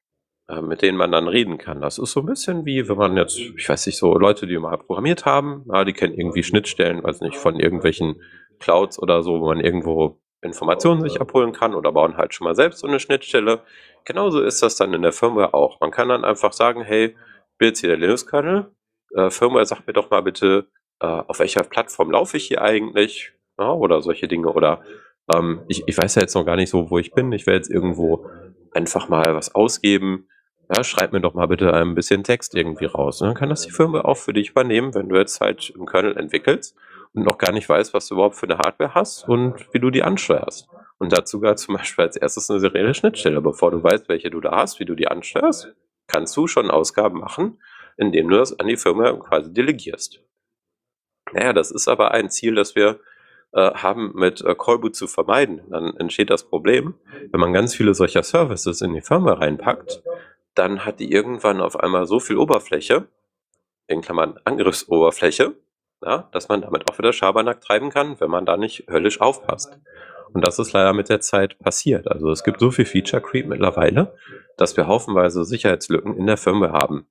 äh, 0.49 0.61
mit 0.61 0.82
denen 0.82 0.99
man 0.99 1.12
dann 1.12 1.28
reden 1.28 1.59
kann. 1.59 1.80
Das 1.80 1.99
ist 1.99 2.12
so 2.12 2.20
ein 2.20 2.26
bisschen 2.26 2.64
wie, 2.66 2.88
wenn 2.88 2.97
man 2.97 3.16
jetzt, 3.16 3.38
ich 3.38 3.68
weiß 3.68 3.86
nicht, 3.86 3.99
so 3.99 4.18
Leute, 4.18 4.47
die 4.47 4.59
mal 4.59 4.76
programmiert 4.78 5.24
haben, 5.24 5.64
ja, 5.72 5.84
die 5.84 5.92
kennen 5.92 6.14
irgendwie 6.14 6.42
Schnittstellen, 6.42 7.03
weiß 7.03 7.20
nicht, 7.20 7.36
von 7.36 7.59
irgendwelchen 7.59 8.20
Clouds 8.59 8.99
oder 8.99 9.22
so, 9.22 9.40
wo 9.40 9.47
man 9.47 9.61
irgendwo 9.61 10.20
Informationen 10.42 11.01
sich 11.01 11.20
abholen 11.20 11.53
kann 11.53 11.74
oder 11.74 11.92
bauen 11.92 12.16
halt 12.16 12.34
schon 12.34 12.45
mal 12.45 12.55
selbst 12.55 12.80
so 12.80 12.86
eine 12.86 13.01
Schnittstelle. 13.01 13.62
Genauso 14.05 14.42
ist 14.42 14.62
das 14.62 14.76
dann 14.76 14.92
in 14.92 15.03
der 15.03 15.12
Firmware 15.12 15.55
auch. 15.55 15.80
Man 15.80 15.90
kann 15.90 16.09
dann 16.09 16.24
einfach 16.24 16.53
sagen, 16.53 16.82
hey, 16.82 17.16
jetzt 17.61 17.80
hier 17.80 17.88
der 17.88 17.99
Linux-Kernel. 17.99 18.70
Äh, 19.14 19.30
Firmware 19.30 19.64
sagt 19.64 19.86
mir 19.86 19.95
doch 19.95 20.11
mal 20.11 20.22
bitte, 20.22 20.68
äh, 21.01 21.07
auf 21.07 21.38
welcher 21.38 21.62
Plattform 21.62 22.11
laufe 22.11 22.36
ich 22.36 22.47
hier 22.47 22.61
eigentlich? 22.61 23.32
Ja, 23.59 23.72
oder 23.72 24.03
solche 24.03 24.28
Dinge. 24.28 24.53
Oder 24.53 24.82
ähm, 25.33 25.62
ich, 25.68 25.85
ich 25.87 25.97
weiß 25.97 26.14
ja 26.16 26.22
jetzt 26.22 26.35
noch 26.35 26.45
gar 26.45 26.57
nicht 26.57 26.70
so, 26.70 26.91
wo 26.91 26.99
ich 26.99 27.12
bin. 27.12 27.33
Ich 27.33 27.47
werde 27.47 27.59
jetzt 27.59 27.70
irgendwo 27.70 28.27
einfach 28.72 29.09
mal 29.09 29.35
was 29.35 29.55
ausgeben. 29.55 30.29
Ja, 30.72 30.83
schreib 30.83 31.12
mir 31.12 31.20
doch 31.20 31.35
mal 31.35 31.47
bitte 31.47 31.72
ein 31.75 31.95
bisschen 31.95 32.25
Text 32.25 32.55
irgendwie 32.55 32.87
raus. 32.87 33.20
Und 33.20 33.29
dann 33.29 33.37
kann 33.37 33.51
das 33.51 33.62
die 33.62 33.70
Firmware 33.70 34.07
auch 34.07 34.16
für 34.16 34.33
dich 34.33 34.51
übernehmen, 34.51 34.95
wenn 34.95 35.09
du 35.09 35.16
jetzt 35.16 35.41
halt 35.41 35.70
im 35.70 35.87
Kernel 35.87 36.16
entwickelst 36.16 36.75
und 37.12 37.25
noch 37.25 37.39
gar 37.39 37.53
nicht 37.53 37.68
weißt, 37.68 37.95
was 37.95 38.09
du 38.09 38.14
überhaupt 38.14 38.37
für 38.37 38.47
eine 38.47 38.59
Hardware 38.59 38.95
hast 38.95 39.29
und 39.29 39.72
wie 39.72 39.79
du 39.79 39.91
die 39.91 40.03
ansteuerst. 40.03 40.68
Und 40.99 41.12
dazu 41.12 41.41
gehört 41.41 41.59
zum 41.59 41.77
Beispiel 41.77 42.05
als 42.05 42.16
erstes 42.16 42.51
eine 42.51 42.61
serielle 42.61 42.95
Schnittstelle. 42.95 43.41
Bevor 43.41 43.70
du 43.70 43.83
weißt, 43.83 44.09
welche 44.09 44.31
du 44.31 44.41
da 44.41 44.53
hast, 44.53 44.81
wie 44.81 44.85
du 44.85 44.95
die 44.95 45.09
ansteuerst, 45.09 45.75
kannst 46.07 46.37
du 46.37 46.47
schon 46.47 46.70
Ausgaben 46.70 47.18
machen, 47.18 47.61
indem 47.97 48.29
du 48.29 48.37
das 48.37 48.59
an 48.59 48.66
die 48.66 48.77
Firma 48.77 49.12
quasi 49.12 49.53
delegierst. 49.53 50.20
Naja, 51.33 51.53
das 51.53 51.70
ist 51.70 51.89
aber 51.89 52.12
ein 52.12 52.31
Ziel, 52.31 52.55
das 52.55 52.75
wir 52.75 53.01
äh, 53.55 53.73
haben, 53.75 54.13
mit 54.15 54.43
äh, 54.43 54.55
Callboot 54.55 54.95
zu 54.95 55.07
vermeiden. 55.07 55.63
Dann 55.71 55.97
entsteht 55.97 56.31
das 56.31 56.45
Problem, 56.45 56.95
wenn 57.31 57.41
man 57.41 57.53
ganz 57.53 57.75
viele 57.75 57.95
solcher 57.95 58.23
Services 58.23 58.81
in 58.81 58.95
die 58.95 59.01
Firma 59.01 59.35
reinpackt, 59.35 60.03
dann 60.55 60.85
hat 60.85 61.01
die 61.01 61.11
irgendwann 61.11 61.61
auf 61.61 61.79
einmal 61.79 62.07
so 62.07 62.21
viel 62.21 62.37
Oberfläche, 62.37 63.09
in 63.87 64.01
Klammern 64.01 64.39
Angriffsoberfläche, 64.45 65.55
ja, 66.03 66.29
dass 66.33 66.49
man 66.49 66.63
damit 66.63 66.91
auch 66.91 66.99
wieder 66.99 67.13
Schabernack 67.13 67.61
treiben 67.61 67.91
kann, 67.91 68.19
wenn 68.21 68.31
man 68.31 68.47
da 68.47 68.57
nicht 68.57 68.87
höllisch 68.89 69.21
aufpasst. 69.21 69.79
Und 70.33 70.45
das 70.45 70.59
ist 70.59 70.73
leider 70.73 70.93
mit 70.93 71.09
der 71.09 71.21
Zeit 71.21 71.59
passiert. 71.61 72.11
Also 72.11 72.31
es 72.31 72.43
gibt 72.43 72.61
so 72.61 72.71
viel 72.71 72.87
Feature 72.87 73.23
Creep 73.23 73.47
mittlerweile, 73.47 74.17
dass 74.57 74.77
wir 74.77 74.89
haufenweise 74.89 75.45
Sicherheitslücken 75.45 76.17
in 76.17 76.27
der 76.27 76.37
Firma 76.37 76.73
haben. 76.73 77.07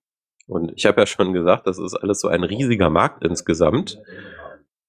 Und 0.45 0.73
ich 0.75 0.85
habe 0.85 0.99
ja 0.99 1.07
schon 1.07 1.31
gesagt, 1.31 1.67
das 1.67 1.79
ist 1.79 1.95
alles 1.95 2.19
so 2.19 2.27
ein 2.27 2.43
riesiger 2.43 2.89
Markt 2.89 3.23
insgesamt. 3.23 3.97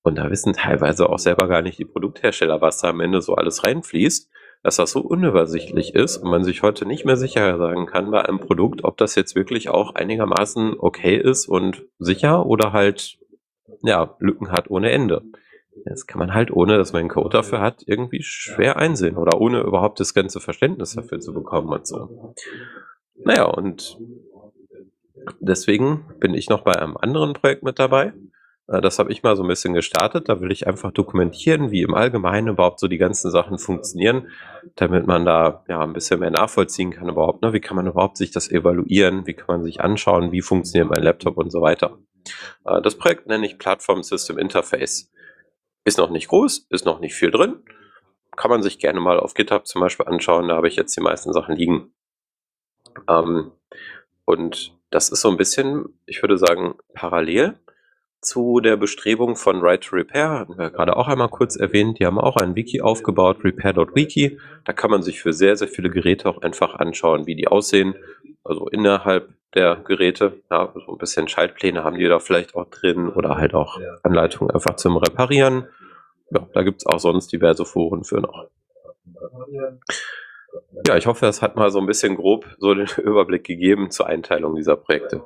Und 0.05 0.17
da 0.17 0.31
wissen 0.31 0.53
teilweise 0.53 1.09
auch 1.09 1.19
selber 1.19 1.49
gar 1.49 1.63
nicht 1.63 1.79
die 1.79 1.87
Produkthersteller, 1.87 2.61
was 2.61 2.79
da 2.79 2.91
am 2.91 3.01
Ende 3.01 3.23
so 3.23 3.35
alles 3.35 3.65
reinfließt, 3.65 4.31
dass 4.63 4.77
das 4.77 4.93
so 4.93 5.01
unübersichtlich 5.01 5.95
ist 5.95 6.19
und 6.19 6.31
man 6.31 6.45
sich 6.45 6.63
heute 6.63 6.87
nicht 6.87 7.07
mehr 7.07 7.17
sicher 7.17 7.57
sagen 7.57 7.87
kann 7.87 8.11
bei 8.11 8.23
einem 8.23 8.39
Produkt, 8.39 8.85
ob 8.85 8.99
das 8.99 9.15
jetzt 9.15 9.35
wirklich 9.35 9.71
auch 9.71 9.95
einigermaßen 9.95 10.77
okay 10.79 11.17
ist 11.17 11.49
und 11.49 11.87
sicher 11.99 12.45
oder 12.45 12.73
halt 12.73 13.19
ja, 13.83 14.15
Lücken 14.19 14.53
hat 14.53 14.71
ohne 14.71 14.91
Ende. 14.91 15.23
Das 15.87 16.07
kann 16.07 16.19
man 16.19 16.35
halt, 16.35 16.51
ohne 16.51 16.77
dass 16.77 16.93
man 16.93 17.01
einen 17.01 17.09
Code 17.09 17.31
dafür 17.31 17.61
hat, 17.61 17.83
irgendwie 17.87 18.23
schwer 18.23 18.77
einsehen 18.77 19.17
oder 19.17 19.41
ohne 19.41 19.61
überhaupt 19.61 20.01
das 20.01 20.13
ganze 20.13 20.39
Verständnis 20.39 20.95
dafür 20.95 21.19
zu 21.19 21.33
bekommen 21.33 21.69
und 21.71 21.87
so. 21.87 22.35
Naja, 23.17 23.45
und 23.45 23.99
deswegen 25.41 26.05
bin 26.21 26.35
ich 26.35 26.51
noch 26.51 26.61
bei 26.61 26.77
einem 26.77 26.97
anderen 26.99 27.33
Projekt 27.33 27.63
mit 27.63 27.79
dabei. 27.79 28.13
Äh, 28.69 28.81
das 28.81 28.99
habe 28.99 29.12
ich 29.12 29.23
mal 29.23 29.37
so 29.37 29.43
ein 29.43 29.49
bisschen 29.49 29.75
gestartet. 29.75 30.29
Da 30.29 30.41
will 30.41 30.53
ich 30.53 30.67
einfach 30.67 30.93
dokumentieren, 30.93 31.71
wie 31.71 31.83
im 31.83 31.95
Allgemeinen 31.95 32.49
überhaupt 32.49 32.81
so 32.81 32.89
die 32.89 32.99
ganzen 32.99 33.31
Sachen 33.31 33.59
funktionieren, 33.59 34.29
damit 34.77 35.07
man 35.07 35.25
da 35.25 35.65
ja 35.69 35.81
ein 35.81 35.93
bisschen 35.93 36.21
mehr 36.21 36.31
nachvollziehen 36.31 36.91
kann 36.91 37.09
überhaupt. 37.09 37.43
Ne? 37.43 37.53
Wie 37.53 37.61
kann 37.61 37.77
man 37.77 37.87
überhaupt 37.87 38.17
sich 38.17 38.31
das 38.31 38.51
evaluieren? 38.51 39.27
Wie 39.27 39.35
kann 39.35 39.47
man 39.49 39.62
sich 39.62 39.81
anschauen, 39.81 40.33
wie 40.33 40.43
funktioniert 40.43 40.91
mein 40.91 41.03
Laptop 41.03 41.37
und 41.37 41.51
so 41.51 41.61
weiter. 41.61 41.99
Äh, 42.65 42.83
das 42.83 42.97
Projekt 42.97 43.27
nenne 43.27 43.47
ich 43.47 43.59
Plattform 43.59 44.03
System 44.03 44.39
Interface. 44.39 45.11
Ist 45.85 45.99
noch 45.99 46.11
nicht 46.11 46.29
groß, 46.29 46.67
ist 46.71 46.87
noch 46.87 47.01
nicht 47.01 47.15
viel 47.15 47.31
drin. 47.31 47.62
Kann 48.37 48.51
man 48.51 48.62
sich 48.62 48.79
gerne 48.79 49.01
mal 49.01 49.21
auf 49.21 49.35
GitHub 49.35 49.67
zum 49.67 49.81
Beispiel 49.81 50.07
anschauen. 50.07 50.49
Da 50.49 50.57
habe 50.57 50.67
ich 50.67 50.77
jetzt 50.77 50.97
die 50.97 51.03
meisten 51.03 51.33
Sachen 51.33 51.55
liegen. 51.55 51.93
Ähm, 53.09 53.53
und 54.25 54.77
das 54.91 55.11
ist 55.11 55.21
so 55.21 55.29
ein 55.29 55.37
bisschen, 55.37 56.01
ich 56.07 56.23
würde 56.23 56.39
sagen, 56.39 56.75
parallel 56.95 57.59
zu 58.25 58.61
der 58.61 58.77
Bestrebung 58.77 59.37
von 59.37 59.61
Right 59.61 59.83
to 59.83 59.97
Repair, 59.97 60.31
hatten 60.31 60.59
wir 60.59 60.70
gerade 60.70 60.97
auch 60.97 61.09
einmal 61.09 61.29
kurz 61.29 61.57
erwähnt, 61.57 61.99
die 61.99 62.07
haben 62.07 62.18
auch 62.18 62.37
ein 62.37 62.57
Wiki 62.57 62.81
aufgebaut, 62.81 63.39
repair.wiki. 63.45 64.39
Da 64.64 64.72
kann 64.72 64.91
man 64.91 65.03
sich 65.03 65.20
für 65.20 65.33
sehr, 65.33 65.57
sehr 65.57 65.68
viele 65.68 65.91
Geräte 65.91 66.29
auch 66.29 66.43
einfach 66.43 66.75
anschauen, 66.75 67.27
wie 67.27 67.35
die 67.35 67.49
aussehen. 67.49 67.95
Also 68.43 68.68
innerhalb 68.68 69.29
der 69.55 69.77
Geräte, 69.77 70.41
ja, 70.51 70.72
so 70.75 70.93
ein 70.93 70.99
bisschen 70.99 71.29
Schaltpläne 71.29 71.85
haben 71.85 71.99
die 71.99 72.09
da 72.09 72.18
vielleicht 72.18 72.55
auch 72.55 72.66
drin 72.66 73.09
oder 73.09 73.37
halt 73.37 73.55
auch 73.55 73.81
Anleitungen 74.03 74.53
einfach 74.53 74.77
zum 74.77 74.97
Reparieren. 74.97 75.68
Ja, 76.31 76.47
da 76.53 76.62
gibt 76.62 76.83
es 76.83 76.87
auch 76.87 76.99
sonst 76.99 77.33
diverse 77.33 77.64
Foren 77.64 78.05
für 78.05 78.20
noch. 78.20 78.49
Ja, 80.87 80.97
ich 80.97 81.07
hoffe, 81.07 81.27
das 81.27 81.43
hat 81.43 81.57
mal 81.57 81.70
so 81.70 81.79
ein 81.79 81.87
bisschen 81.87 82.16
grob 82.16 82.47
so 82.59 82.75
den 82.75 82.87
Überblick 82.99 83.45
gegeben 83.45 83.91
zur 83.91 84.07
Einteilung 84.07 84.57
dieser 84.57 84.77
Projekte. 84.77 85.22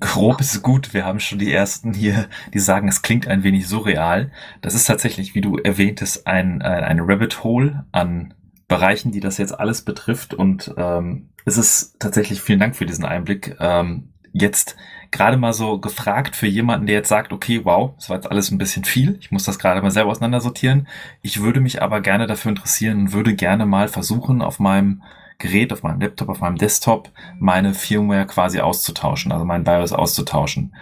Grob 0.00 0.40
ist 0.40 0.62
gut. 0.62 0.94
Wir 0.94 1.04
haben 1.04 1.20
schon 1.20 1.38
die 1.38 1.52
ersten 1.52 1.94
hier, 1.94 2.28
die 2.52 2.58
sagen, 2.58 2.88
es 2.88 3.02
klingt 3.02 3.28
ein 3.28 3.44
wenig 3.44 3.68
surreal. 3.68 4.32
Das 4.60 4.74
ist 4.74 4.86
tatsächlich, 4.86 5.34
wie 5.34 5.40
du 5.40 5.56
erwähntest, 5.58 6.26
ein, 6.26 6.60
ein, 6.60 7.00
Rabbit 7.00 7.44
Hole 7.44 7.86
an 7.92 8.34
Bereichen, 8.68 9.12
die 9.12 9.20
das 9.20 9.38
jetzt 9.38 9.58
alles 9.58 9.82
betrifft. 9.82 10.34
Und 10.34 10.74
ähm, 10.76 11.28
es 11.44 11.56
ist 11.56 12.00
tatsächlich, 12.00 12.42
vielen 12.42 12.58
Dank 12.58 12.74
für 12.74 12.84
diesen 12.84 13.04
Einblick. 13.04 13.56
Ähm, 13.60 14.12
jetzt 14.32 14.76
gerade 15.12 15.36
mal 15.36 15.52
so 15.52 15.78
gefragt 15.78 16.34
für 16.34 16.48
jemanden, 16.48 16.86
der 16.86 16.96
jetzt 16.96 17.08
sagt, 17.08 17.32
okay, 17.32 17.64
wow, 17.64 17.94
das 17.96 18.10
war 18.10 18.16
jetzt 18.16 18.30
alles 18.30 18.50
ein 18.50 18.58
bisschen 18.58 18.84
viel. 18.84 19.16
Ich 19.20 19.30
muss 19.30 19.44
das 19.44 19.58
gerade 19.58 19.80
mal 19.82 19.90
selber 19.92 20.10
auseinandersortieren. 20.10 20.88
Ich 21.22 21.40
würde 21.42 21.60
mich 21.60 21.80
aber 21.80 22.00
gerne 22.00 22.26
dafür 22.26 22.50
interessieren 22.50 22.98
und 22.98 23.12
würde 23.12 23.34
gerne 23.34 23.66
mal 23.66 23.86
versuchen, 23.86 24.42
auf 24.42 24.58
meinem 24.58 25.02
Gerät, 25.38 25.72
auf 25.72 25.82
meinem 25.82 26.00
Laptop, 26.00 26.28
auf 26.28 26.40
meinem 26.40 26.56
Desktop 26.56 27.10
meine 27.38 27.74
Firmware 27.74 28.26
quasi 28.26 28.60
auszutauschen, 28.60 29.32
also 29.32 29.44
mein 29.44 29.64
BIOS 29.64 29.92
auszutauschen. 29.92 30.74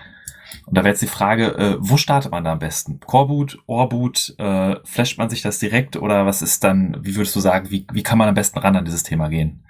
Und 0.67 0.79
da 0.79 0.83
wäre 0.83 0.93
jetzt 0.93 1.03
die 1.03 1.07
Frage, 1.07 1.55
äh, 1.57 1.77
wo 1.79 1.97
startet 1.97 2.31
man 2.31 2.45
da 2.45 2.53
am 2.53 2.59
besten? 2.59 3.01
Coreboot, 3.01 3.59
Orboot, 3.67 4.35
äh, 4.39 4.77
flasht 4.85 5.19
man 5.19 5.29
sich 5.29 5.43
das 5.43 5.59
direkt 5.59 5.97
oder 5.97 6.25
was 6.25 6.41
ist 6.41 6.65
dann, 6.65 6.97
wie 7.03 7.17
würdest 7.17 7.37
du 7.37 7.41
sagen, 7.41 7.71
wie, 7.71 7.87
wie 7.93 8.03
kann 8.03 8.19
man 8.19 8.29
am 8.29 8.35
besten 8.35 8.59
ran 8.59 8.77
an 8.77 8.85
dieses 8.85 9.03
Thema 9.03 9.29
gehen? 9.29 9.65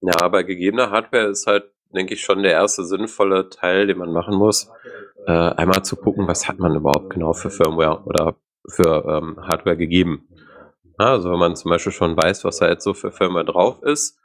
Ja, 0.00 0.28
bei 0.28 0.42
gegebener 0.42 0.90
Hardware 0.90 1.28
ist 1.28 1.46
halt, 1.46 1.64
denke 1.94 2.14
ich, 2.14 2.22
schon 2.22 2.42
der 2.42 2.52
erste 2.52 2.84
sinnvolle 2.84 3.48
Teil, 3.48 3.86
den 3.86 3.98
man 3.98 4.12
machen 4.12 4.36
muss, 4.36 4.70
äh, 5.26 5.32
einmal 5.32 5.84
zu 5.84 5.96
gucken, 5.96 6.28
was 6.28 6.46
hat 6.46 6.58
man 6.58 6.74
überhaupt 6.76 7.10
genau 7.10 7.32
für 7.32 7.50
Firmware 7.50 8.02
oder 8.04 8.36
für 8.68 9.04
ähm, 9.08 9.38
Hardware 9.40 9.76
gegeben. 9.76 10.27
Also 10.98 11.30
wenn 11.30 11.38
man 11.38 11.56
zum 11.56 11.70
Beispiel 11.70 11.92
schon 11.92 12.16
weiß, 12.16 12.44
was 12.44 12.58
da 12.58 12.68
jetzt 12.68 12.84
so 12.84 12.92
für 12.92 13.12
Firmware 13.12 13.44
drauf 13.44 13.82
ist, 13.82 14.18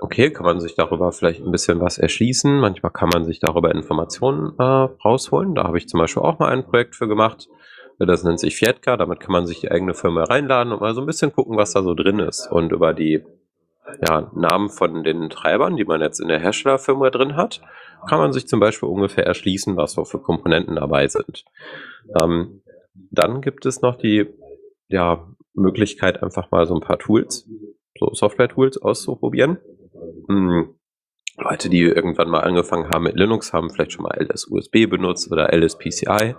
okay, 0.00 0.30
kann 0.30 0.44
man 0.44 0.60
sich 0.60 0.74
darüber 0.74 1.12
vielleicht 1.12 1.40
ein 1.40 1.52
bisschen 1.52 1.80
was 1.80 1.98
erschließen. 1.98 2.58
Manchmal 2.58 2.92
kann 2.92 3.08
man 3.08 3.24
sich 3.24 3.40
darüber 3.40 3.72
Informationen 3.72 4.54
äh, 4.58 4.62
rausholen. 4.62 5.54
Da 5.54 5.64
habe 5.64 5.78
ich 5.78 5.88
zum 5.88 6.00
Beispiel 6.00 6.22
auch 6.22 6.38
mal 6.38 6.50
ein 6.50 6.64
Projekt 6.64 6.96
für 6.96 7.08
gemacht. 7.08 7.48
Das 7.98 8.24
nennt 8.24 8.40
sich 8.40 8.56
Fietka. 8.56 8.96
Damit 8.96 9.20
kann 9.20 9.32
man 9.32 9.46
sich 9.46 9.60
die 9.60 9.70
eigene 9.70 9.94
Firma 9.94 10.24
reinladen 10.24 10.72
und 10.72 10.80
mal 10.80 10.94
so 10.94 11.00
ein 11.00 11.06
bisschen 11.06 11.32
gucken, 11.32 11.56
was 11.56 11.72
da 11.72 11.82
so 11.82 11.94
drin 11.94 12.18
ist. 12.18 12.50
Und 12.50 12.72
über 12.72 12.92
die 12.92 13.24
ja, 14.06 14.30
Namen 14.34 14.70
von 14.70 15.04
den 15.04 15.30
Treibern, 15.30 15.76
die 15.76 15.84
man 15.84 16.00
jetzt 16.00 16.18
in 16.20 16.28
der 16.28 16.40
Herstellerfirma 16.40 17.10
drin 17.10 17.36
hat, 17.36 17.62
kann 18.08 18.18
man 18.18 18.32
sich 18.32 18.48
zum 18.48 18.58
Beispiel 18.58 18.88
ungefähr 18.88 19.24
erschließen, 19.24 19.76
was 19.76 19.92
so 19.92 20.04
für 20.04 20.18
Komponenten 20.18 20.76
dabei 20.76 21.06
sind. 21.06 21.44
Ähm, 22.20 22.62
dann 23.10 23.40
gibt 23.40 23.66
es 23.66 23.80
noch 23.80 23.96
die 23.96 24.26
ja, 24.88 25.26
Möglichkeit, 25.54 26.22
einfach 26.22 26.50
mal 26.50 26.66
so 26.66 26.74
ein 26.74 26.80
paar 26.80 26.98
Tools, 26.98 27.48
so 27.98 28.12
Software-Tools 28.12 28.82
auszuprobieren. 28.82 29.58
Hm. 30.28 30.74
Leute, 31.36 31.68
die 31.68 31.80
irgendwann 31.80 32.30
mal 32.30 32.40
angefangen 32.40 32.90
haben 32.90 33.04
mit 33.04 33.16
Linux, 33.16 33.52
haben 33.52 33.70
vielleicht 33.70 33.92
schon 33.92 34.04
mal 34.04 34.16
LS-USB 34.16 34.88
benutzt 34.88 35.32
oder 35.32 35.52
LSPCI. 35.52 36.36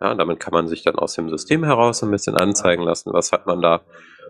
Ja, 0.00 0.14
damit 0.14 0.38
kann 0.38 0.52
man 0.52 0.68
sich 0.68 0.84
dann 0.84 0.96
aus 0.96 1.14
dem 1.14 1.30
System 1.30 1.64
heraus 1.64 2.02
ein 2.04 2.10
bisschen 2.12 2.36
anzeigen 2.36 2.84
lassen, 2.84 3.12
was 3.12 3.32
hat 3.32 3.46
man 3.46 3.60
da. 3.60 3.84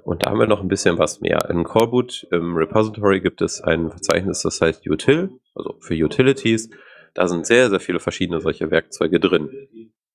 Und 0.04 0.24
da 0.24 0.30
haben 0.30 0.38
wir 0.38 0.46
noch 0.46 0.62
ein 0.62 0.68
bisschen 0.68 0.98
was 0.98 1.20
mehr. 1.20 1.50
In 1.50 1.64
Coreboot 1.64 2.26
im 2.30 2.56
Repository 2.56 3.20
gibt 3.20 3.42
es 3.42 3.60
ein 3.60 3.90
Verzeichnis, 3.90 4.42
das 4.42 4.60
heißt 4.60 4.86
Util, 4.88 5.30
also 5.54 5.74
für 5.80 5.94
Utilities. 5.94 6.70
Da 7.12 7.28
sind 7.28 7.46
sehr, 7.46 7.68
sehr 7.68 7.80
viele 7.80 7.98
verschiedene 7.98 8.40
solche 8.40 8.70
Werkzeuge 8.70 9.20
drin. 9.20 9.50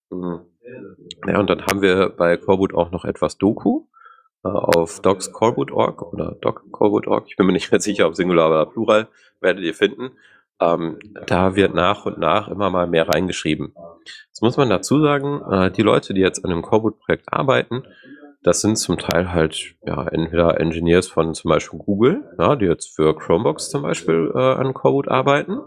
Hm. 0.09 0.39
Ja, 1.27 1.39
und 1.39 1.49
dann 1.49 1.65
haben 1.65 1.81
wir 1.81 2.09
bei 2.09 2.37
Coreboot 2.37 2.73
auch 2.73 2.91
noch 2.91 3.05
etwas 3.05 3.37
Doku 3.37 3.87
auf 4.43 5.01
docscoreboot.org 5.01 6.01
oder 6.01 6.35
doccoreboot.org. 6.41 7.25
Ich 7.27 7.35
bin 7.35 7.45
mir 7.45 7.53
nicht 7.53 7.71
mehr 7.71 7.81
sicher, 7.81 8.07
ob 8.07 8.15
Singular 8.15 8.49
oder 8.49 8.65
Plural, 8.65 9.07
werdet 9.39 9.63
ihr 9.63 9.73
finden. 9.73 10.11
Ähm, 10.59 10.99
da 11.25 11.55
wird 11.55 11.73
nach 11.73 12.05
und 12.05 12.19
nach 12.19 12.47
immer 12.47 12.69
mal 12.69 12.87
mehr 12.87 13.09
reingeschrieben. 13.09 13.73
Jetzt 14.27 14.41
muss 14.41 14.57
man 14.57 14.69
dazu 14.69 15.01
sagen, 15.01 15.41
äh, 15.49 15.71
die 15.71 15.81
Leute, 15.81 16.13
die 16.13 16.21
jetzt 16.21 16.43
an 16.43 16.51
dem 16.51 16.61
Coreboot-Projekt 16.61 17.31
arbeiten, 17.31 17.83
das 18.43 18.61
sind 18.61 18.77
zum 18.77 18.97
Teil 18.97 19.31
halt 19.31 19.75
ja 19.85 20.07
entweder 20.07 20.59
Engineers 20.59 21.07
von 21.07 21.33
zum 21.33 21.49
Beispiel 21.49 21.79
Google, 21.79 22.23
ja, 22.39 22.55
die 22.55 22.65
jetzt 22.65 22.95
für 22.95 23.15
Chromebox 23.15 23.69
zum 23.69 23.83
Beispiel 23.83 24.31
äh, 24.33 24.39
an 24.39 24.73
Coreboot 24.73 25.07
arbeiten. 25.07 25.59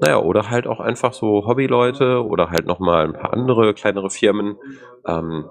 Naja, 0.00 0.18
oder 0.20 0.48
halt 0.48 0.68
auch 0.68 0.78
einfach 0.78 1.12
so 1.12 1.46
Hobbyleute 1.46 2.24
oder 2.24 2.50
halt 2.50 2.66
nochmal 2.66 3.04
ein 3.04 3.14
paar 3.14 3.32
andere 3.32 3.74
kleinere 3.74 4.10
Firmen. 4.10 4.56
Ähm, 5.04 5.48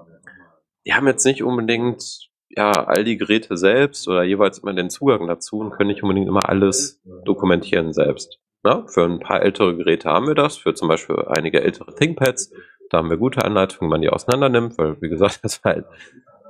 die 0.86 0.94
haben 0.94 1.06
jetzt 1.06 1.26
nicht 1.26 1.42
unbedingt 1.42 2.27
ja, 2.58 2.72
all 2.72 3.04
die 3.04 3.16
Geräte 3.16 3.56
selbst 3.56 4.08
oder 4.08 4.24
jeweils 4.24 4.58
immer 4.58 4.74
den 4.74 4.90
Zugang 4.90 5.28
dazu 5.28 5.60
und 5.60 5.70
können 5.70 5.86
nicht 5.86 6.02
unbedingt 6.02 6.26
immer 6.26 6.48
alles 6.48 7.00
dokumentieren 7.24 7.92
selbst. 7.92 8.40
Ja, 8.64 8.84
für 8.88 9.04
ein 9.04 9.20
paar 9.20 9.42
ältere 9.42 9.76
Geräte 9.76 10.10
haben 10.10 10.26
wir 10.26 10.34
das, 10.34 10.56
für 10.56 10.74
zum 10.74 10.88
Beispiel 10.88 11.24
einige 11.28 11.62
ältere 11.62 11.94
ThinkPads. 11.94 12.52
Da 12.90 12.98
haben 12.98 13.10
wir 13.10 13.16
gute 13.16 13.44
Anleitungen, 13.44 13.88
wie 13.88 13.92
man 13.92 14.02
die 14.02 14.08
auseinander 14.08 14.48
nimmt, 14.48 14.76
weil, 14.76 15.00
wie 15.00 15.08
gesagt, 15.08 15.38
das 15.44 15.64
war 15.64 15.74
halt 15.74 15.86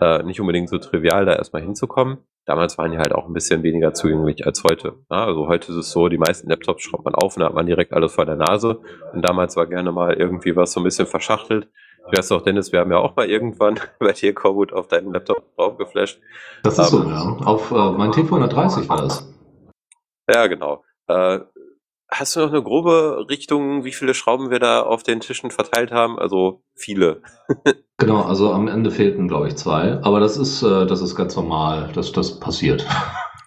äh, 0.00 0.22
nicht 0.22 0.40
unbedingt 0.40 0.70
so 0.70 0.78
trivial, 0.78 1.26
da 1.26 1.34
erstmal 1.34 1.60
hinzukommen. 1.60 2.16
Damals 2.46 2.78
waren 2.78 2.90
die 2.90 2.96
halt 2.96 3.12
auch 3.12 3.26
ein 3.26 3.34
bisschen 3.34 3.62
weniger 3.62 3.92
zugänglich 3.92 4.46
als 4.46 4.64
heute. 4.64 4.94
Ja, 5.10 5.26
also 5.26 5.46
heute 5.46 5.72
ist 5.72 5.76
es 5.76 5.90
so, 5.90 6.08
die 6.08 6.16
meisten 6.16 6.48
Laptops 6.48 6.84
schraubt 6.84 7.04
man 7.04 7.14
auf 7.14 7.36
und 7.36 7.40
da 7.40 7.48
hat 7.48 7.54
man 7.54 7.66
direkt 7.66 7.92
alles 7.92 8.14
vor 8.14 8.24
der 8.24 8.36
Nase. 8.36 8.80
Und 9.12 9.20
damals 9.20 9.56
war 9.56 9.66
gerne 9.66 9.92
mal 9.92 10.14
irgendwie 10.14 10.56
was 10.56 10.72
so 10.72 10.80
ein 10.80 10.84
bisschen 10.84 11.06
verschachtelt. 11.06 11.68
Ich 12.10 12.18
weiß 12.18 12.32
auch, 12.32 12.42
Dennis, 12.42 12.72
wir 12.72 12.80
haben 12.80 12.90
ja 12.90 12.98
auch 12.98 13.16
mal 13.16 13.28
irgendwann 13.28 13.78
bei 13.98 14.12
dir 14.12 14.34
Corwood 14.34 14.72
auf 14.72 14.88
deinen 14.88 15.12
Laptop 15.12 15.54
draufgeflasht. 15.56 16.20
Das 16.62 16.78
ist 16.78 16.92
um, 16.92 17.02
so, 17.02 17.04
ähm, 17.04 17.10
ja. 17.10 17.46
Auf 17.46 17.70
äh, 17.70 17.90
mein 17.92 18.12
T430 18.12 18.88
war 18.88 19.02
das. 19.02 19.32
Ja, 20.32 20.46
genau. 20.46 20.84
Äh, 21.06 21.40
hast 22.10 22.36
du 22.36 22.40
noch 22.40 22.48
eine 22.48 22.62
grobe 22.62 23.26
Richtung, 23.28 23.84
wie 23.84 23.92
viele 23.92 24.14
Schrauben 24.14 24.50
wir 24.50 24.58
da 24.58 24.82
auf 24.82 25.02
den 25.02 25.20
Tischen 25.20 25.50
verteilt 25.50 25.92
haben? 25.92 26.18
Also 26.18 26.62
viele. 26.74 27.22
genau, 27.98 28.22
also 28.22 28.52
am 28.52 28.68
Ende 28.68 28.90
fehlten, 28.90 29.28
glaube 29.28 29.48
ich, 29.48 29.56
zwei. 29.56 30.00
Aber 30.02 30.20
das 30.20 30.38
ist, 30.38 30.62
äh, 30.62 30.86
das 30.86 31.02
ist 31.02 31.14
ganz 31.14 31.36
normal, 31.36 31.90
dass 31.94 32.12
das 32.12 32.40
passiert. 32.40 32.86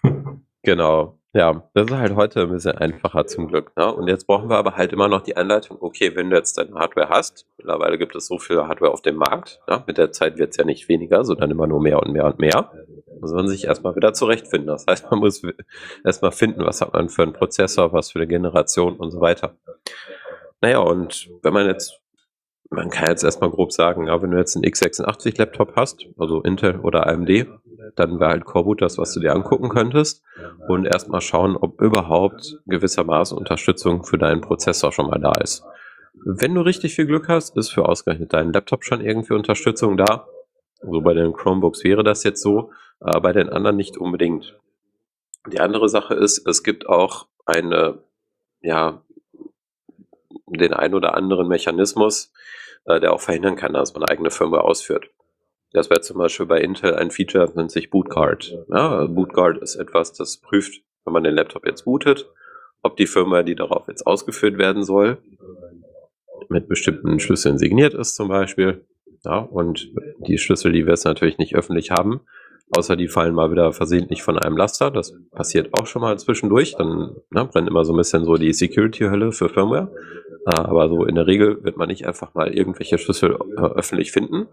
genau. 0.62 1.18
Ja, 1.34 1.66
das 1.72 1.86
ist 1.86 1.96
halt 1.96 2.14
heute 2.14 2.42
ein 2.42 2.50
bisschen 2.50 2.76
einfacher 2.76 3.26
zum 3.26 3.48
Glück. 3.48 3.74
Ne? 3.74 3.90
Und 3.90 4.06
jetzt 4.06 4.26
brauchen 4.26 4.50
wir 4.50 4.58
aber 4.58 4.76
halt 4.76 4.92
immer 4.92 5.08
noch 5.08 5.22
die 5.22 5.34
Anleitung, 5.34 5.78
okay, 5.80 6.14
wenn 6.14 6.28
du 6.28 6.36
jetzt 6.36 6.58
deine 6.58 6.74
Hardware 6.74 7.08
hast, 7.08 7.46
mittlerweile 7.56 7.96
gibt 7.96 8.14
es 8.14 8.26
so 8.26 8.38
viel 8.38 8.62
Hardware 8.62 8.92
auf 8.92 9.00
dem 9.00 9.16
Markt, 9.16 9.60
ne? 9.66 9.82
mit 9.86 9.96
der 9.96 10.12
Zeit 10.12 10.36
wird 10.36 10.50
es 10.50 10.58
ja 10.58 10.64
nicht 10.64 10.90
weniger, 10.90 11.24
sondern 11.24 11.50
immer 11.50 11.66
nur 11.66 11.80
mehr 11.80 12.02
und 12.02 12.12
mehr 12.12 12.26
und 12.26 12.38
mehr, 12.38 12.70
muss 13.18 13.32
man 13.32 13.48
sich 13.48 13.64
erstmal 13.64 13.96
wieder 13.96 14.12
zurechtfinden. 14.12 14.66
Das 14.66 14.84
heißt, 14.86 15.10
man 15.10 15.20
muss 15.20 15.42
erstmal 16.04 16.32
finden, 16.32 16.66
was 16.66 16.82
hat 16.82 16.92
man 16.92 17.08
für 17.08 17.22
einen 17.22 17.32
Prozessor, 17.32 17.94
was 17.94 18.10
für 18.10 18.18
eine 18.18 18.28
Generation 18.28 18.96
und 18.96 19.10
so 19.10 19.22
weiter. 19.22 19.56
Naja, 20.60 20.80
und 20.80 21.30
wenn 21.42 21.54
man 21.54 21.66
jetzt 21.66 22.01
man 22.72 22.90
kann 22.90 23.08
jetzt 23.08 23.22
erstmal 23.22 23.50
grob 23.50 23.72
sagen, 23.72 24.06
ja, 24.06 24.20
wenn 24.22 24.30
du 24.30 24.38
jetzt 24.38 24.56
einen 24.56 24.64
x86-Laptop 24.64 25.76
hast, 25.76 26.06
also 26.18 26.40
Intel 26.42 26.80
oder 26.80 27.06
AMD, 27.06 27.46
dann 27.96 28.18
wäre 28.18 28.30
halt 28.30 28.44
Coreboot 28.44 28.80
das, 28.80 28.98
was 28.98 29.12
du 29.12 29.20
dir 29.20 29.34
angucken 29.34 29.68
könntest 29.68 30.22
und 30.68 30.86
erstmal 30.86 31.20
schauen, 31.20 31.56
ob 31.56 31.80
überhaupt 31.80 32.58
gewissermaßen 32.66 33.36
Unterstützung 33.36 34.04
für 34.04 34.18
deinen 34.18 34.40
Prozessor 34.40 34.92
schon 34.92 35.08
mal 35.08 35.20
da 35.20 35.32
ist. 35.32 35.64
Wenn 36.24 36.54
du 36.54 36.60
richtig 36.60 36.94
viel 36.94 37.06
Glück 37.06 37.28
hast, 37.28 37.56
ist 37.56 37.70
für 37.70 37.88
ausgerechnet 37.88 38.32
deinen 38.32 38.52
Laptop 38.52 38.84
schon 38.84 39.00
irgendwie 39.00 39.34
Unterstützung 39.34 39.96
da. 39.96 40.26
So 40.80 40.88
also 40.88 41.00
bei 41.00 41.14
den 41.14 41.32
Chromebooks 41.32 41.84
wäre 41.84 42.04
das 42.04 42.24
jetzt 42.24 42.42
so, 42.42 42.70
äh, 43.00 43.18
bei 43.20 43.32
den 43.32 43.48
anderen 43.48 43.76
nicht 43.76 43.98
unbedingt. 43.98 44.56
Die 45.50 45.60
andere 45.60 45.88
Sache 45.88 46.14
ist, 46.14 46.46
es 46.46 46.62
gibt 46.62 46.88
auch 46.88 47.26
eine, 47.44 47.98
ja, 48.60 49.02
den 50.58 50.72
ein 50.72 50.94
oder 50.94 51.14
anderen 51.14 51.48
Mechanismus, 51.48 52.32
äh, 52.84 53.00
der 53.00 53.12
auch 53.12 53.20
verhindern 53.20 53.56
kann, 53.56 53.72
dass 53.72 53.94
man 53.94 54.02
eine 54.02 54.12
eigene 54.12 54.30
Firmware 54.30 54.64
ausführt. 54.64 55.10
Das 55.72 55.88
wäre 55.88 56.02
zum 56.02 56.18
Beispiel 56.18 56.46
bei 56.46 56.60
Intel 56.60 56.94
ein 56.94 57.10
Feature, 57.10 57.50
nennt 57.54 57.70
sich 57.70 57.90
Bootguard. 57.90 58.58
Ja, 58.68 59.06
Bootguard 59.06 59.58
ist 59.58 59.76
etwas, 59.76 60.12
das 60.12 60.36
prüft, 60.36 60.82
wenn 61.04 61.14
man 61.14 61.24
den 61.24 61.34
Laptop 61.34 61.66
jetzt 61.66 61.84
bootet, 61.84 62.28
ob 62.82 62.96
die 62.96 63.06
Firma, 63.06 63.42
die 63.42 63.54
darauf 63.54 63.88
jetzt 63.88 64.06
ausgeführt 64.06 64.58
werden 64.58 64.84
soll, 64.84 65.18
mit 66.48 66.68
bestimmten 66.68 67.18
Schlüsseln 67.20 67.58
signiert 67.58 67.94
ist 67.94 68.14
zum 68.14 68.28
Beispiel. 68.28 68.84
Ja, 69.24 69.38
und 69.38 69.88
die 70.26 70.36
Schlüssel, 70.36 70.72
die 70.72 70.84
wir 70.84 70.92
jetzt 70.92 71.04
natürlich 71.04 71.38
nicht 71.38 71.54
öffentlich 71.54 71.90
haben, 71.90 72.20
außer 72.72 72.96
die 72.96 73.08
fallen 73.08 73.34
mal 73.34 73.50
wieder 73.50 73.72
versehentlich 73.72 74.22
von 74.22 74.38
einem 74.38 74.56
Laster. 74.56 74.90
Das 74.90 75.14
passiert 75.30 75.72
auch 75.74 75.86
schon 75.86 76.02
mal 76.02 76.18
zwischendurch. 76.18 76.74
Dann 76.76 77.16
ne, 77.30 77.44
brennt 77.44 77.68
immer 77.68 77.84
so 77.84 77.92
ein 77.92 77.98
bisschen 77.98 78.24
so 78.24 78.34
die 78.34 78.52
Security-Hölle 78.52 79.32
für 79.32 79.48
Firmware. 79.48 79.92
Aber 80.44 80.88
so 80.88 81.04
in 81.04 81.14
der 81.14 81.26
Regel 81.26 81.62
wird 81.62 81.76
man 81.76 81.88
nicht 81.88 82.06
einfach 82.06 82.34
mal 82.34 82.52
irgendwelche 82.52 82.98
Schlüssel 82.98 83.38
äh, 83.56 83.60
öffentlich 83.60 84.12
finden, 84.12 84.48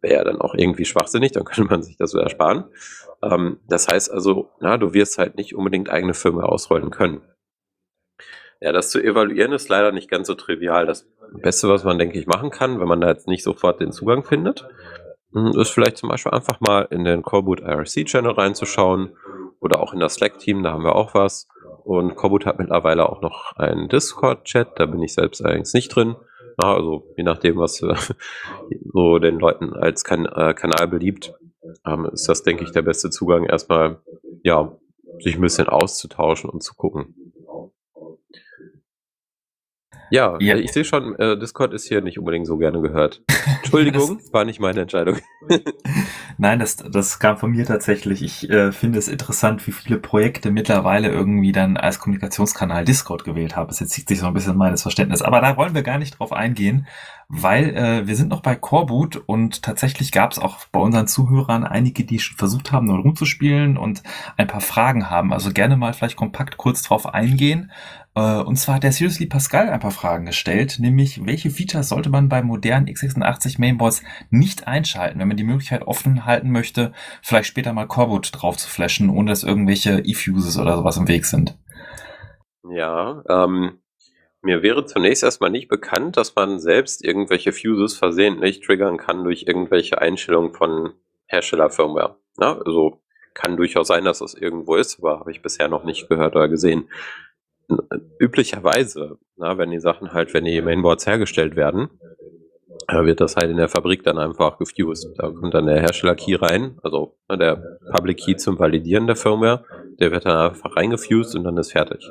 wäre 0.00 0.14
ja 0.14 0.24
dann 0.24 0.40
auch 0.40 0.54
irgendwie 0.54 0.84
schwachsinnig, 0.84 1.32
dann 1.32 1.44
könnte 1.46 1.70
man 1.70 1.82
sich 1.82 1.96
das 1.96 2.10
so 2.10 2.18
ersparen. 2.18 2.64
Ähm, 3.22 3.58
das 3.68 3.88
heißt 3.88 4.10
also, 4.10 4.50
na, 4.60 4.76
du 4.76 4.92
wirst 4.94 5.18
halt 5.18 5.36
nicht 5.36 5.54
unbedingt 5.54 5.90
eigene 5.90 6.14
Firma 6.14 6.44
ausrollen 6.44 6.90
können. 6.90 7.22
Ja, 8.60 8.72
das 8.72 8.90
zu 8.90 9.00
evaluieren 9.00 9.52
ist 9.52 9.68
leider 9.68 9.92
nicht 9.92 10.10
ganz 10.10 10.26
so 10.26 10.34
trivial. 10.34 10.84
Das 10.84 11.08
Beste, 11.32 11.68
was 11.68 11.84
man, 11.84 11.98
denke 11.98 12.18
ich, 12.18 12.26
machen 12.26 12.50
kann, 12.50 12.80
wenn 12.80 12.88
man 12.88 13.00
da 13.00 13.08
jetzt 13.08 13.28
nicht 13.28 13.44
sofort 13.44 13.80
den 13.80 13.92
Zugang 13.92 14.24
findet, 14.24 14.66
hm, 15.32 15.52
ist 15.58 15.70
vielleicht 15.70 15.98
zum 15.98 16.08
Beispiel 16.08 16.32
einfach 16.32 16.60
mal 16.60 16.88
in 16.90 17.04
den 17.04 17.22
Coreboot 17.22 17.60
IRC-Channel 17.60 18.32
reinzuschauen 18.32 19.16
oder 19.60 19.80
auch 19.80 19.92
in 19.92 20.00
das 20.00 20.14
Slack-Team, 20.14 20.62
da 20.62 20.72
haben 20.72 20.84
wir 20.84 20.96
auch 20.96 21.14
was. 21.14 21.48
Und 21.88 22.16
Coreboot 22.16 22.44
hat 22.44 22.58
mittlerweile 22.58 23.08
auch 23.08 23.22
noch 23.22 23.56
einen 23.56 23.88
Discord-Chat, 23.88 24.78
da 24.78 24.84
bin 24.84 25.02
ich 25.02 25.14
selbst 25.14 25.42
allerdings 25.42 25.72
nicht 25.72 25.88
drin. 25.88 26.16
Na, 26.58 26.74
also 26.74 27.14
je 27.16 27.24
nachdem, 27.24 27.56
was 27.56 27.80
äh, 27.80 27.94
so 28.92 29.18
den 29.18 29.38
Leuten 29.38 29.72
als 29.72 30.04
kan 30.04 30.26
äh, 30.26 30.52
Kanal 30.52 30.86
beliebt, 30.86 31.32
ähm, 31.86 32.04
ist 32.12 32.28
das, 32.28 32.42
denke 32.42 32.64
ich, 32.64 32.72
der 32.72 32.82
beste 32.82 33.08
Zugang, 33.08 33.46
erstmal 33.46 34.02
ja, 34.42 34.76
sich 35.20 35.36
ein 35.36 35.40
bisschen 35.40 35.70
auszutauschen 35.70 36.50
und 36.50 36.62
zu 36.62 36.74
gucken. 36.74 37.32
Ja, 40.10 40.36
Ja. 40.40 40.56
ich 40.56 40.72
sehe 40.72 40.84
schon, 40.84 41.14
äh, 41.18 41.38
Discord 41.38 41.72
ist 41.74 41.86
hier 41.86 42.00
nicht 42.00 42.18
unbedingt 42.18 42.46
so 42.46 42.56
gerne 42.56 42.80
gehört. 42.80 43.22
Entschuldigung, 43.62 44.20
war 44.32 44.44
nicht 44.44 44.60
meine 44.60 44.80
Entscheidung. 44.80 45.18
Nein, 46.38 46.58
das, 46.60 46.76
das 46.76 47.18
kam 47.18 47.36
von 47.36 47.50
mir 47.50 47.64
tatsächlich. 47.66 48.22
Ich 48.22 48.48
äh, 48.50 48.72
finde 48.72 48.98
es 48.98 49.08
interessant, 49.08 49.66
wie 49.66 49.72
viele 49.72 49.98
Projekte 49.98 50.50
mittlerweile 50.50 51.08
irgendwie 51.08 51.52
dann 51.52 51.76
als 51.76 51.98
Kommunikationskanal 51.98 52.84
Discord 52.84 53.24
gewählt 53.24 53.56
haben. 53.56 53.70
Es 53.70 53.78
zieht 53.78 54.08
sich 54.08 54.20
so 54.20 54.26
ein 54.26 54.34
bisschen 54.34 54.56
meines 54.56 54.82
Verständnis. 54.82 55.22
Aber 55.22 55.40
da 55.40 55.56
wollen 55.56 55.74
wir 55.74 55.82
gar 55.82 55.98
nicht 55.98 56.18
drauf 56.18 56.32
eingehen, 56.32 56.86
weil 57.28 57.76
äh, 57.76 58.06
wir 58.06 58.16
sind 58.16 58.28
noch 58.28 58.40
bei 58.40 58.54
Coreboot 58.54 59.16
und 59.26 59.62
tatsächlich 59.62 60.12
gab 60.12 60.32
es 60.32 60.38
auch 60.38 60.64
bei 60.72 60.80
unseren 60.80 61.06
Zuhörern 61.06 61.64
einige, 61.64 62.04
die 62.04 62.18
schon 62.18 62.38
versucht 62.38 62.72
haben, 62.72 62.86
nur 62.86 62.98
rumzuspielen 63.00 63.76
und 63.76 64.02
ein 64.36 64.46
paar 64.46 64.60
Fragen 64.62 65.10
haben. 65.10 65.32
Also 65.32 65.52
gerne 65.52 65.76
mal 65.76 65.92
vielleicht 65.92 66.16
kompakt 66.16 66.56
kurz 66.56 66.82
drauf 66.82 67.06
eingehen. 67.12 67.70
Äh, 68.18 68.42
Und 68.42 68.56
zwar 68.56 68.76
hat 68.76 68.82
der 68.82 68.90
Seriously 68.90 69.26
Pascal 69.26 69.68
ein 69.68 69.78
paar 69.78 69.92
Fragen 69.92 70.26
gestellt, 70.26 70.78
nämlich 70.80 71.24
welche 71.24 71.50
Features 71.50 71.88
sollte 71.88 72.10
man 72.10 72.28
bei 72.28 72.42
modernen 72.42 72.88
x86 72.88 73.60
Mainboards 73.60 74.02
nicht 74.30 74.66
einschalten, 74.66 75.20
wenn 75.20 75.28
man 75.28 75.36
die 75.36 75.44
Möglichkeit 75.44 75.82
offen 75.82 76.24
halten 76.24 76.50
möchte, 76.50 76.92
vielleicht 77.22 77.48
später 77.48 77.72
mal 77.72 77.86
Coreboot 77.86 78.30
drauf 78.32 78.56
zu 78.56 78.68
flashen, 78.68 79.08
ohne 79.08 79.30
dass 79.30 79.44
irgendwelche 79.44 80.00
E-Fuses 80.00 80.58
oder 80.58 80.76
sowas 80.76 80.96
im 80.96 81.06
Weg 81.06 81.26
sind. 81.26 81.56
Ja, 82.68 83.22
ähm, 83.28 83.78
mir 84.42 84.62
wäre 84.62 84.84
zunächst 84.84 85.22
erstmal 85.22 85.50
nicht 85.50 85.68
bekannt, 85.68 86.16
dass 86.16 86.34
man 86.34 86.58
selbst 86.58 87.04
irgendwelche 87.04 87.52
Fuses 87.52 87.96
versehentlich 87.96 88.60
triggern 88.60 88.96
kann 88.96 89.22
durch 89.22 89.44
irgendwelche 89.46 90.00
Einstellungen 90.00 90.52
von 90.52 90.92
Herstellerfirmware. 91.26 92.16
Also 92.36 93.00
kann 93.34 93.56
durchaus 93.56 93.86
sein, 93.86 94.04
dass 94.04 94.18
das 94.18 94.34
irgendwo 94.34 94.74
ist, 94.74 94.98
aber 94.98 95.20
habe 95.20 95.30
ich 95.30 95.42
bisher 95.42 95.68
noch 95.68 95.84
nicht 95.84 96.08
gehört 96.08 96.34
oder 96.34 96.48
gesehen. 96.48 96.88
Üblicherweise, 98.18 99.18
na, 99.36 99.58
wenn 99.58 99.70
die 99.70 99.80
Sachen 99.80 100.12
halt, 100.12 100.34
wenn 100.34 100.44
die 100.44 100.60
Mainboards 100.60 101.06
hergestellt 101.06 101.54
werden, 101.56 101.88
äh, 102.88 103.04
wird 103.04 103.20
das 103.20 103.36
halt 103.36 103.50
in 103.50 103.58
der 103.58 103.68
Fabrik 103.68 104.02
dann 104.02 104.18
einfach 104.18 104.58
gefused. 104.58 105.14
Da 105.18 105.30
kommt 105.30 105.54
dann 105.54 105.66
der 105.66 105.80
Hersteller-Key 105.80 106.36
rein, 106.36 106.78
also 106.82 107.16
ne, 107.28 107.36
der 107.38 107.78
Public 107.92 108.18
Key 108.18 108.36
zum 108.36 108.58
Validieren 108.58 109.06
der 109.06 109.16
Firmware, 109.16 109.64
der 110.00 110.10
wird 110.10 110.24
dann 110.24 110.50
einfach 110.50 110.76
reingefused 110.76 111.36
und 111.36 111.44
dann 111.44 111.56
ist 111.58 111.72
fertig. 111.72 112.08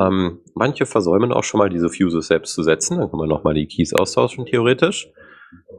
Ähm, 0.00 0.40
manche 0.54 0.86
versäumen 0.86 1.32
auch 1.32 1.44
schon 1.44 1.58
mal 1.58 1.68
diese 1.68 1.88
Fuses 1.88 2.26
selbst 2.26 2.54
zu 2.54 2.62
setzen, 2.62 2.98
dann 2.98 3.10
kann 3.10 3.18
man 3.18 3.28
nochmal 3.28 3.54
die 3.54 3.66
Keys 3.66 3.94
austauschen, 3.94 4.46
theoretisch. 4.46 5.10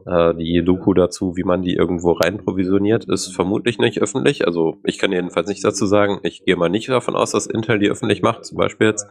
Äh, 0.06 0.34
die 0.34 0.64
Doku 0.64 0.94
dazu, 0.94 1.36
wie 1.36 1.44
man 1.44 1.62
die 1.62 1.74
irgendwo 1.74 2.12
rein 2.12 2.38
provisioniert, 2.38 3.04
ist 3.04 3.34
vermutlich 3.34 3.78
nicht 3.78 4.00
öffentlich. 4.00 4.46
Also 4.46 4.78
ich 4.84 4.98
kann 4.98 5.12
jedenfalls 5.12 5.48
nichts 5.48 5.62
dazu 5.62 5.86
sagen. 5.86 6.20
Ich 6.22 6.44
gehe 6.44 6.56
mal 6.56 6.68
nicht 6.68 6.88
davon 6.88 7.16
aus, 7.16 7.32
dass 7.32 7.46
Intel 7.46 7.78
die 7.78 7.90
öffentlich 7.90 8.22
macht, 8.22 8.44
zum 8.44 8.58
Beispiel 8.58 8.88
jetzt. 8.88 9.06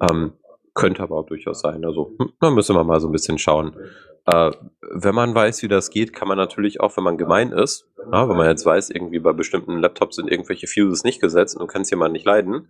Ähm, 0.00 0.32
könnte 0.74 1.02
aber 1.02 1.18
auch 1.18 1.26
durchaus 1.26 1.60
sein. 1.60 1.84
Also 1.84 2.14
hm, 2.18 2.32
da 2.40 2.50
müssen 2.50 2.76
wir 2.76 2.84
mal 2.84 3.00
so 3.00 3.08
ein 3.08 3.12
bisschen 3.12 3.38
schauen. 3.38 3.74
Äh, 4.26 4.52
wenn 4.92 5.14
man 5.14 5.34
weiß, 5.34 5.62
wie 5.62 5.68
das 5.68 5.90
geht, 5.90 6.12
kann 6.12 6.28
man 6.28 6.38
natürlich 6.38 6.80
auch, 6.80 6.96
wenn 6.96 7.04
man 7.04 7.18
gemein 7.18 7.52
ist, 7.52 7.88
ja, 8.12 8.28
wenn 8.28 8.36
man 8.36 8.48
jetzt 8.48 8.66
weiß, 8.66 8.90
irgendwie 8.90 9.18
bei 9.18 9.32
bestimmten 9.32 9.78
Laptops 9.78 10.16
sind 10.16 10.30
irgendwelche 10.30 10.66
Fuses 10.66 11.04
nicht 11.04 11.20
gesetzt 11.20 11.56
und 11.56 11.62
du 11.62 11.66
kannst 11.66 11.90
jemand 11.90 12.12
nicht 12.12 12.26
leiden, 12.26 12.68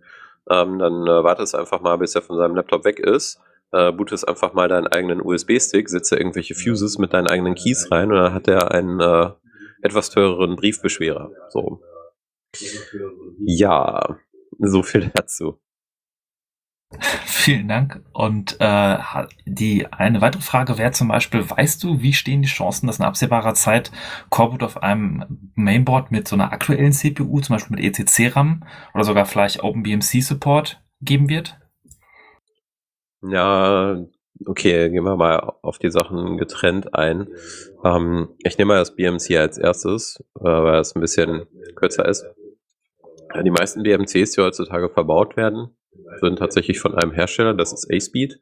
ähm, 0.49 0.79
dann 0.79 1.05
äh, 1.05 1.23
wartest 1.23 1.55
einfach 1.55 1.81
mal, 1.81 1.97
bis 1.97 2.15
er 2.15 2.21
von 2.21 2.37
seinem 2.37 2.55
Laptop 2.55 2.85
weg 2.85 2.99
ist, 2.99 3.39
äh, 3.71 3.91
bootest 3.91 4.27
einfach 4.27 4.53
mal 4.53 4.67
deinen 4.67 4.87
eigenen 4.87 5.21
USB-Stick, 5.21 5.89
setzt 5.89 6.11
da 6.11 6.17
irgendwelche 6.17 6.55
Fuses 6.55 6.97
mit 6.97 7.13
deinen 7.13 7.27
eigenen 7.27 7.55
Keys 7.55 7.89
rein 7.91 8.11
und 8.11 8.17
dann 8.17 8.33
hat 8.33 8.47
er 8.47 8.71
einen 8.71 8.99
äh, 8.99 9.29
etwas 9.81 10.09
teureren 10.09 10.55
Briefbeschwerer. 10.55 11.31
So. 11.49 11.81
Ja, 13.45 14.17
so 14.59 14.83
viel 14.83 15.11
dazu. 15.13 15.59
Vielen 16.99 17.69
Dank. 17.69 18.03
Und 18.11 18.57
äh, 18.59 18.97
die 19.45 19.87
eine 19.91 20.19
weitere 20.19 20.41
Frage 20.41 20.77
wäre 20.77 20.91
zum 20.91 21.07
Beispiel, 21.07 21.49
weißt 21.49 21.81
du, 21.83 22.01
wie 22.01 22.11
stehen 22.11 22.41
die 22.41 22.49
Chancen, 22.49 22.87
dass 22.87 22.99
in 22.99 23.05
absehbarer 23.05 23.53
Zeit 23.53 23.91
Coreboot 24.29 24.63
auf 24.63 24.83
einem 24.83 25.51
Mainboard 25.55 26.11
mit 26.11 26.27
so 26.27 26.35
einer 26.35 26.51
aktuellen 26.51 26.91
CPU, 26.91 27.39
zum 27.39 27.55
Beispiel 27.55 27.77
mit 27.77 27.85
ECC-RAM 27.85 28.65
oder 28.93 29.05
sogar 29.05 29.25
vielleicht 29.25 29.63
OpenBMC-Support 29.63 30.83
geben 30.99 31.29
wird? 31.29 31.60
Ja, 33.21 34.03
okay, 34.45 34.89
gehen 34.89 35.03
wir 35.03 35.15
mal 35.15 35.53
auf 35.61 35.77
die 35.77 35.91
Sachen 35.91 36.37
getrennt 36.37 36.93
ein. 36.95 37.27
Ähm, 37.83 38.29
ich 38.43 38.57
nehme 38.57 38.73
mal 38.73 38.79
das 38.79 38.95
BMC 38.95 39.37
als 39.37 39.57
erstes, 39.57 40.23
äh, 40.39 40.43
weil 40.43 40.79
es 40.79 40.95
ein 40.95 41.01
bisschen 41.01 41.45
kürzer 41.75 42.07
ist. 42.07 42.25
Die 43.43 43.51
meisten 43.51 43.83
BMCs, 43.83 44.31
die 44.31 44.41
heutzutage 44.41 44.89
verbaut 44.89 45.37
werden, 45.37 45.69
sind 46.19 46.39
tatsächlich 46.39 46.79
von 46.79 46.95
einem 46.95 47.11
Hersteller, 47.11 47.53
das 47.53 47.71
ist 47.73 47.91
A-Speed. 47.91 48.39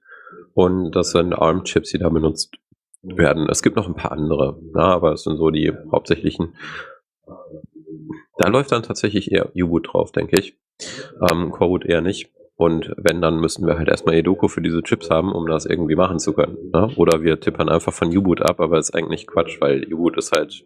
Und 0.54 0.92
das 0.92 1.12
sind 1.12 1.34
ARM-Chips, 1.34 1.92
die 1.92 2.00
da 2.00 2.10
benutzt 2.10 2.56
werden. 3.02 3.48
Es 3.50 3.62
gibt 3.62 3.76
noch 3.76 3.88
ein 3.88 3.96
paar 3.96 4.12
andere, 4.12 4.60
na, 4.74 4.94
aber 4.94 5.14
es 5.14 5.24
sind 5.24 5.38
so 5.38 5.50
die 5.52 5.72
hauptsächlichen. 5.92 6.56
Da 8.38 8.48
läuft 8.50 8.72
dann 8.72 8.84
tatsächlich 8.84 9.32
eher 9.32 9.52
U-Boot 9.56 9.90
drauf, 9.92 10.12
denke 10.12 10.40
ich. 10.40 10.58
Ähm, 11.30 11.52
Coreboot 11.52 11.86
eher 11.86 12.02
nicht. 12.02 12.32
Und 12.60 12.94
wenn, 12.98 13.22
dann 13.22 13.40
müssten 13.40 13.66
wir 13.66 13.78
halt 13.78 13.88
erstmal 13.88 14.16
Edoku 14.16 14.50
für 14.50 14.62
diese 14.62 14.84
Chips 14.84 15.10
haben, 15.10 15.32
um 15.32 15.48
das 15.48 15.66
irgendwie 15.66 15.96
machen 15.96 16.20
zu 16.20 16.34
können. 16.34 16.58
Ne? 16.74 16.92
Oder 16.98 17.24
wir 17.24 17.40
tippern 17.40 17.70
einfach 17.70 17.94
von 17.94 18.10
U-Boot 18.10 18.42
ab, 18.42 18.60
aber 18.60 18.78
ist 18.78 18.94
eigentlich 18.94 19.28
Quatsch, 19.28 19.62
weil 19.62 19.86
U-Boot 19.94 20.18
ist 20.18 20.34
halt 20.34 20.66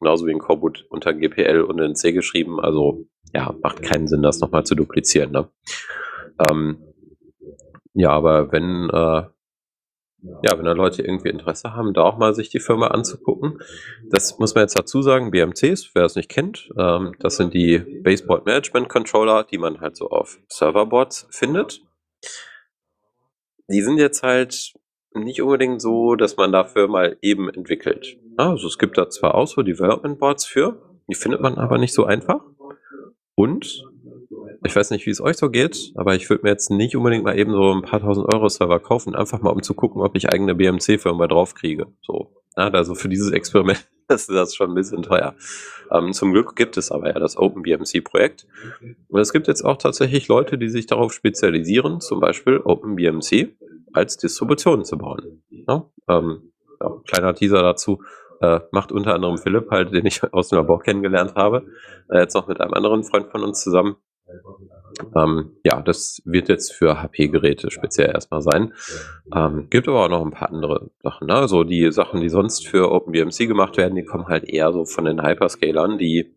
genauso 0.00 0.26
wie 0.26 0.30
ein 0.30 0.38
Coreboot 0.38 0.86
unter 0.88 1.12
GPL 1.12 1.60
und 1.60 1.78
in 1.78 1.94
C 1.94 2.12
geschrieben. 2.12 2.58
Also 2.58 3.04
ja, 3.34 3.54
macht 3.62 3.82
keinen 3.82 4.08
Sinn, 4.08 4.22
das 4.22 4.40
nochmal 4.40 4.64
zu 4.64 4.74
duplizieren. 4.74 5.32
Ne? 5.32 5.48
Ähm, 6.48 6.78
ja, 7.92 8.12
aber 8.12 8.50
wenn, 8.50 8.88
äh, 8.88 9.24
ja, 10.42 10.56
wenn 10.56 10.64
da 10.64 10.72
Leute 10.72 11.02
irgendwie 11.02 11.28
Interesse 11.28 11.74
haben, 11.74 11.94
da 11.94 12.02
auch 12.02 12.18
mal 12.18 12.34
sich 12.34 12.48
die 12.48 12.60
Firma 12.60 12.88
anzugucken, 12.88 13.58
das 14.10 14.38
muss 14.38 14.54
man 14.54 14.62
jetzt 14.62 14.78
dazu 14.78 15.02
sagen, 15.02 15.30
BMCs, 15.30 15.90
wer 15.94 16.04
es 16.04 16.16
nicht 16.16 16.28
kennt, 16.28 16.70
ähm, 16.78 17.14
das 17.20 17.36
sind 17.36 17.54
die 17.54 17.78
Baseboard 17.78 18.46
Management 18.46 18.88
Controller, 18.88 19.44
die 19.44 19.58
man 19.58 19.80
halt 19.80 19.96
so 19.96 20.10
auf 20.10 20.38
Serverboards 20.48 21.28
findet. 21.30 21.82
Die 23.68 23.82
sind 23.82 23.98
jetzt 23.98 24.22
halt 24.22 24.74
nicht 25.14 25.42
unbedingt 25.42 25.80
so, 25.80 26.14
dass 26.14 26.36
man 26.36 26.52
dafür 26.52 26.88
mal 26.88 27.16
eben 27.22 27.48
entwickelt. 27.48 28.18
Also 28.36 28.66
es 28.68 28.78
gibt 28.78 28.98
da 28.98 29.08
zwar 29.08 29.34
auch 29.34 29.46
so 29.46 29.62
Development 29.62 30.18
Boards 30.18 30.44
für, 30.44 31.00
die 31.08 31.14
findet 31.14 31.40
man 31.40 31.56
aber 31.56 31.78
nicht 31.78 31.94
so 31.94 32.04
einfach. 32.04 32.42
Und 33.34 33.84
ich 34.64 34.74
weiß 34.74 34.90
nicht, 34.90 35.06
wie 35.06 35.10
es 35.10 35.20
euch 35.20 35.36
so 35.36 35.50
geht, 35.50 35.92
aber 35.94 36.14
ich 36.14 36.28
würde 36.30 36.44
mir 36.44 36.50
jetzt 36.50 36.70
nicht 36.70 36.96
unbedingt 36.96 37.24
mal 37.24 37.38
eben 37.38 37.52
so 37.52 37.72
ein 37.72 37.82
paar 37.82 38.00
tausend 38.00 38.28
Euro 38.28 38.48
Server 38.48 38.80
kaufen, 38.80 39.14
einfach 39.14 39.40
mal 39.40 39.50
um 39.50 39.62
zu 39.62 39.74
gucken, 39.74 40.02
ob 40.02 40.16
ich 40.16 40.28
eigene 40.28 40.54
BMC-Firma 40.54 41.26
draufkriege. 41.26 41.86
So. 42.02 42.32
Also 42.54 42.94
für 42.94 43.08
dieses 43.08 43.32
Experiment 43.32 43.86
ist 44.08 44.30
das 44.30 44.54
schon 44.54 44.70
ein 44.70 44.74
bisschen 44.74 45.02
teuer. 45.02 45.34
Ähm, 45.90 46.12
zum 46.12 46.32
Glück 46.32 46.56
gibt 46.56 46.76
es 46.76 46.90
aber 46.90 47.08
ja 47.08 47.18
das 47.18 47.36
OpenBMC-Projekt. 47.36 48.46
Und 49.08 49.20
es 49.20 49.32
gibt 49.32 49.46
jetzt 49.46 49.64
auch 49.64 49.76
tatsächlich 49.76 50.28
Leute, 50.28 50.58
die 50.58 50.68
sich 50.68 50.86
darauf 50.86 51.12
spezialisieren, 51.12 52.00
zum 52.00 52.20
Beispiel 52.20 52.58
OpenBMC 52.58 53.56
als 53.92 54.16
Distribution 54.16 54.84
zu 54.84 54.98
bauen. 54.98 55.42
Ja, 55.50 55.90
ähm, 56.08 56.52
ja, 56.80 56.90
kleiner 57.06 57.34
Teaser 57.34 57.62
dazu. 57.62 58.02
Äh, 58.40 58.60
macht 58.70 58.92
unter 58.92 59.14
anderem 59.14 59.38
Philipp 59.38 59.70
halt, 59.70 59.92
den 59.94 60.04
ich 60.04 60.22
aus 60.32 60.48
dem 60.48 60.56
Labor 60.56 60.80
kennengelernt 60.80 61.34
habe, 61.34 61.64
äh, 62.10 62.18
jetzt 62.18 62.34
noch 62.34 62.48
mit 62.48 62.60
einem 62.60 62.74
anderen 62.74 63.02
Freund 63.02 63.28
von 63.30 63.42
uns 63.42 63.62
zusammen. 63.62 63.96
Ähm, 65.14 65.56
ja, 65.64 65.82
das 65.82 66.22
wird 66.24 66.48
jetzt 66.48 66.72
für 66.72 67.02
HP-Geräte 67.02 67.70
speziell 67.70 68.10
erstmal 68.10 68.42
sein. 68.42 68.72
Ähm, 69.34 69.68
gibt 69.70 69.88
aber 69.88 70.04
auch 70.04 70.08
noch 70.08 70.24
ein 70.24 70.30
paar 70.30 70.50
andere 70.50 70.90
Sachen. 71.02 71.26
Ne? 71.26 71.34
Also 71.34 71.64
die 71.64 71.92
Sachen, 71.92 72.20
die 72.20 72.28
sonst 72.28 72.66
für 72.66 72.90
OpenBMC 72.90 73.46
gemacht 73.46 73.76
werden, 73.76 73.94
die 73.94 74.04
kommen 74.04 74.26
halt 74.26 74.44
eher 74.44 74.72
so 74.72 74.84
von 74.84 75.04
den 75.04 75.22
Hyperscalern, 75.22 75.98
die 75.98 76.36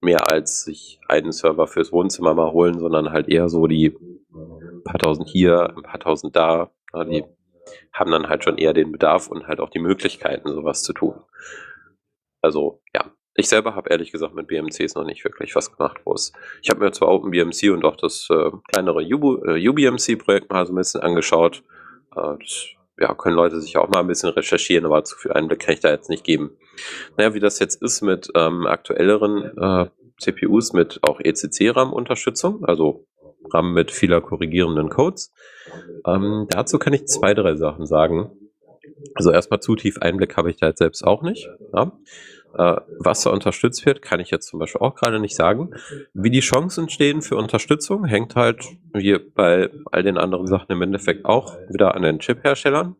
mehr 0.00 0.30
als 0.30 0.64
sich 0.64 1.00
einen 1.08 1.32
Server 1.32 1.66
fürs 1.66 1.92
Wohnzimmer 1.92 2.34
mal 2.34 2.52
holen, 2.52 2.78
sondern 2.78 3.10
halt 3.10 3.28
eher 3.28 3.48
so 3.48 3.66
die 3.66 3.96
paar 4.84 4.98
tausend 4.98 5.28
hier, 5.28 5.74
ein 5.76 5.82
paar 5.82 5.98
tausend 5.98 6.36
da. 6.36 6.70
Ja, 6.92 7.04
die 7.04 7.24
haben 7.92 8.10
dann 8.10 8.28
halt 8.28 8.44
schon 8.44 8.58
eher 8.58 8.72
den 8.72 8.92
Bedarf 8.92 9.28
und 9.28 9.48
halt 9.48 9.60
auch 9.60 9.70
die 9.70 9.80
Möglichkeiten, 9.80 10.48
sowas 10.48 10.82
zu 10.82 10.92
tun. 10.92 11.20
Also 12.42 12.82
ja, 12.94 13.10
ich 13.34 13.48
selber 13.48 13.74
habe 13.74 13.90
ehrlich 13.90 14.12
gesagt 14.12 14.34
mit 14.34 14.46
BMCs 14.46 14.94
noch 14.94 15.04
nicht 15.04 15.24
wirklich 15.24 15.54
was 15.56 15.76
gemacht, 15.76 15.98
wo 16.04 16.14
es. 16.14 16.32
Ich 16.62 16.70
habe 16.70 16.80
mir 16.80 16.92
zwar 16.92 17.08
OpenBMC 17.08 17.70
und 17.72 17.84
auch 17.84 17.96
das 17.96 18.28
äh, 18.30 18.50
kleinere 18.68 19.02
UB, 19.02 19.44
äh, 19.46 19.68
UBMC-Projekt 19.68 20.50
mal 20.50 20.66
so 20.66 20.72
ein 20.72 20.76
bisschen 20.76 21.00
angeschaut. 21.00 21.62
Äh, 22.16 22.36
ja, 22.98 23.12
können 23.14 23.34
Leute 23.34 23.60
sich 23.60 23.76
auch 23.76 23.88
mal 23.88 24.00
ein 24.00 24.06
bisschen 24.06 24.30
recherchieren, 24.30 24.86
aber 24.86 25.02
zu 25.02 25.16
viel 25.16 25.32
Einblick 25.32 25.60
kann 25.60 25.74
ich 25.74 25.80
da 25.80 25.90
jetzt 25.90 26.08
nicht 26.08 26.22
geben. 26.22 26.56
Naja, 27.16 27.34
wie 27.34 27.40
das 27.40 27.58
jetzt 27.58 27.82
ist 27.82 28.02
mit 28.02 28.30
ähm, 28.36 28.66
aktuelleren 28.66 29.58
äh, 29.58 29.86
CPUs 30.20 30.72
mit 30.72 31.00
auch 31.02 31.18
ECC-RAM-Unterstützung, 31.20 32.64
also 32.64 33.04
RAM 33.52 33.74
mit 33.74 33.90
vieler 33.90 34.20
korrigierenden 34.20 34.88
Codes. 34.88 35.32
Ähm, 36.06 36.46
dazu 36.50 36.78
kann 36.78 36.92
ich 36.92 37.06
zwei, 37.06 37.34
drei 37.34 37.56
Sachen 37.56 37.86
sagen. 37.86 38.30
Also 39.14 39.32
erstmal 39.32 39.60
zu 39.60 39.74
tief 39.74 39.98
Einblick 39.98 40.36
habe 40.36 40.50
ich 40.50 40.56
da 40.56 40.68
jetzt 40.68 40.78
selbst 40.78 41.04
auch 41.04 41.22
nicht. 41.22 41.48
Ja. 41.74 41.92
Äh, 42.56 42.76
was 42.98 43.22
da 43.22 43.30
unterstützt 43.30 43.84
wird, 43.86 44.02
kann 44.02 44.20
ich 44.20 44.30
jetzt 44.30 44.48
zum 44.48 44.60
Beispiel 44.60 44.80
auch 44.80 44.94
gerade 44.94 45.18
nicht 45.18 45.36
sagen. 45.36 45.70
Wie 46.12 46.30
die 46.30 46.40
Chancen 46.40 46.88
stehen 46.88 47.22
für 47.22 47.36
Unterstützung, 47.36 48.04
hängt 48.04 48.36
halt 48.36 48.64
wie 48.92 49.18
bei 49.18 49.70
all 49.90 50.02
den 50.02 50.18
anderen 50.18 50.46
Sachen 50.46 50.70
im 50.72 50.82
Endeffekt 50.82 51.24
auch 51.24 51.56
wieder 51.68 51.94
an 51.94 52.02
den 52.02 52.20
Chip-Herstellern. 52.20 52.96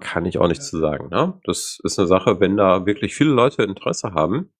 Kann 0.00 0.26
ich 0.26 0.38
auch 0.38 0.48
nicht 0.48 0.62
zu 0.62 0.78
sagen. 0.78 1.08
Ne? 1.10 1.34
Das 1.44 1.78
ist 1.82 1.98
eine 1.98 2.08
Sache, 2.08 2.40
wenn 2.40 2.56
da 2.56 2.86
wirklich 2.86 3.14
viele 3.14 3.30
Leute 3.30 3.62
Interesse 3.62 4.12
haben, 4.12 4.50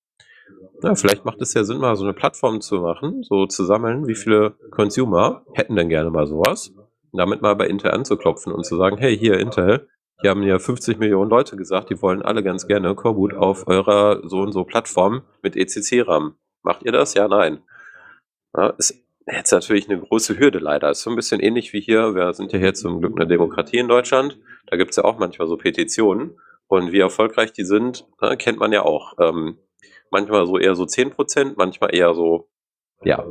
ja, 0.83 0.95
vielleicht 0.95 1.25
macht 1.25 1.41
es 1.41 1.55
ja 1.55 1.65
Sinn, 1.65 1.79
mal 1.79 1.97
so 1.97 2.05
eine 2.05 2.13
Plattform 2.13 2.61
zu 2.61 2.77
machen, 2.77 3.23
so 3.23 3.47
zu 3.47 3.65
sammeln, 3.65 4.07
wie 4.07 4.15
viele 4.15 4.55
Consumer 4.71 5.43
hätten 5.55 5.77
denn 5.77 5.89
gerne 5.89 6.11
mal 6.11 6.27
sowas, 6.27 6.75
damit 7.13 7.43
mal 7.43 7.55
bei 7.55 7.67
Intel 7.69 7.91
anzuklopfen 7.93 8.53
und 8.53 8.67
zu 8.67 8.77
sagen, 8.77 8.99
hey, 8.99 9.17
hier 9.17 9.39
Intel, 9.39 9.89
hier 10.25 10.31
haben 10.31 10.43
ja 10.43 10.59
50 10.59 10.99
Millionen 10.99 11.29
Leute 11.29 11.55
gesagt, 11.55 11.91
die 11.91 12.01
wollen 12.01 12.23
alle 12.23 12.43
ganz 12.43 12.67
gerne 12.67 12.95
Coreboot 12.95 13.35
auf 13.35 13.67
eurer 13.67 14.27
so 14.27 14.39
und 14.39 14.53
so 14.53 14.65
Plattform 14.65 15.21
mit 15.43 15.55
ECC-RAM. 15.55 16.37
Macht 16.63 16.83
ihr 16.83 16.93
das? 16.93 17.13
Ja, 17.13 17.29
nein. 17.29 17.63
Ja, 18.57 18.69
ist 18.79 19.05
jetzt 19.31 19.53
natürlich 19.53 19.87
eine 19.91 20.01
große 20.01 20.39
Hürde 20.39 20.61
leider. 20.61 20.89
Ist 20.89 21.03
so 21.03 21.11
ein 21.11 21.17
bisschen 21.17 21.41
ähnlich 21.41 21.75
wie 21.75 21.83
hier, 21.83 22.15
wir 22.15 22.33
sind 22.33 22.55
ja 22.55 22.59
hier 22.59 22.73
zum 22.73 23.01
Glück 23.01 23.15
eine 23.17 23.27
Demokratie 23.27 23.77
in 23.77 23.87
Deutschland, 23.87 24.39
da 24.67 24.79
gibt 24.79 24.93
es 24.93 24.97
ja 24.97 25.05
auch 25.05 25.19
manchmal 25.19 25.47
so 25.47 25.59
Petitionen 25.59 26.41
und 26.69 26.91
wie 26.91 27.01
erfolgreich 27.01 27.53
die 27.53 27.65
sind, 27.65 28.07
ne, 28.23 28.39
kennt 28.39 28.59
man 28.59 28.73
ja 28.73 28.81
auch. 28.81 29.19
Ähm, 29.19 29.59
manchmal 30.11 30.47
so 30.47 30.57
eher 30.57 30.75
so 30.75 30.85
10%, 30.85 31.53
manchmal 31.59 31.95
eher 31.95 32.15
so, 32.15 32.49
ja, 33.03 33.27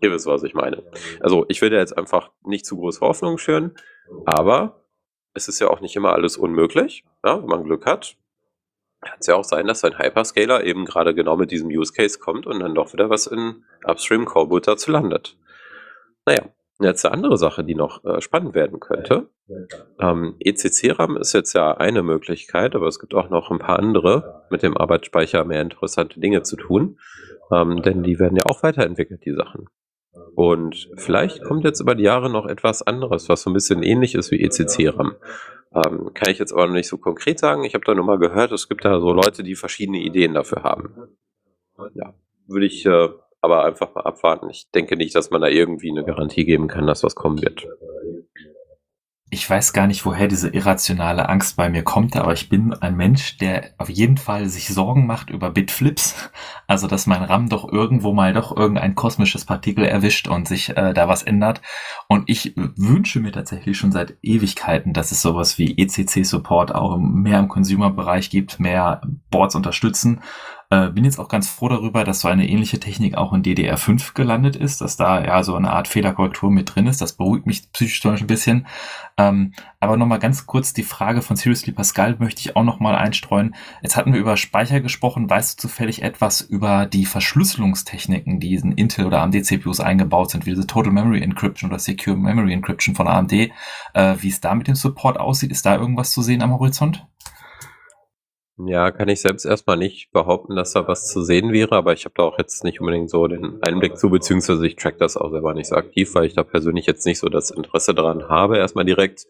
ihr 0.00 0.12
wisst, 0.12 0.26
was 0.26 0.44
ich 0.44 0.54
meine. 0.54 0.84
Also 1.18 1.46
ich 1.48 1.60
will 1.62 1.70
da 1.70 1.78
jetzt 1.78 1.98
einfach 1.98 2.30
nicht 2.44 2.64
zu 2.64 2.76
große 2.76 3.00
Hoffnung 3.00 3.38
schüren, 3.38 3.74
aber 4.24 4.81
es 5.34 5.48
ist 5.48 5.60
ja 5.60 5.68
auch 5.68 5.80
nicht 5.80 5.96
immer 5.96 6.12
alles 6.12 6.36
unmöglich, 6.36 7.04
ja, 7.24 7.40
wenn 7.40 7.48
man 7.48 7.64
Glück 7.64 7.86
hat. 7.86 8.16
Kann 9.00 9.18
es 9.18 9.26
ja 9.26 9.34
auch 9.34 9.44
sein, 9.44 9.66
dass 9.66 9.84
ein 9.84 9.98
Hyperscaler 9.98 10.64
eben 10.64 10.84
gerade 10.84 11.14
genau 11.14 11.36
mit 11.36 11.50
diesem 11.50 11.68
Use 11.68 11.92
Case 11.92 12.18
kommt 12.18 12.46
und 12.46 12.60
dann 12.60 12.74
doch 12.74 12.92
wieder 12.92 13.10
was 13.10 13.26
in 13.26 13.64
Upstream 13.84 14.24
Coreboot 14.24 14.68
dazu 14.68 14.92
landet. 14.92 15.36
Naja, 16.24 16.42
jetzt 16.80 17.04
eine 17.04 17.14
andere 17.14 17.36
Sache, 17.36 17.64
die 17.64 17.74
noch 17.74 18.04
äh, 18.04 18.20
spannend 18.20 18.54
werden 18.54 18.78
könnte. 18.78 19.28
Ähm, 19.98 20.36
ECC-RAM 20.38 21.16
ist 21.16 21.32
jetzt 21.32 21.52
ja 21.52 21.76
eine 21.76 22.02
Möglichkeit, 22.02 22.74
aber 22.74 22.86
es 22.86 23.00
gibt 23.00 23.14
auch 23.14 23.28
noch 23.28 23.50
ein 23.50 23.58
paar 23.58 23.78
andere 23.78 24.44
mit 24.50 24.62
dem 24.62 24.76
Arbeitsspeicher 24.76 25.44
mehr 25.44 25.62
interessante 25.62 26.20
Dinge 26.20 26.42
zu 26.42 26.56
tun, 26.56 26.98
ähm, 27.50 27.82
denn 27.82 28.02
die 28.02 28.18
werden 28.18 28.36
ja 28.36 28.46
auch 28.46 28.62
weiterentwickelt, 28.62 29.24
die 29.24 29.34
Sachen. 29.34 29.68
Und 30.34 30.90
vielleicht 30.96 31.42
kommt 31.42 31.64
jetzt 31.64 31.80
über 31.80 31.94
die 31.94 32.04
Jahre 32.04 32.30
noch 32.30 32.46
etwas 32.46 32.82
anderes, 32.82 33.28
was 33.28 33.42
so 33.42 33.50
ein 33.50 33.54
bisschen 33.54 33.82
ähnlich 33.82 34.14
ist 34.14 34.30
wie 34.30 34.42
ECC-RAM. 34.42 35.16
Ähm, 35.74 36.10
kann 36.12 36.30
ich 36.30 36.38
jetzt 36.38 36.52
aber 36.52 36.66
noch 36.66 36.74
nicht 36.74 36.88
so 36.88 36.98
konkret 36.98 37.38
sagen. 37.38 37.64
Ich 37.64 37.74
habe 37.74 37.84
da 37.84 37.94
nur 37.94 38.04
mal 38.04 38.18
gehört, 38.18 38.52
es 38.52 38.68
gibt 38.68 38.84
da 38.84 39.00
so 39.00 39.12
Leute, 39.12 39.42
die 39.42 39.54
verschiedene 39.54 39.98
Ideen 39.98 40.34
dafür 40.34 40.62
haben. 40.62 40.94
Ja, 41.94 42.14
würde 42.46 42.66
ich 42.66 42.84
äh, 42.84 43.08
aber 43.40 43.64
einfach 43.64 43.94
mal 43.94 44.02
abwarten. 44.02 44.50
Ich 44.50 44.70
denke 44.70 44.96
nicht, 44.96 45.14
dass 45.14 45.30
man 45.30 45.40
da 45.40 45.48
irgendwie 45.48 45.90
eine 45.90 46.04
Garantie 46.04 46.44
geben 46.44 46.68
kann, 46.68 46.86
dass 46.86 47.02
was 47.02 47.14
kommen 47.14 47.40
wird 47.40 47.66
ich 49.32 49.48
weiß 49.48 49.72
gar 49.72 49.86
nicht, 49.86 50.04
woher 50.04 50.28
diese 50.28 50.50
irrationale 50.50 51.30
Angst 51.30 51.56
bei 51.56 51.70
mir 51.70 51.82
kommt, 51.82 52.16
aber 52.16 52.34
ich 52.34 52.50
bin 52.50 52.74
ein 52.74 52.98
Mensch, 52.98 53.38
der 53.38 53.70
auf 53.78 53.88
jeden 53.88 54.18
Fall 54.18 54.46
sich 54.50 54.68
Sorgen 54.68 55.06
macht 55.06 55.30
über 55.30 55.50
Bitflips. 55.50 56.30
Also, 56.66 56.86
dass 56.86 57.06
mein 57.06 57.22
RAM 57.22 57.48
doch 57.48 57.70
irgendwo 57.70 58.12
mal 58.12 58.34
doch 58.34 58.54
irgendein 58.54 58.94
kosmisches 58.94 59.46
Partikel 59.46 59.86
erwischt 59.86 60.28
und 60.28 60.46
sich 60.48 60.76
äh, 60.76 60.92
da 60.92 61.08
was 61.08 61.22
ändert. 61.22 61.62
Und 62.08 62.28
ich 62.28 62.54
wünsche 62.56 63.20
mir 63.20 63.32
tatsächlich 63.32 63.78
schon 63.78 63.90
seit 63.90 64.18
Ewigkeiten, 64.22 64.92
dass 64.92 65.12
es 65.12 65.22
sowas 65.22 65.58
wie 65.58 65.78
ECC-Support 65.78 66.74
auch 66.74 66.98
mehr 66.98 67.38
im 67.38 67.48
Consumer-Bereich 67.48 68.28
gibt, 68.28 68.60
mehr 68.60 69.00
Boards 69.30 69.54
unterstützen. 69.54 70.20
Äh, 70.72 70.88
bin 70.88 71.04
jetzt 71.04 71.18
auch 71.18 71.28
ganz 71.28 71.50
froh 71.50 71.68
darüber, 71.68 72.02
dass 72.02 72.20
so 72.20 72.28
eine 72.28 72.48
ähnliche 72.48 72.80
Technik 72.80 73.14
auch 73.14 73.34
in 73.34 73.42
DDR5 73.42 74.14
gelandet 74.14 74.56
ist, 74.56 74.80
dass 74.80 74.96
da 74.96 75.22
ja 75.22 75.44
so 75.44 75.54
eine 75.54 75.70
Art 75.70 75.86
Fehlerkorrektur 75.86 76.50
mit 76.50 76.74
drin 76.74 76.86
ist. 76.86 77.02
Das 77.02 77.12
beruhigt 77.12 77.44
mich 77.44 77.70
psychisch 77.72 78.06
ein 78.06 78.26
bisschen. 78.26 78.66
Ähm, 79.18 79.52
aber 79.80 79.98
nochmal 79.98 80.18
ganz 80.18 80.46
kurz 80.46 80.72
die 80.72 80.82
Frage 80.82 81.20
von 81.20 81.36
Seriously 81.36 81.74
Pascal 81.74 82.16
möchte 82.18 82.40
ich 82.40 82.56
auch 82.56 82.64
nochmal 82.64 82.94
einstreuen. 82.94 83.54
Jetzt 83.82 83.98
hatten 83.98 84.14
wir 84.14 84.20
über 84.20 84.38
Speicher 84.38 84.80
gesprochen. 84.80 85.28
Weißt 85.28 85.62
du 85.62 85.68
zufällig 85.68 86.00
etwas 86.00 86.40
über 86.40 86.86
die 86.86 87.04
Verschlüsselungstechniken, 87.04 88.40
die 88.40 88.54
in 88.54 88.72
Intel 88.72 89.04
oder 89.04 89.20
AMD 89.20 89.44
CPUs 89.44 89.80
eingebaut 89.80 90.30
sind, 90.30 90.46
wie 90.46 90.54
diese 90.54 90.66
Total 90.66 90.90
Memory 90.90 91.20
Encryption 91.20 91.68
oder 91.68 91.80
Secure 91.80 92.16
Memory 92.16 92.54
Encryption 92.54 92.94
von 92.94 93.08
AMD? 93.08 93.32
Äh, 93.32 93.50
wie 94.20 94.28
es 94.28 94.40
da 94.40 94.54
mit 94.54 94.68
dem 94.68 94.74
Support 94.74 95.20
aussieht, 95.20 95.50
ist 95.50 95.66
da 95.66 95.76
irgendwas 95.76 96.12
zu 96.12 96.22
sehen 96.22 96.40
am 96.40 96.52
Horizont? 96.52 97.06
Ja, 98.58 98.90
kann 98.90 99.08
ich 99.08 99.20
selbst 99.20 99.46
erstmal 99.46 99.78
nicht 99.78 100.12
behaupten, 100.12 100.56
dass 100.56 100.72
da 100.72 100.86
was 100.86 101.08
zu 101.08 101.22
sehen 101.22 101.52
wäre, 101.52 101.74
aber 101.74 101.94
ich 101.94 102.04
habe 102.04 102.14
da 102.16 102.22
auch 102.22 102.38
jetzt 102.38 102.64
nicht 102.64 102.80
unbedingt 102.80 103.08
so 103.10 103.26
den 103.26 103.62
Einblick 103.62 103.96
zu, 103.96 104.10
beziehungsweise 104.10 104.66
ich 104.66 104.76
track 104.76 104.98
das 104.98 105.16
auch 105.16 105.30
selber 105.30 105.54
nicht 105.54 105.68
so 105.68 105.76
aktiv, 105.76 106.14
weil 106.14 106.26
ich 106.26 106.34
da 106.34 106.42
persönlich 106.42 106.86
jetzt 106.86 107.06
nicht 107.06 107.18
so 107.18 107.28
das 107.28 107.50
Interesse 107.50 107.94
daran 107.94 108.28
habe, 108.28 108.58
erstmal 108.58 108.84
direkt. 108.84 109.26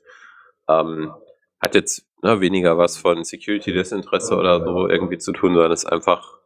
Ähm, 0.68 1.12
hat 1.60 1.76
jetzt 1.76 2.04
ne, 2.22 2.40
weniger 2.40 2.76
was 2.76 2.96
von 2.96 3.22
Security-Desinteresse 3.22 4.36
oder 4.36 4.64
so 4.64 4.88
irgendwie 4.88 5.18
zu 5.18 5.32
tun, 5.32 5.54
sondern 5.54 5.72
ist 5.72 5.86
einfach, 5.86 6.38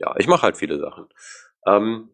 ja, 0.00 0.14
ich 0.18 0.26
mache 0.26 0.42
halt 0.42 0.56
viele 0.56 0.78
Sachen. 0.80 1.06
Ähm, 1.66 2.10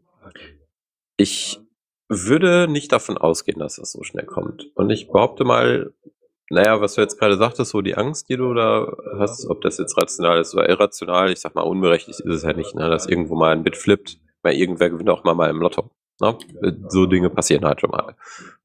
ich 1.16 1.60
würde 2.08 2.68
nicht 2.68 2.92
davon 2.92 3.16
ausgehen, 3.16 3.58
dass 3.58 3.76
das 3.76 3.92
so 3.92 4.02
schnell 4.02 4.26
kommt. 4.26 4.70
Und 4.74 4.90
ich 4.90 5.08
behaupte 5.10 5.44
mal, 5.44 5.94
naja, 6.50 6.80
was 6.80 6.94
du 6.94 7.00
jetzt 7.00 7.18
gerade 7.18 7.36
sagtest, 7.36 7.70
so 7.70 7.80
die 7.80 7.96
Angst, 7.96 8.28
die 8.28 8.36
du 8.36 8.52
da 8.54 8.92
hast, 9.18 9.46
ob 9.48 9.62
das 9.62 9.78
jetzt 9.78 9.96
rational 9.96 10.40
ist 10.40 10.54
oder 10.54 10.68
irrational, 10.68 11.32
ich 11.32 11.40
sag 11.40 11.54
mal, 11.54 11.62
unberechtigt 11.62 12.20
ist 12.20 12.34
es 12.34 12.42
ja 12.42 12.52
nicht, 12.52 12.74
ne, 12.74 12.88
dass 12.88 13.06
irgendwo 13.06 13.34
mal 13.34 13.52
ein 13.52 13.64
Bit 13.64 13.76
flippt, 13.76 14.18
weil 14.42 14.54
irgendwer 14.54 14.90
gewinnt 14.90 15.10
auch 15.10 15.24
mal 15.24 15.34
mal 15.34 15.50
im 15.50 15.60
Lotto. 15.60 15.90
Ne? 16.20 16.38
So 16.88 17.06
Dinge 17.06 17.30
passieren 17.30 17.64
halt 17.64 17.80
schon 17.80 17.90
mal. 17.90 18.14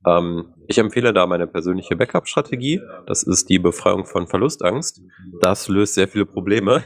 Ähm, 0.05 0.53
ich 0.67 0.77
empfehle 0.77 1.13
da 1.13 1.25
meine 1.25 1.47
persönliche 1.47 1.95
Backup-Strategie. 1.95 2.81
Das 3.07 3.23
ist 3.23 3.49
die 3.49 3.59
Befreiung 3.59 4.05
von 4.05 4.27
Verlustangst. 4.27 5.01
Das 5.41 5.67
löst 5.67 5.95
sehr 5.95 6.07
viele 6.07 6.25
Probleme. 6.25 6.83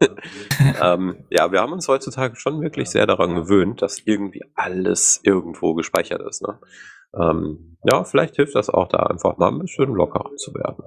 ähm, 0.82 1.24
ja, 1.30 1.52
wir 1.52 1.60
haben 1.60 1.72
uns 1.72 1.88
heutzutage 1.88 2.36
schon 2.36 2.60
wirklich 2.60 2.90
sehr 2.90 3.06
daran 3.06 3.34
gewöhnt, 3.34 3.80
dass 3.80 4.00
irgendwie 4.04 4.42
alles 4.54 5.20
irgendwo 5.22 5.74
gespeichert 5.74 6.20
ist. 6.22 6.42
Ne? 6.42 6.58
Ähm, 7.18 7.76
ja, 7.84 8.04
vielleicht 8.04 8.36
hilft 8.36 8.54
das 8.54 8.70
auch 8.70 8.88
da 8.88 8.98
einfach 8.98 9.36
mal 9.38 9.48
ein 9.48 9.58
bisschen 9.58 9.92
lockerer 9.92 10.34
zu 10.36 10.54
werden. 10.54 10.84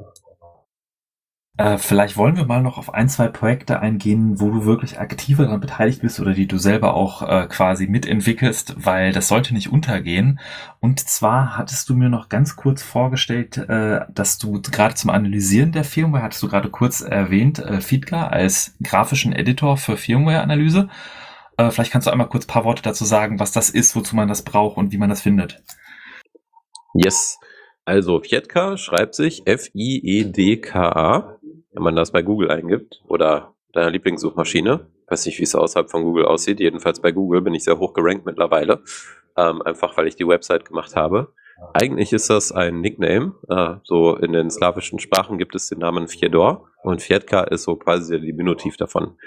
Äh, 1.58 1.78
vielleicht 1.78 2.18
wollen 2.18 2.36
wir 2.36 2.46
mal 2.46 2.62
noch 2.62 2.78
auf 2.78 2.94
ein, 2.94 3.08
zwei 3.08 3.30
Projekte 3.30 3.80
eingehen, 3.80 4.42
wo 4.42 4.50
du 4.50 4.66
wirklich 4.66 5.00
aktiver 5.00 5.46
daran 5.46 5.62
beteiligt 5.62 6.02
bist 6.02 6.20
oder 6.20 6.34
die 6.34 6.48
du 6.48 6.58
selber 6.58 6.96
auch 6.96 7.22
äh, 7.22 7.48
quasi 7.48 7.88
mitentwickelst, 7.88 8.86
weil 8.86 9.14
das 9.14 9.30
sollte 9.30 9.54
nicht 9.54 9.72
untergehen. 9.72 10.40
Und 10.82 11.00
zwar 11.00 11.58
hattest 11.58 11.88
du 11.88 11.96
mir 11.96 12.10
noch 12.10 12.28
ganz 12.28 12.58
kurz 12.58 12.84
vorgestellt, 12.84 13.58
äh, 13.58 14.02
dass 14.10 14.38
du 14.38 14.62
gerade 14.62 14.96
zum 14.96 15.10
Analysieren 15.12 15.72
der 15.72 15.86
Firmware, 15.86 16.24
hattest 16.24 16.44
du 16.44 16.50
gerade 16.50 16.70
kurz 16.70 17.00
erwähnt, 17.00 17.60
äh, 17.60 17.80
Feedka 17.80 18.28
als 18.28 18.76
grafischen 18.84 19.32
Editor 19.32 19.78
für 19.78 19.96
Firmware-Analyse. 19.96 20.90
Äh, 21.56 21.72
vielleicht 21.72 21.92
kannst 21.92 22.08
du 22.08 22.12
einmal 22.12 22.28
kurz 22.28 22.46
paar 22.46 22.66
Worte 22.66 22.82
dazu 22.82 23.06
sagen, 23.06 23.40
was 23.40 23.54
das 23.54 23.70
ist, 23.70 23.96
wozu 23.96 24.18
man 24.18 24.28
das 24.28 24.44
braucht 24.44 24.76
und 24.76 24.92
wie 24.92 24.98
man 24.98 25.10
das 25.10 25.22
findet. 25.22 25.64
Yes. 26.96 27.38
Also 27.84 28.22
Fietka 28.22 28.78
schreibt 28.78 29.16
sich 29.16 29.46
F-I-E-D-K-A, 29.46 31.38
wenn 31.74 31.84
man 31.84 31.96
das 31.96 32.12
bei 32.12 32.22
Google 32.22 32.50
eingibt 32.50 33.04
oder 33.08 33.54
deiner 33.74 33.92
Lieblingssuchmaschine. 33.92 34.88
Weiß 35.08 35.26
nicht, 35.26 35.38
wie 35.38 35.44
es 35.44 35.54
außerhalb 35.54 35.92
von 35.92 36.04
Google 36.04 36.26
aussieht. 36.26 36.62
Jedenfalls 36.62 37.02
bei 37.02 37.12
Google 37.12 37.42
bin 37.42 37.54
ich 37.54 37.66
sehr 37.66 37.78
hoch 37.78 37.94
gerankt 37.94 38.26
mittlerweile. 38.26 38.82
Ähm, 39.38 39.62
einfach 39.62 39.96
weil 39.98 40.08
ich 40.08 40.16
die 40.16 40.28
Website 40.28 40.66
gemacht 40.66 40.96
habe. 40.96 41.34
Eigentlich 41.74 42.14
ist 42.14 42.30
das 42.30 42.54
ein 42.54 42.80
Nickname. 42.80 43.36
Äh, 43.50 43.76
so 43.84 44.16
in 44.16 44.32
den 44.32 44.50
slawischen 44.50 45.00
Sprachen 45.00 45.38
gibt 45.38 45.54
es 45.54 45.68
den 45.68 45.80
Namen 45.80 46.08
Fiedor 46.08 46.70
und 46.82 47.02
Fietka 47.02 47.44
ist 47.44 47.64
so 47.64 47.76
quasi 47.76 48.14
der 48.14 48.22
Diminutiv 48.22 48.78
davon. 48.78 49.18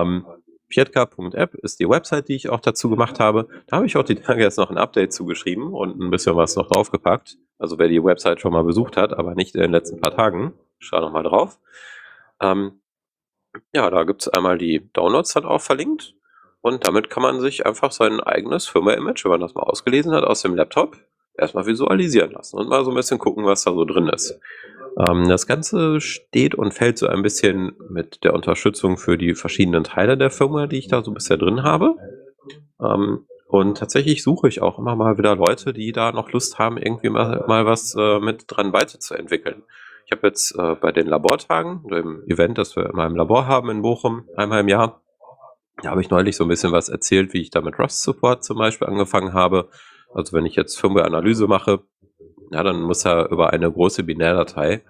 Ähm, 0.00 0.24
Pietka.app 0.68 1.54
ist 1.54 1.80
die 1.80 1.88
Website, 1.88 2.28
die 2.28 2.34
ich 2.34 2.50
auch 2.50 2.60
dazu 2.60 2.90
gemacht 2.90 3.20
habe. 3.20 3.48
Da 3.66 3.76
habe 3.76 3.86
ich 3.86 3.96
auch 3.96 4.04
die 4.04 4.16
Tage 4.16 4.42
jetzt 4.42 4.58
noch 4.58 4.70
ein 4.70 4.78
Update 4.78 5.12
zugeschrieben 5.12 5.72
und 5.72 5.98
ein 5.98 6.10
bisschen 6.10 6.36
was 6.36 6.56
noch 6.56 6.68
draufgepackt. 6.68 7.38
Also 7.58 7.78
wer 7.78 7.88
die 7.88 8.02
Website 8.02 8.40
schon 8.40 8.52
mal 8.52 8.64
besucht 8.64 8.96
hat, 8.96 9.12
aber 9.12 9.34
nicht 9.34 9.54
in 9.54 9.62
den 9.62 9.72
letzten 9.72 10.00
paar 10.00 10.14
Tagen, 10.14 10.52
schau 10.78 11.00
noch 11.00 11.12
mal 11.12 11.22
drauf. 11.22 11.58
Ähm, 12.40 12.80
ja, 13.72 13.90
da 13.90 14.04
gibt 14.04 14.22
es 14.22 14.28
einmal 14.28 14.58
die 14.58 14.88
Downloads 14.92 15.32
dann 15.32 15.44
auch 15.44 15.60
verlinkt. 15.60 16.14
Und 16.60 16.86
damit 16.86 17.08
kann 17.08 17.22
man 17.22 17.40
sich 17.40 17.66
einfach 17.66 17.92
sein 17.92 18.20
eigenes 18.20 18.66
Firma-Image, 18.66 19.24
wenn 19.24 19.30
man 19.30 19.40
das 19.40 19.54
mal 19.54 19.62
ausgelesen 19.62 20.12
hat, 20.12 20.24
aus 20.24 20.42
dem 20.42 20.54
Laptop 20.54 20.96
erstmal 21.34 21.66
visualisieren 21.66 22.32
lassen 22.32 22.56
und 22.58 22.68
mal 22.68 22.84
so 22.84 22.90
ein 22.90 22.96
bisschen 22.96 23.18
gucken, 23.18 23.44
was 23.44 23.62
da 23.64 23.72
so 23.72 23.84
drin 23.84 24.08
ist. 24.08 24.40
Ähm, 24.98 25.28
das 25.28 25.46
Ganze 25.46 26.00
steht 26.00 26.54
und 26.54 26.74
fällt 26.74 26.98
so 26.98 27.06
ein 27.06 27.22
bisschen 27.22 27.72
mit 27.88 28.24
der 28.24 28.34
Unterstützung 28.34 28.98
für 28.98 29.16
die 29.16 29.34
verschiedenen 29.34 29.84
Teile 29.84 30.18
der 30.18 30.30
Firma, 30.30 30.66
die 30.66 30.78
ich 30.78 30.88
da 30.88 31.02
so 31.02 31.12
bisher 31.12 31.36
drin 31.36 31.62
habe. 31.62 31.94
Ähm, 32.80 33.26
und 33.46 33.78
tatsächlich 33.78 34.22
suche 34.22 34.48
ich 34.48 34.60
auch 34.60 34.78
immer 34.78 34.94
mal 34.94 35.16
wieder 35.16 35.34
Leute, 35.36 35.72
die 35.72 35.92
da 35.92 36.12
noch 36.12 36.32
Lust 36.32 36.58
haben, 36.58 36.76
irgendwie 36.76 37.08
mal, 37.08 37.44
mal 37.46 37.64
was 37.64 37.94
äh, 37.98 38.18
mit 38.20 38.44
dran 38.48 38.72
weiterzuentwickeln. 38.72 39.62
Ich 40.04 40.12
habe 40.12 40.26
jetzt 40.26 40.54
äh, 40.58 40.74
bei 40.74 40.92
den 40.92 41.06
Labortagen, 41.06 41.86
dem 41.88 42.22
Event, 42.26 42.58
das 42.58 42.76
wir 42.76 42.86
in 42.86 42.96
meinem 42.96 43.16
Labor 43.16 43.46
haben 43.46 43.70
in 43.70 43.82
Bochum, 43.82 44.28
einmal 44.36 44.60
im 44.60 44.68
Jahr, 44.68 45.00
da 45.82 45.90
habe 45.90 46.00
ich 46.00 46.10
neulich 46.10 46.36
so 46.36 46.44
ein 46.44 46.48
bisschen 46.48 46.72
was 46.72 46.88
erzählt, 46.88 47.32
wie 47.32 47.40
ich 47.40 47.50
da 47.50 47.60
mit 47.60 47.78
Rust 47.78 48.02
Support 48.02 48.42
zum 48.42 48.58
Beispiel 48.58 48.88
angefangen 48.88 49.32
habe. 49.32 49.68
Also 50.12 50.36
wenn 50.36 50.46
ich 50.46 50.56
jetzt 50.56 50.78
Firmware-Analyse 50.80 51.46
mache, 51.46 51.80
ja, 52.50 52.62
dann 52.62 52.82
muss 52.82 53.04
er 53.04 53.30
über 53.30 53.52
eine 53.52 53.70
große 53.70 54.04
Binärdatei, 54.04 54.82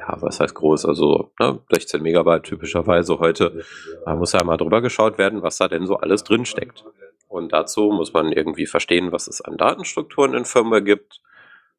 ja, 0.00 0.16
was 0.20 0.40
heißt 0.40 0.54
groß, 0.54 0.86
also 0.86 1.30
ne, 1.38 1.60
16 1.70 2.02
Megabyte 2.02 2.42
typischerweise 2.42 3.18
heute, 3.18 3.62
da 4.04 4.16
muss 4.16 4.32
ja 4.32 4.42
mal 4.44 4.56
drüber 4.56 4.80
geschaut 4.80 5.18
werden, 5.18 5.42
was 5.42 5.58
da 5.58 5.68
denn 5.68 5.86
so 5.86 5.96
alles 5.96 6.24
drin 6.24 6.44
steckt. 6.44 6.84
Und 7.28 7.52
dazu 7.52 7.90
muss 7.92 8.12
man 8.12 8.30
irgendwie 8.30 8.66
verstehen, 8.66 9.10
was 9.10 9.26
es 9.26 9.40
an 9.40 9.56
Datenstrukturen 9.56 10.34
in 10.34 10.44
Firmware 10.44 10.82
gibt, 10.82 11.22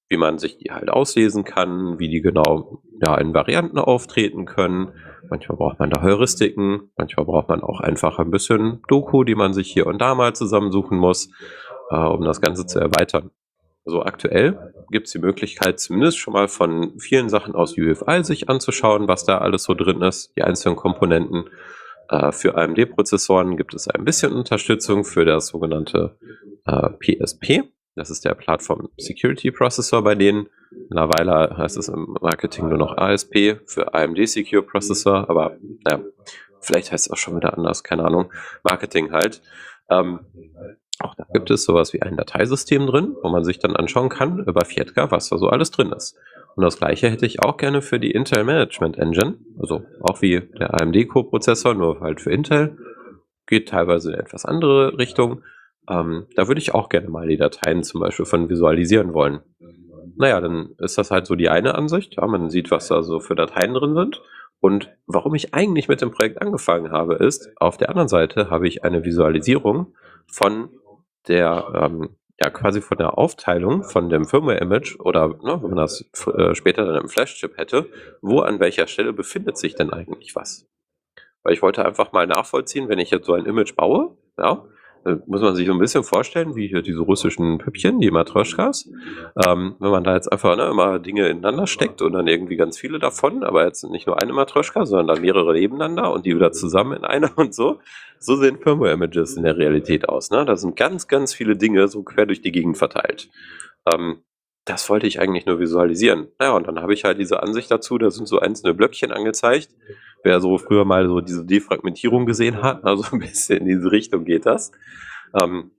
wie 0.09 0.17
man 0.17 0.37
sich 0.37 0.57
die 0.57 0.71
halt 0.71 0.89
auslesen 0.89 1.43
kann, 1.43 1.99
wie 1.99 2.09
die 2.09 2.21
genau 2.21 2.81
ja, 3.05 3.15
in 3.17 3.33
Varianten 3.33 3.77
auftreten 3.77 4.45
können. 4.45 4.93
Manchmal 5.29 5.57
braucht 5.57 5.79
man 5.79 5.89
da 5.89 6.01
Heuristiken, 6.01 6.91
manchmal 6.97 7.25
braucht 7.25 7.49
man 7.49 7.61
auch 7.61 7.81
einfach 7.81 8.19
ein 8.19 8.31
bisschen 8.31 8.81
Doku, 8.87 9.23
die 9.23 9.35
man 9.35 9.53
sich 9.53 9.71
hier 9.71 9.87
und 9.87 9.99
da 9.99 10.15
mal 10.15 10.33
zusammensuchen 10.33 10.97
muss, 10.97 11.29
äh, 11.89 11.95
um 11.97 12.23
das 12.23 12.41
Ganze 12.41 12.65
zu 12.65 12.79
erweitern. 12.79 13.31
Also 13.85 14.03
aktuell 14.03 14.73
gibt 14.91 15.07
es 15.07 15.13
die 15.13 15.19
Möglichkeit, 15.19 15.79
zumindest 15.79 16.17
schon 16.17 16.33
mal 16.33 16.47
von 16.47 16.99
vielen 16.99 17.29
Sachen 17.29 17.53
aus 17.53 17.77
UFI 17.77 18.23
sich 18.23 18.49
anzuschauen, 18.49 19.07
was 19.07 19.25
da 19.25 19.39
alles 19.39 19.63
so 19.63 19.73
drin 19.73 20.01
ist, 20.01 20.33
die 20.37 20.43
einzelnen 20.43 20.77
Komponenten. 20.77 21.49
Äh, 22.09 22.31
für 22.31 22.55
AMD-Prozessoren 22.55 23.57
gibt 23.57 23.73
es 23.73 23.87
ein 23.87 24.05
bisschen 24.05 24.31
Unterstützung 24.33 25.03
für 25.03 25.25
das 25.25 25.47
sogenannte 25.47 26.17
äh, 26.65 26.89
PSP. 26.91 27.63
Das 27.95 28.09
ist 28.09 28.25
der 28.25 28.33
Plattform 28.35 28.89
Security 28.97 29.51
Processor 29.51 30.03
bei 30.03 30.15
denen. 30.15 30.47
Mittlerweile 30.71 31.55
heißt 31.57 31.77
es 31.77 31.89
im 31.89 32.17
Marketing 32.21 32.69
nur 32.69 32.77
noch 32.77 32.97
ASP 32.97 33.59
für 33.65 33.93
AMD 33.93 34.27
Secure 34.27 34.63
Processor, 34.63 35.29
aber 35.29 35.57
naja, 35.85 36.03
vielleicht 36.59 36.91
heißt 36.91 37.07
es 37.07 37.11
auch 37.11 37.17
schon 37.17 37.35
wieder 37.35 37.55
anders, 37.55 37.83
keine 37.83 38.05
Ahnung. 38.05 38.31
Marketing 38.63 39.11
halt. 39.11 39.41
Ähm, 39.89 40.21
auch 40.99 41.15
da 41.15 41.25
gibt 41.33 41.49
es 41.51 41.65
sowas 41.65 41.93
wie 41.93 42.01
ein 42.01 42.17
Dateisystem 42.17 42.85
drin, 42.87 43.15
wo 43.21 43.29
man 43.29 43.43
sich 43.43 43.59
dann 43.59 43.75
anschauen 43.75 44.09
kann 44.09 44.39
über 44.39 44.65
Fietka, 44.65 45.11
was 45.11 45.29
da 45.29 45.37
so 45.37 45.47
alles 45.47 45.71
drin 45.71 45.91
ist. 45.91 46.15
Und 46.55 46.63
das 46.63 46.77
gleiche 46.77 47.09
hätte 47.09 47.25
ich 47.25 47.41
auch 47.41 47.57
gerne 47.57 47.81
für 47.81 47.99
die 47.99 48.11
Intel 48.11 48.43
Management 48.43 48.97
Engine, 48.97 49.37
also 49.59 49.83
auch 50.01 50.21
wie 50.21 50.41
der 50.59 50.79
AMD 50.79 51.07
Co-Prozessor, 51.07 51.73
nur 51.73 51.99
halt 51.99 52.21
für 52.21 52.31
Intel. 52.31 52.77
Geht 53.47 53.69
teilweise 53.69 54.13
in 54.13 54.19
etwas 54.19 54.45
andere 54.45 54.97
Richtung. 54.97 55.41
Ähm, 55.89 56.27
da 56.35 56.47
würde 56.47 56.61
ich 56.61 56.73
auch 56.73 56.89
gerne 56.89 57.09
mal 57.09 57.27
die 57.27 57.37
Dateien 57.37 57.83
zum 57.83 58.01
Beispiel 58.01 58.25
von 58.25 58.49
visualisieren 58.49 59.13
wollen. 59.13 59.41
Naja, 60.15 60.39
dann 60.39 60.75
ist 60.77 60.97
das 60.97 61.11
halt 61.11 61.25
so 61.25 61.35
die 61.35 61.49
eine 61.49 61.75
Ansicht. 61.75 62.15
Ja, 62.17 62.27
man 62.27 62.49
sieht, 62.49 62.69
was 62.69 62.87
da 62.87 63.01
so 63.01 63.19
für 63.19 63.35
Dateien 63.35 63.73
drin 63.73 63.95
sind. 63.95 64.21
Und 64.59 64.89
warum 65.07 65.35
ich 65.35 65.53
eigentlich 65.53 65.89
mit 65.89 66.01
dem 66.01 66.11
Projekt 66.11 66.41
angefangen 66.41 66.91
habe, 66.91 67.15
ist, 67.15 67.49
auf 67.57 67.77
der 67.77 67.89
anderen 67.89 68.07
Seite 68.07 68.49
habe 68.49 68.67
ich 68.67 68.85
eine 68.85 69.03
Visualisierung 69.03 69.93
von 70.27 70.69
der, 71.27 71.71
ähm, 71.75 72.15
ja, 72.39 72.49
quasi 72.49 72.81
von 72.81 72.97
der 72.97 73.17
Aufteilung 73.17 73.83
von 73.83 74.09
dem 74.09 74.25
Firmware-Image 74.25 74.99
oder 74.99 75.27
ne, 75.27 75.59
wenn 75.61 75.69
man 75.69 75.75
das 75.75 76.05
äh, 76.27 76.55
später 76.55 76.85
dann 76.85 77.01
im 77.01 77.09
Flash-Chip 77.09 77.57
hätte, 77.57 77.89
wo 78.21 78.39
an 78.39 78.59
welcher 78.59 78.87
Stelle 78.87 79.13
befindet 79.13 79.57
sich 79.57 79.75
denn 79.75 79.91
eigentlich 79.91 80.35
was? 80.35 80.67
Weil 81.43 81.53
ich 81.53 81.61
wollte 81.61 81.85
einfach 81.85 82.11
mal 82.11 82.27
nachvollziehen, 82.27 82.89
wenn 82.89 82.99
ich 82.99 83.11
jetzt 83.11 83.25
so 83.25 83.33
ein 83.33 83.45
Image 83.45 83.75
baue, 83.75 84.17
ja, 84.37 84.65
muss 85.25 85.41
man 85.41 85.55
sich 85.55 85.67
so 85.67 85.73
ein 85.73 85.79
bisschen 85.79 86.03
vorstellen, 86.03 86.55
wie 86.55 86.67
hier 86.67 86.81
diese 86.81 87.01
russischen 87.01 87.57
Püppchen, 87.57 87.99
die 87.99 88.11
Matroschkas. 88.11 88.89
Ähm, 89.45 89.75
wenn 89.79 89.91
man 89.91 90.03
da 90.03 90.15
jetzt 90.15 90.31
einfach 90.31 90.55
ne, 90.55 90.65
immer 90.65 90.99
Dinge 90.99 91.27
ineinander 91.27 91.67
steckt 91.67 92.01
und 92.01 92.13
dann 92.13 92.27
irgendwie 92.27 92.55
ganz 92.55 92.77
viele 92.77 92.99
davon, 92.99 93.43
aber 93.43 93.65
jetzt 93.65 93.83
nicht 93.83 94.07
nur 94.07 94.21
eine 94.21 94.33
Matroschka, 94.33 94.85
sondern 94.85 95.07
dann 95.07 95.21
mehrere 95.21 95.53
nebeneinander 95.53 96.11
und 96.13 96.25
die 96.25 96.35
wieder 96.35 96.51
zusammen 96.51 96.97
in 96.97 97.03
einer 97.03 97.31
und 97.37 97.53
so. 97.53 97.79
So 98.19 98.35
sehen 98.35 98.57
Firmware-Images 98.57 99.35
in 99.35 99.43
der 99.43 99.57
Realität 99.57 100.07
aus. 100.07 100.31
Ne? 100.31 100.45
Da 100.45 100.55
sind 100.55 100.75
ganz, 100.75 101.07
ganz 101.07 101.33
viele 101.33 101.57
Dinge 101.57 101.87
so 101.87 102.03
quer 102.03 102.25
durch 102.25 102.41
die 102.41 102.51
Gegend 102.51 102.77
verteilt. 102.77 103.29
Ähm, 103.91 104.23
das 104.65 104.89
wollte 104.89 105.07
ich 105.07 105.19
eigentlich 105.19 105.45
nur 105.45 105.59
visualisieren. 105.59 106.29
Naja, 106.39 106.53
und 106.53 106.67
dann 106.67 106.81
habe 106.81 106.93
ich 106.93 107.03
halt 107.03 107.19
diese 107.19 107.43
Ansicht 107.43 107.69
dazu, 107.69 107.97
da 107.97 108.09
sind 108.09 108.27
so 108.27 108.39
einzelne 108.39 108.73
Blöckchen 108.73 109.11
angezeigt. 109.11 109.69
Wer 110.23 110.39
so 110.39 110.57
früher 110.57 110.85
mal 110.85 111.07
so 111.07 111.21
diese 111.21 111.45
Defragmentierung 111.45 112.25
gesehen 112.25 112.61
hat, 112.61 112.83
also 112.85 113.03
ein 113.11 113.19
bisschen 113.19 113.59
in 113.59 113.65
diese 113.67 113.91
Richtung 113.91 114.25
geht 114.25 114.45
das. 114.45 114.71
Ähm, 115.39 115.71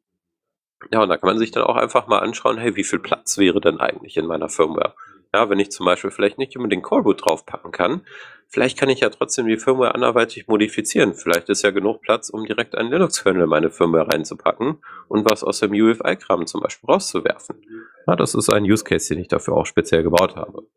ja, 0.92 1.02
und 1.02 1.08
da 1.08 1.16
kann 1.16 1.28
man 1.28 1.38
sich 1.38 1.50
dann 1.50 1.64
auch 1.64 1.76
einfach 1.76 2.06
mal 2.06 2.18
anschauen, 2.18 2.58
hey, 2.58 2.76
wie 2.76 2.84
viel 2.84 2.98
Platz 2.98 3.38
wäre 3.38 3.60
denn 3.60 3.78
eigentlich 3.80 4.16
in 4.16 4.26
meiner 4.26 4.48
Firmware? 4.48 4.94
Ja, 5.32 5.50
wenn 5.50 5.58
ich 5.58 5.72
zum 5.72 5.86
Beispiel 5.86 6.12
vielleicht 6.12 6.38
nicht 6.38 6.56
unbedingt 6.56 6.84
Coreboot 6.84 7.24
draufpacken 7.24 7.72
kann, 7.72 8.02
vielleicht 8.48 8.78
kann 8.78 8.88
ich 8.88 9.00
ja 9.00 9.08
trotzdem 9.08 9.48
die 9.48 9.56
Firmware 9.56 9.94
anderweitig 9.94 10.46
modifizieren. 10.46 11.14
Vielleicht 11.14 11.48
ist 11.48 11.62
ja 11.62 11.70
genug 11.70 12.02
Platz, 12.02 12.30
um 12.30 12.44
direkt 12.44 12.76
einen 12.76 12.90
Linux-Kernel 12.92 13.42
in 13.42 13.48
meine 13.48 13.70
Firmware 13.70 14.08
reinzupacken 14.08 14.78
und 15.08 15.24
was 15.24 15.42
aus 15.42 15.58
dem 15.58 15.72
UFI-Kram 15.72 16.46
zum 16.46 16.60
Beispiel 16.60 16.88
rauszuwerfen. 16.88 17.56
Ja, 18.06 18.14
das 18.14 18.36
ist 18.36 18.48
ein 18.48 18.62
Use 18.62 18.84
Case, 18.84 19.12
den 19.12 19.22
ich 19.22 19.28
dafür 19.28 19.54
auch 19.54 19.66
speziell 19.66 20.04
gebaut 20.04 20.36
habe. 20.36 20.68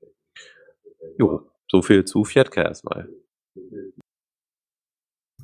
Jo, 1.19 1.52
so 1.68 1.84
viel 1.84 2.06
zu 2.06 2.23
Fiatka 2.23 2.64
erstmal. 2.64 3.10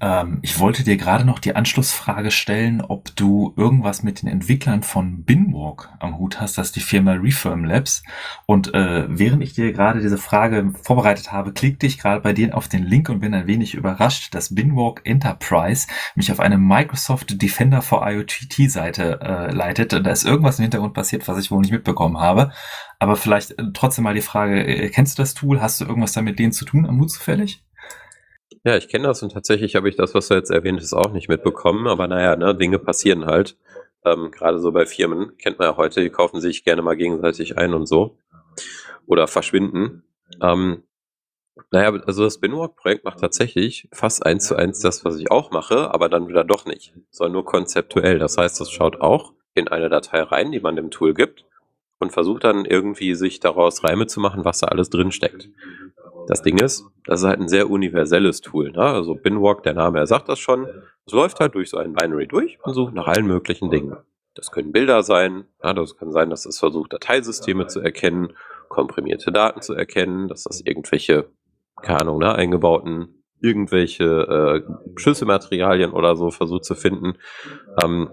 Ähm, 0.04 0.40
ich 0.42 0.60
wollte 0.60 0.84
dir 0.84 0.98
gerade 0.98 1.24
noch 1.24 1.40
die 1.40 1.56
Anschlussfrage 1.56 2.30
stellen, 2.32 2.82
ob 2.82 3.16
du 3.16 3.54
irgendwas 3.56 4.04
mit 4.04 4.22
den 4.22 4.28
Entwicklern 4.28 4.84
von 4.84 5.24
Binwalk 5.24 5.90
am 6.00 6.18
Hut 6.18 6.42
hast, 6.42 6.58
das 6.58 6.68
ist 6.68 6.76
die 6.76 6.82
Firma 6.82 7.14
Refirm 7.14 7.64
Labs. 7.64 8.04
Und 8.46 8.74
äh, 8.74 9.06
während 9.08 9.42
ich 9.44 9.54
dir 9.54 9.72
gerade 9.72 10.02
diese 10.02 10.18
Frage 10.18 10.74
vorbereitet 10.84 11.32
habe, 11.32 11.54
klickte 11.54 11.86
ich 11.86 12.00
gerade 12.00 12.20
bei 12.22 12.34
denen 12.34 12.52
auf 12.52 12.68
den 12.68 12.84
Link 12.84 13.08
und 13.08 13.22
bin 13.22 13.34
ein 13.34 13.48
wenig 13.48 13.76
überrascht, 13.76 14.36
dass 14.36 14.54
Binwalk 14.54 15.02
Enterprise 15.06 15.88
mich 16.16 16.32
auf 16.34 16.42
eine 16.42 16.58
Microsoft 16.58 17.42
Defender 17.42 17.82
for 17.82 18.06
IoT 18.06 18.70
Seite 18.70 19.22
äh, 19.22 19.54
leitet. 19.54 19.94
Da 19.94 20.12
ist 20.12 20.26
irgendwas 20.26 20.60
im 20.60 20.64
Hintergrund 20.64 20.96
passiert, 20.96 21.28
was 21.30 21.38
ich 21.38 21.50
wohl 21.50 21.62
nicht 21.62 21.72
mitbekommen 21.72 22.18
habe. 22.18 22.52
Aber 23.00 23.16
vielleicht 23.16 23.52
äh, 23.52 23.72
trotzdem 23.74 24.04
mal 24.04 24.16
die 24.16 24.22
Frage, 24.22 24.66
äh, 24.66 24.90
kennst 24.90 25.18
du 25.18 25.22
das 25.22 25.34
Tool? 25.34 25.62
Hast 25.62 25.80
du 25.80 25.86
irgendwas 25.86 26.14
damit 26.14 26.40
denen 26.40 26.52
zu 26.52 26.66
tun 26.66 26.86
am 26.86 27.00
Hut 27.00 27.12
zufällig? 27.12 27.64
Ja, 28.66 28.78
ich 28.78 28.88
kenne 28.88 29.08
das 29.08 29.22
und 29.22 29.34
tatsächlich 29.34 29.76
habe 29.76 29.90
ich 29.90 29.98
das, 29.98 30.14
was 30.14 30.30
du 30.30 30.36
jetzt 30.36 30.50
erwähnt 30.50 30.80
hast, 30.80 30.94
auch 30.94 31.12
nicht 31.12 31.28
mitbekommen. 31.28 31.88
Aber 31.88 32.08
naja, 32.08 32.36
ne, 32.36 32.56
Dinge 32.56 32.80
passieren 32.80 33.26
halt. 33.26 33.58
Ähm, 34.06 34.32
Gerade 34.32 34.60
so 34.60 34.72
bei 34.72 34.86
Firmen 34.86 35.38
kennt 35.38 35.60
man 35.60 35.70
ja 35.70 35.78
heute, 35.78 36.02
die 36.02 36.10
kaufen 36.10 36.40
sich 36.40 36.64
gerne 36.64 36.82
mal 36.82 36.96
gegenseitig 36.96 37.58
ein 37.58 37.74
und 37.74 37.88
so. 37.88 38.18
Oder 39.06 39.28
verschwinden. 39.28 40.04
Ähm, 40.42 40.84
naja, 41.72 41.92
also 42.06 42.24
das 42.24 42.40
Binwalk-Projekt 42.40 43.04
macht 43.04 43.20
tatsächlich 43.20 43.88
fast 43.92 44.26
eins 44.26 44.48
zu 44.48 44.56
eins 44.56 44.80
das, 44.80 45.04
was 45.06 45.20
ich 45.20 45.30
auch 45.30 45.52
mache, 45.52 45.94
aber 45.94 46.10
dann 46.10 46.28
wieder 46.28 46.44
doch 46.44 46.66
nicht, 46.66 46.94
sondern 47.12 47.34
nur 47.34 47.46
konzeptuell. 47.46 48.18
Das 48.18 48.38
heißt, 48.38 48.60
das 48.60 48.72
schaut 48.72 49.02
auch 49.02 49.34
in 49.54 49.68
eine 49.68 49.90
Datei 49.90 50.22
rein, 50.24 50.52
die 50.52 50.62
man 50.62 50.76
dem 50.76 50.90
Tool 50.90 51.14
gibt 51.14 51.46
und 52.00 52.12
versucht 52.12 52.44
dann 52.44 52.66
irgendwie 52.66 53.14
sich 53.14 53.40
daraus 53.40 53.84
Reime 53.84 54.08
zu 54.08 54.20
machen, 54.20 54.46
was 54.46 54.60
da 54.60 54.68
alles 54.68 54.90
drin 54.90 55.12
steckt. 55.12 55.50
Das 56.28 56.42
Ding 56.42 56.58
ist, 56.58 56.86
das 57.06 57.22
ist 57.22 57.28
halt 57.28 57.40
ein 57.40 57.48
sehr 57.48 57.70
universelles 57.70 58.42
Tool. 58.42 58.72
Ne? 58.72 58.82
Also 58.82 59.16
Binwalk, 59.16 59.64
der 59.64 59.74
Name, 59.74 60.00
er 60.00 60.08
sagt 60.08 60.30
das 60.30 60.40
schon. 60.40 60.68
Es 61.06 61.14
läuft 61.14 61.40
halt 61.40 61.56
durch 61.56 61.70
so 61.70 61.78
ein 61.78 61.94
Binary 61.94 62.28
durch 62.28 62.58
und 62.64 62.74
sucht 62.74 62.94
nach 62.94 63.08
allen 63.08 63.28
möglichen 63.28 63.70
Dingen. 63.70 63.98
Das 64.36 64.52
können 64.52 64.72
Bilder 64.72 65.04
sein, 65.04 65.46
ja, 65.64 65.74
das 65.74 65.96
kann 65.96 66.12
sein, 66.12 66.30
dass 66.30 66.46
es 66.46 66.58
versucht, 66.58 66.94
Dateisysteme 66.94 67.68
zu 67.68 67.82
erkennen, 67.82 68.34
komprimierte 68.68 69.32
Daten 69.32 69.62
zu 69.62 69.74
erkennen, 69.74 70.28
dass 70.28 70.44
das 70.44 70.62
irgendwelche, 70.62 71.30
keine 71.82 72.00
Ahnung, 72.00 72.20
ne, 72.20 72.34
eingebauten, 72.34 73.24
irgendwelche 73.40 74.06
äh, 74.06 75.00
Schlüsselmaterialien 75.00 75.92
oder 75.92 76.16
so 76.16 76.32
versucht 76.32 76.66
zu 76.66 76.74
finden. 76.74 77.16
Ähm, 77.84 78.10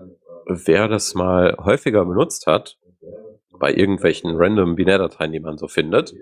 wer 0.47 0.89
das 0.89 1.15
mal 1.15 1.57
häufiger 1.59 2.05
benutzt 2.05 2.47
hat, 2.47 2.80
bei 3.61 3.73
irgendwelchen 3.73 4.35
random 4.35 4.74
Binärdateien, 4.74 5.31
die 5.31 5.39
man 5.39 5.59
so 5.59 5.69
findet, 5.69 6.12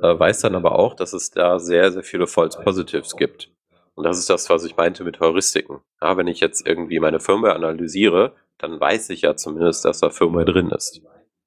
äh, 0.00 0.18
weiß 0.18 0.40
dann 0.40 0.54
aber 0.54 0.78
auch, 0.78 0.94
dass 0.94 1.12
es 1.12 1.30
da 1.30 1.58
sehr, 1.58 1.92
sehr 1.92 2.02
viele 2.02 2.26
False 2.26 2.58
Positives 2.62 3.16
gibt. 3.16 3.50
Und 3.94 4.04
das 4.04 4.18
ist 4.18 4.30
das, 4.30 4.48
was 4.48 4.64
ich 4.64 4.76
meinte 4.76 5.04
mit 5.04 5.20
Heuristiken. 5.20 5.80
Ja, 6.00 6.16
wenn 6.16 6.28
ich 6.28 6.40
jetzt 6.40 6.66
irgendwie 6.66 7.00
meine 7.00 7.20
Firmware 7.20 7.54
analysiere, 7.54 8.32
dann 8.58 8.80
weiß 8.80 9.10
ich 9.10 9.22
ja 9.22 9.36
zumindest, 9.36 9.84
dass 9.84 10.00
da 10.00 10.10
Firmware 10.10 10.46
drin 10.46 10.70
ist. 10.70 11.02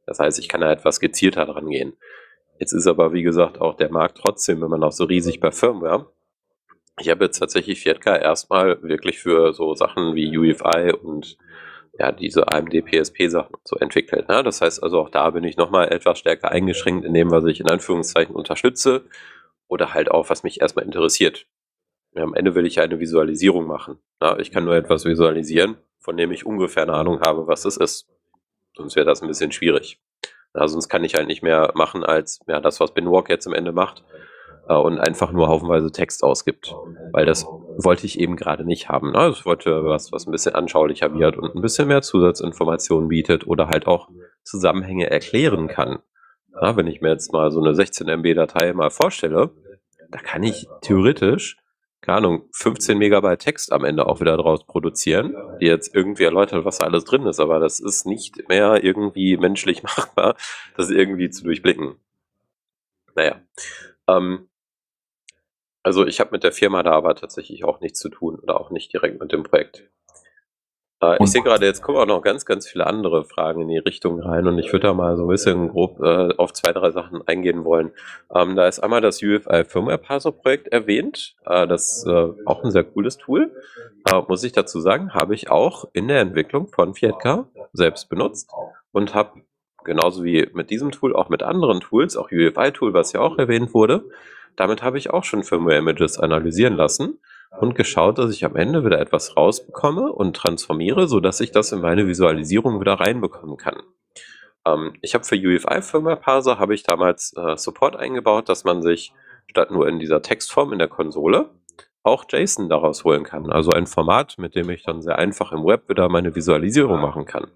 Das 0.06 0.20
heißt, 0.20 0.40
ich 0.40 0.50
kann 0.50 0.62
da 0.62 0.72
etwas 0.72 1.00
gezielter 1.00 1.46
dran 1.46 1.70
gehen. 1.70 1.94
Jetzt 2.60 2.74
ist 2.74 2.88
aber, 2.88 3.14
wie 3.14 3.24
gesagt, 3.24 3.62
auch 3.62 3.76
der 3.76 3.92
Markt 3.92 4.18
trotzdem 4.18 4.62
immer 4.64 4.78
noch 4.78 4.92
so 4.92 5.06
riesig 5.06 5.40
bei 5.40 5.52
Firmware. 5.52 6.08
Ich 7.00 7.10
habe 7.10 7.26
jetzt 7.26 7.40
tatsächlich 7.40 7.80
4K 7.80 8.20
erstmal 8.20 8.82
wirklich 8.84 9.20
für 9.20 9.54
so 9.54 9.74
Sachen 9.76 10.16
wie 10.16 10.38
UEFI 10.38 10.94
und 10.94 11.38
ja, 12.00 12.14
diese 12.14 12.52
AMD 12.52 12.86
PSP-Sachen 12.86 13.58
so 13.66 13.76
entwickelt. 13.76 14.30
Ne? 14.30 14.42
Das 14.42 14.62
heißt 14.62 14.82
also, 14.82 15.02
auch 15.02 15.10
da 15.10 15.30
bin 15.32 15.44
ich 15.44 15.58
nochmal 15.58 15.92
etwas 15.92 16.18
stärker 16.18 16.50
eingeschränkt 16.50 17.06
in 17.06 17.14
dem, 17.14 17.30
was 17.30 17.44
ich 17.46 17.60
in 17.60 17.70
Anführungszeichen 17.70 18.34
unterstütze 18.34 19.04
oder 19.68 19.94
halt 19.94 20.10
auch, 20.10 20.30
was 20.30 20.44
mich 20.44 20.62
erstmal 20.62 20.86
interessiert. 20.86 21.46
Ja, 22.16 22.24
am 22.24 22.34
Ende 22.34 22.56
will 22.56 22.66
ich 22.66 22.80
eine 22.80 23.00
Visualisierung 23.00 23.68
machen. 23.68 24.00
Ne? 24.22 24.38
Ich 24.40 24.52
kann 24.52 24.64
nur 24.64 24.76
etwas 24.76 25.04
visualisieren, 25.04 25.78
von 26.00 26.16
dem 26.16 26.32
ich 26.32 26.46
ungefähr 26.46 26.84
eine 26.84 26.94
Ahnung 26.94 27.20
habe, 27.20 27.48
was 27.48 27.64
das 27.64 27.76
ist. 27.76 28.08
Sonst 28.76 28.96
wäre 28.96 29.06
das 29.06 29.22
ein 29.22 29.28
bisschen 29.28 29.52
schwierig. 29.52 30.00
Ja, 30.56 30.68
sonst 30.68 30.88
kann 30.88 31.04
ich 31.04 31.16
halt 31.16 31.28
nicht 31.28 31.44
mehr 31.44 31.72
machen 31.76 32.04
als 32.04 32.40
ja, 32.48 32.62
das, 32.62 32.80
was 32.80 32.94
Binwalk 32.94 33.30
jetzt 33.30 33.46
am 33.46 33.54
Ende 33.54 33.74
macht. 33.74 34.04
äh, 34.70 34.74
und 34.76 35.00
einfach 35.00 35.32
nur 35.32 35.50
haufenweise 35.50 35.92
Text 35.92 36.24
ausgibt. 36.24 36.74
Weil 37.12 37.26
das 37.26 37.46
wollte 37.84 38.06
ich 38.06 38.20
eben 38.20 38.36
gerade 38.36 38.66
nicht 38.66 38.90
haben. 38.90 39.12
Ne? 39.12 39.30
Ich 39.30 39.46
wollte 39.46 39.84
was, 39.86 40.12
was 40.12 40.28
ein 40.28 40.32
bisschen 40.32 40.56
anschaulicher 40.56 41.14
wird 41.14 41.38
und 41.38 41.56
ein 41.56 41.62
bisschen 41.62 41.88
mehr 41.88 42.02
Zusatzinformationen 42.02 43.10
bietet 43.10 43.48
oder 43.48 43.68
halt 43.68 43.88
auch 43.88 44.10
Zusammenhänge 44.44 45.10
erklären 45.10 45.68
kann. 45.68 46.00
Ja, 46.62 46.76
wenn 46.76 46.88
ich 46.88 47.02
mir 47.02 47.10
jetzt 47.10 47.32
mal 47.32 47.52
so 47.52 47.62
eine 47.62 47.76
16 47.76 48.08
MB 48.08 48.34
Datei 48.36 48.74
mal 48.74 48.90
vorstelle, 48.90 49.52
da 50.10 50.20
kann 50.20 50.44
ich 50.44 50.68
theoretisch, 50.82 51.58
keine 52.02 52.18
Ahnung, 52.18 52.50
15 52.54 52.98
Megabyte 52.98 53.40
Text 53.40 53.72
am 53.72 53.86
Ende 53.86 54.08
auch 54.08 54.20
wieder 54.20 54.36
draus 54.36 54.66
produzieren, 54.66 55.36
die 55.62 55.68
jetzt 55.68 55.94
irgendwie 55.94 56.24
erläutert, 56.24 56.66
was 56.66 56.80
da 56.80 56.86
alles 56.86 57.06
drin 57.06 57.26
ist, 57.28 57.40
aber 57.40 57.60
das 57.60 57.80
ist 57.80 58.06
nicht 58.06 58.50
mehr 58.50 58.84
irgendwie 58.84 59.38
menschlich 59.38 59.84
machbar, 59.84 60.36
das 60.76 60.90
irgendwie 60.90 61.30
zu 61.30 61.44
durchblicken. 61.44 61.96
Naja. 63.16 63.42
Ähm, 64.08 64.50
also 65.84 66.06
ich 66.06 66.20
habe 66.20 66.32
mit 66.32 66.44
der 66.44 66.52
Firma 66.52 66.84
da 66.84 66.92
aber 66.92 67.16
tatsächlich 67.16 67.64
auch 67.64 67.80
nichts 67.80 68.00
zu 68.00 68.10
tun 68.10 68.40
oder 68.40 68.60
auch 68.60 68.72
nicht 68.72 68.92
direkt 68.94 69.20
mit 69.20 69.32
dem 69.32 69.44
Projekt. 69.44 69.90
Äh, 71.02 71.18
ich 71.24 71.32
sehe 71.32 71.42
gerade, 71.42 71.66
jetzt 71.66 71.82
kommen 71.82 71.98
auch 71.98 72.06
noch 72.06 72.22
ganz, 72.22 72.46
ganz 72.46 72.68
viele 72.68 72.86
andere 72.86 73.24
Fragen 73.24 73.62
in 73.62 73.68
die 73.70 73.78
Richtung 73.78 74.20
rein 74.20 74.48
und 74.48 74.58
ich 74.60 74.72
würde 74.72 74.88
da 74.88 74.94
mal 74.94 75.16
so 75.18 75.24
ein 75.24 75.30
bisschen 75.30 75.70
grob 75.70 76.00
äh, 76.02 76.34
auf 76.38 76.54
zwei, 76.54 76.74
drei 76.74 76.92
Sachen 76.92 77.26
eingehen 77.28 77.64
wollen. 77.64 77.92
Ähm, 78.34 78.56
da 78.56 78.68
ist 78.68 78.80
einmal 78.80 79.02
das 79.02 79.22
UFI 79.22 79.64
Firmware 79.66 79.98
Parser 79.98 80.32
Projekt 80.32 80.68
erwähnt. 80.68 81.36
Äh, 81.46 81.68
das 81.68 82.00
ist 82.00 82.08
äh, 82.08 82.30
auch 82.46 82.64
ein 82.64 82.72
sehr 82.72 82.84
cooles 82.84 83.18
Tool. 83.18 83.52
Äh, 84.12 84.22
muss 84.28 84.44
ich 84.44 84.52
dazu 84.52 84.82
sagen, 84.82 85.14
habe 85.14 85.36
ich 85.36 85.50
auch 85.50 85.86
in 85.94 86.08
der 86.08 86.20
Entwicklung 86.20 86.68
von 86.68 86.94
Fiatka 86.94 87.48
selbst 87.74 88.10
benutzt 88.10 88.52
und 88.92 89.14
habe 89.14 89.42
genauso 89.86 90.24
wie 90.24 90.50
mit 90.54 90.70
diesem 90.70 90.92
Tool 90.92 91.16
auch 91.16 91.30
mit 91.30 91.42
anderen 91.42 91.80
Tools, 91.80 92.18
auch 92.18 92.32
UFI 92.32 92.72
Tool, 92.74 92.94
was 92.94 93.14
ja 93.14 93.22
auch 93.22 93.38
erwähnt 93.38 93.74
wurde, 93.74 94.04
damit 94.56 94.84
habe 94.84 94.98
ich 94.98 95.10
auch 95.10 95.24
schon 95.24 95.44
Firmware-Images 95.44 96.20
analysieren 96.20 96.76
lassen 96.76 97.20
und 97.60 97.76
geschaut, 97.76 98.18
dass 98.18 98.32
ich 98.32 98.46
am 98.46 98.56
Ende 98.56 98.86
wieder 98.86 99.00
etwas 99.00 99.36
rausbekomme 99.36 100.12
und 100.12 100.36
transformiere, 100.36 101.08
sodass 101.08 101.40
ich 101.40 101.52
das 101.52 101.72
in 101.72 101.82
meine 101.82 102.08
Visualisierung 102.08 102.80
wieder 102.80 102.94
reinbekommen 102.94 103.58
kann. 103.58 103.82
Ähm, 104.66 104.96
ich 105.02 105.14
habe 105.14 105.24
für 105.24 105.36
UEFI 105.36 105.82
Firmware 105.82 106.18
Parser 106.18 106.60
habe 106.60 106.74
ich 106.74 106.84
damals 106.84 107.34
äh, 107.36 107.58
Support 107.58 107.96
eingebaut, 107.96 108.50
dass 108.50 108.64
man 108.64 108.82
sich 108.82 109.14
statt 109.48 109.72
nur 109.72 109.88
in 109.88 110.00
dieser 110.00 110.22
Textform 110.22 110.74
in 110.74 110.80
der 110.80 110.88
Konsole 110.88 111.50
auch 112.04 112.26
JSON 112.30 112.70
daraus 112.70 113.04
holen 113.04 113.24
kann. 113.24 113.52
Also 113.52 113.72
ein 113.72 113.88
Format, 113.88 114.38
mit 114.38 114.56
dem 114.56 114.70
ich 114.70 114.84
dann 114.84 115.02
sehr 115.02 115.18
einfach 115.18 115.52
im 115.52 115.66
Web 115.66 115.90
wieder 115.90 116.08
meine 116.10 116.34
Visualisierung 116.36 117.02
machen 117.02 117.26
kann. 117.26 117.52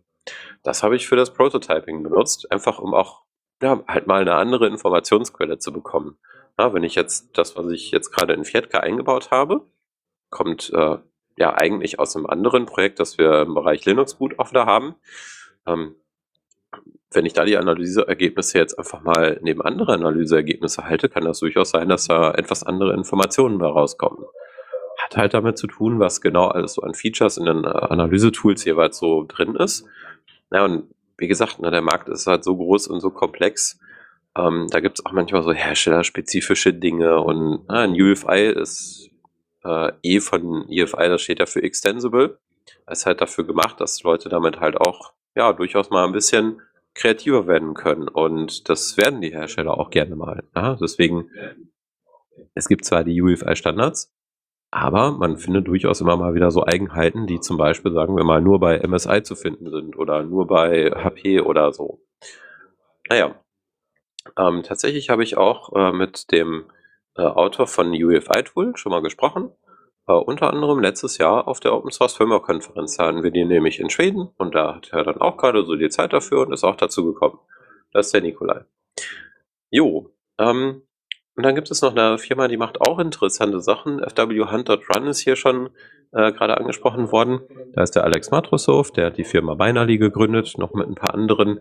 Das 0.63 0.83
habe 0.83 0.95
ich 0.95 1.07
für 1.07 1.15
das 1.15 1.33
Prototyping 1.33 2.03
benutzt, 2.03 2.51
einfach 2.51 2.79
um 2.79 2.93
auch 2.93 3.23
ja, 3.61 3.81
halt 3.87 4.07
mal 4.07 4.21
eine 4.21 4.35
andere 4.35 4.67
Informationsquelle 4.67 5.59
zu 5.59 5.71
bekommen. 5.71 6.17
Ja, 6.57 6.73
wenn 6.73 6.83
ich 6.83 6.95
jetzt 6.95 7.37
das, 7.37 7.55
was 7.55 7.69
ich 7.71 7.91
jetzt 7.91 8.11
gerade 8.11 8.33
in 8.33 8.45
Fietka 8.45 8.79
eingebaut 8.79 9.31
habe, 9.31 9.65
kommt 10.29 10.71
äh, 10.73 10.97
ja 11.37 11.53
eigentlich 11.55 11.99
aus 11.99 12.15
einem 12.15 12.27
anderen 12.27 12.65
Projekt, 12.65 12.99
das 12.99 13.17
wir 13.17 13.41
im 13.41 13.55
Bereich 13.55 13.85
Linux 13.85 14.15
Boot 14.15 14.33
wieder 14.33 14.65
haben. 14.65 14.95
Ähm, 15.65 15.95
wenn 17.11 17.25
ich 17.25 17.33
da 17.33 17.45
die 17.45 17.57
Analyseergebnisse 17.57 18.57
jetzt 18.57 18.77
einfach 18.77 19.01
mal 19.01 19.39
neben 19.41 19.61
andere 19.61 19.93
Analyseergebnisse 19.93 20.85
halte, 20.85 21.09
kann 21.09 21.25
das 21.25 21.39
durchaus 21.39 21.69
sein, 21.69 21.89
dass 21.89 22.07
da 22.07 22.31
etwas 22.31 22.63
andere 22.63 22.93
Informationen 22.93 23.59
da 23.59 23.67
rauskommen. 23.67 24.25
Hat 25.03 25.17
halt 25.17 25.33
damit 25.33 25.57
zu 25.57 25.67
tun, 25.67 25.99
was 25.99 26.21
genau 26.21 26.47
alles 26.47 26.73
so 26.73 26.81
an 26.81 26.93
Features 26.93 27.37
in 27.37 27.45
den 27.45 27.63
äh, 27.63 27.67
Analysetools 27.67 28.63
jeweils 28.65 28.97
so 28.97 29.25
drin 29.27 29.55
ist. 29.55 29.85
Ja, 30.51 30.65
und 30.65 30.85
wie 31.17 31.27
gesagt, 31.27 31.59
ne, 31.59 31.71
der 31.71 31.81
Markt 31.81 32.09
ist 32.09 32.27
halt 32.27 32.43
so 32.43 32.55
groß 32.55 32.87
und 32.87 32.99
so 32.99 33.09
komplex, 33.09 33.79
ähm, 34.35 34.67
da 34.69 34.79
gibt 34.79 34.99
es 34.99 35.05
auch 35.05 35.11
manchmal 35.11 35.43
so 35.43 35.53
herstellerspezifische 35.53 36.73
Dinge 36.73 37.21
und 37.21 37.65
äh, 37.69 37.73
ein 37.73 37.93
UFI 37.93 38.53
ist 38.55 39.09
äh, 39.63 39.91
E 40.01 40.19
von 40.19 40.67
EFI, 40.69 41.07
das 41.09 41.21
steht 41.21 41.39
ja 41.39 41.45
für 41.45 41.63
Extensible. 41.63 42.39
Ist 42.89 43.05
halt 43.05 43.21
dafür 43.21 43.45
gemacht, 43.45 43.79
dass 43.79 44.01
Leute 44.03 44.29
damit 44.29 44.59
halt 44.59 44.79
auch 44.79 45.13
ja 45.35 45.53
durchaus 45.53 45.89
mal 45.89 46.05
ein 46.05 46.11
bisschen 46.13 46.61
kreativer 46.93 47.47
werden 47.47 47.73
können. 47.73 48.07
Und 48.07 48.69
das 48.69 48.97
werden 48.97 49.21
die 49.21 49.31
Hersteller 49.31 49.77
auch 49.77 49.89
gerne 49.89 50.15
mal. 50.15 50.43
Ja? 50.55 50.75
Deswegen, 50.81 51.29
es 52.53 52.67
gibt 52.67 52.85
zwar 52.85 53.03
die 53.03 53.21
UEFI-Standards, 53.21 54.13
aber 54.71 55.11
man 55.11 55.37
findet 55.37 55.67
durchaus 55.67 56.01
immer 56.01 56.17
mal 56.17 56.33
wieder 56.33 56.51
so 56.51 56.65
Eigenheiten, 56.65 57.27
die 57.27 57.39
zum 57.39 57.57
Beispiel, 57.57 57.93
sagen 57.93 58.15
wir 58.15 58.23
mal, 58.23 58.41
nur 58.41 58.59
bei 58.59 58.85
MSI 58.85 59.23
zu 59.23 59.35
finden 59.35 59.69
sind 59.69 59.97
oder 59.97 60.23
nur 60.23 60.47
bei 60.47 60.91
HP 60.91 61.41
oder 61.41 61.71
so. 61.73 62.01
Naja, 63.09 63.35
ähm, 64.37 64.63
tatsächlich 64.63 65.09
habe 65.09 65.23
ich 65.23 65.37
auch 65.37 65.73
äh, 65.73 65.91
mit 65.91 66.31
dem 66.31 66.65
äh, 67.15 67.21
Autor 67.21 67.67
von 67.67 67.91
UEFI 67.91 68.43
Tool 68.43 68.75
schon 68.77 68.91
mal 68.91 69.01
gesprochen. 69.01 69.51
Äh, 70.07 70.13
unter 70.13 70.51
anderem 70.51 70.79
letztes 70.79 71.17
Jahr 71.17 71.47
auf 71.47 71.59
der 71.59 71.73
Open 71.73 71.91
Source 71.91 72.15
Firmware 72.15 72.41
Konferenz. 72.41 72.99
Hatten 72.99 73.23
wir 73.23 73.31
die 73.31 73.45
nämlich 73.45 73.79
in 73.79 73.89
Schweden 73.89 74.29
und 74.37 74.55
da 74.55 74.75
hat 74.75 74.89
er 74.91 75.03
dann 75.03 75.21
auch 75.21 75.37
gerade 75.37 75.65
so 75.65 75.75
die 75.75 75.89
Zeit 75.89 76.13
dafür 76.13 76.41
und 76.41 76.53
ist 76.53 76.63
auch 76.63 76.75
dazu 76.75 77.05
gekommen. 77.05 77.39
Das 77.91 78.07
ist 78.07 78.13
der 78.13 78.21
Nikolai. 78.21 78.65
Jo, 79.69 80.09
ähm, 80.39 80.83
und 81.35 81.43
dann 81.43 81.55
gibt 81.55 81.71
es 81.71 81.81
noch 81.81 81.95
eine 81.95 82.17
Firma, 82.17 82.47
die 82.47 82.57
macht 82.57 82.79
auch 82.81 82.99
interessante 82.99 83.59
Sachen. 83.59 83.99
FW 83.99 84.39
Hunt.Run 84.39 85.07
ist 85.07 85.19
hier 85.19 85.35
schon 85.35 85.69
äh, 86.11 86.31
gerade 86.31 86.57
angesprochen 86.57 87.11
worden. 87.11 87.41
Da 87.73 87.81
ist 87.81 87.95
der 87.95 88.03
Alex 88.03 88.29
Matrosov, 88.29 88.91
der 88.91 89.07
hat 89.07 89.17
die 89.17 89.23
Firma 89.23 89.55
Binary 89.55 89.97
gegründet, 89.97 90.53
noch 90.57 90.73
mit 90.73 90.87
ein 90.87 90.93
paar 90.93 91.15
anderen. 91.15 91.59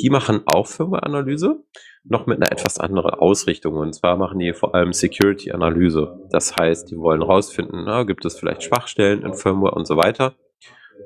Die 0.00 0.08
machen 0.08 0.42
auch 0.46 0.66
Firmware-Analyse, 0.66 1.62
noch 2.04 2.24
mit 2.26 2.38
einer 2.38 2.50
etwas 2.50 2.78
anderen 2.78 3.10
Ausrichtung. 3.10 3.76
Und 3.76 3.92
zwar 3.92 4.16
machen 4.16 4.38
die 4.38 4.54
vor 4.54 4.74
allem 4.74 4.94
Security-Analyse. 4.94 6.28
Das 6.30 6.56
heißt, 6.56 6.90
die 6.90 6.96
wollen 6.96 7.20
rausfinden, 7.20 7.84
na, 7.84 8.04
gibt 8.04 8.24
es 8.24 8.38
vielleicht 8.38 8.62
Schwachstellen 8.62 9.22
in 9.22 9.34
Firmware 9.34 9.74
und 9.74 9.86
so 9.86 9.98
weiter. 9.98 10.34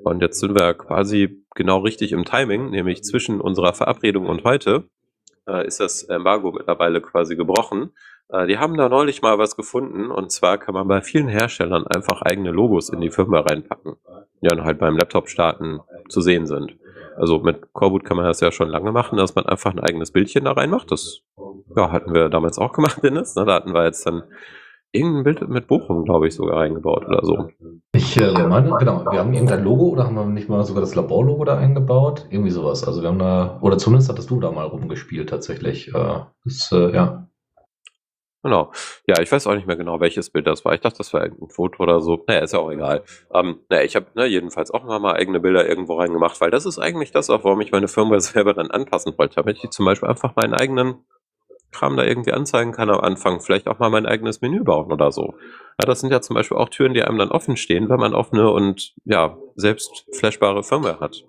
Und 0.05 0.23
jetzt 0.23 0.39
sind 0.39 0.55
wir 0.57 0.74
quasi 0.74 1.45
genau 1.57 1.78
richtig 1.78 2.12
im 2.12 2.24
Timing, 2.24 2.70
nämlich 2.70 3.03
zwischen 3.03 3.41
unserer 3.41 3.73
Verabredung 3.73 4.27
und 4.27 4.45
heute 4.45 4.85
äh, 5.49 5.66
ist 5.66 5.81
das 5.81 6.03
Embargo 6.05 6.53
mittlerweile 6.53 7.01
quasi 7.01 7.37
gebrochen. 7.37 7.93
Äh, 8.29 8.47
die 8.47 8.59
haben 8.59 8.77
da 8.77 8.89
neulich 8.89 9.23
mal 9.23 9.39
was 9.39 9.57
gefunden 9.57 10.11
und 10.11 10.31
zwar 10.33 10.59
kann 10.59 10.75
man 10.75 10.89
bei 10.89 11.01
vielen 11.01 11.29
Herstellern 11.29 11.87
einfach 11.87 12.23
eigene 12.23 12.51
Logos 12.51 12.89
in 12.89 13.01
die 13.01 13.11
Firma 13.11 13.41
reinpacken, 13.41 13.97
die 14.43 14.49
dann 14.49 14.65
halt 14.65 14.79
beim 14.79 14.97
Laptop 14.97 15.29
starten 15.29 15.81
zu 16.09 16.21
sehen 16.21 16.47
sind. 16.47 16.77
Also 17.16 17.39
mit 17.39 17.73
Coreboot 17.73 18.05
kann 18.05 18.16
man 18.16 18.27
das 18.27 18.41
ja 18.41 18.51
schon 18.51 18.69
lange 18.69 18.91
machen, 18.91 19.16
dass 19.16 19.35
man 19.35 19.47
einfach 19.47 19.73
ein 19.73 19.79
eigenes 19.79 20.11
Bildchen 20.11 20.45
da 20.45 20.53
reinmacht. 20.53 20.91
Das 20.91 21.21
ja, 21.77 21.93
hatten 21.93 22.12
wir 22.12 22.29
damals 22.29 22.59
auch 22.59 22.73
gemacht, 22.73 23.03
Dennis. 23.03 23.35
Da 23.35 23.47
hatten 23.47 23.73
wir 23.73 23.85
jetzt 23.85 24.07
dann 24.07 24.25
irgendein 24.95 25.25
Bild 25.25 25.49
mit 25.49 25.66
Bochum, 25.66 26.05
glaube 26.05 26.29
ich, 26.29 26.35
sogar 26.35 26.61
eingebaut 26.61 27.05
oder 27.07 27.21
so. 27.25 27.49
Ich 27.93 28.16
äh, 28.16 28.47
meine, 28.47 28.77
genau, 28.79 29.05
wir 29.11 29.19
haben 29.19 29.33
irgendein 29.33 29.65
Logo 29.65 29.89
oder 29.89 30.05
haben 30.05 30.15
wir 30.15 30.25
nicht 30.27 30.49
mal 30.49 30.65
sogar 30.65 30.81
das 30.81 30.95
Laborlogo 30.95 31.45
da 31.45 31.59
eingebaut? 31.59 32.27
Irgendwie 32.31 32.51
sowas. 32.51 32.87
Also 32.87 33.03
wir 33.03 33.09
haben 33.09 33.19
da, 33.19 33.59
oder 33.61 33.77
zumindest 33.77 34.09
hattest 34.09 34.31
du 34.31 34.41
da 34.41 34.53
mal 34.53 34.66
rumgespielt 34.66 35.29
tatsächlich. 35.29 35.89
Äh, 35.89 36.21
das, 36.45 36.71
äh, 36.73 36.95
ja. 36.95 37.27
Genau. 38.45 38.73
Ja, 39.07 39.21
ich 39.23 39.33
weiß 39.33 39.47
auch 39.47 39.55
nicht 39.55 39.66
mehr 39.66 39.77
genau, 39.77 40.01
welches 40.01 40.31
Bild 40.31 40.47
das 40.47 40.65
war. 40.65 40.75
Ich 40.75 40.81
dachte, 40.81 40.99
das 40.99 41.12
war 41.15 41.23
irgendein 41.23 41.49
Foto 41.49 41.83
oder 41.83 42.01
so. 42.01 42.23
Naja, 42.29 42.41
ist 42.41 42.53
ja 42.53 42.59
auch 42.59 42.71
egal. 42.71 43.03
Ähm, 43.33 43.61
naja, 43.71 43.83
ich 43.83 43.97
habe 43.97 44.07
ne, 44.15 44.27
jedenfalls 44.27 44.71
auch 44.71 44.85
mal, 44.85 45.01
mal 45.01 45.15
eigene 45.15 45.41
Bilder 45.41 45.66
irgendwo 45.66 45.99
reingemacht, 45.99 46.41
weil 46.41 46.51
das 46.51 46.66
ist 46.66 46.79
eigentlich 46.79 47.11
das 47.11 47.31
auch, 47.31 47.43
warum 47.43 47.62
ich 47.62 47.73
meine 47.73 47.89
Firma 47.89 48.21
selber 48.21 48.53
dann 48.55 48.71
anpassen 48.71 49.15
wollte, 49.16 49.37
damit 49.37 49.65
ich 49.65 49.71
zum 49.71 49.87
Beispiel 49.87 50.11
einfach 50.11 50.37
meinen 50.37 50.55
eigenen 50.55 50.97
Kram 51.75 51.97
da 51.97 52.05
irgendwie 52.05 52.33
anzeigen 52.33 52.73
kann 52.73 52.89
am 52.89 53.01
Anfang. 53.01 53.41
Vielleicht 53.41 53.69
auch 53.69 53.79
mal 53.79 53.91
mein 53.91 54.07
eigenes 54.07 54.41
Menü 54.41 54.63
bauen 54.63 54.93
oder 54.93 55.13
so. 55.13 55.35
Ja, 55.81 55.87
das 55.87 56.01
sind 56.01 56.11
ja 56.11 56.21
zum 56.21 56.35
Beispiel 56.35 56.57
auch 56.57 56.69
Türen, 56.69 56.95
die 56.95 57.03
einem 57.03 57.19
dann 57.19 57.31
offen 57.31 57.57
stehen, 57.57 57.89
wenn 57.89 58.01
man 58.01 58.15
offene 58.15 58.51
und 58.51 58.95
ja, 59.05 59.37
selbst 59.57 60.07
flashbare 60.13 60.63
Firmware 60.63 61.01
hat. 61.01 61.25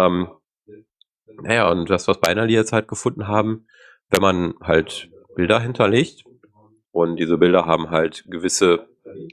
Ähm, 0.00 0.28
naja, 1.42 1.70
und 1.70 1.90
das, 1.90 2.08
was 2.08 2.20
Binary 2.20 2.52
jetzt 2.52 2.72
halt 2.72 2.88
gefunden 2.88 3.28
haben, 3.28 3.66
wenn 4.10 4.22
man 4.22 4.54
halt 4.62 5.10
Bilder 5.36 5.60
hinterlegt 5.60 6.24
und 6.90 7.16
diese 7.16 7.38
Bilder 7.38 7.66
haben 7.66 7.90
halt 7.90 8.24
gewisse 8.28 8.86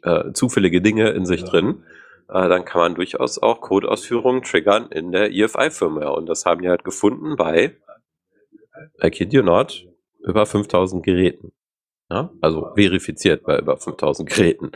äh, 0.04 0.32
zufällige 0.34 0.82
Dinge 0.82 1.10
in 1.10 1.26
sich 1.26 1.44
drin, 1.44 1.84
äh, 2.30 2.48
dann 2.48 2.66
kann 2.66 2.82
man 2.82 2.96
durchaus 2.96 3.40
auch 3.41 3.62
Codeausführungen 3.62 4.44
triggern 4.44 4.88
in 4.91 5.12
der 5.12 5.32
EFI-Firmware. 5.32 6.14
Und 6.14 6.28
das 6.28 6.46
haben 6.46 6.62
die 6.62 6.70
halt 6.70 6.84
gefunden 6.84 7.36
bei, 7.36 7.76
I 9.04 9.10
kid 9.10 9.34
you 9.34 9.41
not, 9.41 9.88
über 10.24 10.46
5000 10.46 11.04
Geräten. 11.04 11.52
Ja? 12.10 12.32
Also 12.41 12.72
verifiziert 12.76 13.44
bei 13.44 13.60
über 13.60 13.78
5000 13.78 14.30
Geräten. 14.30 14.72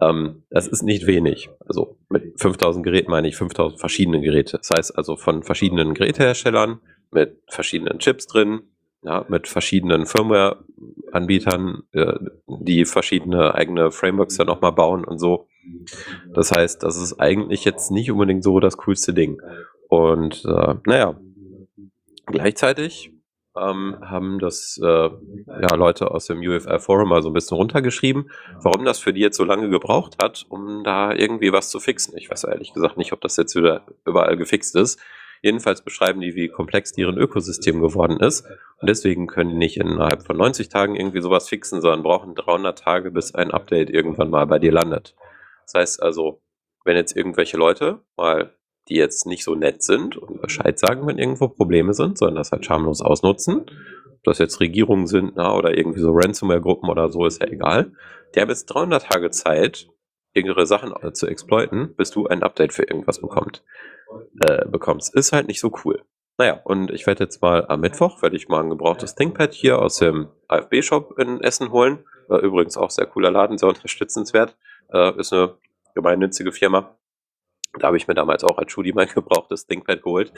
Ähm, 0.00 0.42
das 0.50 0.68
ist 0.68 0.82
nicht 0.82 1.06
wenig. 1.06 1.50
Also 1.66 1.98
mit 2.08 2.40
5000 2.40 2.84
Geräten 2.84 3.10
meine 3.10 3.28
ich 3.28 3.36
5000 3.36 3.80
verschiedene 3.80 4.20
Geräte. 4.20 4.58
Das 4.58 4.70
heißt 4.70 4.96
also 4.96 5.16
von 5.16 5.42
verschiedenen 5.42 5.94
Geräteherstellern 5.94 6.80
mit 7.10 7.38
verschiedenen 7.48 7.98
Chips 7.98 8.26
drin, 8.26 8.60
ja, 9.02 9.24
mit 9.28 9.48
verschiedenen 9.48 10.06
Firmware-Anbietern, 10.06 11.84
äh, 11.92 12.14
die 12.46 12.84
verschiedene 12.84 13.54
eigene 13.54 13.90
Frameworks 13.90 14.36
ja 14.36 14.44
nochmal 14.44 14.72
bauen 14.72 15.04
und 15.04 15.18
so. 15.18 15.48
Das 16.32 16.52
heißt, 16.52 16.82
das 16.82 16.96
ist 16.96 17.20
eigentlich 17.20 17.64
jetzt 17.64 17.90
nicht 17.90 18.10
unbedingt 18.10 18.42
so 18.42 18.60
das 18.60 18.76
coolste 18.76 19.14
Ding. 19.14 19.40
Und 19.88 20.44
äh, 20.44 20.74
naja, 20.84 21.18
gleichzeitig 22.26 23.12
ähm, 23.56 23.96
haben 24.00 24.38
das 24.38 24.78
äh, 24.82 24.86
ja, 24.86 25.74
Leute 25.74 26.10
aus 26.10 26.26
dem 26.26 26.40
UFL 26.40 26.78
Forum 26.78 27.08
mal 27.08 27.22
so 27.22 27.30
ein 27.30 27.34
bisschen 27.34 27.56
runtergeschrieben, 27.56 28.30
warum 28.62 28.84
das 28.84 28.98
für 28.98 29.12
die 29.12 29.20
jetzt 29.20 29.36
so 29.36 29.44
lange 29.44 29.68
gebraucht 29.68 30.16
hat, 30.22 30.46
um 30.48 30.84
da 30.84 31.12
irgendwie 31.12 31.52
was 31.52 31.70
zu 31.70 31.80
fixen. 31.80 32.16
Ich 32.16 32.30
weiß 32.30 32.44
ehrlich 32.44 32.72
gesagt 32.72 32.96
nicht, 32.96 33.12
ob 33.12 33.20
das 33.20 33.36
jetzt 33.36 33.54
wieder 33.54 33.86
überall 34.04 34.36
gefixt 34.36 34.76
ist. 34.76 35.00
Jedenfalls 35.40 35.82
beschreiben 35.82 36.20
die, 36.20 36.34
wie 36.34 36.48
komplex 36.48 36.92
deren 36.92 37.16
Ökosystem 37.16 37.80
geworden 37.80 38.18
ist. 38.18 38.44
Und 38.80 38.88
deswegen 38.88 39.28
können 39.28 39.50
die 39.50 39.56
nicht 39.56 39.76
innerhalb 39.76 40.24
von 40.24 40.36
90 40.36 40.68
Tagen 40.68 40.96
irgendwie 40.96 41.20
sowas 41.20 41.48
fixen, 41.48 41.80
sondern 41.80 42.02
brauchen 42.02 42.34
300 42.34 42.78
Tage, 42.78 43.10
bis 43.10 43.34
ein 43.34 43.52
Update 43.52 43.90
irgendwann 43.90 44.30
mal 44.30 44.46
bei 44.46 44.58
dir 44.58 44.72
landet. 44.72 45.14
Das 45.64 45.74
heißt 45.74 46.02
also, 46.02 46.42
wenn 46.84 46.96
jetzt 46.96 47.16
irgendwelche 47.16 47.56
Leute 47.56 48.00
mal 48.16 48.57
die 48.88 48.96
jetzt 48.96 49.26
nicht 49.26 49.44
so 49.44 49.54
nett 49.54 49.82
sind 49.82 50.16
und 50.16 50.40
Bescheid 50.40 50.78
sagen, 50.78 51.06
wenn 51.06 51.18
irgendwo 51.18 51.48
Probleme 51.48 51.94
sind, 51.94 52.18
sondern 52.18 52.36
das 52.36 52.52
halt 52.52 52.64
schamlos 52.64 53.02
ausnutzen. 53.02 53.60
Ob 53.60 54.24
das 54.24 54.38
jetzt 54.38 54.60
Regierungen 54.60 55.06
sind 55.06 55.32
na, 55.36 55.54
oder 55.54 55.76
irgendwie 55.76 56.00
so 56.00 56.10
Ransomware-Gruppen 56.12 56.88
oder 56.88 57.10
so, 57.10 57.26
ist 57.26 57.40
ja 57.40 57.48
egal. 57.48 57.92
Die 58.34 58.40
haben 58.40 58.48
jetzt 58.48 58.66
300 58.66 59.04
Tage 59.04 59.30
Zeit, 59.30 59.88
irgendwelche 60.32 60.66
Sachen 60.66 60.92
zu 61.14 61.26
exploiten, 61.26 61.94
bis 61.96 62.10
du 62.10 62.26
ein 62.26 62.42
Update 62.42 62.72
für 62.72 62.84
irgendwas 62.84 63.20
bekommt, 63.20 63.64
äh, 64.40 64.66
bekommst. 64.66 65.14
Ist 65.14 65.32
halt 65.32 65.48
nicht 65.48 65.60
so 65.60 65.72
cool. 65.84 66.02
Naja, 66.36 66.60
und 66.64 66.90
ich 66.92 67.06
werde 67.06 67.24
jetzt 67.24 67.42
mal 67.42 67.66
am 67.68 67.80
Mittwoch, 67.80 68.22
werde 68.22 68.36
ich 68.36 68.48
mal 68.48 68.62
ein 68.62 68.70
gebrauchtes 68.70 69.16
ThinkPad 69.16 69.52
hier 69.52 69.80
aus 69.80 69.98
dem 69.98 70.28
AFB-Shop 70.46 71.18
in 71.18 71.40
Essen 71.40 71.72
holen. 71.72 72.04
War 72.28 72.40
übrigens 72.40 72.76
auch 72.76 72.90
sehr 72.90 73.06
cooler 73.06 73.30
Laden, 73.30 73.58
sehr 73.58 73.68
unterstützenswert. 73.68 74.56
Äh, 74.92 75.18
ist 75.18 75.32
eine 75.32 75.56
gemeinnützige 75.94 76.52
Firma. 76.52 76.97
Da 77.78 77.88
habe 77.88 77.96
ich 77.96 78.08
mir 78.08 78.14
damals 78.14 78.44
auch 78.44 78.58
als 78.58 78.72
Schuli 78.72 78.92
mein 78.92 79.08
gebrauchtes 79.14 79.66
ThinkPad 79.66 80.02
geholt. 80.02 80.32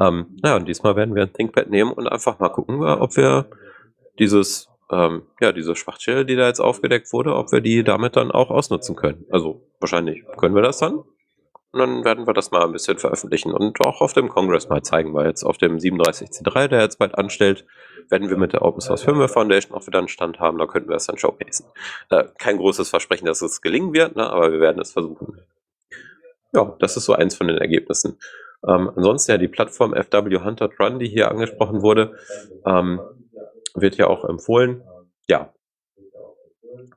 Ähm, 0.00 0.36
ja, 0.44 0.56
und 0.56 0.66
diesmal 0.66 0.96
werden 0.96 1.14
wir 1.14 1.22
ein 1.22 1.32
ThinkPad 1.32 1.70
nehmen 1.70 1.92
und 1.92 2.06
einfach 2.06 2.38
mal 2.38 2.50
gucken, 2.50 2.82
ob 2.82 3.16
wir 3.16 3.46
dieses, 4.18 4.68
ähm, 4.90 5.22
ja, 5.40 5.52
diese 5.52 5.76
Schwachstelle, 5.76 6.24
die 6.24 6.36
da 6.36 6.46
jetzt 6.46 6.60
aufgedeckt 6.60 7.12
wurde, 7.12 7.34
ob 7.34 7.52
wir 7.52 7.60
die 7.60 7.84
damit 7.84 8.16
dann 8.16 8.30
auch 8.30 8.50
ausnutzen 8.50 8.96
können. 8.96 9.26
Also 9.30 9.62
wahrscheinlich 9.80 10.24
können 10.36 10.54
wir 10.54 10.62
das 10.62 10.78
dann. 10.78 11.02
Und 11.72 11.80
dann 11.80 12.04
werden 12.04 12.26
wir 12.26 12.32
das 12.32 12.52
mal 12.52 12.64
ein 12.64 12.72
bisschen 12.72 12.96
veröffentlichen 12.96 13.52
und 13.52 13.84
auch 13.84 14.00
auf 14.00 14.14
dem 14.14 14.30
Kongress 14.30 14.68
mal 14.70 14.82
zeigen, 14.82 15.12
weil 15.12 15.26
jetzt 15.26 15.44
auf 15.44 15.58
dem 15.58 15.76
37C3, 15.76 16.68
der 16.68 16.80
jetzt 16.80 16.98
bald 16.98 17.18
anstellt, 17.18 17.66
werden 18.08 18.30
wir 18.30 18.38
mit 18.38 18.54
der 18.54 18.62
Open 18.62 18.80
Source 18.80 19.02
Firmware 19.02 19.28
Foundation 19.28 19.76
auch 19.76 19.86
wieder 19.86 19.98
einen 19.98 20.08
Stand 20.08 20.40
haben, 20.40 20.56
da 20.56 20.66
könnten 20.66 20.88
wir 20.88 20.96
es 20.96 21.06
dann 21.06 21.18
showcasen. 21.18 21.66
Äh, 22.08 22.24
kein 22.38 22.56
großes 22.56 22.88
Versprechen, 22.88 23.26
dass 23.26 23.42
es 23.42 23.60
gelingen 23.60 23.92
wird, 23.92 24.16
ne, 24.16 24.26
aber 24.30 24.52
wir 24.52 24.60
werden 24.60 24.80
es 24.80 24.92
versuchen 24.92 25.38
ja, 26.56 26.76
das 26.80 26.96
ist 26.96 27.04
so 27.04 27.12
eins 27.12 27.36
von 27.36 27.46
den 27.46 27.58
Ergebnissen. 27.58 28.18
Ähm, 28.66 28.90
ansonsten 28.96 29.32
ja 29.32 29.38
die 29.38 29.48
Plattform 29.48 29.94
FW 29.94 30.38
Hunter 30.42 30.70
Run, 30.80 30.98
die 30.98 31.08
hier 31.08 31.30
angesprochen 31.30 31.82
wurde, 31.82 32.16
ähm, 32.66 33.00
wird 33.74 33.96
ja 33.96 34.06
auch 34.08 34.24
empfohlen. 34.24 34.82
Ja, 35.28 35.52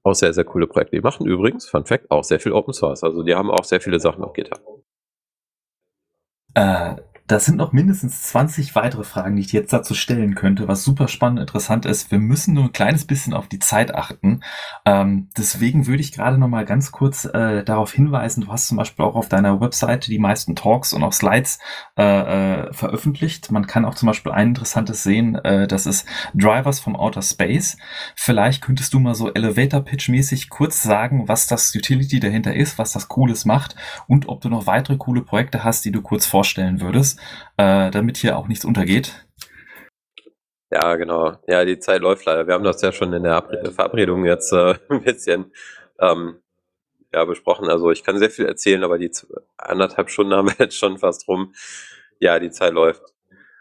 auch 0.03 0.13
sehr, 0.13 0.33
sehr 0.33 0.45
coole 0.45 0.67
Projekte. 0.67 0.95
Die 0.95 1.01
machen 1.01 1.27
übrigens, 1.27 1.67
Fun 1.67 1.85
Fact, 1.85 2.09
auch 2.09 2.23
sehr 2.23 2.39
viel 2.39 2.53
Open 2.53 2.73
Source. 2.73 3.03
Also 3.03 3.23
die 3.23 3.35
haben 3.35 3.51
auch 3.51 3.63
sehr 3.63 3.81
viele 3.81 3.99
Sachen 3.99 4.23
auf 4.23 4.33
GitHub. 4.33 4.61
Äh, 6.55 6.95
das 7.29 7.45
sind 7.45 7.57
noch 7.57 7.73
mindestens 7.73 8.23
20 8.23 8.73
weitere 8.73 9.03
Fragen, 9.03 9.35
die 9.35 9.43
ich 9.43 9.53
jetzt 9.53 9.71
dazu 9.71 9.93
stellen 9.93 10.33
könnte, 10.33 10.67
was 10.67 10.83
super 10.83 11.07
spannend 11.07 11.39
interessant 11.39 11.85
ist. 11.85 12.09
Wir 12.09 12.17
müssen 12.17 12.55
nur 12.55 12.63
ein 12.63 12.71
kleines 12.71 13.05
bisschen 13.05 13.35
auf 13.35 13.47
die 13.47 13.59
Zeit 13.59 13.93
achten. 13.93 14.41
Ähm, 14.83 15.29
deswegen 15.37 15.85
würde 15.85 16.01
ich 16.01 16.11
gerade 16.11 16.39
noch 16.39 16.47
mal 16.47 16.65
ganz 16.65 16.91
kurz 16.91 17.25
äh, 17.25 17.63
darauf 17.63 17.93
hinweisen, 17.93 18.41
du 18.41 18.51
hast 18.51 18.67
zum 18.67 18.77
Beispiel 18.77 19.05
auch 19.05 19.13
auf 19.13 19.29
deiner 19.29 19.61
Webseite 19.61 20.09
die 20.09 20.17
meisten 20.17 20.55
Talks 20.55 20.91
und 20.91 21.03
auch 21.03 21.13
Slides 21.13 21.59
äh, 21.99 22.03
äh, 22.03 22.73
veröffentlicht. 22.73 23.51
Man 23.51 23.67
kann 23.67 23.85
auch 23.85 23.93
zum 23.93 24.07
Beispiel 24.07 24.31
ein 24.31 24.49
interessantes 24.49 25.03
sehen, 25.03 25.35
äh, 25.35 25.67
das 25.67 25.85
ist 25.85 26.07
Drivers 26.33 26.79
from 26.79 26.95
Outer 26.95 27.21
Space. 27.21 27.77
Vielleicht 28.15 28.63
könntest 28.63 28.95
du 28.95 28.99
mal 28.99 29.13
so 29.13 29.31
Elevator-Pitch-mäßig 29.31 30.49
kurz 30.49 30.81
sagen, 30.81 31.27
was 31.27 31.45
das 31.45 31.75
Utility 31.75 32.19
dahinter 32.19 32.55
ist, 32.55 32.79
was 32.79 32.91
das 32.91 33.07
Cooles 33.07 33.45
macht 33.45 33.75
und 34.07 34.27
ob 34.29 34.41
du 34.41 34.49
noch 34.49 34.65
weitere 34.65 34.97
coole 34.97 35.21
Projekte 35.21 35.63
hast, 35.63 35.85
die 35.85 35.91
du 35.91 36.01
kurz 36.01 36.25
vorstellen 36.25 36.81
würdest 36.81 37.18
äh, 37.57 37.91
damit 37.91 38.17
hier 38.17 38.37
auch 38.37 38.47
nichts 38.47 38.65
untergeht. 38.65 39.25
Ja, 40.71 40.95
genau. 40.95 41.37
Ja, 41.47 41.65
die 41.65 41.79
Zeit 41.79 42.01
läuft 42.01 42.25
leider. 42.25 42.45
Wir 42.45 42.53
haben 42.53 42.63
das 42.63 42.81
ja 42.81 42.91
schon 42.91 43.11
in 43.13 43.23
der 43.23 43.43
Verabredung 43.73 44.25
jetzt 44.25 44.53
äh, 44.53 44.75
ein 44.89 45.03
bisschen 45.03 45.51
ähm, 45.99 46.41
ja, 47.11 47.25
besprochen. 47.25 47.69
Also 47.69 47.89
ich 47.91 48.03
kann 48.03 48.19
sehr 48.19 48.29
viel 48.29 48.45
erzählen, 48.45 48.83
aber 48.83 48.97
die 48.99 49.11
anderthalb 49.57 50.09
Stunden 50.09 50.33
haben 50.33 50.47
wir 50.47 50.55
jetzt 50.59 50.77
schon 50.77 50.99
fast 50.99 51.27
rum. 51.27 51.53
Ja, 52.19 52.39
die 52.39 52.51
Zeit 52.51 52.73
läuft. 52.73 53.01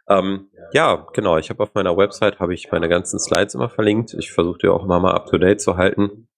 Ähm, 0.08 0.50
ja, 0.72 1.06
genau. 1.12 1.38
Ich 1.38 1.48
habe 1.50 1.62
auf 1.62 1.74
meiner 1.74 1.96
Website 1.96 2.40
habe 2.40 2.54
ich 2.54 2.70
meine 2.70 2.88
ganzen 2.88 3.18
Slides 3.18 3.54
immer 3.54 3.70
verlinkt. 3.70 4.14
Ich 4.14 4.32
versuche 4.32 4.58
die 4.58 4.68
auch 4.68 4.84
immer 4.84 5.00
mal 5.00 5.14
up 5.14 5.26
to 5.26 5.38
date 5.38 5.60
zu 5.60 5.76
halten. 5.76 6.28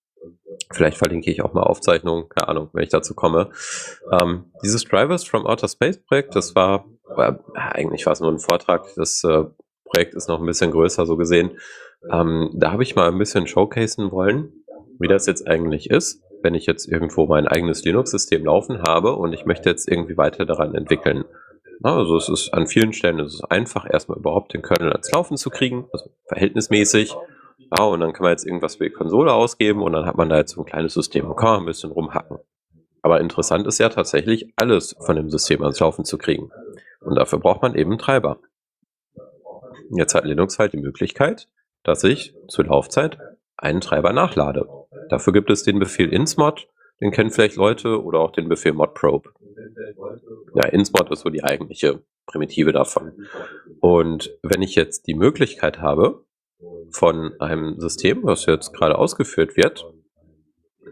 Vielleicht 0.73 0.99
verlinke 0.99 1.31
ich 1.31 1.43
auch 1.43 1.53
mal 1.53 1.63
Aufzeichnungen, 1.63 2.29
keine 2.29 2.49
Ahnung, 2.49 2.71
wenn 2.73 2.83
ich 2.83 2.91
dazu 2.91 3.15
komme. 3.15 3.51
Ähm, 4.13 4.53
dieses 4.63 4.85
Drivers 4.85 5.25
from 5.25 5.47
Outer 5.47 5.69
Space 5.69 5.99
Projekt, 5.99 6.37
das 6.37 6.55
war 6.55 6.85
aber 7.11 7.41
eigentlich 7.55 8.07
war 8.07 8.13
es 8.13 8.21
nur 8.21 8.31
ein 8.31 8.39
Vortrag. 8.39 8.87
Das 8.97 9.25
äh, 9.25 9.45
Projekt 9.85 10.15
ist 10.15 10.29
noch 10.29 10.41
ein 10.41 10.47
bisschen 10.47 10.71
größer, 10.71 11.07
so 11.07 11.17
gesehen. 11.17 11.59
Ähm, 12.11 12.51
da 12.55 12.73
habe 12.73 12.83
ich 12.83 12.97
mal 12.97 13.09
ein 13.09 13.19
bisschen 13.19 13.47
showcasen 13.47 14.11
wollen, 14.13 14.53
wie 14.99 15.09
das 15.09 15.27
jetzt 15.27 15.47
eigentlich 15.47 15.91
ist, 15.91 16.23
wenn 16.43 16.55
ich 16.55 16.67
jetzt 16.67 16.87
irgendwo 16.87 17.27
mein 17.27 17.47
eigenes 17.47 17.85
Linux-System 17.85 18.45
laufen 18.45 18.83
habe 18.83 19.17
und 19.17 19.33
ich 19.33 19.45
möchte 19.45 19.69
jetzt 19.69 19.89
irgendwie 19.89 20.17
weiter 20.17 20.47
daran 20.47 20.75
entwickeln. 20.75 21.25
Also 21.83 22.17
es 22.17 22.29
ist 22.29 22.55
an 22.55 22.67
vielen 22.67 22.93
Stellen 22.93 23.21
es 23.21 23.35
ist 23.35 23.45
einfach, 23.45 23.87
erstmal 23.91 24.19
überhaupt 24.19 24.53
den 24.53 24.63
Kernel 24.63 24.93
ans 24.93 25.11
Laufen 25.13 25.37
zu 25.37 25.51
kriegen, 25.51 25.89
also 25.93 26.11
verhältnismäßig. 26.27 27.15
Ja, 27.77 27.85
und 27.85 28.01
dann 28.01 28.13
kann 28.13 28.25
man 28.25 28.33
jetzt 28.33 28.47
irgendwas 28.47 28.77
für 28.77 28.85
die 28.85 28.93
Konsole 28.93 29.33
ausgeben 29.33 29.83
und 29.83 29.93
dann 29.93 30.07
hat 30.07 30.17
man 30.17 30.29
da 30.29 30.39
jetzt 30.39 30.53
so 30.53 30.63
ein 30.63 30.67
kleines 30.67 30.95
System 30.95 31.27
und 31.27 31.37
kann 31.37 31.51
man 31.51 31.61
ein 31.61 31.67
bisschen 31.67 31.91
rumhacken. 31.91 32.39
Aber 33.03 33.21
interessant 33.21 33.67
ist 33.67 33.79
ja 33.79 33.89
tatsächlich, 33.89 34.53
alles 34.57 34.97
von 35.01 35.17
dem 35.17 35.31
System 35.31 35.63
ans 35.63 35.81
Laufen 35.81 36.05
zu 36.05 36.19
kriegen. 36.19 36.51
Und 37.01 37.17
dafür 37.17 37.39
braucht 37.39 37.63
man 37.63 37.75
eben 37.75 37.97
Treiber. 37.99 38.41
Jetzt 39.91 40.15
hat 40.15 40.25
Linux 40.25 40.59
halt 40.59 40.73
die 40.73 40.81
Möglichkeit, 40.81 41.49
dass 41.83 42.05
ich 42.05 42.35
zur 42.49 42.67
Laufzeit 42.67 43.19
einen 43.57 43.81
Treiber 43.81 44.13
nachlade. 44.13 44.69
Dafür 45.09 45.33
gibt 45.33 45.51
es 45.51 45.63
den 45.63 45.79
Befehl 45.79 46.13
insmod, 46.13 46.69
den 47.01 47.11
kennen 47.11 47.31
vielleicht 47.31 47.57
Leute, 47.57 48.03
oder 48.03 48.21
auch 48.21 48.33
den 48.33 48.49
Befehl 48.49 48.73
modprobe. 48.73 49.31
Ja, 50.55 50.67
insmod 50.67 51.11
ist 51.11 51.21
so 51.21 51.31
die 51.31 51.43
eigentliche 51.43 52.03
Primitive 52.27 52.73
davon. 52.73 53.27
Und 53.81 54.31
wenn 54.43 54.63
ich 54.63 54.75
jetzt 54.75 55.07
die 55.07 55.15
Möglichkeit 55.15 55.81
habe, 55.81 56.25
von 56.91 57.33
einem 57.41 57.79
System, 57.81 58.21
was 58.23 58.47
jetzt 58.47 58.73
gerade 58.73 58.99
ausgeführt 58.99 59.57
wird, 59.57 59.87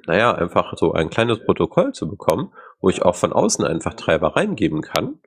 naja, 0.07 0.33
einfach 0.33 0.75
so 0.77 0.93
ein 0.93 1.11
kleines 1.11 1.45
Protokoll 1.45 1.93
zu 1.93 2.09
bekommen, 2.09 2.53
wo 2.81 2.89
ich 2.89 3.03
auch 3.03 3.17
von 3.17 3.33
außen 3.33 3.65
einfach 3.65 3.95
Treiber 3.95 4.37
reingeben 4.37 4.81
kann, 4.81 5.21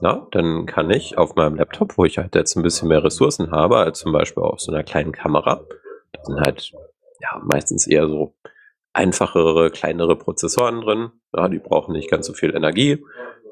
na, 0.00 0.26
dann 0.30 0.66
kann 0.66 0.90
ich 0.90 1.16
auf 1.16 1.36
meinem 1.36 1.56
Laptop, 1.56 1.96
wo 1.96 2.04
ich 2.04 2.18
halt 2.18 2.34
jetzt 2.34 2.56
ein 2.56 2.62
bisschen 2.62 2.88
mehr 2.88 3.02
Ressourcen 3.02 3.50
habe, 3.50 3.78
als 3.78 4.00
zum 4.00 4.12
Beispiel 4.12 4.42
auf 4.42 4.60
so 4.60 4.72
einer 4.72 4.84
kleinen 4.84 5.12
Kamera, 5.12 5.64
da 6.12 6.24
sind 6.24 6.40
halt 6.40 6.72
ja, 7.20 7.40
meistens 7.44 7.86
eher 7.86 8.08
so 8.08 8.34
einfachere, 8.92 9.70
kleinere 9.70 10.16
Prozessoren 10.16 10.80
drin. 10.80 11.10
Ja, 11.34 11.48
die 11.48 11.58
brauchen 11.58 11.92
nicht 11.92 12.10
ganz 12.10 12.26
so 12.26 12.32
viel 12.32 12.54
Energie. 12.54 13.04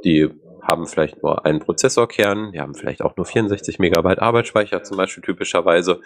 Die 0.05 0.30
haben 0.65 0.86
vielleicht 0.86 1.23
nur 1.23 1.45
einen 1.45 1.61
Prozessorkern, 1.61 2.53
die 2.53 2.61
haben 2.61 2.74
vielleicht 2.74 3.03
auch 3.03 3.16
nur 3.16 3.27
64 3.27 3.78
Megabyte 3.78 4.20
Arbeitsspeicher 4.20 4.82
zum 4.82 4.97
Beispiel 4.97 5.23
typischerweise. 5.23 6.01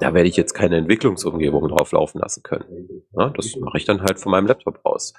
Da 0.00 0.14
werde 0.14 0.28
ich 0.28 0.36
jetzt 0.36 0.52
keine 0.52 0.76
Entwicklungsumgebung 0.76 1.68
drauf 1.68 1.92
laufen 1.92 2.20
lassen 2.20 2.42
können. 2.42 3.02
Ja, 3.16 3.30
das 3.30 3.56
mache 3.56 3.78
ich 3.78 3.84
dann 3.84 4.02
halt 4.02 4.20
von 4.20 4.32
meinem 4.32 4.46
Laptop 4.46 4.80
aus. 4.84 5.14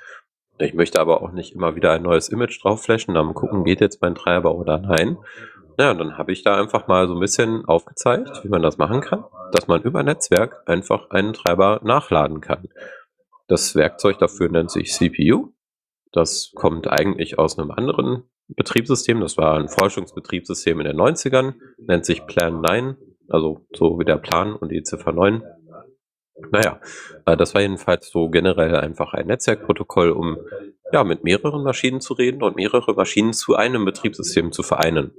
Ich 0.59 0.73
möchte 0.73 0.99
aber 0.99 1.21
auch 1.21 1.31
nicht 1.31 1.55
immer 1.55 1.75
wieder 1.75 1.93
ein 1.93 2.03
neues 2.03 2.29
Image 2.29 2.61
drauf 2.63 2.83
flashen, 2.83 3.13
dann 3.13 3.33
gucken, 3.33 3.63
geht 3.63 3.81
jetzt 3.81 4.01
mein 4.01 4.15
Treiber 4.15 4.55
oder 4.55 4.77
nein. 4.77 5.17
Ja, 5.79 5.91
und 5.91 5.99
dann 5.99 6.17
habe 6.17 6.33
ich 6.33 6.43
da 6.43 6.59
einfach 6.59 6.87
mal 6.87 7.07
so 7.07 7.13
ein 7.13 7.21
bisschen 7.21 7.63
aufgezeigt, 7.65 8.43
wie 8.43 8.49
man 8.49 8.61
das 8.61 8.77
machen 8.77 8.99
kann, 8.99 9.23
dass 9.53 9.67
man 9.67 9.81
über 9.81 10.03
Netzwerk 10.03 10.63
einfach 10.65 11.09
einen 11.09 11.31
Treiber 11.31 11.79
nachladen 11.83 12.41
kann. 12.41 12.67
Das 13.47 13.75
Werkzeug 13.75 14.19
dafür 14.19 14.49
nennt 14.49 14.69
sich 14.69 14.91
CPU. 14.91 15.53
Das 16.11 16.51
kommt 16.53 16.87
eigentlich 16.87 17.39
aus 17.39 17.57
einem 17.57 17.71
anderen 17.71 18.23
Betriebssystem. 18.49 19.19
Das 19.21 19.37
war 19.37 19.57
ein 19.57 19.69
Forschungsbetriebssystem 19.69 20.79
in 20.79 20.87
den 20.87 20.97
90ern, 20.97 21.53
nennt 21.77 22.05
sich 22.05 22.25
Plan 22.25 22.61
9, 22.61 22.97
also 23.27 23.65
so 23.73 23.99
wie 23.99 24.05
der 24.05 24.17
Plan 24.17 24.53
und 24.53 24.71
die 24.71 24.83
Ziffer 24.83 25.11
9. 25.11 25.43
Naja, 26.51 26.79
äh, 27.25 27.37
das 27.37 27.53
war 27.53 27.61
jedenfalls 27.61 28.09
so 28.09 28.29
generell 28.29 28.75
einfach 28.75 29.13
ein 29.13 29.27
Netzwerkprotokoll, 29.27 30.11
um 30.11 30.37
ja 30.91 31.03
mit 31.03 31.23
mehreren 31.23 31.63
Maschinen 31.63 32.01
zu 32.01 32.13
reden 32.13 32.41
und 32.43 32.55
mehrere 32.55 32.93
Maschinen 32.93 33.33
zu 33.33 33.55
einem 33.55 33.85
Betriebssystem 33.85 34.51
zu 34.51 34.63
vereinen. 34.63 35.11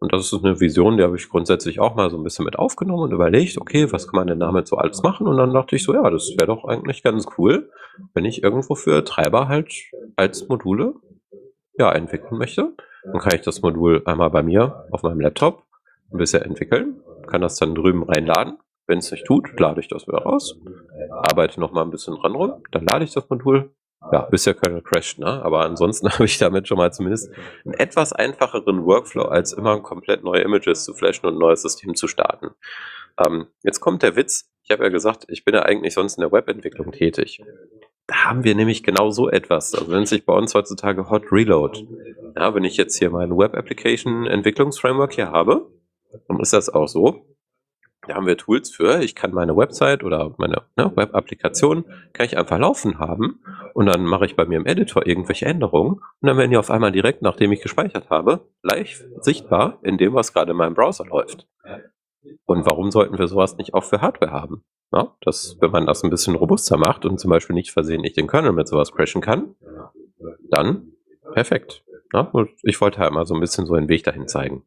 Und 0.00 0.12
das 0.12 0.32
ist 0.32 0.44
eine 0.44 0.58
Vision, 0.58 0.96
die 0.96 1.04
habe 1.04 1.16
ich 1.16 1.28
grundsätzlich 1.28 1.78
auch 1.78 1.94
mal 1.94 2.10
so 2.10 2.16
ein 2.16 2.24
bisschen 2.24 2.44
mit 2.44 2.58
aufgenommen 2.58 3.04
und 3.04 3.12
überlegt, 3.12 3.56
okay, 3.58 3.92
was 3.92 4.08
kann 4.08 4.18
man 4.18 4.26
denn 4.26 4.40
damit 4.40 4.66
so 4.66 4.76
alles 4.76 5.02
machen? 5.02 5.28
Und 5.28 5.36
dann 5.36 5.54
dachte 5.54 5.76
ich 5.76 5.84
so, 5.84 5.94
ja, 5.94 6.10
das 6.10 6.32
wäre 6.36 6.48
doch 6.48 6.64
eigentlich 6.64 7.04
ganz 7.04 7.26
cool, 7.38 7.70
wenn 8.12 8.24
ich 8.24 8.42
irgendwo 8.42 8.74
für 8.74 9.04
Treiber 9.04 9.46
halt 9.46 9.72
als 10.16 10.48
Module 10.48 10.94
ja, 11.78 11.92
entwickeln 11.92 12.38
möchte. 12.38 12.74
Dann 13.04 13.18
kann 13.18 13.34
ich 13.34 13.42
das 13.42 13.62
Modul 13.62 14.02
einmal 14.04 14.30
bei 14.30 14.42
mir 14.42 14.86
auf 14.90 15.02
meinem 15.02 15.20
Laptop 15.20 15.64
ein 16.12 16.18
bisschen 16.18 16.42
entwickeln, 16.42 17.00
kann 17.26 17.40
das 17.40 17.56
dann 17.56 17.74
drüben 17.74 18.04
reinladen. 18.04 18.58
Wenn 18.86 18.98
es 18.98 19.10
nicht 19.10 19.26
tut, 19.26 19.58
lade 19.58 19.80
ich 19.80 19.88
das 19.88 20.06
wieder 20.06 20.18
raus, 20.18 20.58
arbeite 21.10 21.60
noch 21.60 21.72
mal 21.72 21.82
ein 21.82 21.90
bisschen 21.90 22.16
dran 22.16 22.34
rum, 22.34 22.62
dann 22.72 22.84
lade 22.84 23.04
ich 23.04 23.12
das 23.12 23.28
Modul. 23.28 23.72
Ja, 24.10 24.22
bis 24.22 24.42
der 24.42 24.54
Kernel 24.54 24.82
crasht, 24.82 25.20
ne? 25.20 25.42
Aber 25.44 25.64
ansonsten 25.64 26.08
habe 26.12 26.24
ich 26.24 26.36
damit 26.38 26.66
schon 26.66 26.76
mal 26.76 26.92
zumindest 26.92 27.30
einen 27.64 27.74
etwas 27.74 28.12
einfacheren 28.12 28.84
Workflow, 28.84 29.26
als 29.26 29.52
immer 29.52 29.80
komplett 29.80 30.24
neue 30.24 30.40
Images 30.40 30.84
zu 30.84 30.92
flashen 30.94 31.26
und 31.26 31.34
ein 31.34 31.38
neues 31.38 31.62
System 31.62 31.94
zu 31.94 32.08
starten. 32.08 32.50
Ähm, 33.18 33.46
jetzt 33.62 33.80
kommt 33.80 34.02
der 34.02 34.16
Witz. 34.16 34.50
Ich 34.64 34.70
habe 34.70 34.82
ja 34.82 34.88
gesagt, 34.90 35.26
ich 35.28 35.44
bin 35.44 35.54
ja 35.54 35.62
eigentlich 35.62 35.94
sonst 35.94 36.16
in 36.16 36.22
der 36.22 36.32
Webentwicklung 36.32 36.90
tätig. 36.90 37.42
Haben 38.12 38.44
wir 38.44 38.54
nämlich 38.54 38.82
genau 38.82 39.10
so 39.10 39.30
etwas. 39.30 39.74
Also 39.74 39.90
nennt 39.90 40.08
sich 40.08 40.26
bei 40.26 40.34
uns 40.34 40.54
heutzutage 40.54 41.08
Hot 41.08 41.32
Reload. 41.32 41.86
Ja, 42.36 42.54
wenn 42.54 42.64
ich 42.64 42.76
jetzt 42.76 42.98
hier 42.98 43.10
mein 43.10 43.36
Web 43.36 43.54
Application 43.54 44.26
Entwicklungsframework 44.26 45.14
hier 45.14 45.30
habe, 45.30 45.70
dann 46.28 46.40
ist 46.40 46.52
das 46.52 46.68
auch 46.68 46.88
so. 46.88 47.26
Da 48.06 48.14
haben 48.14 48.26
wir 48.26 48.36
Tools 48.36 48.70
für. 48.70 49.00
Ich 49.02 49.14
kann 49.14 49.32
meine 49.32 49.56
Website 49.56 50.02
oder 50.02 50.34
meine 50.36 50.62
ne, 50.76 50.90
Web-Applikation 50.96 51.84
kann 52.12 52.26
ich 52.26 52.36
einfach 52.36 52.58
laufen 52.58 52.98
haben 52.98 53.40
und 53.74 53.86
dann 53.86 54.04
mache 54.04 54.26
ich 54.26 54.34
bei 54.34 54.44
mir 54.44 54.56
im 54.56 54.66
Editor 54.66 55.06
irgendwelche 55.06 55.46
Änderungen 55.46 55.92
und 55.92 56.28
dann 56.28 56.36
werden 56.36 56.50
die 56.50 56.56
auf 56.56 56.70
einmal 56.70 56.90
direkt, 56.90 57.22
nachdem 57.22 57.52
ich 57.52 57.62
gespeichert 57.62 58.10
habe, 58.10 58.48
live 58.62 59.04
sichtbar 59.20 59.78
in 59.82 59.98
dem, 59.98 60.14
was 60.14 60.32
gerade 60.32 60.50
in 60.50 60.56
meinem 60.56 60.74
Browser 60.74 61.04
läuft. 61.06 61.46
Und 62.44 62.66
warum 62.66 62.90
sollten 62.90 63.18
wir 63.18 63.28
sowas 63.28 63.56
nicht 63.56 63.72
auch 63.72 63.84
für 63.84 64.00
Hardware 64.00 64.32
haben? 64.32 64.64
Ja, 64.92 65.14
dass, 65.22 65.56
wenn 65.60 65.70
man 65.70 65.86
das 65.86 66.04
ein 66.04 66.10
bisschen 66.10 66.34
robuster 66.34 66.76
macht 66.76 67.06
und 67.06 67.18
zum 67.18 67.30
Beispiel 67.30 67.54
nicht 67.54 67.72
versehentlich 67.72 68.12
den 68.12 68.26
Kernel 68.26 68.52
mit 68.52 68.68
sowas 68.68 68.92
crashen 68.92 69.22
kann, 69.22 69.54
dann 70.50 70.92
perfekt. 71.32 71.82
Ja, 72.12 72.30
ich 72.62 72.78
wollte 72.80 72.98
halt 72.98 73.12
mal 73.12 73.24
so 73.24 73.34
ein 73.34 73.40
bisschen 73.40 73.64
so 73.64 73.72
einen 73.74 73.88
Weg 73.88 74.04
dahin 74.04 74.28
zeigen. 74.28 74.64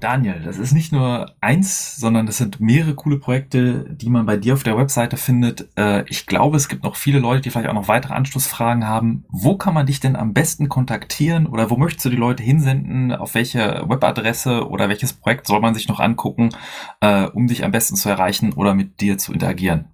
Daniel, 0.00 0.40
das 0.42 0.58
ist 0.58 0.72
nicht 0.72 0.92
nur 0.92 1.34
eins, 1.42 1.96
sondern 1.96 2.24
das 2.24 2.38
sind 2.38 2.58
mehrere 2.58 2.94
coole 2.94 3.18
Projekte, 3.18 3.84
die 3.90 4.08
man 4.08 4.24
bei 4.24 4.38
dir 4.38 4.54
auf 4.54 4.62
der 4.62 4.78
Webseite 4.78 5.18
findet. 5.18 5.68
Äh, 5.76 6.04
ich 6.08 6.26
glaube, 6.26 6.56
es 6.56 6.68
gibt 6.68 6.84
noch 6.84 6.96
viele 6.96 7.18
Leute, 7.18 7.42
die 7.42 7.50
vielleicht 7.50 7.68
auch 7.68 7.74
noch 7.74 7.88
weitere 7.88 8.14
Anschlussfragen 8.14 8.88
haben. 8.88 9.26
Wo 9.28 9.58
kann 9.58 9.74
man 9.74 9.84
dich 9.84 10.00
denn 10.00 10.16
am 10.16 10.32
besten 10.32 10.70
kontaktieren 10.70 11.46
oder 11.46 11.68
wo 11.68 11.76
möchtest 11.76 12.06
du 12.06 12.08
die 12.08 12.16
Leute 12.16 12.42
hinsenden? 12.42 13.12
Auf 13.12 13.34
welche 13.34 13.84
Webadresse 13.86 14.66
oder 14.68 14.88
welches 14.88 15.12
Projekt 15.12 15.46
soll 15.46 15.60
man 15.60 15.74
sich 15.74 15.86
noch 15.86 16.00
angucken, 16.00 16.48
äh, 17.00 17.26
um 17.26 17.46
dich 17.46 17.62
am 17.62 17.70
besten 17.70 17.96
zu 17.96 18.08
erreichen 18.08 18.54
oder 18.54 18.74
mit 18.74 19.02
dir 19.02 19.18
zu 19.18 19.34
interagieren? 19.34 19.90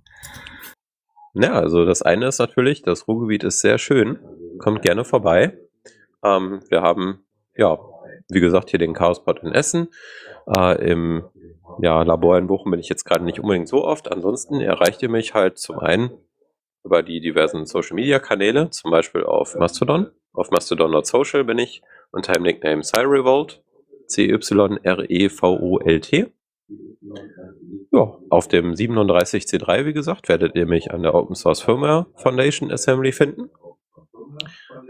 Ja, 1.34 1.52
also 1.52 1.84
das 1.84 2.02
eine 2.02 2.28
ist 2.28 2.38
natürlich, 2.38 2.82
das 2.82 3.08
Ruhrgebiet 3.08 3.42
ist 3.42 3.60
sehr 3.60 3.78
schön. 3.78 4.18
Kommt 4.58 4.82
gerne 4.82 5.04
vorbei. 5.04 5.58
Ähm, 6.24 6.62
wir 6.70 6.82
haben 6.82 7.24
ja 7.56 7.76
wie 8.28 8.40
gesagt, 8.40 8.70
hier 8.70 8.78
den 8.78 8.94
Chaospot 8.94 9.42
in 9.42 9.52
Essen. 9.52 9.88
Äh, 10.56 10.90
Im 10.90 11.24
ja, 11.80 12.02
Labor 12.02 12.38
in 12.38 12.46
Bochum 12.46 12.70
bin 12.70 12.80
ich 12.80 12.88
jetzt 12.88 13.04
gerade 13.04 13.24
nicht 13.24 13.40
unbedingt 13.40 13.68
so 13.68 13.84
oft. 13.84 14.10
Ansonsten 14.10 14.60
erreicht 14.60 15.02
ihr 15.02 15.10
mich 15.10 15.34
halt 15.34 15.58
zum 15.58 15.78
einen 15.78 16.10
über 16.84 17.02
die 17.02 17.20
diversen 17.20 17.66
Social 17.66 17.96
Media 17.96 18.18
Kanäle, 18.18 18.70
zum 18.70 18.90
Beispiel 18.90 19.24
auf 19.24 19.56
Mastodon. 19.56 20.10
Auf 20.32 20.50
mastodon.social 20.50 21.44
bin 21.44 21.58
ich 21.58 21.82
unter 22.12 22.32
dem 22.34 22.42
Nickname 22.44 22.82
Cyrevolt. 22.82 23.62
C-Y-R-E-V-O-L-T. 24.06 24.66
Ja, 27.92 28.18
auf 28.30 28.48
dem 28.48 28.72
37C3, 28.72 29.84
wie 29.84 29.92
gesagt, 29.92 30.28
werdet 30.28 30.54
ihr 30.54 30.66
mich 30.66 30.92
an 30.92 31.02
der 31.02 31.14
Open 31.14 31.34
Source 31.34 31.60
Firmware 31.62 32.06
Foundation 32.16 32.70
Assembly 32.70 33.12
finden. 33.12 33.50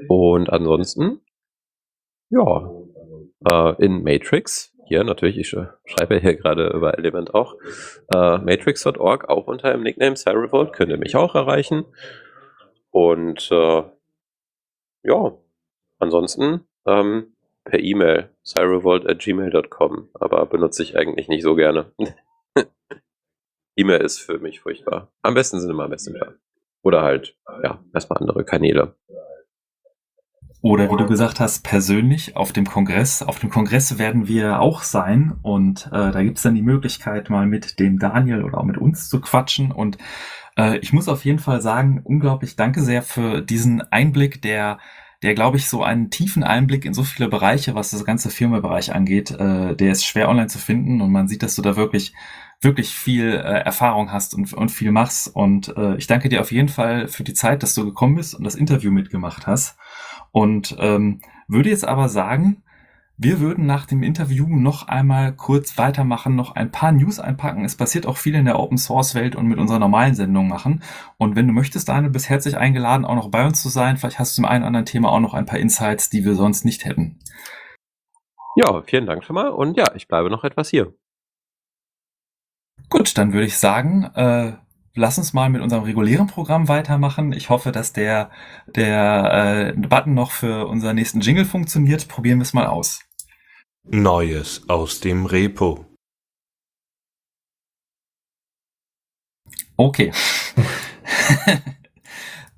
Und 0.08 0.50
ansonsten, 0.50 1.20
ja, 2.30 2.70
äh, 3.50 3.84
in 3.84 4.02
Matrix. 4.02 4.72
Hier 4.88 5.02
natürlich, 5.02 5.36
ich 5.38 5.48
schreibe 5.48 6.18
hier 6.18 6.36
gerade 6.36 6.68
über 6.68 6.96
Element 6.96 7.34
auch. 7.34 7.54
Äh, 8.14 8.38
Matrix.org, 8.38 9.28
auch 9.28 9.46
unter 9.48 9.72
dem 9.72 9.82
Nickname 9.82 10.16
Cyrevolt, 10.16 10.72
könnt 10.72 10.90
ihr 10.90 10.98
mich 10.98 11.16
auch 11.16 11.34
erreichen. 11.34 11.84
Und 12.90 13.50
äh, 13.50 13.82
ja, 15.02 15.32
ansonsten 15.98 16.66
ähm, 16.86 17.34
per 17.64 17.80
E-Mail, 17.80 18.30
cyrevolt.gmail.com, 18.44 20.08
aber 20.14 20.46
benutze 20.46 20.84
ich 20.84 20.96
eigentlich 20.96 21.28
nicht 21.28 21.42
so 21.42 21.56
gerne. 21.56 21.92
E-Mail 23.76 24.00
ist 24.00 24.20
für 24.20 24.38
mich 24.38 24.60
furchtbar. 24.60 25.12
Am 25.22 25.34
besten 25.34 25.60
sind 25.60 25.70
immer 25.70 25.88
Messenger. 25.88 26.34
Oder 26.82 27.02
halt, 27.02 27.36
ja, 27.62 27.84
erstmal 27.92 28.20
andere 28.20 28.44
Kanäle. 28.44 28.94
Oder 30.62 30.90
wie 30.90 30.96
du 30.96 31.06
gesagt 31.06 31.38
hast, 31.38 31.62
persönlich 31.62 32.36
auf 32.36 32.52
dem 32.52 32.66
Kongress. 32.66 33.22
Auf 33.22 33.38
dem 33.38 33.50
Kongress 33.50 33.98
werden 33.98 34.26
wir 34.26 34.60
auch 34.60 34.82
sein 34.82 35.34
und 35.42 35.86
äh, 35.92 36.10
da 36.10 36.22
gibt's 36.22 36.42
dann 36.42 36.54
die 36.54 36.62
Möglichkeit, 36.62 37.30
mal 37.30 37.46
mit 37.46 37.78
dem 37.78 37.98
Daniel 37.98 38.42
oder 38.42 38.58
auch 38.58 38.64
mit 38.64 38.78
uns 38.78 39.08
zu 39.08 39.20
quatschen. 39.20 39.70
Und 39.70 39.98
äh, 40.56 40.78
ich 40.78 40.92
muss 40.92 41.08
auf 41.08 41.24
jeden 41.24 41.38
Fall 41.38 41.60
sagen, 41.60 42.00
unglaublich 42.02 42.56
danke 42.56 42.82
sehr 42.82 43.02
für 43.02 43.42
diesen 43.42 43.80
Einblick, 43.92 44.42
der 44.42 44.78
der, 45.22 45.34
glaube 45.34 45.56
ich, 45.56 45.68
so 45.68 45.82
einen 45.82 46.10
tiefen 46.10 46.44
Einblick 46.44 46.84
in 46.84 46.92
so 46.92 47.02
viele 47.02 47.28
Bereiche, 47.28 47.74
was 47.74 47.90
das 47.90 48.04
ganze 48.04 48.28
Firmenbereich 48.28 48.94
angeht, 48.94 49.30
äh, 49.30 49.74
der 49.74 49.92
ist 49.92 50.04
schwer 50.04 50.28
online 50.28 50.48
zu 50.48 50.58
finden 50.58 51.00
und 51.00 51.10
man 51.10 51.26
sieht, 51.26 51.42
dass 51.42 51.54
du 51.56 51.62
da 51.62 51.74
wirklich 51.74 52.12
wirklich 52.60 52.94
viel 52.94 53.32
äh, 53.32 53.60
Erfahrung 53.60 54.12
hast 54.12 54.34
und, 54.34 54.52
und 54.52 54.70
viel 54.70 54.90
machst. 54.90 55.28
Und 55.28 55.76
äh, 55.76 55.96
ich 55.96 56.06
danke 56.06 56.28
dir 56.28 56.40
auf 56.40 56.52
jeden 56.52 56.68
Fall 56.68 57.08
für 57.08 57.22
die 57.22 57.34
Zeit, 57.34 57.62
dass 57.62 57.74
du 57.74 57.84
gekommen 57.84 58.14
bist 58.14 58.34
und 58.34 58.44
das 58.44 58.54
Interview 58.54 58.90
mitgemacht 58.90 59.46
hast. 59.46 59.76
Und 60.36 60.76
ähm, 60.80 61.22
würde 61.48 61.70
jetzt 61.70 61.88
aber 61.88 62.10
sagen, 62.10 62.62
wir 63.16 63.40
würden 63.40 63.64
nach 63.64 63.86
dem 63.86 64.02
Interview 64.02 64.46
noch 64.46 64.86
einmal 64.86 65.34
kurz 65.34 65.78
weitermachen, 65.78 66.36
noch 66.36 66.54
ein 66.54 66.70
paar 66.70 66.92
News 66.92 67.18
einpacken. 67.18 67.64
Es 67.64 67.74
passiert 67.74 68.04
auch 68.04 68.18
viel 68.18 68.34
in 68.34 68.44
der 68.44 68.58
Open 68.58 68.76
Source 68.76 69.14
Welt 69.14 69.34
und 69.34 69.46
mit 69.46 69.58
unserer 69.58 69.78
normalen 69.78 70.14
Sendung 70.14 70.46
machen. 70.46 70.82
Und 71.16 71.36
wenn 71.36 71.46
du 71.46 71.54
möchtest, 71.54 71.88
Daniel, 71.88 72.10
bist 72.10 72.28
herzlich 72.28 72.58
eingeladen, 72.58 73.06
auch 73.06 73.14
noch 73.14 73.30
bei 73.30 73.46
uns 73.46 73.62
zu 73.62 73.70
sein. 73.70 73.96
Vielleicht 73.96 74.18
hast 74.18 74.32
du 74.32 74.42
zum 74.42 74.44
einen 74.44 74.60
oder 74.60 74.66
anderen 74.66 74.84
Thema 74.84 75.08
auch 75.08 75.20
noch 75.20 75.32
ein 75.32 75.46
paar 75.46 75.58
Insights, 75.58 76.10
die 76.10 76.26
wir 76.26 76.34
sonst 76.34 76.66
nicht 76.66 76.84
hätten. 76.84 77.18
Ja, 78.56 78.82
vielen 78.82 79.06
Dank 79.06 79.24
schon 79.24 79.36
mal. 79.36 79.48
Und 79.48 79.78
ja, 79.78 79.94
ich 79.94 80.06
bleibe 80.06 80.28
noch 80.28 80.44
etwas 80.44 80.68
hier. 80.68 80.92
Gut, 82.90 83.16
dann 83.16 83.32
würde 83.32 83.46
ich 83.46 83.56
sagen, 83.56 84.04
äh, 84.14 84.52
lass 84.96 85.18
uns 85.18 85.32
mal 85.32 85.48
mit 85.48 85.62
unserem 85.62 85.84
regulären 85.84 86.26
Programm 86.26 86.66
weitermachen. 86.66 87.32
Ich 87.32 87.50
hoffe, 87.50 87.70
dass 87.70 87.92
der, 87.92 88.30
der 88.66 89.74
äh, 89.76 89.78
Button 89.78 90.14
noch 90.14 90.32
für 90.32 90.66
unseren 90.66 90.96
nächsten 90.96 91.20
Jingle 91.20 91.44
funktioniert. 91.44 92.08
Probieren 92.08 92.38
wir 92.38 92.42
es 92.42 92.54
mal 92.54 92.66
aus. 92.66 93.00
Neues 93.84 94.68
aus 94.68 94.98
dem 94.98 95.26
Repo. 95.26 95.84
Okay. 99.76 100.10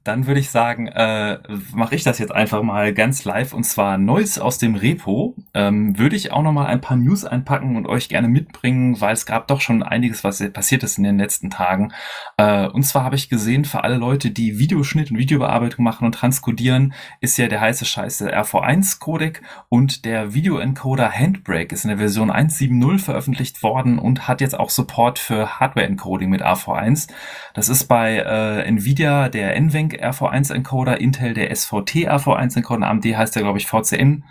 Dann 0.05 0.27
würde 0.27 0.41
ich 0.41 0.51
sagen, 0.51 0.87
äh, 0.87 1.39
mache 1.75 1.95
ich 1.95 2.03
das 2.03 2.19
jetzt 2.19 2.33
einfach 2.33 2.63
mal 2.63 2.95
ganz 2.95 3.25
live 3.25 3.53
und 3.53 3.65
zwar 3.65 3.99
Neues 3.99 4.39
aus 4.39 4.59
dem 4.59 4.75
Repo. 4.75 5.35
Ähm, 5.55 5.99
würde 5.99 6.17
ich 6.17 6.33
auch 6.33 6.43
noch 6.43 6.53
mal 6.53 6.67
ein 6.67 6.81
paar 6.81 6.97
News 6.97 7.25
einpacken 7.25 7.77
und 7.77 7.87
euch 7.87 8.09
gerne 8.09 8.29
mitbringen, 8.29 9.01
weil 9.01 9.13
es 9.13 9.27
gab 9.27 9.49
doch 9.49 9.61
schon 9.61 9.83
einiges, 9.83 10.25
was 10.25 10.43
passiert 10.53 10.83
ist 10.83 10.99
in 10.99 11.05
den 11.05 11.19
letzten 11.19 11.51
Tagen. 11.51 11.93
Äh, 12.37 12.69
und 12.69 12.85
zwar 12.85 13.05
habe 13.05 13.17
ich 13.17 13.29
gesehen, 13.29 13.65
für 13.65 13.85
alle 13.85 13.97
Leute, 13.97 14.31
die 14.31 14.59
Videoschnitt 14.59 15.11
und 15.11 15.19
Videobearbeitung 15.19 15.85
machen 15.85 16.07
und 16.07 16.13
transkodieren, 16.13 16.95
ist 17.21 17.37
ja 17.37 17.49
der 17.49 17.61
heiße 17.61 17.85
Scheiß 17.85 18.19
der 18.19 18.43
RV1-Codec 18.43 19.43
und 19.69 20.05
der 20.05 20.33
Video-Encoder 20.33 21.11
Handbrake 21.11 21.75
ist 21.75 21.85
in 21.85 21.89
der 21.89 21.99
Version 21.99 22.31
1.7.0 22.31 22.99
veröffentlicht 22.99 23.63
worden 23.63 23.99
und 23.99 24.29
hat 24.29 24.41
jetzt 24.41 24.59
auch 24.59 24.71
Support 24.71 25.19
für 25.19 25.61
Hardware-Encoding 25.61 26.31
mit 26.31 26.43
AV1. 26.43 27.09
Das 27.55 27.69
ist 27.69 27.87
bei 27.87 28.17
äh, 28.17 28.63
Nvidia 28.63 29.29
der 29.29 29.61
NVENC 29.61 29.98
RV1 30.03 30.53
Encoder, 30.53 31.01
Intel 31.01 31.35
der 31.35 31.55
SVT 31.55 32.09
RV1 32.09 32.57
Encoder, 32.57 32.87
AMD 32.87 33.05
heißt 33.05 33.35
der 33.35 33.43
glaube 33.43 33.59
ich 33.59 33.67
VCN 33.67 34.25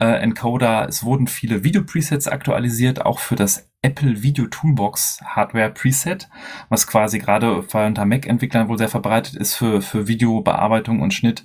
äh, 0.00 0.06
Encoder. 0.06 0.88
Es 0.88 1.04
wurden 1.04 1.26
viele 1.26 1.64
Video 1.64 1.82
Presets 1.82 2.28
aktualisiert, 2.28 3.04
auch 3.04 3.18
für 3.18 3.36
das 3.36 3.68
Apple 3.82 4.22
Video 4.22 4.46
Toolbox 4.46 5.20
Hardware 5.24 5.70
Preset, 5.70 6.28
was 6.70 6.86
quasi 6.86 7.18
gerade 7.18 7.54
unter 7.60 8.04
Mac-Entwicklern 8.06 8.68
wohl 8.68 8.78
sehr 8.78 8.88
verbreitet 8.88 9.34
ist 9.36 9.54
für, 9.54 9.82
für 9.82 10.08
Videobearbeitung 10.08 11.02
und 11.02 11.12
Schnitt. 11.12 11.44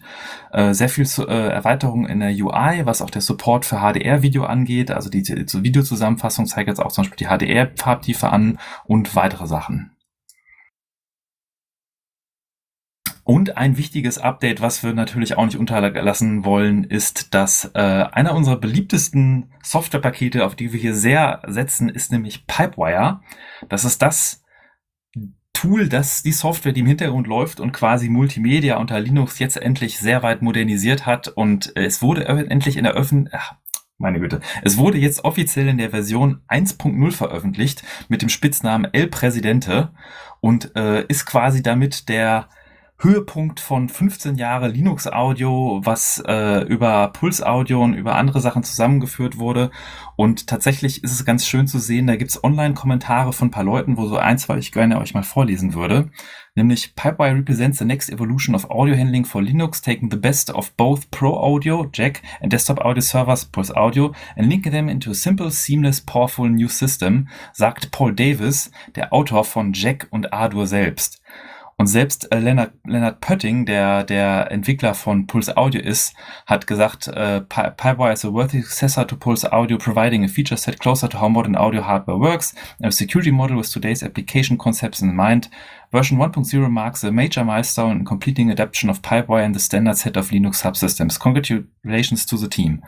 Äh, 0.53 0.73
sehr 0.73 0.87
viel 0.87 1.05
äh, 1.27 1.49
Erweiterung 1.49 2.07
in 2.07 2.21
der 2.21 2.29
UI, 2.29 2.85
was 2.85 3.01
auch 3.01 3.09
der 3.09 3.21
Support 3.21 3.65
für 3.65 3.79
HDR-Video 3.79 4.45
angeht. 4.45 4.89
Also 4.89 5.09
die, 5.09 5.23
die 5.23 5.63
Videozusammenfassung 5.63 6.45
zeigt 6.45 6.69
jetzt 6.69 6.79
auch 6.79 6.93
zum 6.93 7.03
Beispiel 7.03 7.27
die 7.27 7.27
HDR-Farbtiefe 7.27 8.29
an 8.29 8.57
und 8.85 9.15
weitere 9.15 9.47
Sachen. 9.47 9.91
Und 13.29 13.57
ein 13.57 13.77
wichtiges 13.77 14.17
Update, 14.17 14.59
was 14.59 14.81
wir 14.81 14.91
natürlich 14.93 15.37
auch 15.37 15.45
nicht 15.45 15.59
unterlassen 15.59 16.45
wollen, 16.45 16.83
ist, 16.83 17.35
dass 17.35 17.69
äh, 17.75 17.79
einer 17.79 18.33
unserer 18.33 18.57
beliebtesten 18.57 19.51
Softwarepakete, 19.61 20.43
auf 20.43 20.55
die 20.55 20.73
wir 20.73 20.79
hier 20.79 20.95
sehr 20.95 21.43
setzen, 21.45 21.89
ist 21.89 22.11
nämlich 22.11 22.47
Pipewire. 22.47 23.19
Das 23.69 23.85
ist 23.85 24.01
das 24.01 24.43
Tool, 25.53 25.89
das 25.89 26.23
die 26.23 26.31
Software, 26.31 26.71
die 26.71 26.79
im 26.79 26.87
Hintergrund 26.87 27.27
läuft 27.27 27.59
und 27.59 27.71
quasi 27.71 28.09
Multimedia 28.09 28.77
unter 28.77 28.99
Linux 28.99 29.37
jetzt 29.37 29.57
endlich 29.57 29.99
sehr 29.99 30.23
weit 30.23 30.41
modernisiert 30.41 31.05
hat 31.05 31.27
und 31.27 31.71
es 31.75 32.01
wurde 32.01 32.25
endlich 32.25 32.77
in 32.77 32.83
der 32.83 32.93
Öffentlichkeit, 32.93 33.57
Meine 33.99 34.19
Güte. 34.19 34.39
Es 34.63 34.77
wurde 34.77 34.97
jetzt 34.97 35.23
offiziell 35.23 35.67
in 35.67 35.77
der 35.77 35.91
Version 35.91 36.41
1.0 36.47 37.11
veröffentlicht 37.11 37.83
mit 38.07 38.23
dem 38.23 38.29
Spitznamen 38.29 38.91
El 38.91 39.05
Presidente 39.05 39.93
und 40.41 40.75
äh, 40.75 41.05
ist 41.05 41.27
quasi 41.27 41.61
damit 41.61 42.09
der 42.09 42.49
Höhepunkt 43.01 43.61
von 43.61 43.87
15 43.87 44.35
Jahre 44.35 44.67
Linux 44.67 45.07
Audio, 45.07 45.79
was 45.85 46.21
äh, 46.27 46.65
über 46.65 47.13
Puls 47.13 47.41
Audio 47.41 47.81
und 47.81 47.93
über 47.93 48.15
andere 48.15 48.41
Sachen 48.41 48.63
zusammengeführt 48.63 49.37
wurde. 49.37 49.71
Und 50.17 50.47
tatsächlich 50.47 51.01
ist 51.01 51.13
es 51.13 51.23
ganz 51.23 51.47
schön 51.47 51.65
zu 51.65 51.79
sehen, 51.79 52.07
da 52.07 52.17
gibt's 52.17 52.43
Online-Kommentare 52.43 53.31
von 53.31 53.51
paar 53.51 53.63
Leuten, 53.63 53.95
wo 53.95 54.05
so 54.05 54.17
eins, 54.17 54.49
weil 54.49 54.59
ich 54.59 54.73
gerne 54.73 54.99
euch 54.99 55.13
mal 55.13 55.23
vorlesen 55.23 55.75
würde. 55.75 56.09
Nämlich 56.55 56.93
Pipewire 56.93 57.35
represents 57.35 57.79
the 57.79 57.85
next 57.85 58.09
evolution 58.09 58.53
of 58.53 58.69
audio 58.69 58.97
handling 58.97 59.23
for 59.23 59.41
Linux, 59.41 59.81
taking 59.81 60.11
the 60.11 60.17
best 60.17 60.53
of 60.53 60.73
both 60.75 61.09
Pro 61.09 61.37
Audio, 61.37 61.87
Jack, 61.93 62.21
and 62.41 62.51
desktop 62.51 62.83
audio 62.83 62.99
servers, 62.99 63.45
Pulse 63.45 63.73
Audio, 63.73 64.13
and 64.35 64.49
linking 64.49 64.73
them 64.73 64.89
into 64.89 65.11
a 65.11 65.15
simple, 65.15 65.51
seamless, 65.51 66.01
powerful 66.01 66.49
new 66.49 66.67
system, 66.67 67.29
sagt 67.53 67.91
Paul 67.91 68.13
Davis, 68.13 68.71
der 68.97 69.13
Autor 69.13 69.45
von 69.45 69.71
Jack 69.71 70.07
und 70.11 70.33
Ardour 70.33 70.67
selbst. 70.67 71.21
Und 71.79 71.87
selbst 71.87 72.29
äh, 72.33 72.39
Leonard, 72.39 72.73
Leonard 72.85 73.21
Pötting, 73.21 73.65
der 73.65 74.03
der 74.03 74.51
Entwickler 74.51 74.93
von 74.93 75.27
Pulse 75.27 75.55
Audio 75.55 75.79
ist, 75.79 76.13
hat 76.45 76.67
gesagt, 76.67 77.07
äh, 77.07 77.39
Pipewire 77.39 78.11
is 78.11 78.25
a 78.25 78.33
worthy 78.33 78.61
successor 78.61 79.07
to 79.07 79.15
Pulse 79.15 79.49
Audio, 79.53 79.77
providing 79.77 80.25
a 80.25 80.27
feature 80.27 80.57
set 80.57 80.81
closer 80.81 81.07
to 81.07 81.21
how 81.21 81.29
modern 81.29 81.55
audio 81.55 81.81
hardware 81.81 82.19
works, 82.19 82.53
a 82.83 82.91
security 82.91 83.31
model 83.31 83.55
with 83.55 83.71
today's 83.71 84.03
application 84.03 84.57
concepts 84.57 85.01
in 85.01 85.15
mind, 85.15 85.49
Version 85.91 86.19
1.0 86.19 86.69
marks 86.69 87.03
a 87.03 87.11
major 87.11 87.43
milestone 87.43 87.99
in 87.99 88.05
completing 88.05 88.51
adoption 88.51 88.91
of 88.91 89.01
Pipewire 89.01 89.43
in 89.43 89.53
the 89.55 89.59
standard 89.59 89.97
set 89.97 90.17
of 90.17 90.29
Linux 90.29 90.61
subsystems. 90.61 91.19
Congratulations 91.19 92.27
to 92.27 92.37
the 92.37 92.47
team. 92.47 92.83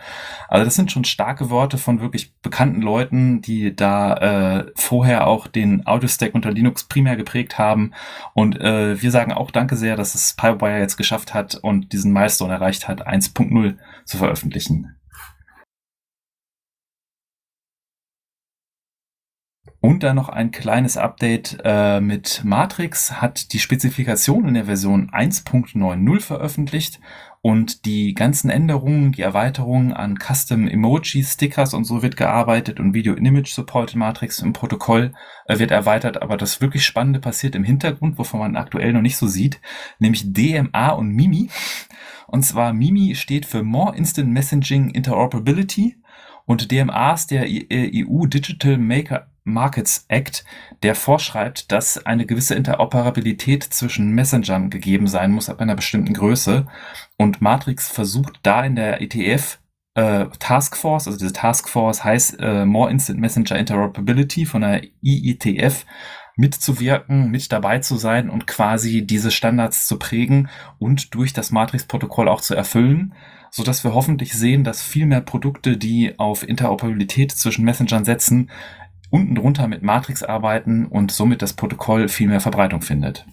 Also 0.49 0.65
das 0.65 0.75
sind 0.75 0.91
schon 0.91 1.03
starke 1.03 1.49
Worte 1.49 1.79
von 1.79 1.99
wirklich 1.99 2.31
bekannten 2.41 2.81
Leuten, 2.81 3.41
die 3.41 3.75
da 3.75 4.59
äh, 4.59 4.71
vorher 4.75 5.25
auch 5.25 5.47
den 5.47 5.87
Audio-Stack 5.87 6.35
unter 6.35 6.51
Linux 6.51 6.83
primär 6.83 7.15
geprägt 7.15 7.57
haben. 7.57 7.91
Und 8.35 8.61
äh, 8.61 9.01
wir 9.01 9.09
sagen 9.09 9.33
auch 9.33 9.49
danke 9.49 9.77
sehr, 9.77 9.95
dass 9.95 10.13
es 10.13 10.35
Pipewire 10.35 10.79
jetzt 10.79 10.97
geschafft 10.97 11.33
hat 11.33 11.55
und 11.55 11.93
diesen 11.93 12.13
Milestone 12.13 12.53
erreicht 12.53 12.87
hat, 12.87 13.07
1.0 13.07 13.77
zu 14.05 14.17
veröffentlichen. 14.17 14.95
Und 19.81 20.03
dann 20.03 20.15
noch 20.15 20.29
ein 20.29 20.51
kleines 20.51 20.95
Update 20.95 21.57
äh, 21.63 21.99
mit 22.01 22.43
Matrix 22.45 23.19
hat 23.19 23.51
die 23.51 23.57
Spezifikation 23.57 24.47
in 24.47 24.53
der 24.53 24.65
Version 24.65 25.09
1.90 25.09 26.19
veröffentlicht 26.19 26.99
und 27.41 27.85
die 27.85 28.13
ganzen 28.13 28.51
Änderungen, 28.51 29.11
die 29.11 29.23
Erweiterungen 29.23 29.91
an 29.91 30.19
Custom 30.19 30.67
Emojis, 30.67 31.33
Stickers 31.33 31.73
und 31.73 31.85
so 31.85 32.03
wird 32.03 32.15
gearbeitet 32.15 32.79
und 32.79 32.93
Video 32.93 33.15
Image 33.15 33.51
Support 33.51 33.93
in 33.93 33.99
Matrix 33.99 34.37
im 34.37 34.53
Protokoll 34.53 35.13
äh, 35.47 35.57
wird 35.57 35.71
erweitert, 35.71 36.21
aber 36.21 36.37
das 36.37 36.61
wirklich 36.61 36.85
Spannende 36.85 37.19
passiert 37.19 37.55
im 37.55 37.63
Hintergrund, 37.63 38.19
wovon 38.19 38.39
man 38.39 38.57
aktuell 38.57 38.93
noch 38.93 39.01
nicht 39.01 39.17
so 39.17 39.25
sieht, 39.25 39.59
nämlich 39.97 40.31
DMA 40.31 40.89
und 40.89 41.09
Mimi. 41.09 41.49
Und 42.27 42.43
zwar 42.43 42.71
Mimi 42.71 43.15
steht 43.15 43.47
für 43.47 43.63
More 43.63 43.97
Instant 43.97 44.29
Messaging 44.29 44.91
Interoperability 44.91 45.97
und 46.45 46.71
DMA 46.71 47.13
ist 47.13 47.31
der 47.31 47.47
EU 47.47 48.27
Digital 48.27 48.77
Maker 48.77 49.30
Markets 49.43 50.05
Act, 50.07 50.45
der 50.83 50.95
vorschreibt, 50.95 51.71
dass 51.71 52.05
eine 52.05 52.25
gewisse 52.25 52.55
Interoperabilität 52.55 53.63
zwischen 53.63 54.11
Messengern 54.11 54.69
gegeben 54.69 55.07
sein 55.07 55.31
muss 55.31 55.49
ab 55.49 55.61
einer 55.61 55.75
bestimmten 55.75 56.13
Größe. 56.13 56.67
Und 57.17 57.41
Matrix 57.41 57.87
versucht 57.87 58.39
da 58.43 58.63
in 58.63 58.75
der 58.75 59.01
ETF 59.01 59.59
äh, 59.93 60.27
Taskforce, 60.39 61.07
also 61.07 61.19
diese 61.19 61.33
Taskforce 61.33 62.03
heißt 62.03 62.37
äh, 62.39 62.65
More 62.65 62.89
Instant 62.89 63.19
Messenger 63.19 63.57
Interoperability 63.57 64.45
von 64.45 64.61
der 64.61 64.83
IETF, 65.01 65.85
mitzuwirken, 66.37 67.29
mit 67.29 67.51
dabei 67.51 67.79
zu 67.79 67.97
sein 67.97 68.29
und 68.29 68.47
quasi 68.47 69.05
diese 69.05 69.31
Standards 69.31 69.87
zu 69.87 69.99
prägen 69.99 70.49
und 70.79 71.13
durch 71.13 71.33
das 71.33 71.51
Matrix-Protokoll 71.51 72.29
auch 72.29 72.41
zu 72.41 72.55
erfüllen, 72.55 73.13
so 73.49 73.63
dass 73.63 73.83
wir 73.83 73.93
hoffentlich 73.93 74.33
sehen, 74.33 74.63
dass 74.63 74.81
viel 74.81 75.05
mehr 75.05 75.21
Produkte, 75.21 75.77
die 75.77 76.17
auf 76.17 76.47
Interoperabilität 76.47 77.31
zwischen 77.31 77.65
Messengern 77.65 78.05
setzen, 78.05 78.49
unten 79.11 79.35
drunter 79.35 79.67
mit 79.67 79.83
Matrix 79.83 80.23
arbeiten 80.23 80.87
und 80.87 81.11
somit 81.11 81.43
das 81.43 81.53
Protokoll 81.53 82.07
viel 82.07 82.27
mehr 82.27 82.41
Verbreitung 82.41 82.81
findet. 82.81 83.27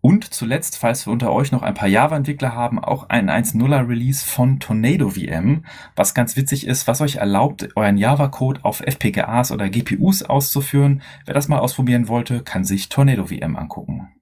Und 0.00 0.32
zuletzt, 0.32 0.78
falls 0.78 1.04
wir 1.04 1.12
unter 1.12 1.32
euch 1.32 1.50
noch 1.50 1.62
ein 1.62 1.74
paar 1.74 1.88
Java-Entwickler 1.88 2.54
haben, 2.54 2.78
auch 2.78 3.08
ein 3.08 3.28
1.0er 3.28 3.88
Release 3.88 4.24
von 4.24 4.60
Tornado 4.60 5.10
VM, 5.10 5.64
was 5.96 6.14
ganz 6.14 6.36
witzig 6.36 6.64
ist, 6.64 6.86
was 6.86 7.00
euch 7.00 7.16
erlaubt, 7.16 7.70
euren 7.74 7.96
Java-Code 7.96 8.64
auf 8.64 8.80
FPGAs 8.80 9.50
oder 9.50 9.68
GPUs 9.68 10.22
auszuführen. 10.22 11.02
Wer 11.24 11.34
das 11.34 11.48
mal 11.48 11.58
ausprobieren 11.58 12.06
wollte, 12.06 12.44
kann 12.44 12.62
sich 12.62 12.88
Tornado 12.88 13.26
VM 13.26 13.56
angucken. 13.56 14.15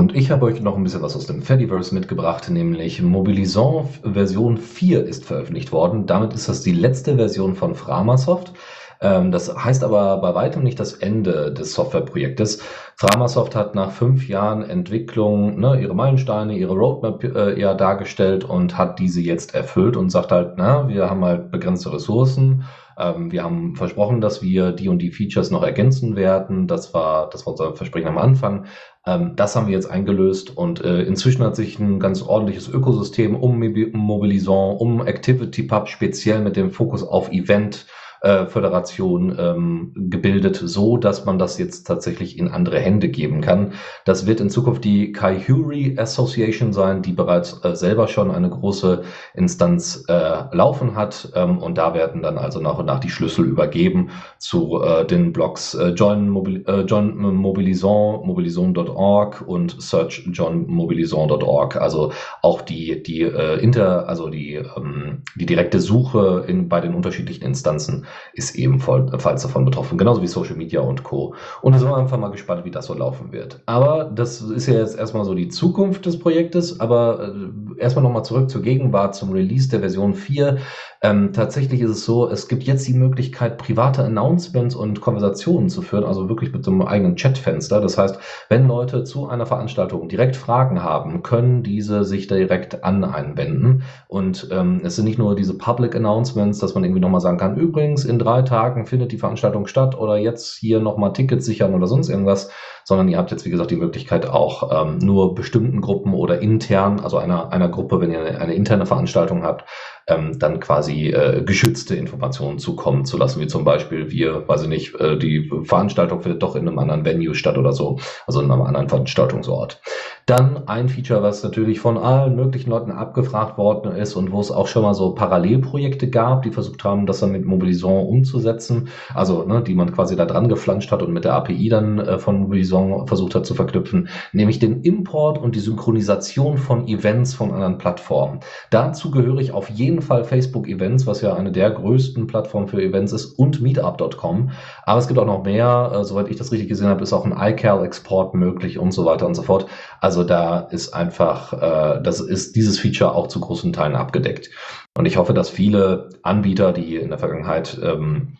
Und 0.00 0.16
ich 0.16 0.30
habe 0.30 0.46
euch 0.46 0.62
noch 0.62 0.78
ein 0.78 0.82
bisschen 0.82 1.02
was 1.02 1.14
aus 1.14 1.26
dem 1.26 1.42
Fediverse 1.42 1.94
mitgebracht, 1.94 2.48
nämlich 2.48 3.02
Mobilisant 3.02 3.86
Version 4.02 4.56
4 4.56 5.04
ist 5.04 5.26
veröffentlicht 5.26 5.72
worden. 5.72 6.06
Damit 6.06 6.32
ist 6.32 6.48
das 6.48 6.62
die 6.62 6.72
letzte 6.72 7.16
Version 7.16 7.54
von 7.54 7.74
Framasoft. 7.74 8.54
Ähm, 9.02 9.30
das 9.30 9.54
heißt 9.54 9.84
aber 9.84 10.16
bei 10.22 10.34
weitem 10.34 10.62
nicht 10.62 10.80
das 10.80 10.94
Ende 10.94 11.52
des 11.52 11.74
Softwareprojektes. 11.74 12.62
Framasoft 12.96 13.54
hat 13.54 13.74
nach 13.74 13.90
fünf 13.90 14.26
Jahren 14.26 14.62
Entwicklung 14.62 15.60
ne, 15.60 15.78
ihre 15.78 15.94
Meilensteine, 15.94 16.56
ihre 16.56 16.72
Roadmap 16.72 17.22
äh, 17.22 17.60
ja 17.60 17.74
dargestellt 17.74 18.44
und 18.44 18.78
hat 18.78 18.98
diese 18.98 19.20
jetzt 19.20 19.54
erfüllt 19.54 19.98
und 19.98 20.08
sagt 20.08 20.32
halt, 20.32 20.54
na, 20.56 20.88
wir 20.88 21.10
haben 21.10 21.22
halt 21.26 21.50
begrenzte 21.50 21.92
Ressourcen 21.92 22.64
ähm, 23.00 23.32
wir 23.32 23.42
haben 23.42 23.76
versprochen, 23.76 24.20
dass 24.20 24.42
wir 24.42 24.72
die 24.72 24.88
und 24.88 24.98
die 24.98 25.10
Features 25.10 25.50
noch 25.50 25.62
ergänzen 25.62 26.16
werden. 26.16 26.66
Das 26.66 26.92
war, 26.92 27.30
das 27.30 27.46
war 27.46 27.52
unser 27.52 27.74
Versprechen 27.74 28.08
am 28.08 28.18
Anfang. 28.18 28.66
Ähm, 29.06 29.34
das 29.36 29.56
haben 29.56 29.66
wir 29.66 29.74
jetzt 29.74 29.90
eingelöst 29.90 30.56
und 30.56 30.84
äh, 30.84 31.02
inzwischen 31.02 31.42
hat 31.42 31.56
sich 31.56 31.78
ein 31.78 32.00
ganz 32.00 32.22
ordentliches 32.22 32.68
Ökosystem 32.68 33.34
um 33.34 33.58
Mobilisant, 33.92 34.80
um 34.80 35.00
ActivityPub 35.00 35.88
speziell 35.88 36.40
mit 36.40 36.56
dem 36.56 36.70
Fokus 36.70 37.02
auf 37.02 37.30
Event 37.30 37.86
äh, 38.22 38.46
Föderation 38.46 39.34
ähm, 39.38 39.92
gebildet, 39.94 40.56
so 40.56 40.96
dass 40.96 41.24
man 41.24 41.38
das 41.38 41.58
jetzt 41.58 41.86
tatsächlich 41.86 42.38
in 42.38 42.48
andere 42.48 42.78
Hände 42.78 43.08
geben 43.08 43.40
kann. 43.40 43.72
Das 44.04 44.26
wird 44.26 44.40
in 44.40 44.50
Zukunft 44.50 44.84
die 44.84 45.12
Kaihuri 45.12 45.96
Association 45.98 46.72
sein, 46.72 47.02
die 47.02 47.12
bereits 47.12 47.64
äh, 47.64 47.74
selber 47.74 48.08
schon 48.08 48.30
eine 48.30 48.50
große 48.50 49.02
Instanz 49.34 50.04
äh, 50.08 50.54
laufen 50.54 50.96
hat. 50.96 51.32
Ähm, 51.34 51.58
und 51.58 51.78
da 51.78 51.94
werden 51.94 52.22
dann 52.22 52.36
also 52.36 52.60
nach 52.60 52.78
und 52.78 52.86
nach 52.86 53.00
die 53.00 53.10
Schlüssel 53.10 53.46
übergeben 53.46 54.10
zu 54.38 54.82
äh, 54.82 55.06
den 55.06 55.32
Blogs 55.32 55.74
äh, 55.74 55.88
Join, 55.88 56.28
Mobil 56.28 56.62
äh, 56.66 56.80
John 56.82 57.16
Mobilisant, 57.16 58.26
mobilisant.org 58.26 59.44
und 59.46 59.80
Search 59.80 60.28
John 60.32 60.66
Mobilisant.org. 60.66 61.76
Also 61.76 62.12
auch 62.42 62.60
die, 62.60 63.02
die 63.02 63.22
Inter, 63.22 64.08
also 64.08 64.28
die, 64.28 64.54
ähm, 64.54 65.22
die 65.36 65.46
direkte 65.46 65.80
Suche 65.80 66.44
in, 66.46 66.68
bei 66.68 66.80
den 66.80 66.94
unterschiedlichen 66.94 67.44
Instanzen 67.44 68.06
ist 68.32 68.54
ebenfalls 68.54 69.42
davon 69.42 69.64
betroffen, 69.64 69.98
genauso 69.98 70.22
wie 70.22 70.26
Social 70.26 70.56
Media 70.56 70.80
und 70.80 71.02
Co. 71.02 71.34
Und 71.62 71.72
da 71.72 71.78
sind 71.78 71.88
wir 71.88 71.96
einfach 71.96 72.18
mal 72.18 72.30
gespannt, 72.30 72.64
wie 72.64 72.70
das 72.70 72.86
so 72.86 72.94
laufen 72.94 73.32
wird. 73.32 73.60
Aber 73.66 74.04
das 74.04 74.40
ist 74.40 74.66
ja 74.66 74.74
jetzt 74.74 74.98
erstmal 74.98 75.24
so 75.24 75.34
die 75.34 75.48
Zukunft 75.48 76.06
des 76.06 76.18
Projektes, 76.18 76.80
aber 76.80 77.34
äh, 77.34 77.80
erstmal 77.80 78.02
nochmal 78.02 78.24
zurück 78.24 78.50
zur 78.50 78.62
Gegenwart, 78.62 79.14
zum 79.14 79.32
Release 79.32 79.68
der 79.68 79.80
Version 79.80 80.14
4. 80.14 80.58
Ähm, 81.02 81.32
tatsächlich 81.32 81.80
ist 81.80 81.90
es 81.90 82.04
so, 82.04 82.28
es 82.28 82.46
gibt 82.46 82.64
jetzt 82.64 82.86
die 82.86 82.92
Möglichkeit, 82.92 83.56
private 83.56 84.04
Announcements 84.04 84.74
und 84.74 85.00
Konversationen 85.00 85.70
zu 85.70 85.80
führen, 85.80 86.04
also 86.04 86.28
wirklich 86.28 86.52
mit 86.52 86.62
so 86.62 86.70
einem 86.70 86.82
eigenen 86.82 87.16
Chatfenster. 87.16 87.80
Das 87.80 87.96
heißt, 87.96 88.18
wenn 88.50 88.68
Leute 88.68 89.04
zu 89.04 89.26
einer 89.26 89.46
Veranstaltung 89.46 90.08
direkt 90.08 90.36
Fragen 90.36 90.82
haben, 90.82 91.22
können 91.22 91.62
diese 91.62 92.04
sich 92.04 92.26
direkt 92.26 92.84
an 92.84 93.02
einwenden. 93.04 93.82
Und 94.08 94.48
ähm, 94.50 94.82
es 94.84 94.96
sind 94.96 95.06
nicht 95.06 95.18
nur 95.18 95.34
diese 95.34 95.56
Public 95.56 95.96
Announcements, 95.96 96.58
dass 96.58 96.74
man 96.74 96.84
irgendwie 96.84 97.00
nochmal 97.00 97.20
sagen 97.20 97.38
kann, 97.38 97.56
übrigens, 97.56 97.99
in 98.04 98.18
drei 98.18 98.42
Tagen 98.42 98.86
findet 98.86 99.12
die 99.12 99.18
Veranstaltung 99.18 99.66
statt 99.66 99.96
oder 99.96 100.16
jetzt 100.16 100.56
hier 100.56 100.80
nochmal 100.80 101.12
Tickets 101.12 101.46
sichern 101.46 101.74
oder 101.74 101.86
sonst 101.86 102.08
irgendwas, 102.08 102.50
sondern 102.90 103.06
ihr 103.06 103.18
habt 103.18 103.30
jetzt, 103.30 103.44
wie 103.44 103.50
gesagt, 103.50 103.70
die 103.70 103.76
Möglichkeit 103.76 104.28
auch 104.28 104.82
ähm, 104.82 104.98
nur 104.98 105.36
bestimmten 105.36 105.80
Gruppen 105.80 106.12
oder 106.12 106.40
intern, 106.40 106.98
also 106.98 107.18
einer, 107.18 107.52
einer 107.52 107.68
Gruppe, 107.68 108.00
wenn 108.00 108.10
ihr 108.10 108.18
eine, 108.18 108.40
eine 108.40 108.54
interne 108.54 108.84
Veranstaltung 108.84 109.44
habt, 109.44 109.64
ähm, 110.08 110.38
dann 110.40 110.58
quasi 110.58 111.10
äh, 111.10 111.42
geschützte 111.44 111.94
Informationen 111.94 112.58
zukommen 112.58 113.04
zu 113.04 113.16
lassen, 113.16 113.40
wie 113.40 113.46
zum 113.46 113.64
Beispiel 113.64 114.10
wir, 114.10 114.48
weiß 114.48 114.62
ich 114.62 114.68
nicht, 114.68 114.94
äh, 114.96 115.16
die 115.16 115.48
Veranstaltung 115.62 116.20
findet 116.20 116.42
doch 116.42 116.56
in 116.56 116.66
einem 116.66 116.78
anderen 116.80 117.04
Venue 117.04 117.34
statt 117.34 117.56
oder 117.58 117.72
so, 117.72 117.98
also 118.26 118.40
in 118.40 118.50
einem 118.50 118.62
anderen 118.62 118.88
Veranstaltungsort. 118.88 119.80
Dann 120.26 120.68
ein 120.68 120.88
Feature, 120.88 121.22
was 121.22 121.42
natürlich 121.42 121.80
von 121.80 121.96
allen 121.96 122.36
möglichen 122.36 122.70
Leuten 122.70 122.92
abgefragt 122.92 123.58
worden 123.58 123.92
ist 123.92 124.14
und 124.14 124.32
wo 124.32 124.40
es 124.40 124.50
auch 124.50 124.66
schon 124.66 124.82
mal 124.82 124.94
so 124.94 125.14
Parallelprojekte 125.14 126.08
gab, 126.08 126.42
die 126.42 126.50
versucht 126.50 126.84
haben, 126.84 127.06
das 127.06 127.20
dann 127.20 127.32
mit 127.32 127.44
Mobilison 127.44 128.06
umzusetzen, 128.06 128.88
also 129.14 129.44
ne, 129.44 129.62
die 129.62 129.74
man 129.74 129.92
quasi 129.92 130.16
da 130.16 130.26
dran 130.26 130.48
geflanscht 130.48 130.92
hat 130.92 131.02
und 131.02 131.12
mit 131.12 131.24
der 131.24 131.34
API 131.34 131.68
dann 131.68 131.98
äh, 131.98 132.18
von 132.18 132.40
Mobilison 132.40 132.79
versucht 133.06 133.34
hat 133.34 133.46
zu 133.46 133.54
verknüpfen, 133.54 134.08
nämlich 134.32 134.58
den 134.58 134.82
Import 134.82 135.38
und 135.38 135.54
die 135.54 135.60
Synchronisation 135.60 136.58
von 136.58 136.86
Events 136.88 137.34
von 137.34 137.52
anderen 137.52 137.78
Plattformen. 137.78 138.40
Dazu 138.70 139.10
gehöre 139.10 139.38
ich 139.38 139.52
auf 139.52 139.68
jeden 139.70 140.02
Fall 140.02 140.24
Facebook 140.24 140.68
Events, 140.68 141.06
was 141.06 141.20
ja 141.20 141.34
eine 141.34 141.52
der 141.52 141.70
größten 141.70 142.26
Plattformen 142.26 142.68
für 142.68 142.82
Events 142.82 143.12
ist, 143.12 143.26
und 143.38 143.60
Meetup.com. 143.60 144.50
Aber 144.84 144.98
es 144.98 145.08
gibt 145.08 145.18
auch 145.18 145.26
noch 145.26 145.44
mehr, 145.44 145.92
äh, 145.94 146.04
soweit 146.04 146.28
ich 146.28 146.36
das 146.36 146.52
richtig 146.52 146.68
gesehen 146.68 146.88
habe, 146.88 147.02
ist 147.02 147.12
auch 147.12 147.24
ein 147.24 147.36
iCal-Export 147.36 148.34
möglich 148.34 148.78
und 148.78 148.92
so 148.92 149.04
weiter 149.04 149.26
und 149.26 149.34
so 149.34 149.42
fort. 149.42 149.66
Also 150.00 150.24
da 150.24 150.60
ist 150.60 150.94
einfach, 150.94 151.52
äh, 151.52 152.02
das 152.02 152.20
ist 152.20 152.56
dieses 152.56 152.78
Feature 152.78 153.14
auch 153.14 153.28
zu 153.28 153.40
großen 153.40 153.72
Teilen 153.72 153.96
abgedeckt. 153.96 154.50
Und 154.96 155.06
ich 155.06 155.16
hoffe, 155.16 155.34
dass 155.34 155.48
viele 155.48 156.08
Anbieter, 156.22 156.72
die 156.72 156.96
in 156.96 157.10
der 157.10 157.18
Vergangenheit 157.18 157.78
ähm, 157.82 158.36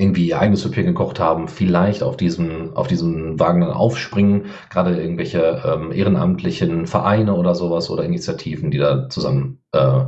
irgendwie 0.00 0.28
ihr 0.28 0.40
eigenes 0.40 0.62
Süppchen 0.62 0.86
gekocht 0.86 1.20
haben, 1.20 1.46
vielleicht 1.46 2.02
auf 2.02 2.16
diesen, 2.16 2.74
auf 2.74 2.86
diesen 2.86 3.38
Wagen 3.38 3.60
dann 3.60 3.70
aufspringen, 3.70 4.46
gerade 4.70 5.00
irgendwelche 5.00 5.62
ähm, 5.64 5.92
ehrenamtlichen 5.92 6.86
Vereine 6.86 7.34
oder 7.34 7.54
sowas 7.54 7.90
oder 7.90 8.04
Initiativen, 8.04 8.70
die 8.70 8.78
da 8.78 9.08
zusammen 9.10 9.60
äh, 9.72 10.04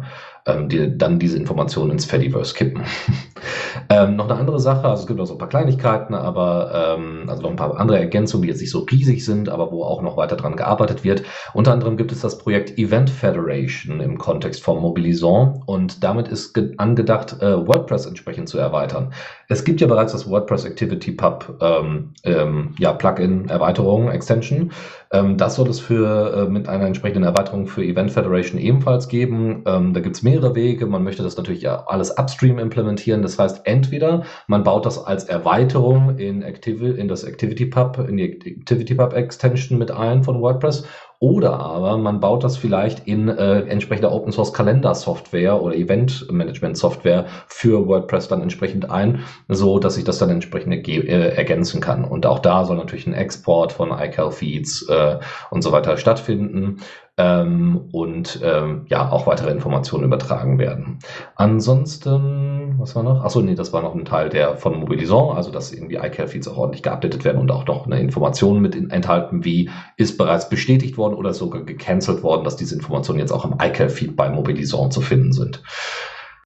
ähm, 0.47 0.69
die 0.69 0.97
dann 0.97 1.19
diese 1.19 1.39
Informationen 1.39 1.93
ins 1.93 2.05
Fediverse 2.05 2.55
kippen. 2.55 2.83
ähm, 3.89 4.17
noch 4.17 4.29
eine 4.29 4.39
andere 4.39 4.59
Sache, 4.61 4.89
also 4.89 5.03
es 5.03 5.07
gibt 5.07 5.21
auch 5.21 5.27
so 5.27 5.35
ein 5.35 5.39
paar 5.39 5.49
Kleinigkeiten, 5.49 6.15
aber 6.15 6.97
ähm, 6.99 7.25
also 7.29 7.43
noch 7.43 7.51
ein 7.51 7.57
paar 7.57 7.79
andere 7.79 7.99
Ergänzungen, 7.99 8.43
die 8.43 8.49
jetzt 8.49 8.61
nicht 8.61 8.71
so 8.71 8.81
riesig 8.81 9.25
sind, 9.25 9.49
aber 9.49 9.71
wo 9.71 9.85
auch 9.85 10.03
noch 10.03 10.17
weiter 10.17 10.37
dran 10.37 10.57
gearbeitet 10.57 11.05
wird. 11.05 11.23
Unter 11.55 11.73
anderem 11.73 11.97
gibt 11.97 12.13
es 12.13 12.21
das 12.21 12.39
Projekt 12.39 12.79
Event 12.79 13.11
Federation 13.11 14.01
im 14.01 14.19
Kontext 14.19 14.63
von 14.63 14.81
Mobilison 14.81 15.63
und 15.67 16.03
damit 16.03 16.29
ist 16.29 16.59
angedacht, 16.79 17.41
äh, 17.41 17.67
WordPress 17.67 18.07
entsprechend 18.07 18.49
zu 18.49 18.59
erweitern. 18.59 19.13
Es 19.49 19.65
gibt 19.65 19.81
ja 19.81 19.87
bereits 19.87 20.13
das 20.13 20.29
WordPress 20.29 20.65
Activity 20.65 21.13
Pub 21.13 21.59
ähm, 21.61 22.15
ähm, 22.25 22.75
ja, 22.79 22.93
Plugin 22.93 23.49
Erweiterung 23.49 24.11
Extension. 24.11 24.73
Ähm, 25.13 25.37
das 25.37 25.57
soll 25.57 25.69
es 25.69 25.79
für 25.79 26.47
äh, 26.49 26.51
mit 26.51 26.69
einer 26.69 26.87
entsprechenden 26.87 27.25
Erweiterung 27.25 27.67
für 27.67 27.85
Event 27.85 28.11
Federation 28.11 28.59
ebenfalls 28.59 29.09
geben. 29.09 29.63
Ähm, 29.67 29.93
da 29.93 30.01
gibt 30.01 30.17
es 30.17 30.23
mehrere 30.23 30.55
Wege. 30.55 30.87
Man 30.87 31.05
möchte 31.05 31.23
das 31.23 31.37
natürlich 31.37 31.63
ja 31.63 31.85
alles 31.87 32.19
upstream 32.19 32.59
implementieren. 32.59 33.23
Das 33.23 33.39
heißt, 33.39 33.67
entweder 33.67 34.25
man 34.47 34.65
baut 34.65 34.87
das 34.87 35.05
als 35.05 35.25
Erweiterung 35.25 36.19
in, 36.19 36.43
Activi 36.43 36.91
in 36.91 37.09
das 37.09 37.25
Activity 37.25 37.67
Pub, 37.67 37.99
in 38.09 38.17
die 38.17 38.25
Activity 38.25 38.95
Pub 38.95 39.13
Extension 39.13 39.79
mit 39.79 39.91
ein 39.91 40.25
von 40.25 40.41
WordPress 40.41 40.85
oder 41.23 41.61
aber 41.61 41.99
man 41.99 42.19
baut 42.19 42.43
das 42.43 42.57
vielleicht 42.57 43.07
in 43.07 43.29
äh, 43.29 43.61
entsprechender 43.61 44.11
Open 44.11 44.33
Source 44.33 44.53
Kalender 44.53 44.93
Software 44.93 45.63
oder 45.63 45.77
Event 45.77 46.27
Management 46.33 46.77
Software 46.77 47.27
für 47.47 47.87
WordPress 47.87 48.27
dann 48.27 48.43
entsprechend 48.43 48.91
ein, 48.91 49.21
so 49.47 49.79
dass 49.79 49.97
ich 49.97 50.03
das 50.03 50.19
dann 50.19 50.31
entsprechend 50.31 50.89
äh, 50.89 51.29
ergänzen 51.37 51.81
kann. 51.81 52.03
Und 52.03 52.27
auch 52.27 52.41
da 52.41 52.65
soll 52.65 52.77
natürlich 52.77 53.07
ein 53.07 53.15
Export 53.15 53.71
von 53.71 53.93
iCal 53.93 54.33
Feeds 54.33 54.89
äh, 54.89 55.21
und 55.51 55.63
so 55.63 55.71
weiter 55.71 55.97
stattfinden 55.97 56.79
ähm, 57.19 57.89
und 57.93 58.41
ähm, 58.43 58.87
ja 58.89 59.11
auch 59.11 59.27
weitere 59.27 59.51
Informationen 59.51 60.05
übertragen 60.05 60.59
werden. 60.59 60.99
Ansonsten, 61.37 62.75
was 62.79 62.97
war 62.97 63.03
noch? 63.03 63.23
Achso, 63.23 63.43
nee, 63.43 63.55
das 63.55 63.73
war 63.73 63.83
noch 63.83 63.95
ein 63.95 64.07
Teil 64.07 64.31
der 64.31 64.57
von 64.57 64.79
Mobilison, 64.81 65.37
also 65.37 65.51
dass 65.51 65.73
irgendwie 65.73 65.97
iCal-Feeds 65.97 66.49
auch 66.49 66.57
ordentlich 66.57 66.83
geupdatet 66.83 67.25
werden 67.25 67.39
und 67.39 67.51
auch 67.51 67.67
noch 67.67 67.87
eine 67.87 68.01
Information 68.01 68.61
mit 68.61 68.75
enthalten, 68.75 69.45
wie 69.45 69.71
ist 69.97 70.17
bereits 70.17 70.49
bestätigt 70.49 70.97
worden 70.97 71.15
oder 71.15 71.35
sogar 71.35 71.63
gecancelt 71.63 72.23
worden, 72.23 72.45
dass 72.45 72.57
diese 72.57 72.75
Informationen 72.75 73.19
jetzt 73.19 73.33
auch 73.33 73.45
im 73.45 73.57
iCal-Feed 73.61 74.17
bei 74.17 74.31
Mobilison 74.31 74.91
zu 74.91 75.03
finden 75.03 75.33
sind. 75.33 75.63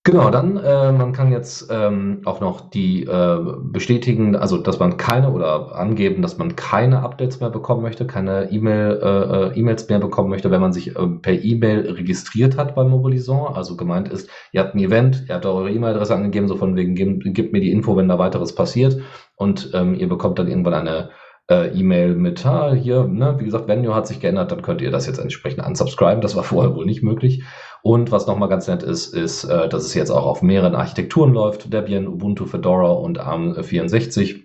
Genau, 0.07 0.31
dann, 0.31 0.57
äh, 0.57 0.93
man 0.93 1.13
kann 1.13 1.33
jetzt 1.33 1.69
ähm, 1.69 2.21
auch 2.27 2.41
noch 2.41 2.71
die 2.71 3.03
äh, 3.03 3.39
bestätigen, 3.61 4.37
also 4.37 4.57
dass 4.57 4.79
man 4.79 4.99
keine 4.99 5.33
oder 5.33 5.75
angeben, 5.75 6.23
dass 6.23 6.39
man 6.39 6.55
keine 6.55 7.01
Updates 7.03 7.41
mehr 7.41 7.51
bekommen 7.51 7.83
möchte, 7.83 8.07
keine 8.07 8.53
E-Mail, 8.53 9.01
äh, 9.03 9.09
äh 9.09 9.59
E-Mails 9.59 9.89
mehr 9.89 9.99
bekommen 9.99 10.31
möchte, 10.31 10.53
wenn 10.53 10.61
man 10.61 10.73
sich 10.73 10.95
äh, 10.95 11.07
per 11.21 11.43
E-Mail 11.43 11.91
registriert 11.91 12.57
hat 12.57 12.77
bei 12.77 12.85
Mobilison. 12.85 13.53
Also 13.53 13.77
gemeint 13.77 14.09
ist, 14.09 14.31
ihr 14.53 14.61
habt 14.61 14.77
ein 14.77 14.79
Event, 14.79 15.25
ihr 15.29 15.35
habt 15.35 15.45
eure 15.45 15.73
E-Mail-Adresse 15.73 16.15
angegeben, 16.15 16.47
so 16.47 16.55
von 16.55 16.77
wegen, 16.77 16.95
gebt, 16.95 17.35
gebt 17.35 17.53
mir 17.53 17.61
die 17.61 17.73
Info, 17.73 17.97
wenn 17.97 18.07
da 18.07 18.17
weiteres 18.17 18.55
passiert 18.55 19.01
und 19.35 19.73
ähm, 19.75 19.97
ihr 19.97 20.09
bekommt 20.09 20.39
dann 20.39 20.47
irgendwann 20.47 20.75
eine 20.75 21.11
äh, 21.51 21.69
E-Mail 21.79 22.15
mit, 22.15 22.45
ah, 22.45 22.73
hier, 22.73 23.05
ne, 23.05 23.37
wie 23.39 23.45
gesagt, 23.45 23.69
Venue 23.69 23.95
hat 23.95 24.07
sich 24.07 24.21
geändert, 24.21 24.51
dann 24.53 24.63
könnt 24.63 24.83
ihr 24.83 24.91
das 24.91 25.07
jetzt 25.07 25.19
entsprechend 25.19 25.65
unsubscriben. 25.65 26.21
Das 26.21 26.37
war 26.37 26.43
vorher 26.43 26.75
wohl 26.75 26.87
nicht 26.87 27.03
möglich. 27.03 27.45
Und 27.87 28.11
was 28.11 28.27
nochmal 28.27 28.49
ganz 28.49 28.67
nett 28.67 28.83
ist, 28.83 29.15
ist, 29.15 29.45
äh, 29.45 29.69
dass 29.69 29.85
es 29.85 29.95
jetzt 29.95 30.11
auch 30.11 30.27
auf 30.27 30.43
mehreren 30.43 30.75
Architekturen 30.75 31.33
läuft, 31.33 31.73
Debian, 31.73 32.09
Ubuntu, 32.09 32.45
Fedora 32.45 32.91
und 32.91 33.21
ARM64 33.21 34.43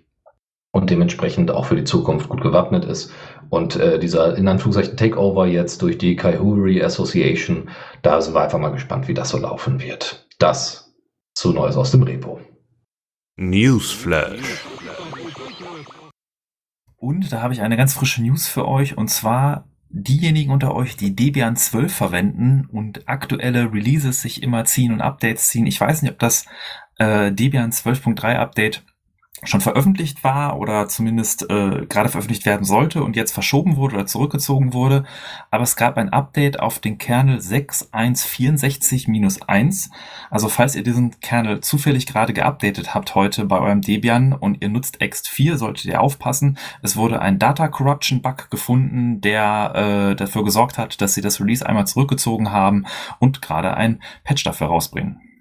und 0.70 0.90
dementsprechend 0.90 1.50
auch 1.50 1.64
für 1.64 1.74
die 1.74 1.82
Zukunft 1.82 2.28
gut 2.28 2.40
gewappnet 2.40 2.84
ist. 2.84 3.12
Und 3.50 3.74
äh, 3.74 3.98
dieser 3.98 4.38
in 4.38 4.46
Anführungszeichen 4.46 4.96
Takeover 4.96 5.48
jetzt 5.48 5.82
durch 5.82 5.98
die 5.98 6.14
Kaihuri 6.14 6.84
Association, 6.84 7.68
da 8.02 8.20
sind 8.20 8.32
wir 8.32 8.42
einfach 8.42 8.60
mal 8.60 8.68
gespannt, 8.68 9.08
wie 9.08 9.14
das 9.14 9.30
so 9.30 9.38
laufen 9.38 9.80
wird. 9.82 10.28
Das 10.38 10.94
zu 11.34 11.52
Neues 11.52 11.76
aus 11.76 11.90
dem 11.90 12.04
Repo. 12.04 12.38
Newsflash. 13.34 14.64
Und 16.96 17.32
da 17.32 17.42
habe 17.42 17.54
ich 17.54 17.60
eine 17.60 17.76
ganz 17.76 17.94
frische 17.94 18.22
News 18.22 18.46
für 18.46 18.68
euch 18.68 18.96
und 18.96 19.08
zwar 19.08 19.66
diejenigen 19.92 20.50
unter 20.50 20.74
euch, 20.74 20.96
die 20.96 21.14
Debian 21.14 21.56
12 21.56 21.94
verwenden 21.94 22.68
und 22.72 23.08
aktuelle 23.08 23.72
Releases 23.72 24.22
sich 24.22 24.42
immer 24.42 24.64
ziehen 24.64 24.92
und 24.92 25.02
Updates 25.02 25.48
ziehen. 25.48 25.66
Ich 25.66 25.80
weiß 25.80 26.02
nicht, 26.02 26.12
ob 26.12 26.18
das 26.18 26.46
äh, 26.98 27.30
Debian 27.30 27.70
12.3 27.70 28.36
Update 28.36 28.82
schon 29.44 29.60
veröffentlicht 29.60 30.22
war 30.22 30.56
oder 30.58 30.88
zumindest 30.88 31.50
äh, 31.50 31.84
gerade 31.86 32.08
veröffentlicht 32.08 32.46
werden 32.46 32.64
sollte 32.64 33.02
und 33.02 33.16
jetzt 33.16 33.32
verschoben 33.32 33.74
wurde 33.76 33.96
oder 33.96 34.06
zurückgezogen 34.06 34.72
wurde. 34.72 35.02
Aber 35.50 35.64
es 35.64 35.74
gab 35.76 35.96
ein 35.96 36.10
Update 36.10 36.60
auf 36.60 36.78
den 36.78 36.98
Kernel 36.98 37.38
6.1.64-1. 37.38 39.90
Also 40.30 40.48
falls 40.48 40.76
ihr 40.76 40.84
diesen 40.84 41.18
Kernel 41.20 41.60
zufällig 41.60 42.06
gerade 42.06 42.32
geupdatet 42.32 42.94
habt 42.94 43.16
heute 43.16 43.46
bei 43.46 43.58
eurem 43.58 43.80
Debian 43.80 44.32
und 44.32 44.62
ihr 44.62 44.68
nutzt 44.68 45.02
ext4, 45.02 45.56
solltet 45.56 45.86
ihr 45.86 46.00
aufpassen. 46.00 46.56
Es 46.82 46.96
wurde 46.96 47.20
ein 47.20 47.40
Data 47.40 47.66
Corruption 47.68 48.22
Bug 48.22 48.48
gefunden, 48.50 49.20
der 49.20 50.12
äh, 50.12 50.16
dafür 50.16 50.44
gesorgt 50.44 50.78
hat, 50.78 51.00
dass 51.00 51.14
sie 51.14 51.20
das 51.20 51.40
Release 51.40 51.66
einmal 51.66 51.86
zurückgezogen 51.86 52.52
haben 52.52 52.84
und 53.18 53.42
gerade 53.42 53.76
ein 53.76 54.00
Patch 54.22 54.44
dafür 54.44 54.68
rausbringen. 54.68 55.31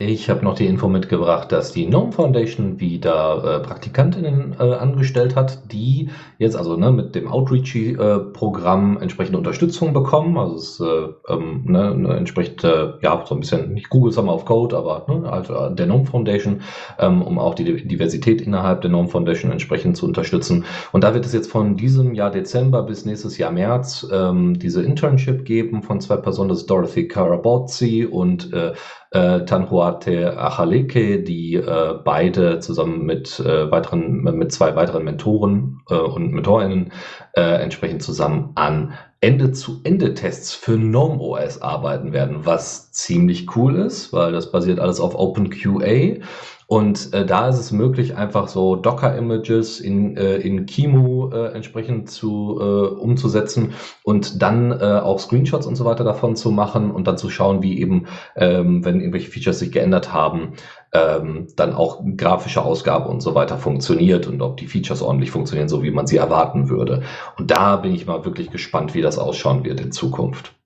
Ich 0.00 0.30
habe 0.30 0.44
noch 0.44 0.54
die 0.54 0.66
Info 0.66 0.86
mitgebracht, 0.86 1.50
dass 1.50 1.72
die 1.72 1.84
Gnome 1.86 2.12
Foundation 2.12 2.78
wieder 2.78 3.42
äh, 3.42 3.66
Praktikantinnen 3.66 4.54
äh, 4.56 4.74
angestellt 4.74 5.34
hat, 5.34 5.72
die 5.72 6.10
jetzt 6.38 6.54
also 6.54 6.76
ne, 6.76 6.92
mit 6.92 7.16
dem 7.16 7.26
Outreach-Programm 7.26 8.96
äh, 8.96 9.02
entsprechende 9.02 9.38
Unterstützung 9.38 9.92
bekommen. 9.92 10.38
Also 10.38 10.54
es 10.54 10.78
äh, 10.78 11.32
ähm, 11.34 11.64
ne, 11.64 11.96
ne, 11.96 12.16
entspricht 12.16 12.62
äh, 12.62 12.92
ja 13.02 13.24
so 13.26 13.34
ein 13.34 13.40
bisschen 13.40 13.74
nicht 13.74 13.90
Google 13.90 14.12
Summer 14.12 14.34
of 14.34 14.44
Code, 14.44 14.76
aber 14.76 15.04
ne, 15.08 15.28
also 15.28 15.68
der 15.70 15.86
Gnome 15.86 16.04
Foundation, 16.04 16.60
ähm, 17.00 17.20
um 17.20 17.40
auch 17.40 17.56
die 17.56 17.64
Diversität 17.64 18.40
innerhalb 18.40 18.82
der 18.82 18.90
Gnome 18.90 19.08
Foundation 19.08 19.50
entsprechend 19.50 19.96
zu 19.96 20.06
unterstützen. 20.06 20.64
Und 20.92 21.02
da 21.02 21.12
wird 21.12 21.26
es 21.26 21.32
jetzt 21.32 21.50
von 21.50 21.76
diesem 21.76 22.14
Jahr 22.14 22.30
Dezember 22.30 22.84
bis 22.84 23.04
nächstes 23.04 23.36
Jahr 23.36 23.50
März 23.50 24.06
ähm, 24.12 24.56
diese 24.60 24.80
Internship 24.84 25.44
geben 25.44 25.82
von 25.82 26.00
zwei 26.00 26.18
Personen, 26.18 26.50
das 26.50 26.58
ist 26.58 26.70
Dorothy 26.70 27.08
Karabotzi 27.08 28.06
und 28.08 28.52
äh, 29.10 29.44
Tanhuate 29.44 30.38
Achaleke, 30.38 31.22
die 31.22 31.54
äh, 31.54 31.94
beide 32.04 32.60
zusammen 32.60 33.04
mit 33.04 33.40
äh, 33.40 33.70
weiteren, 33.70 34.22
mit 34.22 34.52
zwei 34.52 34.76
weiteren 34.76 35.04
Mentoren 35.04 35.80
äh, 35.88 35.94
und 35.94 36.32
Mentorinnen 36.32 36.92
äh, 37.34 37.40
entsprechend 37.40 38.02
zusammen 38.02 38.52
an 38.54 38.94
Ende-zu-Ende-Tests 39.20 40.54
für 40.54 40.76
GNOME 40.76 41.18
OS 41.20 41.60
arbeiten 41.60 42.12
werden, 42.12 42.46
was 42.46 42.92
ziemlich 42.92 43.56
cool 43.56 43.76
ist, 43.76 44.12
weil 44.12 44.32
das 44.32 44.52
basiert 44.52 44.78
alles 44.78 45.00
auf 45.00 45.16
OpenQA 45.16 46.22
und 46.70 47.14
äh, 47.14 47.24
da 47.24 47.48
ist 47.48 47.58
es 47.58 47.72
möglich, 47.72 48.14
einfach 48.18 48.46
so 48.46 48.76
Docker-Images 48.76 49.80
in, 49.80 50.18
äh, 50.18 50.36
in 50.36 50.66
Kimu 50.66 51.30
äh, 51.30 51.54
entsprechend 51.54 52.10
zu, 52.10 52.58
äh, 52.60 52.88
umzusetzen 52.94 53.72
und 54.02 54.42
dann 54.42 54.72
äh, 54.72 55.00
auch 55.02 55.18
Screenshots 55.18 55.66
und 55.66 55.76
so 55.76 55.86
weiter 55.86 56.04
davon 56.04 56.36
zu 56.36 56.50
machen 56.50 56.90
und 56.90 57.06
dann 57.06 57.16
zu 57.16 57.30
schauen, 57.30 57.62
wie 57.62 57.80
eben, 57.80 58.04
ähm, 58.36 58.84
wenn 58.84 59.00
irgendwelche 59.00 59.30
Features 59.30 59.60
sich 59.60 59.72
geändert 59.72 60.12
haben, 60.12 60.56
ähm, 60.92 61.46
dann 61.56 61.74
auch 61.74 62.02
grafische 62.18 62.62
Ausgabe 62.62 63.08
und 63.08 63.22
so 63.22 63.34
weiter 63.34 63.56
funktioniert 63.56 64.26
und 64.26 64.42
ob 64.42 64.58
die 64.58 64.66
Features 64.66 65.00
ordentlich 65.00 65.30
funktionieren, 65.30 65.70
so 65.70 65.82
wie 65.82 65.90
man 65.90 66.06
sie 66.06 66.18
erwarten 66.18 66.68
würde. 66.68 67.02
Und 67.38 67.50
da 67.50 67.76
bin 67.76 67.94
ich 67.94 68.06
mal 68.06 68.26
wirklich 68.26 68.50
gespannt, 68.50 68.92
wie 68.92 69.00
das 69.00 69.16
ausschauen 69.18 69.64
wird 69.64 69.80
in 69.80 69.90
Zukunft. 69.90 70.57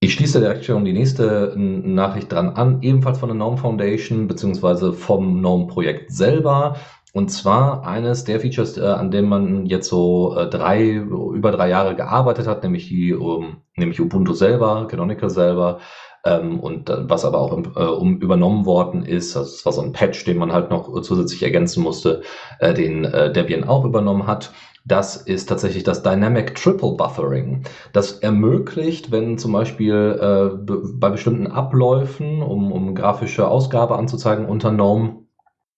Ich 0.00 0.12
schließe 0.12 0.40
direkt 0.40 0.64
schon 0.66 0.84
die 0.84 0.92
nächste 0.92 1.54
Nachricht 1.56 2.30
dran 2.30 2.50
an, 2.50 2.82
ebenfalls 2.82 3.18
von 3.18 3.30
der 3.30 3.36
GNOME 3.36 3.56
Foundation 3.56 4.28
beziehungsweise 4.28 4.92
vom 4.92 5.40
GNOME-Projekt 5.40 6.12
selber. 6.12 6.76
Und 7.14 7.30
zwar 7.30 7.86
eines 7.86 8.24
der 8.24 8.40
Features, 8.40 8.76
äh, 8.76 8.82
an 8.82 9.10
dem 9.10 9.26
man 9.26 9.64
jetzt 9.64 9.88
so 9.88 10.36
äh, 10.36 10.50
drei, 10.50 10.90
über 10.90 11.50
drei 11.50 11.70
Jahre 11.70 11.96
gearbeitet 11.96 12.46
hat, 12.46 12.62
nämlich 12.62 12.88
die, 12.88 13.14
um, 13.14 13.62
nämlich 13.74 13.98
Ubuntu 13.98 14.34
selber, 14.34 14.86
Canonical 14.86 15.30
selber, 15.30 15.78
ähm, 16.26 16.60
und 16.60 16.90
äh, 16.90 17.08
was 17.08 17.24
aber 17.24 17.40
auch 17.40 17.52
um 17.52 18.18
übernommen 18.18 18.66
worden 18.66 19.02
ist, 19.02 19.34
also 19.34 19.48
es 19.48 19.64
war 19.64 19.72
so 19.72 19.80
ein 19.80 19.92
Patch, 19.92 20.26
den 20.26 20.36
man 20.36 20.52
halt 20.52 20.68
noch 20.68 21.00
zusätzlich 21.00 21.42
ergänzen 21.42 21.82
musste, 21.82 22.20
den 22.60 23.02
Debian 23.02 23.64
auch 23.64 23.84
übernommen 23.84 24.26
hat. 24.26 24.52
Das 24.86 25.16
ist 25.16 25.48
tatsächlich 25.48 25.82
das 25.82 26.02
Dynamic 26.04 26.54
Triple 26.54 26.92
Buffering. 26.92 27.64
Das 27.92 28.12
ermöglicht, 28.20 29.10
wenn 29.10 29.36
zum 29.36 29.52
Beispiel 29.52 30.18
äh, 30.20 30.56
bei 30.94 31.10
bestimmten 31.10 31.48
Abläufen, 31.48 32.40
um, 32.40 32.70
um 32.70 32.94
grafische 32.94 33.48
Ausgabe 33.48 33.96
anzuzeigen 33.96 34.46
unter 34.46 34.70
GNOME, 34.70 35.25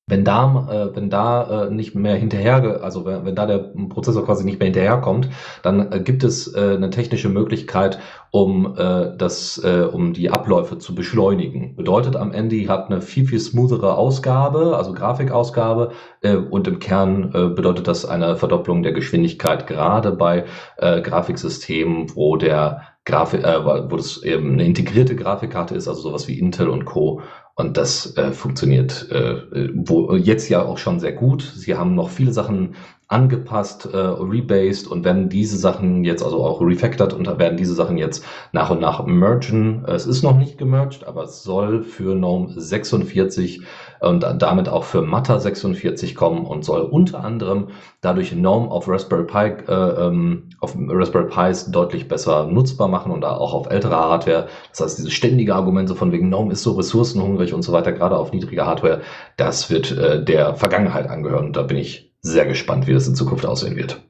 wenn 0.09 0.24
da, 0.24 0.68
äh, 0.70 0.97
wenn 0.97 1.10
da 1.10 1.66
äh, 1.66 1.70
nicht 1.70 1.94
mehr 1.94 2.16
hinterher, 2.16 2.80
also 2.82 3.05
wenn, 3.05 3.24
wenn 3.24 3.35
da 3.35 3.47
der 3.47 3.59
Prozessor 3.89 4.24
quasi 4.24 4.44
nicht 4.44 4.59
mehr 4.59 4.66
hinterherkommt, 4.66 5.28
dann 5.62 5.93
äh, 5.93 6.01
gibt 6.01 6.24
es 6.24 6.52
äh, 6.55 6.74
eine 6.76 6.90
technische 6.90 7.28
Möglichkeit, 7.28 7.98
um 8.30 8.74
äh, 8.76 9.16
das, 9.16 9.62
äh, 9.64 9.82
um 9.82 10.12
die 10.12 10.30
Abläufe 10.30 10.78
zu 10.78 10.94
beschleunigen. 10.94 11.76
Bedeutet 11.76 12.16
am 12.16 12.32
Ende, 12.32 12.56
ihr 12.56 12.68
habt 12.68 12.90
eine 12.90 13.01
viel 13.01 13.26
viel 13.26 13.40
smoothere 13.40 13.97
Ausgabe, 13.97 14.76
also 14.76 14.93
Grafikausgabe, 14.93 15.93
äh, 16.22 16.36
und 16.36 16.66
im 16.68 16.78
Kern 16.78 17.32
äh, 17.35 17.48
bedeutet 17.48 17.86
das 17.86 18.05
eine 18.05 18.36
Verdopplung 18.36 18.82
der 18.82 18.93
Geschwindigkeit, 18.93 19.66
gerade 19.66 20.12
bei 20.12 20.44
äh, 20.78 21.01
Grafiksystemen, 21.01 22.14
wo 22.14 22.36
der 22.36 22.82
Grafik, 23.05 23.43
äh, 23.43 23.64
wo 23.64 23.97
das 23.97 24.22
eben 24.22 24.52
eine 24.52 24.64
integrierte 24.64 25.16
Grafikkarte 25.16 25.74
ist, 25.74 25.89
also 25.89 26.02
sowas 26.02 26.28
wie 26.28 26.39
Intel 26.39 26.68
und 26.68 26.85
Co. 26.85 27.22
Und 27.59 27.76
das 27.76 28.16
äh, 28.16 28.30
funktioniert 28.30 29.10
äh, 29.10 29.70
wo, 29.74 30.14
jetzt 30.14 30.48
ja 30.48 30.64
auch 30.64 30.78
schon 30.78 31.01
sehr 31.01 31.10
gut. 31.10 31.43
Sie 31.43 31.74
haben 31.74 31.97
noch 31.97 32.09
viele 32.09 32.32
Sachen 32.32 32.76
angepasst, 33.09 33.89
äh, 33.93 33.97
rebased 33.97 34.86
und 34.86 35.05
werden 35.05 35.28
diese 35.28 35.56
Sachen 35.56 36.05
jetzt, 36.05 36.22
also 36.22 36.44
auch 36.44 36.60
refactored 36.60 37.12
und 37.14 37.26
werden 37.26 37.56
diese 37.56 37.74
Sachen 37.74 37.98
jetzt 37.98 38.24
nach 38.52 38.70
und 38.70 38.80
nach 38.80 39.05
mergen. 39.06 39.85
Es 39.89 40.06
ist 40.06 40.22
noch 40.22 40.39
nicht 40.39 40.56
gemerged, 40.56 41.02
aber 41.05 41.24
es 41.24 41.43
soll 41.43 41.82
für 41.82 42.14
GNOME 42.14 42.52
46 42.55 43.62
und 44.01 44.25
damit 44.39 44.69
auch 44.69 44.85
für 44.85 45.03
Matter 45.03 45.39
46 45.41 46.15
kommen 46.15 46.45
und 46.45 46.65
soll 46.65 46.81
unter 46.83 47.25
anderem 47.25 47.69
dadurch 48.01 48.31
GNOME 48.31 48.70
auf 48.70 48.89
Raspberry 48.89 49.25
Pi, 49.25 49.70
äh, 49.70 50.07
ähm, 50.07 50.51
auf 50.61 50.77
Raspberry 50.77 51.29
Pis 51.29 51.70
deutlich 51.70 52.09
besser 52.09 52.47
nutzbar 52.47 52.89
machen 52.89 53.12
und 53.12 53.25
auch 53.25 53.55
auf 53.55 53.70
ältere 53.70 53.97
Hardware. 53.97 54.49
Das 54.70 54.81
heißt, 54.81 54.99
diese 54.99 55.11
ständige 55.11 55.55
Argumente 55.55 55.95
von 55.95 56.12
wegen 56.12 56.29
GNOME 56.29 56.53
ist 56.53 56.62
so 56.62 56.73
ressourcenhungrig 56.73 57.55
und 57.55 57.62
so 57.62 57.73
weiter, 57.73 57.93
gerade 57.93 58.16
auf 58.16 58.33
niedriger 58.33 58.66
Hardware, 58.66 59.01
das 59.37 59.70
wird 59.70 59.91
äh, 59.97 60.23
der 60.23 60.55
Vergangenheit 60.55 61.09
angehören. 61.09 61.47
Und 61.47 61.57
da 61.57 61.62
bin 61.62 61.77
ich 61.77 62.12
sehr 62.20 62.47
gespannt, 62.47 62.87
wie 62.87 62.93
das 62.93 63.09
in 63.09 63.15
Zukunft 63.15 63.47
aussehen 63.47 63.77
wird. 63.77 64.07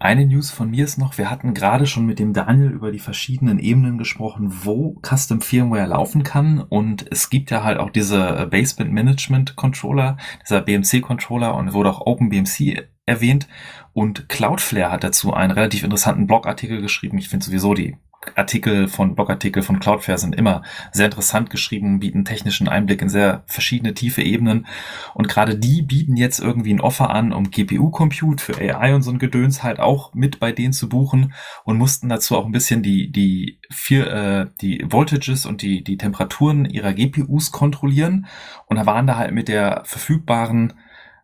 Eine 0.00 0.26
News 0.26 0.52
von 0.52 0.70
mir 0.70 0.84
ist 0.84 0.96
noch, 0.96 1.18
wir 1.18 1.28
hatten 1.28 1.54
gerade 1.54 1.86
schon 1.86 2.06
mit 2.06 2.20
dem 2.20 2.32
Daniel 2.32 2.70
über 2.70 2.92
die 2.92 3.00
verschiedenen 3.00 3.58
Ebenen 3.58 3.98
gesprochen, 3.98 4.52
wo 4.62 5.00
Custom 5.02 5.40
Firmware 5.40 5.88
laufen 5.88 6.22
kann. 6.22 6.60
Und 6.60 7.06
es 7.10 7.30
gibt 7.30 7.50
ja 7.50 7.64
halt 7.64 7.78
auch 7.78 7.90
diese 7.90 8.46
Basement 8.48 8.92
Management 8.92 9.56
Controller, 9.56 10.16
dieser 10.42 10.60
BMC 10.60 11.02
Controller 11.02 11.56
und 11.56 11.72
wurde 11.72 11.90
auch 11.90 12.06
OpenBMC 12.06 12.88
erwähnt. 13.06 13.48
Und 13.92 14.28
Cloudflare 14.28 14.92
hat 14.92 15.02
dazu 15.02 15.34
einen 15.34 15.50
relativ 15.50 15.82
interessanten 15.82 16.28
Blogartikel 16.28 16.80
geschrieben. 16.80 17.18
Ich 17.18 17.28
finde 17.28 17.44
sowieso 17.46 17.74
die 17.74 17.96
Artikel 18.34 18.88
von 18.88 19.14
Blogartikel 19.14 19.62
von 19.62 19.78
Cloudflare 19.78 20.18
sind 20.18 20.34
immer 20.34 20.62
sehr 20.92 21.06
interessant 21.06 21.50
geschrieben, 21.50 22.00
bieten 22.00 22.24
technischen 22.24 22.68
Einblick 22.68 23.00
in 23.00 23.08
sehr 23.08 23.44
verschiedene 23.46 23.94
tiefe 23.94 24.22
Ebenen. 24.22 24.66
Und 25.14 25.28
gerade 25.28 25.56
die 25.56 25.82
bieten 25.82 26.16
jetzt 26.16 26.40
irgendwie 26.40 26.74
ein 26.74 26.80
Offer 26.80 27.10
an, 27.10 27.32
um 27.32 27.50
GPU-Compute 27.50 28.42
für 28.42 28.58
AI 28.58 28.94
und 28.94 29.02
so 29.02 29.10
ein 29.10 29.18
Gedöns 29.18 29.62
halt 29.62 29.78
auch 29.78 30.14
mit 30.14 30.40
bei 30.40 30.52
denen 30.52 30.72
zu 30.72 30.88
buchen 30.88 31.32
und 31.64 31.78
mussten 31.78 32.08
dazu 32.08 32.36
auch 32.36 32.46
ein 32.46 32.52
bisschen 32.52 32.82
die 32.82 33.10
die 33.10 33.60
vier, 33.70 34.06
äh, 34.12 34.46
die 34.60 34.84
Voltages 34.88 35.46
und 35.46 35.62
die 35.62 35.84
die 35.84 35.96
Temperaturen 35.96 36.64
ihrer 36.64 36.92
GPUs 36.92 37.52
kontrollieren 37.52 38.26
und 38.66 38.76
da 38.76 38.86
waren 38.86 39.06
da 39.06 39.16
halt 39.16 39.32
mit 39.32 39.48
der 39.48 39.82
verfügbaren 39.84 40.74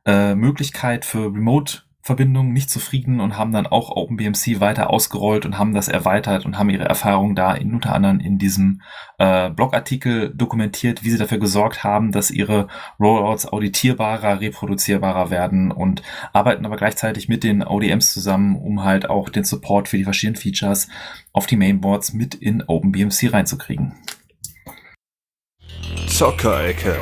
äh, 0.06 0.34
Möglichkeit 0.34 1.04
für 1.04 1.26
Remote 1.26 1.82
Verbindung 2.04 2.52
nicht 2.52 2.68
zufrieden 2.68 3.18
und 3.18 3.38
haben 3.38 3.52
dann 3.52 3.66
auch 3.66 3.88
OpenBMC 3.88 4.60
weiter 4.60 4.90
ausgerollt 4.90 5.46
und 5.46 5.56
haben 5.56 5.72
das 5.72 5.88
erweitert 5.88 6.44
und 6.44 6.58
haben 6.58 6.68
ihre 6.68 6.84
Erfahrungen 6.84 7.34
da 7.34 7.54
in, 7.54 7.72
unter 7.72 7.94
anderem 7.94 8.20
in 8.20 8.36
diesem 8.36 8.82
äh, 9.16 9.48
Blogartikel 9.48 10.30
dokumentiert, 10.34 11.02
wie 11.02 11.08
sie 11.08 11.16
dafür 11.16 11.38
gesorgt 11.38 11.82
haben, 11.82 12.12
dass 12.12 12.30
ihre 12.30 12.68
Rollouts 13.00 13.46
auditierbarer, 13.46 14.42
reproduzierbarer 14.42 15.30
werden 15.30 15.72
und 15.72 16.02
arbeiten 16.34 16.66
aber 16.66 16.76
gleichzeitig 16.76 17.30
mit 17.30 17.42
den 17.42 17.66
ODMs 17.66 18.12
zusammen, 18.12 18.56
um 18.56 18.84
halt 18.84 19.08
auch 19.08 19.30
den 19.30 19.44
Support 19.44 19.88
für 19.88 19.96
die 19.96 20.04
verschiedenen 20.04 20.36
Features 20.36 20.88
auf 21.32 21.46
die 21.46 21.56
Mainboards 21.56 22.12
mit 22.12 22.34
in 22.34 22.62
OpenBMC 22.66 23.32
reinzukriegen. 23.32 23.94
Zockerecke. 26.08 26.96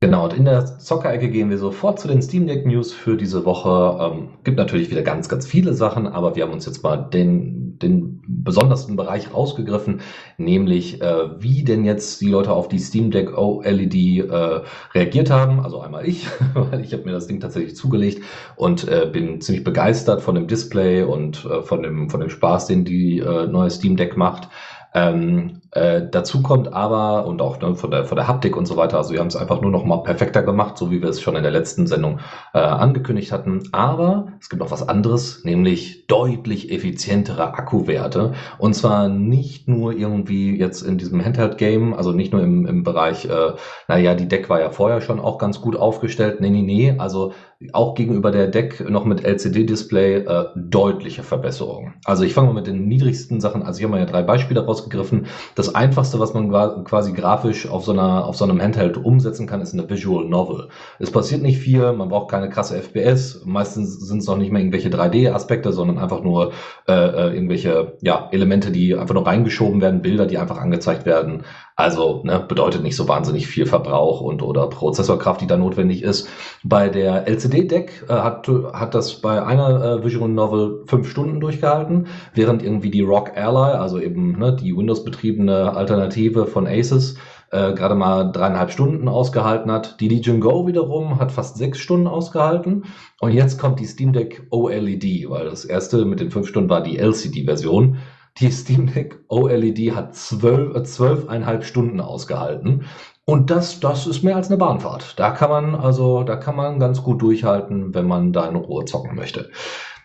Genau, 0.00 0.26
und 0.26 0.32
in 0.32 0.44
der 0.44 0.64
Zockerecke 0.78 1.28
gehen 1.28 1.50
wir 1.50 1.58
sofort 1.58 1.98
zu 1.98 2.06
den 2.06 2.22
Steam 2.22 2.46
Deck 2.46 2.64
News 2.64 2.92
für 2.92 3.16
diese 3.16 3.44
Woche. 3.44 3.98
Ähm, 4.00 4.28
gibt 4.44 4.56
natürlich 4.56 4.90
wieder 4.90 5.02
ganz, 5.02 5.28
ganz 5.28 5.44
viele 5.44 5.74
Sachen, 5.74 6.06
aber 6.06 6.36
wir 6.36 6.44
haben 6.44 6.52
uns 6.52 6.66
jetzt 6.66 6.84
mal 6.84 6.96
den, 6.96 7.76
den 7.80 8.22
besondersten 8.28 8.94
Bereich 8.94 9.34
rausgegriffen, 9.34 10.00
nämlich 10.36 11.00
äh, 11.02 11.40
wie 11.42 11.64
denn 11.64 11.84
jetzt 11.84 12.20
die 12.20 12.28
Leute 12.28 12.52
auf 12.52 12.68
die 12.68 12.78
Steam 12.78 13.10
Deck 13.10 13.36
OLED 13.36 13.94
äh, 14.20 14.60
reagiert 14.94 15.30
haben. 15.30 15.58
Also 15.58 15.80
einmal 15.80 16.06
ich, 16.06 16.28
weil 16.54 16.80
ich 16.80 16.92
habe 16.92 17.02
mir 17.02 17.12
das 17.12 17.26
Ding 17.26 17.40
tatsächlich 17.40 17.74
zugelegt 17.74 18.22
und 18.54 18.86
äh, 18.86 19.10
bin 19.12 19.40
ziemlich 19.40 19.64
begeistert 19.64 20.22
von 20.22 20.36
dem 20.36 20.46
Display 20.46 21.02
und 21.02 21.44
äh, 21.44 21.62
von, 21.62 21.82
dem, 21.82 22.08
von 22.08 22.20
dem 22.20 22.30
Spaß, 22.30 22.66
den 22.66 22.84
die 22.84 23.18
äh, 23.18 23.48
neue 23.48 23.70
Steam 23.70 23.96
Deck 23.96 24.16
macht. 24.16 24.48
Ähm, 24.94 25.60
äh, 25.72 26.02
dazu 26.10 26.42
kommt 26.42 26.72
aber, 26.72 27.26
und 27.26 27.42
auch 27.42 27.60
ne, 27.60 27.74
von, 27.74 27.90
der, 27.90 28.04
von 28.04 28.16
der 28.16 28.26
Haptik 28.26 28.56
und 28.56 28.66
so 28.66 28.76
weiter, 28.76 28.96
also 28.98 29.12
wir 29.12 29.20
haben 29.20 29.28
es 29.28 29.36
einfach 29.36 29.60
nur 29.60 29.70
noch 29.70 29.84
mal 29.84 29.98
perfekter 30.02 30.42
gemacht, 30.42 30.78
so 30.78 30.90
wie 30.90 31.02
wir 31.02 31.08
es 31.10 31.20
schon 31.20 31.36
in 31.36 31.42
der 31.42 31.52
letzten 31.52 31.86
Sendung 31.86 32.20
äh, 32.54 32.58
angekündigt 32.58 33.32
hatten. 33.32 33.68
Aber 33.72 34.32
es 34.40 34.48
gibt 34.48 34.60
noch 34.60 34.70
was 34.70 34.88
anderes, 34.88 35.44
nämlich 35.44 35.97
deutlich 36.08 36.72
effizientere 36.72 37.54
Akkuwerte. 37.54 38.32
Und 38.58 38.74
zwar 38.74 39.08
nicht 39.08 39.68
nur 39.68 39.92
irgendwie 39.92 40.58
jetzt 40.58 40.82
in 40.82 40.98
diesem 40.98 41.24
Handheld-Game, 41.24 41.94
also 41.94 42.12
nicht 42.12 42.32
nur 42.32 42.42
im, 42.42 42.66
im 42.66 42.82
Bereich, 42.82 43.26
äh, 43.26 43.52
naja, 43.86 44.14
die 44.14 44.26
Deck 44.26 44.48
war 44.48 44.58
ja 44.58 44.70
vorher 44.70 45.02
schon 45.02 45.20
auch 45.20 45.38
ganz 45.38 45.60
gut 45.60 45.76
aufgestellt. 45.76 46.40
Nee, 46.40 46.50
nee, 46.50 46.62
nee, 46.62 46.94
also 46.98 47.32
auch 47.72 47.94
gegenüber 47.94 48.30
der 48.30 48.46
Deck 48.46 48.88
noch 48.88 49.04
mit 49.04 49.24
LCD-Display 49.24 50.18
äh, 50.18 50.46
deutliche 50.54 51.24
Verbesserungen. 51.24 51.94
Also 52.04 52.22
ich 52.22 52.32
fange 52.32 52.48
mal 52.48 52.54
mit 52.54 52.68
den 52.68 52.86
niedrigsten 52.86 53.40
Sachen, 53.40 53.64
also 53.64 53.78
hier 53.78 53.88
haben 53.88 53.94
wir 53.94 54.00
ja 54.00 54.06
drei 54.06 54.22
Beispiele 54.22 54.64
rausgegriffen. 54.64 55.26
Das 55.56 55.74
einfachste, 55.74 56.20
was 56.20 56.34
man 56.34 56.50
quasi 56.84 57.12
grafisch 57.12 57.68
auf 57.68 57.84
so, 57.84 57.92
einer, 57.92 58.24
auf 58.26 58.36
so 58.36 58.44
einem 58.44 58.62
Handheld 58.62 58.96
umsetzen 58.96 59.48
kann, 59.48 59.60
ist 59.60 59.74
eine 59.74 59.90
Visual 59.90 60.24
Novel. 60.24 60.68
Es 61.00 61.10
passiert 61.10 61.42
nicht 61.42 61.58
viel, 61.58 61.92
man 61.92 62.08
braucht 62.08 62.30
keine 62.30 62.48
krasse 62.48 62.80
FPS, 62.80 63.42
meistens 63.44 63.98
sind 64.06 64.18
es 64.18 64.26
noch 64.26 64.36
nicht 64.36 64.52
mehr 64.52 64.62
irgendwelche 64.62 64.90
3D-Aspekte, 64.90 65.72
sondern 65.72 65.97
einfach 65.98 66.22
nur 66.22 66.52
äh, 66.86 66.92
äh, 66.92 67.34
irgendwelche 67.34 67.96
ja, 68.00 68.28
Elemente, 68.32 68.70
die 68.70 68.94
einfach 68.94 69.14
nur 69.14 69.26
reingeschoben 69.26 69.80
werden, 69.80 70.02
Bilder, 70.02 70.26
die 70.26 70.38
einfach 70.38 70.58
angezeigt 70.58 71.06
werden. 71.06 71.44
Also 71.76 72.22
ne, 72.24 72.40
bedeutet 72.40 72.82
nicht 72.82 72.96
so 72.96 73.06
wahnsinnig 73.08 73.46
viel 73.46 73.64
Verbrauch 73.64 74.20
und 74.20 74.42
oder 74.42 74.66
Prozessorkraft, 74.66 75.40
die 75.40 75.46
da 75.46 75.56
notwendig 75.56 76.02
ist. 76.02 76.28
Bei 76.64 76.88
der 76.88 77.28
LCD-Deck 77.28 78.06
äh, 78.08 78.12
hat, 78.12 78.48
hat 78.72 78.94
das 78.94 79.20
bei 79.20 79.44
einer 79.44 79.84
äh, 79.84 80.04
Visual 80.04 80.28
Novel 80.28 80.82
fünf 80.86 81.08
Stunden 81.08 81.40
durchgehalten, 81.40 82.08
während 82.34 82.62
irgendwie 82.62 82.90
die 82.90 83.02
Rock 83.02 83.36
Ally, 83.36 83.76
also 83.76 84.00
eben 84.00 84.38
ne, 84.38 84.56
die 84.56 84.76
Windows-betriebene 84.76 85.76
Alternative 85.76 86.46
von 86.46 86.66
Asus, 86.66 87.16
äh, 87.50 87.72
gerade 87.72 87.94
mal 87.94 88.30
dreieinhalb 88.30 88.70
Stunden 88.70 89.08
ausgehalten 89.08 89.70
hat. 89.70 90.00
Die 90.00 90.08
Legion 90.08 90.40
Go 90.40 90.66
wiederum 90.66 91.18
hat 91.18 91.32
fast 91.32 91.56
sechs 91.56 91.78
Stunden 91.78 92.06
ausgehalten. 92.06 92.84
Und 93.20 93.32
jetzt 93.32 93.58
kommt 93.58 93.80
die 93.80 93.86
Steam 93.86 94.12
Deck 94.12 94.46
OLED, 94.50 95.28
weil 95.30 95.46
das 95.46 95.64
erste 95.64 96.04
mit 96.04 96.20
den 96.20 96.30
fünf 96.30 96.48
Stunden 96.48 96.70
war 96.70 96.82
die 96.82 96.98
LCD-Version. 96.98 97.98
Die 98.38 98.50
Steam 98.50 98.92
Deck 98.92 99.18
OLED 99.28 99.94
hat 99.94 100.14
zwölf, 100.14 100.76
äh, 100.76 100.82
zwölfeinhalb 100.82 101.64
Stunden 101.64 102.00
ausgehalten. 102.00 102.84
Und 103.24 103.50
das, 103.50 103.80
das 103.80 104.06
ist 104.06 104.22
mehr 104.22 104.36
als 104.36 104.48
eine 104.48 104.56
Bahnfahrt. 104.56 105.18
Da 105.18 105.30
kann 105.30 105.50
man, 105.50 105.74
also, 105.74 106.22
da 106.22 106.36
kann 106.36 106.56
man 106.56 106.78
ganz 106.78 107.02
gut 107.02 107.20
durchhalten, 107.20 107.94
wenn 107.94 108.06
man 108.06 108.32
da 108.32 108.48
in 108.48 108.56
Ruhe 108.56 108.84
zocken 108.84 109.14
möchte. 109.16 109.50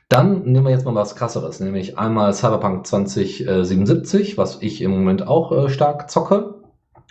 Dann 0.09 0.43
nehmen 0.43 0.65
wir 0.65 0.71
jetzt 0.71 0.85
mal 0.85 0.93
was 0.93 1.15
krasseres, 1.15 1.59
nämlich 1.59 1.97
einmal 1.97 2.33
Cyberpunk 2.33 2.85
2077, 2.85 4.37
was 4.37 4.61
ich 4.61 4.81
im 4.81 4.91
Moment 4.91 5.27
auch 5.27 5.51
äh, 5.51 5.69
stark 5.69 6.11
zocke. 6.11 6.62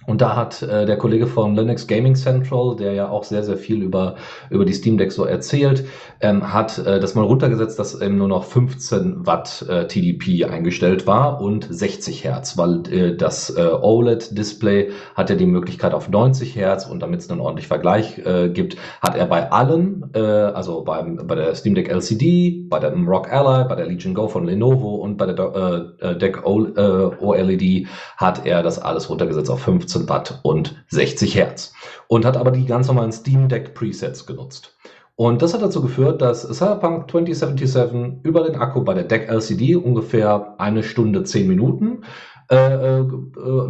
Und 0.06 0.20
da 0.20 0.34
hat 0.34 0.62
äh, 0.62 0.84
der 0.84 0.96
Kollege 0.96 1.26
von 1.26 1.54
Linux 1.54 1.86
Gaming 1.86 2.14
Central, 2.16 2.76
der 2.76 2.92
ja 2.92 3.08
auch 3.08 3.24
sehr, 3.24 3.42
sehr 3.42 3.56
viel 3.56 3.82
über, 3.82 4.16
über 4.50 4.64
die 4.64 4.72
Steam 4.72 4.98
Deck 4.98 5.12
so 5.12 5.24
erzählt, 5.24 5.84
ähm, 6.20 6.52
hat 6.52 6.78
äh, 6.78 6.98
das 6.98 7.14
mal 7.14 7.24
runtergesetzt, 7.24 7.78
dass 7.78 8.00
eben 8.00 8.18
nur 8.18 8.28
noch 8.28 8.44
15 8.44 9.26
Watt 9.26 9.64
äh, 9.68 9.86
TDP 9.86 10.44
eingestellt 10.46 11.06
war 11.06 11.40
und 11.40 11.66
60 11.70 12.24
Hertz, 12.24 12.58
weil 12.58 12.82
äh, 12.92 13.16
das 13.16 13.50
äh, 13.56 13.68
OLED-Display 13.80 14.90
hat 15.14 15.30
ja 15.30 15.36
die 15.36 15.46
Möglichkeit 15.46 15.94
auf 15.94 16.08
90 16.08 16.56
Hertz 16.56 16.86
und 16.86 17.00
damit 17.00 17.20
es 17.20 17.30
einen 17.30 17.40
ordentlichen 17.40 17.68
Vergleich 17.68 18.18
äh, 18.18 18.48
gibt, 18.48 18.76
hat 19.00 19.16
er 19.16 19.26
bei 19.26 19.52
allen, 19.52 20.10
äh, 20.14 20.20
also 20.20 20.82
beim, 20.82 21.26
bei 21.26 21.36
der 21.36 21.54
Steam 21.54 21.74
Deck 21.74 21.88
LCD, 21.88 22.66
bei 22.68 22.80
der 22.80 22.92
Rock 22.92 23.32
Ally, 23.32 23.68
bei 23.68 23.76
der 23.76 23.86
Legion 23.86 24.14
Go 24.14 24.26
von 24.26 24.46
Lenovo 24.46 24.96
und 24.96 25.16
bei 25.16 25.26
der 25.26 25.94
äh, 26.00 26.16
Deck 26.16 26.44
OLED 26.44 27.86
hat 28.16 28.46
er 28.46 28.62
das 28.62 28.80
alles 28.80 29.08
runtergesetzt 29.08 29.50
auf 29.50 29.60
15 29.60 29.91
15 29.93 30.09
Watt 30.09 30.40
und 30.43 30.85
60 30.89 31.35
Hertz 31.35 31.73
und 32.09 32.24
hat 32.24 32.36
aber 32.36 32.51
die 32.51 32.66
ganz 32.66 32.89
normalen 32.89 33.12
Steam 33.12 33.48
Deck 33.48 33.74
Presets 33.74 34.27
genutzt. 34.27 34.77
Und 35.14 35.43
das 35.43 35.52
hat 35.52 35.62
dazu 35.62 35.82
geführt, 35.82 36.23
dass 36.23 36.43
Cyberpunk 36.43 37.10
2077 37.10 38.24
über 38.24 38.44
den 38.44 38.56
Akku 38.56 38.82
bei 38.82 38.94
der 38.94 39.05
Deck 39.05 39.28
LCD 39.28 39.77
ungefähr 39.77 40.55
eine 40.59 40.82
Stunde 40.82 41.23
10 41.23 41.47
Minuten 41.47 42.05
äh, 42.51 43.01
äh, 43.01 43.06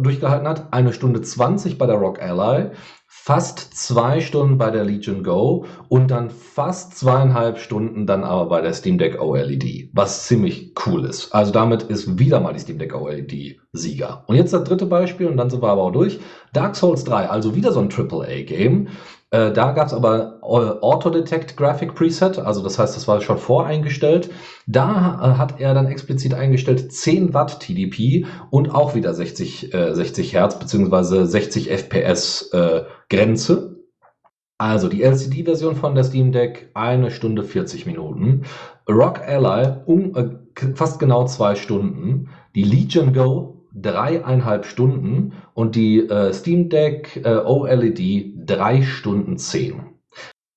durchgehalten 0.01 0.47
hat, 0.47 0.71
eine 0.71 0.93
Stunde 0.93 1.21
20 1.21 1.77
bei 1.77 1.85
der 1.85 1.97
Rock 1.97 2.21
Ally, 2.21 2.71
fast 3.25 3.73
zwei 3.73 4.19
Stunden 4.19 4.57
bei 4.57 4.69
der 4.69 4.83
Legion 4.83 5.23
Go 5.23 5.65
und 5.87 6.11
dann 6.11 6.29
fast 6.29 6.97
zweieinhalb 6.97 7.57
Stunden 7.57 8.05
dann 8.05 8.25
aber 8.25 8.47
bei 8.47 8.59
der 8.59 8.73
Steam 8.73 8.97
Deck 8.97 9.21
OLED, 9.21 9.91
was 9.93 10.27
ziemlich 10.27 10.73
cool 10.85 11.05
ist. 11.05 11.33
Also 11.33 11.53
damit 11.53 11.83
ist 11.83 12.19
wieder 12.19 12.41
mal 12.41 12.51
die 12.51 12.59
Steam 12.59 12.79
Deck 12.79 12.93
OLED 12.93 13.61
Sieger. 13.71 14.25
Und 14.27 14.35
jetzt 14.35 14.51
das 14.51 14.65
dritte 14.65 14.87
Beispiel 14.87 15.27
und 15.27 15.37
dann 15.37 15.49
sind 15.49 15.63
wir 15.63 15.69
aber 15.69 15.83
auch 15.83 15.93
durch. 15.93 16.19
Dark 16.51 16.75
Souls 16.75 17.05
3, 17.05 17.29
also 17.29 17.55
wieder 17.55 17.71
so 17.71 17.79
ein 17.79 17.89
AAA-Game. 17.89 18.89
Äh, 19.33 19.51
da 19.51 19.71
gab 19.71 19.87
es 19.87 19.93
aber 19.93 20.37
Auto-Detect 20.43 21.57
Graphic 21.57 21.95
Preset, 21.95 22.37
also 22.37 22.61
das 22.61 22.77
heißt, 22.77 22.95
das 22.95 23.07
war 23.07 23.19
schon 23.19 23.39
voreingestellt. 23.39 24.29
Da 24.67 24.91
äh, 24.91 25.37
hat 25.39 25.59
er 25.59 25.73
dann 25.73 25.87
explizit 25.87 26.35
eingestellt 26.35 26.93
10 26.93 27.33
Watt 27.33 27.59
TDP 27.59 28.27
und 28.51 28.69
auch 28.75 28.93
wieder 28.93 29.11
60, 29.11 29.73
äh, 29.73 29.95
60 29.95 30.33
Hertz 30.33 30.59
bzw. 30.59 31.25
60 31.25 31.71
FPS 31.71 32.51
äh, 32.53 32.83
Grenze. 33.09 33.79
Also 34.59 34.87
die 34.87 35.01
LCD-Version 35.01 35.77
von 35.77 35.95
der 35.95 36.03
Steam 36.03 36.31
Deck 36.31 36.69
eine 36.75 37.09
Stunde 37.09 37.43
40 37.43 37.87
Minuten. 37.87 38.43
Rock 38.87 39.19
Ally 39.27 39.77
um 39.87 40.15
äh, 40.15 40.75
fast 40.75 40.99
genau 40.99 41.25
zwei 41.25 41.55
Stunden. 41.55 42.29
Die 42.53 42.63
Legion 42.63 43.13
Go 43.13 43.52
dreieinhalb 43.73 44.65
Stunden 44.65 45.33
und 45.53 45.75
die 45.75 45.99
äh, 46.07 46.31
Steam 46.33 46.69
Deck 46.69 47.21
äh, 47.23 47.37
OLED 47.37 48.33
drei 48.45 48.81
Stunden 48.81 49.37
zehn. 49.37 49.93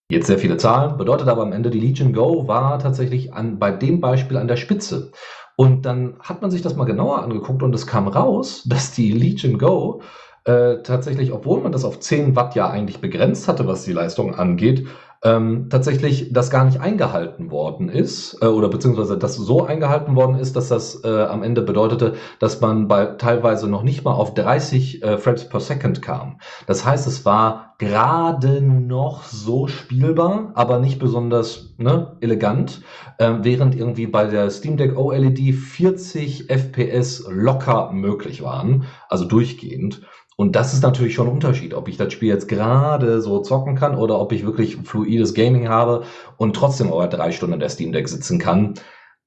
Jetzt 0.09 0.29
sehr 0.29 0.39
viele 0.39 0.57
Zahlen, 0.57 0.99
bedeutet 0.99 1.27
aber 1.27 1.43
am 1.43 1.53
Ende, 1.53 1.71
die 1.71 1.81
Legion 1.81 2.13
Go 2.13 2.47
war 2.47 2.79
tatsächlich 2.79 3.35
an, 3.35 3.59
bei 3.59 3.73
dem 3.73 4.01
Beispiel 4.01 4.37
an 4.37 4.47
der 4.47 4.57
Spitze. 4.57 5.11
Und 5.57 5.87
dann 5.87 6.17
hat 6.21 6.43
man 6.43 6.51
sich 6.51 6.63
das 6.63 6.77
mal 6.77 6.85
genauer 6.85 7.23
angeguckt 7.23 7.63
und 7.63 7.75
es 7.75 7.87
kam 7.87 8.07
raus, 8.07 8.63
dass 8.69 8.93
die 8.93 9.11
Legion 9.13 9.59
Go 9.59 10.03
äh, 10.45 10.83
tatsächlich, 10.83 11.33
obwohl 11.33 11.61
man 11.61 11.73
das 11.73 11.85
auf 11.85 11.99
10 11.99 12.37
Watt 12.37 12.55
ja 12.55 12.71
eigentlich 12.71 13.01
begrenzt 13.01 13.49
hatte, 13.49 13.67
was 13.67 13.85
die 13.85 13.93
Leistung 13.93 14.35
angeht, 14.35 14.87
ähm, 15.27 15.67
tatsächlich 15.71 16.33
das 16.33 16.51
gar 16.51 16.65
nicht 16.65 16.81
eingehalten 16.81 17.51
worden 17.51 17.89
ist 17.89 18.39
äh, 18.41 18.47
oder 18.47 18.69
beziehungsweise 18.69 19.19
das 19.19 19.35
so 19.35 19.67
eingehalten 19.67 20.15
worden 20.15 20.39
ist, 20.39 20.55
dass 20.55 20.69
das 20.69 21.03
äh, 21.05 21.09
am 21.09 21.43
Ende 21.43 21.63
bedeutete, 21.63 22.15
dass 22.39 22.61
man 22.61 22.87
bei 22.87 23.07
teilweise 23.07 23.69
noch 23.69 23.83
nicht 23.83 24.05
mal 24.05 24.13
auf 24.13 24.35
30 24.35 25.03
äh, 25.03 25.19
Frames 25.19 25.49
per 25.49 25.59
Second 25.59 26.01
kam. 26.01 26.39
Das 26.69 26.85
heißt, 26.87 27.09
es 27.09 27.25
war 27.25 27.75
gerade 27.79 28.63
noch 28.63 29.25
so 29.25 29.67
spielbar, 29.67 30.53
aber 30.55 30.79
nicht 30.79 31.01
besonders 31.01 31.75
ne, 31.77 32.17
elegant, 32.21 32.83
äh, 33.19 33.33
während 33.43 33.75
irgendwie 33.75 34.07
bei 34.07 34.27
der 34.27 34.49
Steam 34.51 34.77
Deck 34.77 34.97
OLED 34.97 35.55
40 35.55 36.49
FPS 36.49 37.27
locker 37.29 37.91
möglich 37.93 38.43
waren, 38.43 38.85
also 39.09 39.25
durchgehend. 39.25 40.03
Und 40.37 40.55
das 40.55 40.75
ist 40.75 40.83
natürlich 40.83 41.15
schon 41.15 41.29
ein 41.29 41.33
Unterschied, 41.33 41.73
ob 41.73 41.89
ich 41.89 41.97
das 41.97 42.13
Spiel 42.13 42.29
jetzt 42.29 42.47
gerade 42.47 43.23
so 43.23 43.41
zocken 43.41 43.75
kann 43.75 43.97
oder 43.97 44.21
ob 44.21 44.33
ich 44.33 44.45
wirklich 44.45 44.77
fluides 44.77 45.33
Gaming 45.33 45.69
habe 45.69 46.05
und 46.37 46.55
trotzdem 46.55 46.93
aber 46.93 47.09
drei 47.09 47.33
Stunden 47.33 47.59
der 47.59 47.71
Steam 47.71 47.93
Deck 47.93 48.09
sitzen 48.09 48.39
kann. 48.39 48.75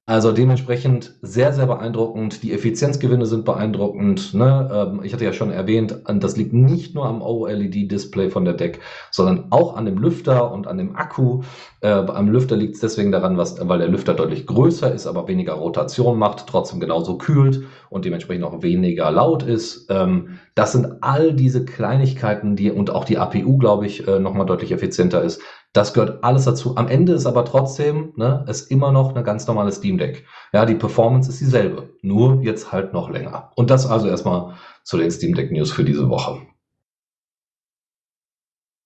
Also 0.06 0.32
dementsprechend 0.32 1.14
sehr, 1.22 1.52
sehr 1.52 1.66
beeindruckend. 1.66 2.42
Die 2.42 2.52
Effizienzgewinne 2.52 3.26
sind 3.26 3.44
beeindruckend. 3.44 4.34
Ne? 4.34 4.68
Ähm, 4.72 5.04
ich 5.04 5.12
hatte 5.12 5.24
ja 5.24 5.32
schon 5.32 5.52
erwähnt, 5.52 6.02
das 6.04 6.36
liegt 6.36 6.52
nicht 6.52 6.96
nur 6.96 7.06
am 7.06 7.22
OLED-Display 7.22 8.30
von 8.30 8.44
der 8.44 8.54
Deck, 8.54 8.80
sondern 9.12 9.46
auch 9.50 9.76
an 9.76 9.84
dem 9.84 9.98
Lüfter 9.98 10.50
und 10.50 10.66
an 10.66 10.78
dem 10.78 10.96
Akku. 10.96 11.42
Äh, 11.82 11.88
am 11.88 12.28
Lüfter 12.28 12.56
liegt 12.56 12.74
es 12.74 12.80
deswegen 12.80 13.10
daran, 13.10 13.38
was, 13.38 13.56
weil 13.66 13.78
der 13.78 13.88
Lüfter 13.88 14.12
deutlich 14.12 14.46
größer 14.46 14.92
ist, 14.92 15.06
aber 15.06 15.28
weniger 15.28 15.54
Rotation 15.54 16.18
macht, 16.18 16.46
trotzdem 16.46 16.78
genauso 16.78 17.16
kühlt 17.16 17.62
und 17.88 18.04
dementsprechend 18.04 18.44
auch 18.44 18.62
weniger 18.62 19.10
laut 19.10 19.42
ist. 19.42 19.86
Ähm, 19.88 20.38
das 20.54 20.72
sind 20.72 21.02
all 21.02 21.32
diese 21.32 21.64
Kleinigkeiten, 21.64 22.54
die 22.54 22.70
und 22.70 22.90
auch 22.90 23.04
die 23.04 23.16
APU, 23.16 23.56
glaube 23.56 23.86
ich, 23.86 24.06
äh, 24.06 24.18
nochmal 24.18 24.46
deutlich 24.46 24.72
effizienter 24.72 25.22
ist. 25.22 25.40
Das 25.72 25.94
gehört 25.94 26.22
alles 26.22 26.44
dazu. 26.44 26.76
Am 26.76 26.88
Ende 26.88 27.12
ist 27.12 27.26
aber 27.26 27.44
trotzdem, 27.44 28.12
ne, 28.16 28.44
ist 28.48 28.70
immer 28.70 28.92
noch 28.92 29.14
eine 29.14 29.24
ganz 29.24 29.46
normale 29.46 29.72
Steam 29.72 29.96
Deck. 29.98 30.26
Ja, 30.52 30.66
die 30.66 30.74
Performance 30.74 31.30
ist 31.30 31.40
dieselbe, 31.40 31.90
nur 32.02 32.42
jetzt 32.42 32.72
halt 32.72 32.92
noch 32.92 33.08
länger. 33.08 33.52
Und 33.56 33.70
das 33.70 33.86
also 33.86 34.08
erstmal 34.08 34.54
zu 34.82 34.98
den 34.98 35.10
Steam 35.10 35.34
Deck 35.34 35.50
News 35.50 35.70
für 35.72 35.84
diese 35.84 36.08
Woche. 36.10 36.40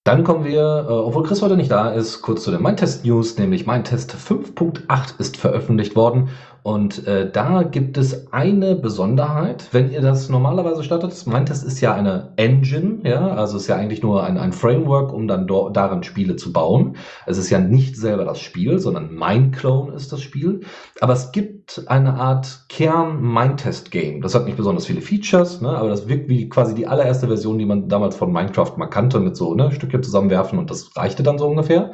Dann 0.05 0.23
kommen 0.23 0.45
wir, 0.45 0.85
äh, 0.87 0.91
obwohl 0.91 1.23
Chris 1.23 1.41
heute 1.41 1.57
nicht 1.57 1.71
da 1.71 1.89
ist, 1.89 2.21
kurz 2.21 2.43
zu 2.43 2.51
den 2.51 2.61
Mindtest 2.61 3.03
News, 3.05 3.39
nämlich 3.39 3.65
Mindtest 3.65 4.13
5.8 4.13 5.19
ist 5.19 5.35
veröffentlicht 5.35 5.95
worden 5.95 6.29
und 6.65 7.05
äh, 7.05 7.29
da 7.31 7.61
gibt 7.61 7.95
es 7.95 8.33
eine 8.33 8.75
Besonderheit, 8.75 9.67
wenn 9.71 9.91
ihr 9.91 10.01
das 10.01 10.29
normalerweise 10.29 10.83
startet. 10.83 11.27
Mindtest 11.27 11.63
ist 11.63 11.79
ja 11.79 11.93
eine 11.93 12.33
Engine, 12.37 13.07
ja, 13.07 13.27
also 13.35 13.57
ist 13.57 13.67
ja 13.67 13.75
eigentlich 13.75 14.01
nur 14.01 14.23
ein, 14.23 14.39
ein 14.39 14.51
Framework, 14.51 15.13
um 15.13 15.27
dann 15.27 15.45
darin 15.45 16.01
Spiele 16.01 16.37
zu 16.37 16.51
bauen. 16.51 16.95
Es 17.27 17.37
ist 17.37 17.51
ja 17.51 17.59
nicht 17.59 17.95
selber 17.95 18.25
das 18.25 18.39
Spiel, 18.39 18.79
sondern 18.79 19.13
Mindclone 19.13 19.93
ist 19.93 20.11
das 20.11 20.21
Spiel. 20.21 20.61
Aber 21.01 21.13
es 21.13 21.31
gibt 21.31 21.83
eine 21.85 22.15
Art 22.15 22.65
Kern-Mindtest-Game. 22.69 24.23
Das 24.23 24.33
hat 24.33 24.45
nicht 24.45 24.57
besonders 24.57 24.87
viele 24.87 25.01
Features, 25.01 25.61
ne, 25.61 25.69
aber 25.69 25.89
das 25.89 26.07
wirkt 26.07 26.29
wie 26.29 26.49
quasi 26.49 26.73
die 26.73 26.87
allererste 26.87 27.27
Version, 27.27 27.59
die 27.59 27.67
man 27.67 27.89
damals 27.89 28.15
von 28.15 28.33
Minecraft 28.33 28.73
mal 28.77 28.87
kannte, 28.87 29.19
mit 29.19 29.35
so 29.35 29.53
ne, 29.53 29.71
Stücke 29.71 30.01
zusammenwerfen 30.01 30.57
und 30.57 30.71
das 30.71 30.97
reichte 30.97 31.21
dann 31.21 31.37
so 31.37 31.45
ungefähr. 31.45 31.91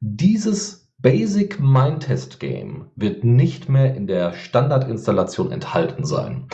Dieses 0.00 0.81
Basic 1.02 1.58
Mindtest 1.58 2.38
Game 2.38 2.86
wird 2.94 3.24
nicht 3.24 3.68
mehr 3.68 3.96
in 3.96 4.06
der 4.06 4.34
Standardinstallation 4.34 5.50
enthalten 5.50 6.04
sein, 6.04 6.46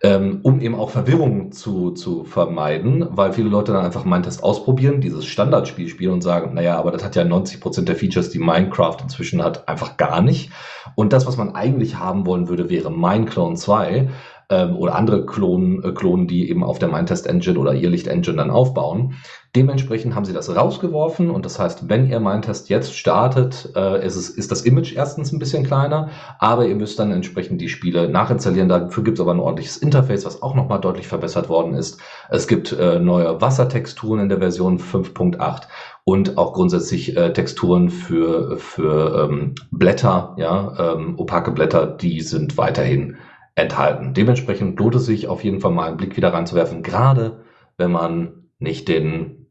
ähm, 0.00 0.38
um 0.44 0.60
eben 0.60 0.76
auch 0.76 0.90
Verwirrung 0.90 1.50
zu, 1.50 1.90
zu 1.90 2.22
vermeiden, 2.22 3.04
weil 3.10 3.32
viele 3.32 3.48
Leute 3.48 3.72
dann 3.72 3.84
einfach 3.84 4.04
Mindtest 4.04 4.44
ausprobieren, 4.44 5.00
dieses 5.00 5.26
Standardspiel 5.26 5.88
spielen 5.88 6.12
und 6.12 6.22
sagen, 6.22 6.54
naja, 6.54 6.78
aber 6.78 6.92
das 6.92 7.04
hat 7.04 7.16
ja 7.16 7.24
90% 7.24 7.82
der 7.82 7.96
Features, 7.96 8.30
die 8.30 8.38
Minecraft 8.38 8.98
inzwischen 9.02 9.42
hat, 9.42 9.68
einfach 9.68 9.96
gar 9.96 10.22
nicht. 10.22 10.52
Und 10.94 11.12
das, 11.12 11.26
was 11.26 11.36
man 11.36 11.56
eigentlich 11.56 11.98
haben 11.98 12.26
wollen 12.26 12.48
würde, 12.48 12.70
wäre 12.70 12.92
Mineclone 12.92 13.56
2 13.56 14.08
ähm, 14.48 14.76
oder 14.76 14.94
andere 14.94 15.26
Klonen, 15.26 15.82
äh, 15.82 15.92
Klonen, 15.92 16.28
die 16.28 16.48
eben 16.48 16.62
auf 16.62 16.78
der 16.78 16.88
Mindtest 16.88 17.26
Engine 17.26 17.58
oder 17.58 17.74
Irrlicht 17.74 18.06
Engine 18.06 18.36
dann 18.36 18.50
aufbauen. 18.50 19.14
Dementsprechend 19.56 20.14
haben 20.14 20.26
sie 20.26 20.34
das 20.34 20.54
rausgeworfen 20.54 21.30
und 21.30 21.46
das 21.46 21.58
heißt, 21.58 21.88
wenn 21.88 22.10
ihr 22.10 22.20
Mindtest 22.20 22.68
jetzt 22.68 22.94
startet, 22.94 23.72
äh, 23.74 24.04
ist, 24.04 24.14
es, 24.14 24.28
ist 24.28 24.50
das 24.52 24.62
Image 24.62 24.94
erstens 24.94 25.32
ein 25.32 25.38
bisschen 25.38 25.64
kleiner, 25.64 26.10
aber 26.38 26.66
ihr 26.66 26.76
müsst 26.76 26.98
dann 26.98 27.10
entsprechend 27.10 27.60
die 27.60 27.70
Spiele 27.70 28.08
nachinstallieren. 28.08 28.68
Dafür 28.68 29.02
gibt 29.02 29.18
es 29.18 29.22
aber 29.22 29.32
ein 29.32 29.40
ordentliches 29.40 29.78
Interface, 29.78 30.26
was 30.26 30.42
auch 30.42 30.54
nochmal 30.54 30.80
deutlich 30.80 31.08
verbessert 31.08 31.48
worden 31.48 31.74
ist. 31.74 31.98
Es 32.28 32.46
gibt 32.46 32.72
äh, 32.72 32.98
neue 32.98 33.40
Wassertexturen 33.40 34.20
in 34.20 34.28
der 34.28 34.38
Version 34.38 34.78
5.8 34.78 35.62
und 36.04 36.38
auch 36.38 36.52
grundsätzlich 36.52 37.16
äh, 37.16 37.32
Texturen 37.32 37.88
für, 37.88 38.58
für 38.58 39.28
ähm, 39.28 39.54
Blätter, 39.70 40.34
ja, 40.36 40.92
ähm, 40.94 41.14
opake 41.18 41.50
Blätter, 41.50 41.86
die 41.86 42.20
sind 42.20 42.58
weiterhin 42.58 43.16
enthalten. 43.56 44.14
Dementsprechend 44.14 44.78
lohnt 44.78 44.94
es 44.94 45.06
sich 45.06 45.26
auf 45.26 45.42
jeden 45.42 45.60
Fall 45.60 45.72
mal 45.72 45.88
einen 45.88 45.96
Blick 45.96 46.16
wieder 46.16 46.32
reinzuwerfen, 46.32 46.82
gerade 46.82 47.44
wenn 47.76 47.90
man 47.90 48.50
nicht 48.58 48.86
den, 48.86 49.48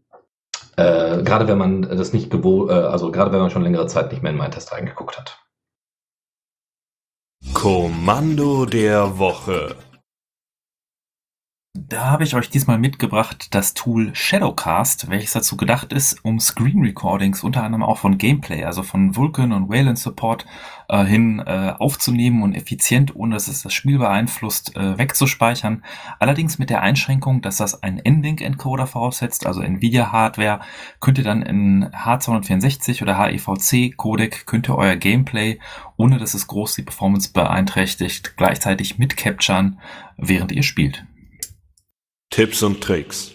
äh, 0.78 1.22
gerade 1.24 1.48
wenn 1.48 1.58
man 1.58 1.82
das 1.82 2.14
nicht 2.14 2.30
gewohnt, 2.30 2.70
äh, 2.70 2.74
also 2.74 3.12
gerade 3.12 3.32
wenn 3.34 3.40
man 3.40 3.50
schon 3.50 3.64
längere 3.64 3.88
Zeit 3.88 4.12
nicht 4.12 4.24
mehr 4.24 4.32
in 4.32 4.38
meinen 4.38 4.52
Test 4.52 4.72
reingeguckt 4.72 5.18
hat. 5.18 5.40
Kommando 7.54 8.66
der 8.66 9.18
Woche. 9.18 9.76
Da 11.78 12.06
habe 12.06 12.24
ich 12.24 12.36
euch 12.36 12.50
diesmal 12.50 12.80
mitgebracht 12.80 13.54
das 13.54 13.74
Tool 13.74 14.16
Shadowcast, 14.16 15.10
welches 15.10 15.34
dazu 15.34 15.58
gedacht 15.58 15.92
ist, 15.92 16.24
um 16.24 16.40
Screen 16.40 16.80
Recordings 16.80 17.44
unter 17.44 17.64
anderem 17.64 17.84
auch 17.84 17.98
von 17.98 18.18
Gameplay, 18.18 18.64
also 18.64 18.82
von 18.82 19.18
Vulkan 19.18 19.52
und 19.52 19.68
Wayland 19.68 20.00
Support 20.00 20.46
äh, 20.88 21.04
hin 21.04 21.44
äh, 21.46 21.74
aufzunehmen 21.78 22.44
und 22.44 22.56
effizient, 22.56 23.14
ohne 23.14 23.34
dass 23.36 23.50
es 23.50 23.62
das 23.62 23.74
Spiel 23.74 23.98
beeinflusst, 23.98 24.74
äh, 24.78 24.98
wegzuspeichern. 24.98 25.84
Allerdings 26.18 26.60
mit 26.60 26.70
der 26.70 26.82
Einschränkung, 26.82 27.42
dass 27.42 27.58
das 27.58 27.84
einen 27.84 28.00
NVLink-Encoder 28.00 28.88
voraussetzt, 28.88 29.46
also 29.46 29.62
NVIDIA-Hardware, 29.62 30.62
könnt 31.02 31.18
ihr 31.18 31.26
dann 31.26 31.42
in 31.42 31.90
H264 31.90 33.02
oder 33.02 33.20
HEVC-Codec 33.20 34.46
könnt 34.46 34.70
ihr 34.70 34.78
euer 34.78 34.96
Gameplay, 34.96 35.60
ohne 35.98 36.20
dass 36.20 36.36
es 36.36 36.48
groß 36.48 36.76
die 36.76 36.84
Performance 36.84 37.34
beeinträchtigt, 37.34 38.38
gleichzeitig 38.38 38.98
mitcapturen, 38.98 39.82
während 40.16 40.54
ihr 40.54 40.64
spielt. 40.64 41.06
Tipps 42.36 42.62
und 42.64 42.82
Tricks. 42.84 43.32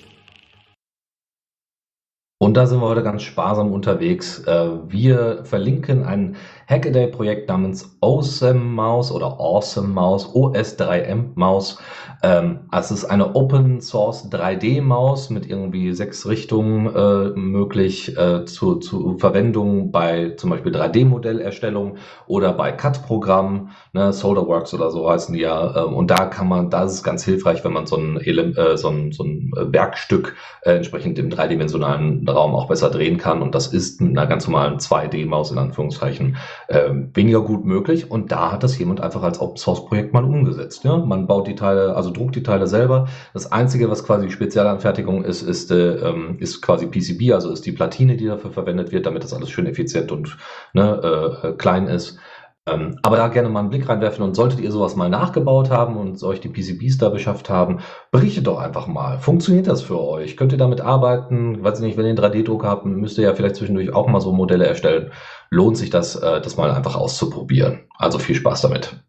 Und 2.38 2.52
da 2.52 2.66
sind 2.66 2.80
wir 2.80 2.86
heute 2.86 3.02
ganz 3.02 3.22
sparsam 3.22 3.72
unterwegs. 3.72 4.40
Äh, 4.40 4.90
wir 4.92 5.42
verlinken 5.46 6.04
ein 6.04 6.36
Hackaday-Projekt 6.70 7.48
namens 7.48 7.96
Awesome 8.00 8.60
Mouse 8.60 9.10
oder 9.10 9.40
Awesome 9.40 9.88
Mouse, 9.88 10.24
OS3M 10.28 11.30
Maus. 11.34 11.78
Ähm, 12.22 12.60
es 12.70 12.90
ist 12.92 13.06
eine 13.06 13.34
Open 13.34 13.80
Source 13.80 14.30
3D-Maus 14.30 15.30
mit 15.30 15.48
irgendwie 15.48 15.92
sechs 15.92 16.28
Richtungen 16.28 16.86
äh, 16.94 17.30
möglich 17.30 18.16
äh, 18.16 18.44
zu, 18.44 18.76
zu 18.76 19.16
Verwendung 19.18 19.90
bei 19.90 20.34
zum 20.36 20.50
Beispiel 20.50 20.72
3D-Modellerstellung 20.72 21.96
oder 22.26 22.52
bei 22.52 22.72
CAD-Programmen, 22.72 23.70
ne, 23.92 24.12
SolderWorks 24.12 24.72
oder 24.74 24.90
so 24.90 25.10
heißen 25.10 25.34
die 25.34 25.40
ja. 25.40 25.76
Äh, 25.76 25.84
und 25.86 26.10
da 26.10 26.26
kann 26.26 26.46
man, 26.46 26.70
da 26.70 26.84
ist 26.84 26.92
es 26.92 27.02
ganz 27.02 27.24
hilfreich, 27.24 27.64
wenn 27.64 27.72
man 27.72 27.86
so 27.86 27.96
ein, 27.96 28.18
äh, 28.18 28.76
so 28.76 28.88
ein, 28.88 29.10
so 29.10 29.24
ein 29.24 29.50
Werkstück 29.56 30.36
äh, 30.62 30.76
entsprechend 30.76 31.18
im 31.18 31.30
dreidimensionalen 31.30 32.28
Raum 32.28 32.54
auch 32.54 32.68
besser 32.68 32.90
drehen 32.90 33.16
kann. 33.16 33.42
Und 33.42 33.56
das 33.56 33.66
ist 33.68 34.00
mit 34.00 34.16
einer 34.16 34.28
ganz 34.28 34.46
normalen 34.46 34.78
2D-Maus 34.78 35.50
in 35.50 35.58
Anführungszeichen 35.58 36.36
äh, 36.68 36.90
weniger 37.14 37.42
gut 37.42 37.64
möglich. 37.64 38.10
Und 38.10 38.32
da 38.32 38.52
hat 38.52 38.62
das 38.62 38.78
jemand 38.78 39.00
einfach 39.00 39.22
als 39.22 39.40
Open 39.40 39.56
Source 39.56 39.84
Projekt 39.86 40.12
mal 40.12 40.24
umgesetzt. 40.24 40.84
Ja? 40.84 40.96
Man 40.96 41.26
baut 41.26 41.46
die 41.46 41.54
Teile, 41.54 41.96
also 41.96 42.10
druckt 42.10 42.36
die 42.36 42.42
Teile 42.42 42.66
selber. 42.66 43.08
Das 43.34 43.50
Einzige, 43.50 43.90
was 43.90 44.04
quasi 44.04 44.30
Spezialanfertigung 44.30 45.24
ist, 45.24 45.42
ist, 45.42 45.70
äh, 45.70 45.96
ähm, 45.96 46.36
ist 46.40 46.62
quasi 46.62 46.86
PCB, 46.86 47.32
also 47.32 47.50
ist 47.50 47.66
die 47.66 47.72
Platine, 47.72 48.16
die 48.16 48.26
dafür 48.26 48.50
verwendet 48.50 48.92
wird, 48.92 49.06
damit 49.06 49.24
das 49.24 49.34
alles 49.34 49.50
schön 49.50 49.66
effizient 49.66 50.12
und 50.12 50.36
ne, 50.74 51.38
äh, 51.42 51.52
klein 51.52 51.86
ist. 51.86 52.18
Ähm, 52.66 52.98
aber 53.02 53.16
da 53.16 53.28
gerne 53.28 53.48
mal 53.48 53.60
einen 53.60 53.70
Blick 53.70 53.88
reinwerfen 53.88 54.22
und 54.22 54.34
solltet 54.34 54.60
ihr 54.60 54.70
sowas 54.70 54.94
mal 54.94 55.08
nachgebaut 55.08 55.70
haben 55.70 55.96
und 55.96 56.22
euch 56.22 56.40
die 56.40 56.50
PCBs 56.50 56.98
da 56.98 57.08
beschafft 57.08 57.48
haben, 57.48 57.80
berichtet 58.10 58.46
doch 58.46 58.58
einfach 58.58 58.86
mal. 58.86 59.18
Funktioniert 59.18 59.66
das 59.66 59.80
für 59.82 59.98
euch? 59.98 60.36
Könnt 60.36 60.52
ihr 60.52 60.58
damit 60.58 60.80
arbeiten? 60.80 61.64
Weiß 61.64 61.78
ich 61.78 61.84
nicht, 61.84 61.96
wenn 61.96 62.04
ihr 62.04 62.10
einen 62.10 62.18
3D-Druck 62.18 62.64
habt, 62.64 62.84
müsst 62.84 63.16
ihr 63.18 63.24
ja 63.24 63.34
vielleicht 63.34 63.56
zwischendurch 63.56 63.94
auch 63.94 64.08
mal 64.08 64.20
so 64.20 64.32
Modelle 64.32 64.66
erstellen. 64.66 65.10
Lohnt 65.50 65.76
sich 65.76 65.90
das, 65.90 66.16
äh, 66.16 66.40
das 66.40 66.56
mal 66.56 66.70
einfach 66.70 66.94
auszuprobieren. 66.94 67.88
Also 67.98 68.18
viel 68.18 68.36
Spaß 68.36 68.62
damit. 68.62 69.04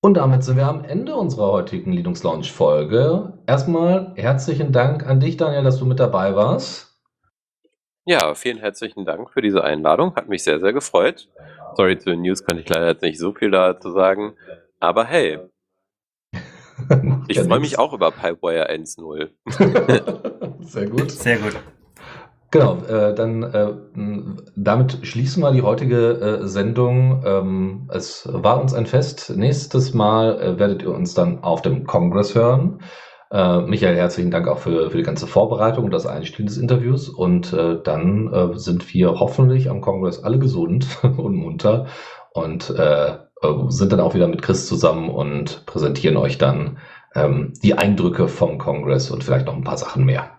Und 0.00 0.14
damit 0.14 0.44
sind 0.44 0.56
wir 0.56 0.68
am 0.68 0.84
Ende 0.84 1.16
unserer 1.16 1.50
heutigen 1.50 1.92
Linux 1.92 2.22
Launch 2.22 2.52
Folge. 2.52 3.32
Erstmal 3.46 4.12
herzlichen 4.14 4.72
Dank 4.72 5.04
an 5.04 5.18
dich, 5.20 5.36
Daniel, 5.36 5.64
dass 5.64 5.78
du 5.78 5.86
mit 5.86 5.98
dabei 5.98 6.36
warst. 6.36 6.88
Ja, 8.04 8.34
vielen 8.34 8.58
herzlichen 8.58 9.04
Dank 9.04 9.30
für 9.30 9.42
diese 9.42 9.64
Einladung. 9.64 10.14
Hat 10.14 10.28
mich 10.28 10.44
sehr, 10.44 10.60
sehr 10.60 10.72
gefreut. 10.72 11.28
Sorry, 11.74 11.98
zu 11.98 12.10
den 12.10 12.22
News 12.22 12.44
kann 12.44 12.58
ich 12.58 12.68
leider 12.68 12.86
jetzt 12.86 13.02
nicht 13.02 13.18
so 13.18 13.34
viel 13.34 13.50
dazu 13.50 13.90
sagen. 13.90 14.34
Aber 14.80 15.04
hey, 15.04 15.40
ich 17.28 17.40
freue 17.40 17.60
mich 17.60 17.78
auch 17.78 17.92
über 17.92 18.10
Pipewire 18.10 18.70
1.0. 18.70 19.30
Sehr 20.64 20.86
gut. 20.86 21.10
Sehr 21.10 21.38
gut. 21.38 21.56
Genau, 22.50 22.78
äh, 22.78 23.14
dann 23.14 23.42
äh, 23.42 23.74
damit 24.56 25.00
schließen 25.02 25.42
wir 25.42 25.52
die 25.52 25.60
heutige 25.60 26.40
äh, 26.42 26.46
Sendung. 26.46 27.22
Ähm, 27.26 27.90
es 27.92 28.26
war 28.32 28.58
uns 28.58 28.72
ein 28.72 28.86
Fest. 28.86 29.34
Nächstes 29.36 29.92
Mal 29.92 30.40
äh, 30.40 30.58
werdet 30.58 30.82
ihr 30.82 30.90
uns 30.90 31.12
dann 31.12 31.42
auf 31.42 31.60
dem 31.60 31.84
Kongress 31.84 32.34
hören. 32.34 32.80
Äh, 33.30 33.60
Michael, 33.60 33.96
herzlichen 33.96 34.30
Dank 34.30 34.48
auch 34.48 34.58
für, 34.58 34.90
für 34.90 34.96
die 34.96 35.02
ganze 35.02 35.26
Vorbereitung 35.26 35.84
und 35.84 35.90
das 35.90 36.06
Einspielen 36.06 36.46
des 36.46 36.56
Interviews. 36.56 37.10
Und 37.10 37.52
äh, 37.52 37.82
dann 37.82 38.32
äh, 38.32 38.58
sind 38.58 38.94
wir 38.94 39.20
hoffentlich 39.20 39.68
am 39.68 39.82
Kongress 39.82 40.24
alle 40.24 40.38
gesund 40.38 40.86
und 41.02 41.34
munter 41.34 41.86
und 42.32 42.70
äh, 42.70 43.10
äh, 43.10 43.16
sind 43.68 43.92
dann 43.92 44.00
auch 44.00 44.14
wieder 44.14 44.28
mit 44.28 44.40
Chris 44.40 44.66
zusammen 44.66 45.10
und 45.10 45.66
präsentieren 45.66 46.16
euch 46.16 46.38
dann 46.38 46.78
ähm, 47.14 47.52
die 47.62 47.74
Eindrücke 47.76 48.26
vom 48.26 48.56
Kongress 48.56 49.10
und 49.10 49.22
vielleicht 49.22 49.46
noch 49.46 49.54
ein 49.54 49.64
paar 49.64 49.76
Sachen 49.76 50.06
mehr. 50.06 50.37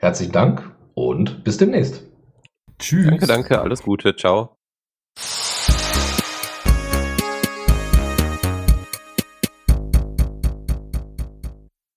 Herzlichen 0.00 0.32
Dank 0.32 0.74
und 0.94 1.44
bis 1.44 1.56
demnächst. 1.56 2.04
Tschüss. 2.78 3.06
Danke, 3.06 3.26
danke, 3.26 3.60
alles 3.60 3.82
Gute, 3.82 4.14
ciao. 4.14 4.57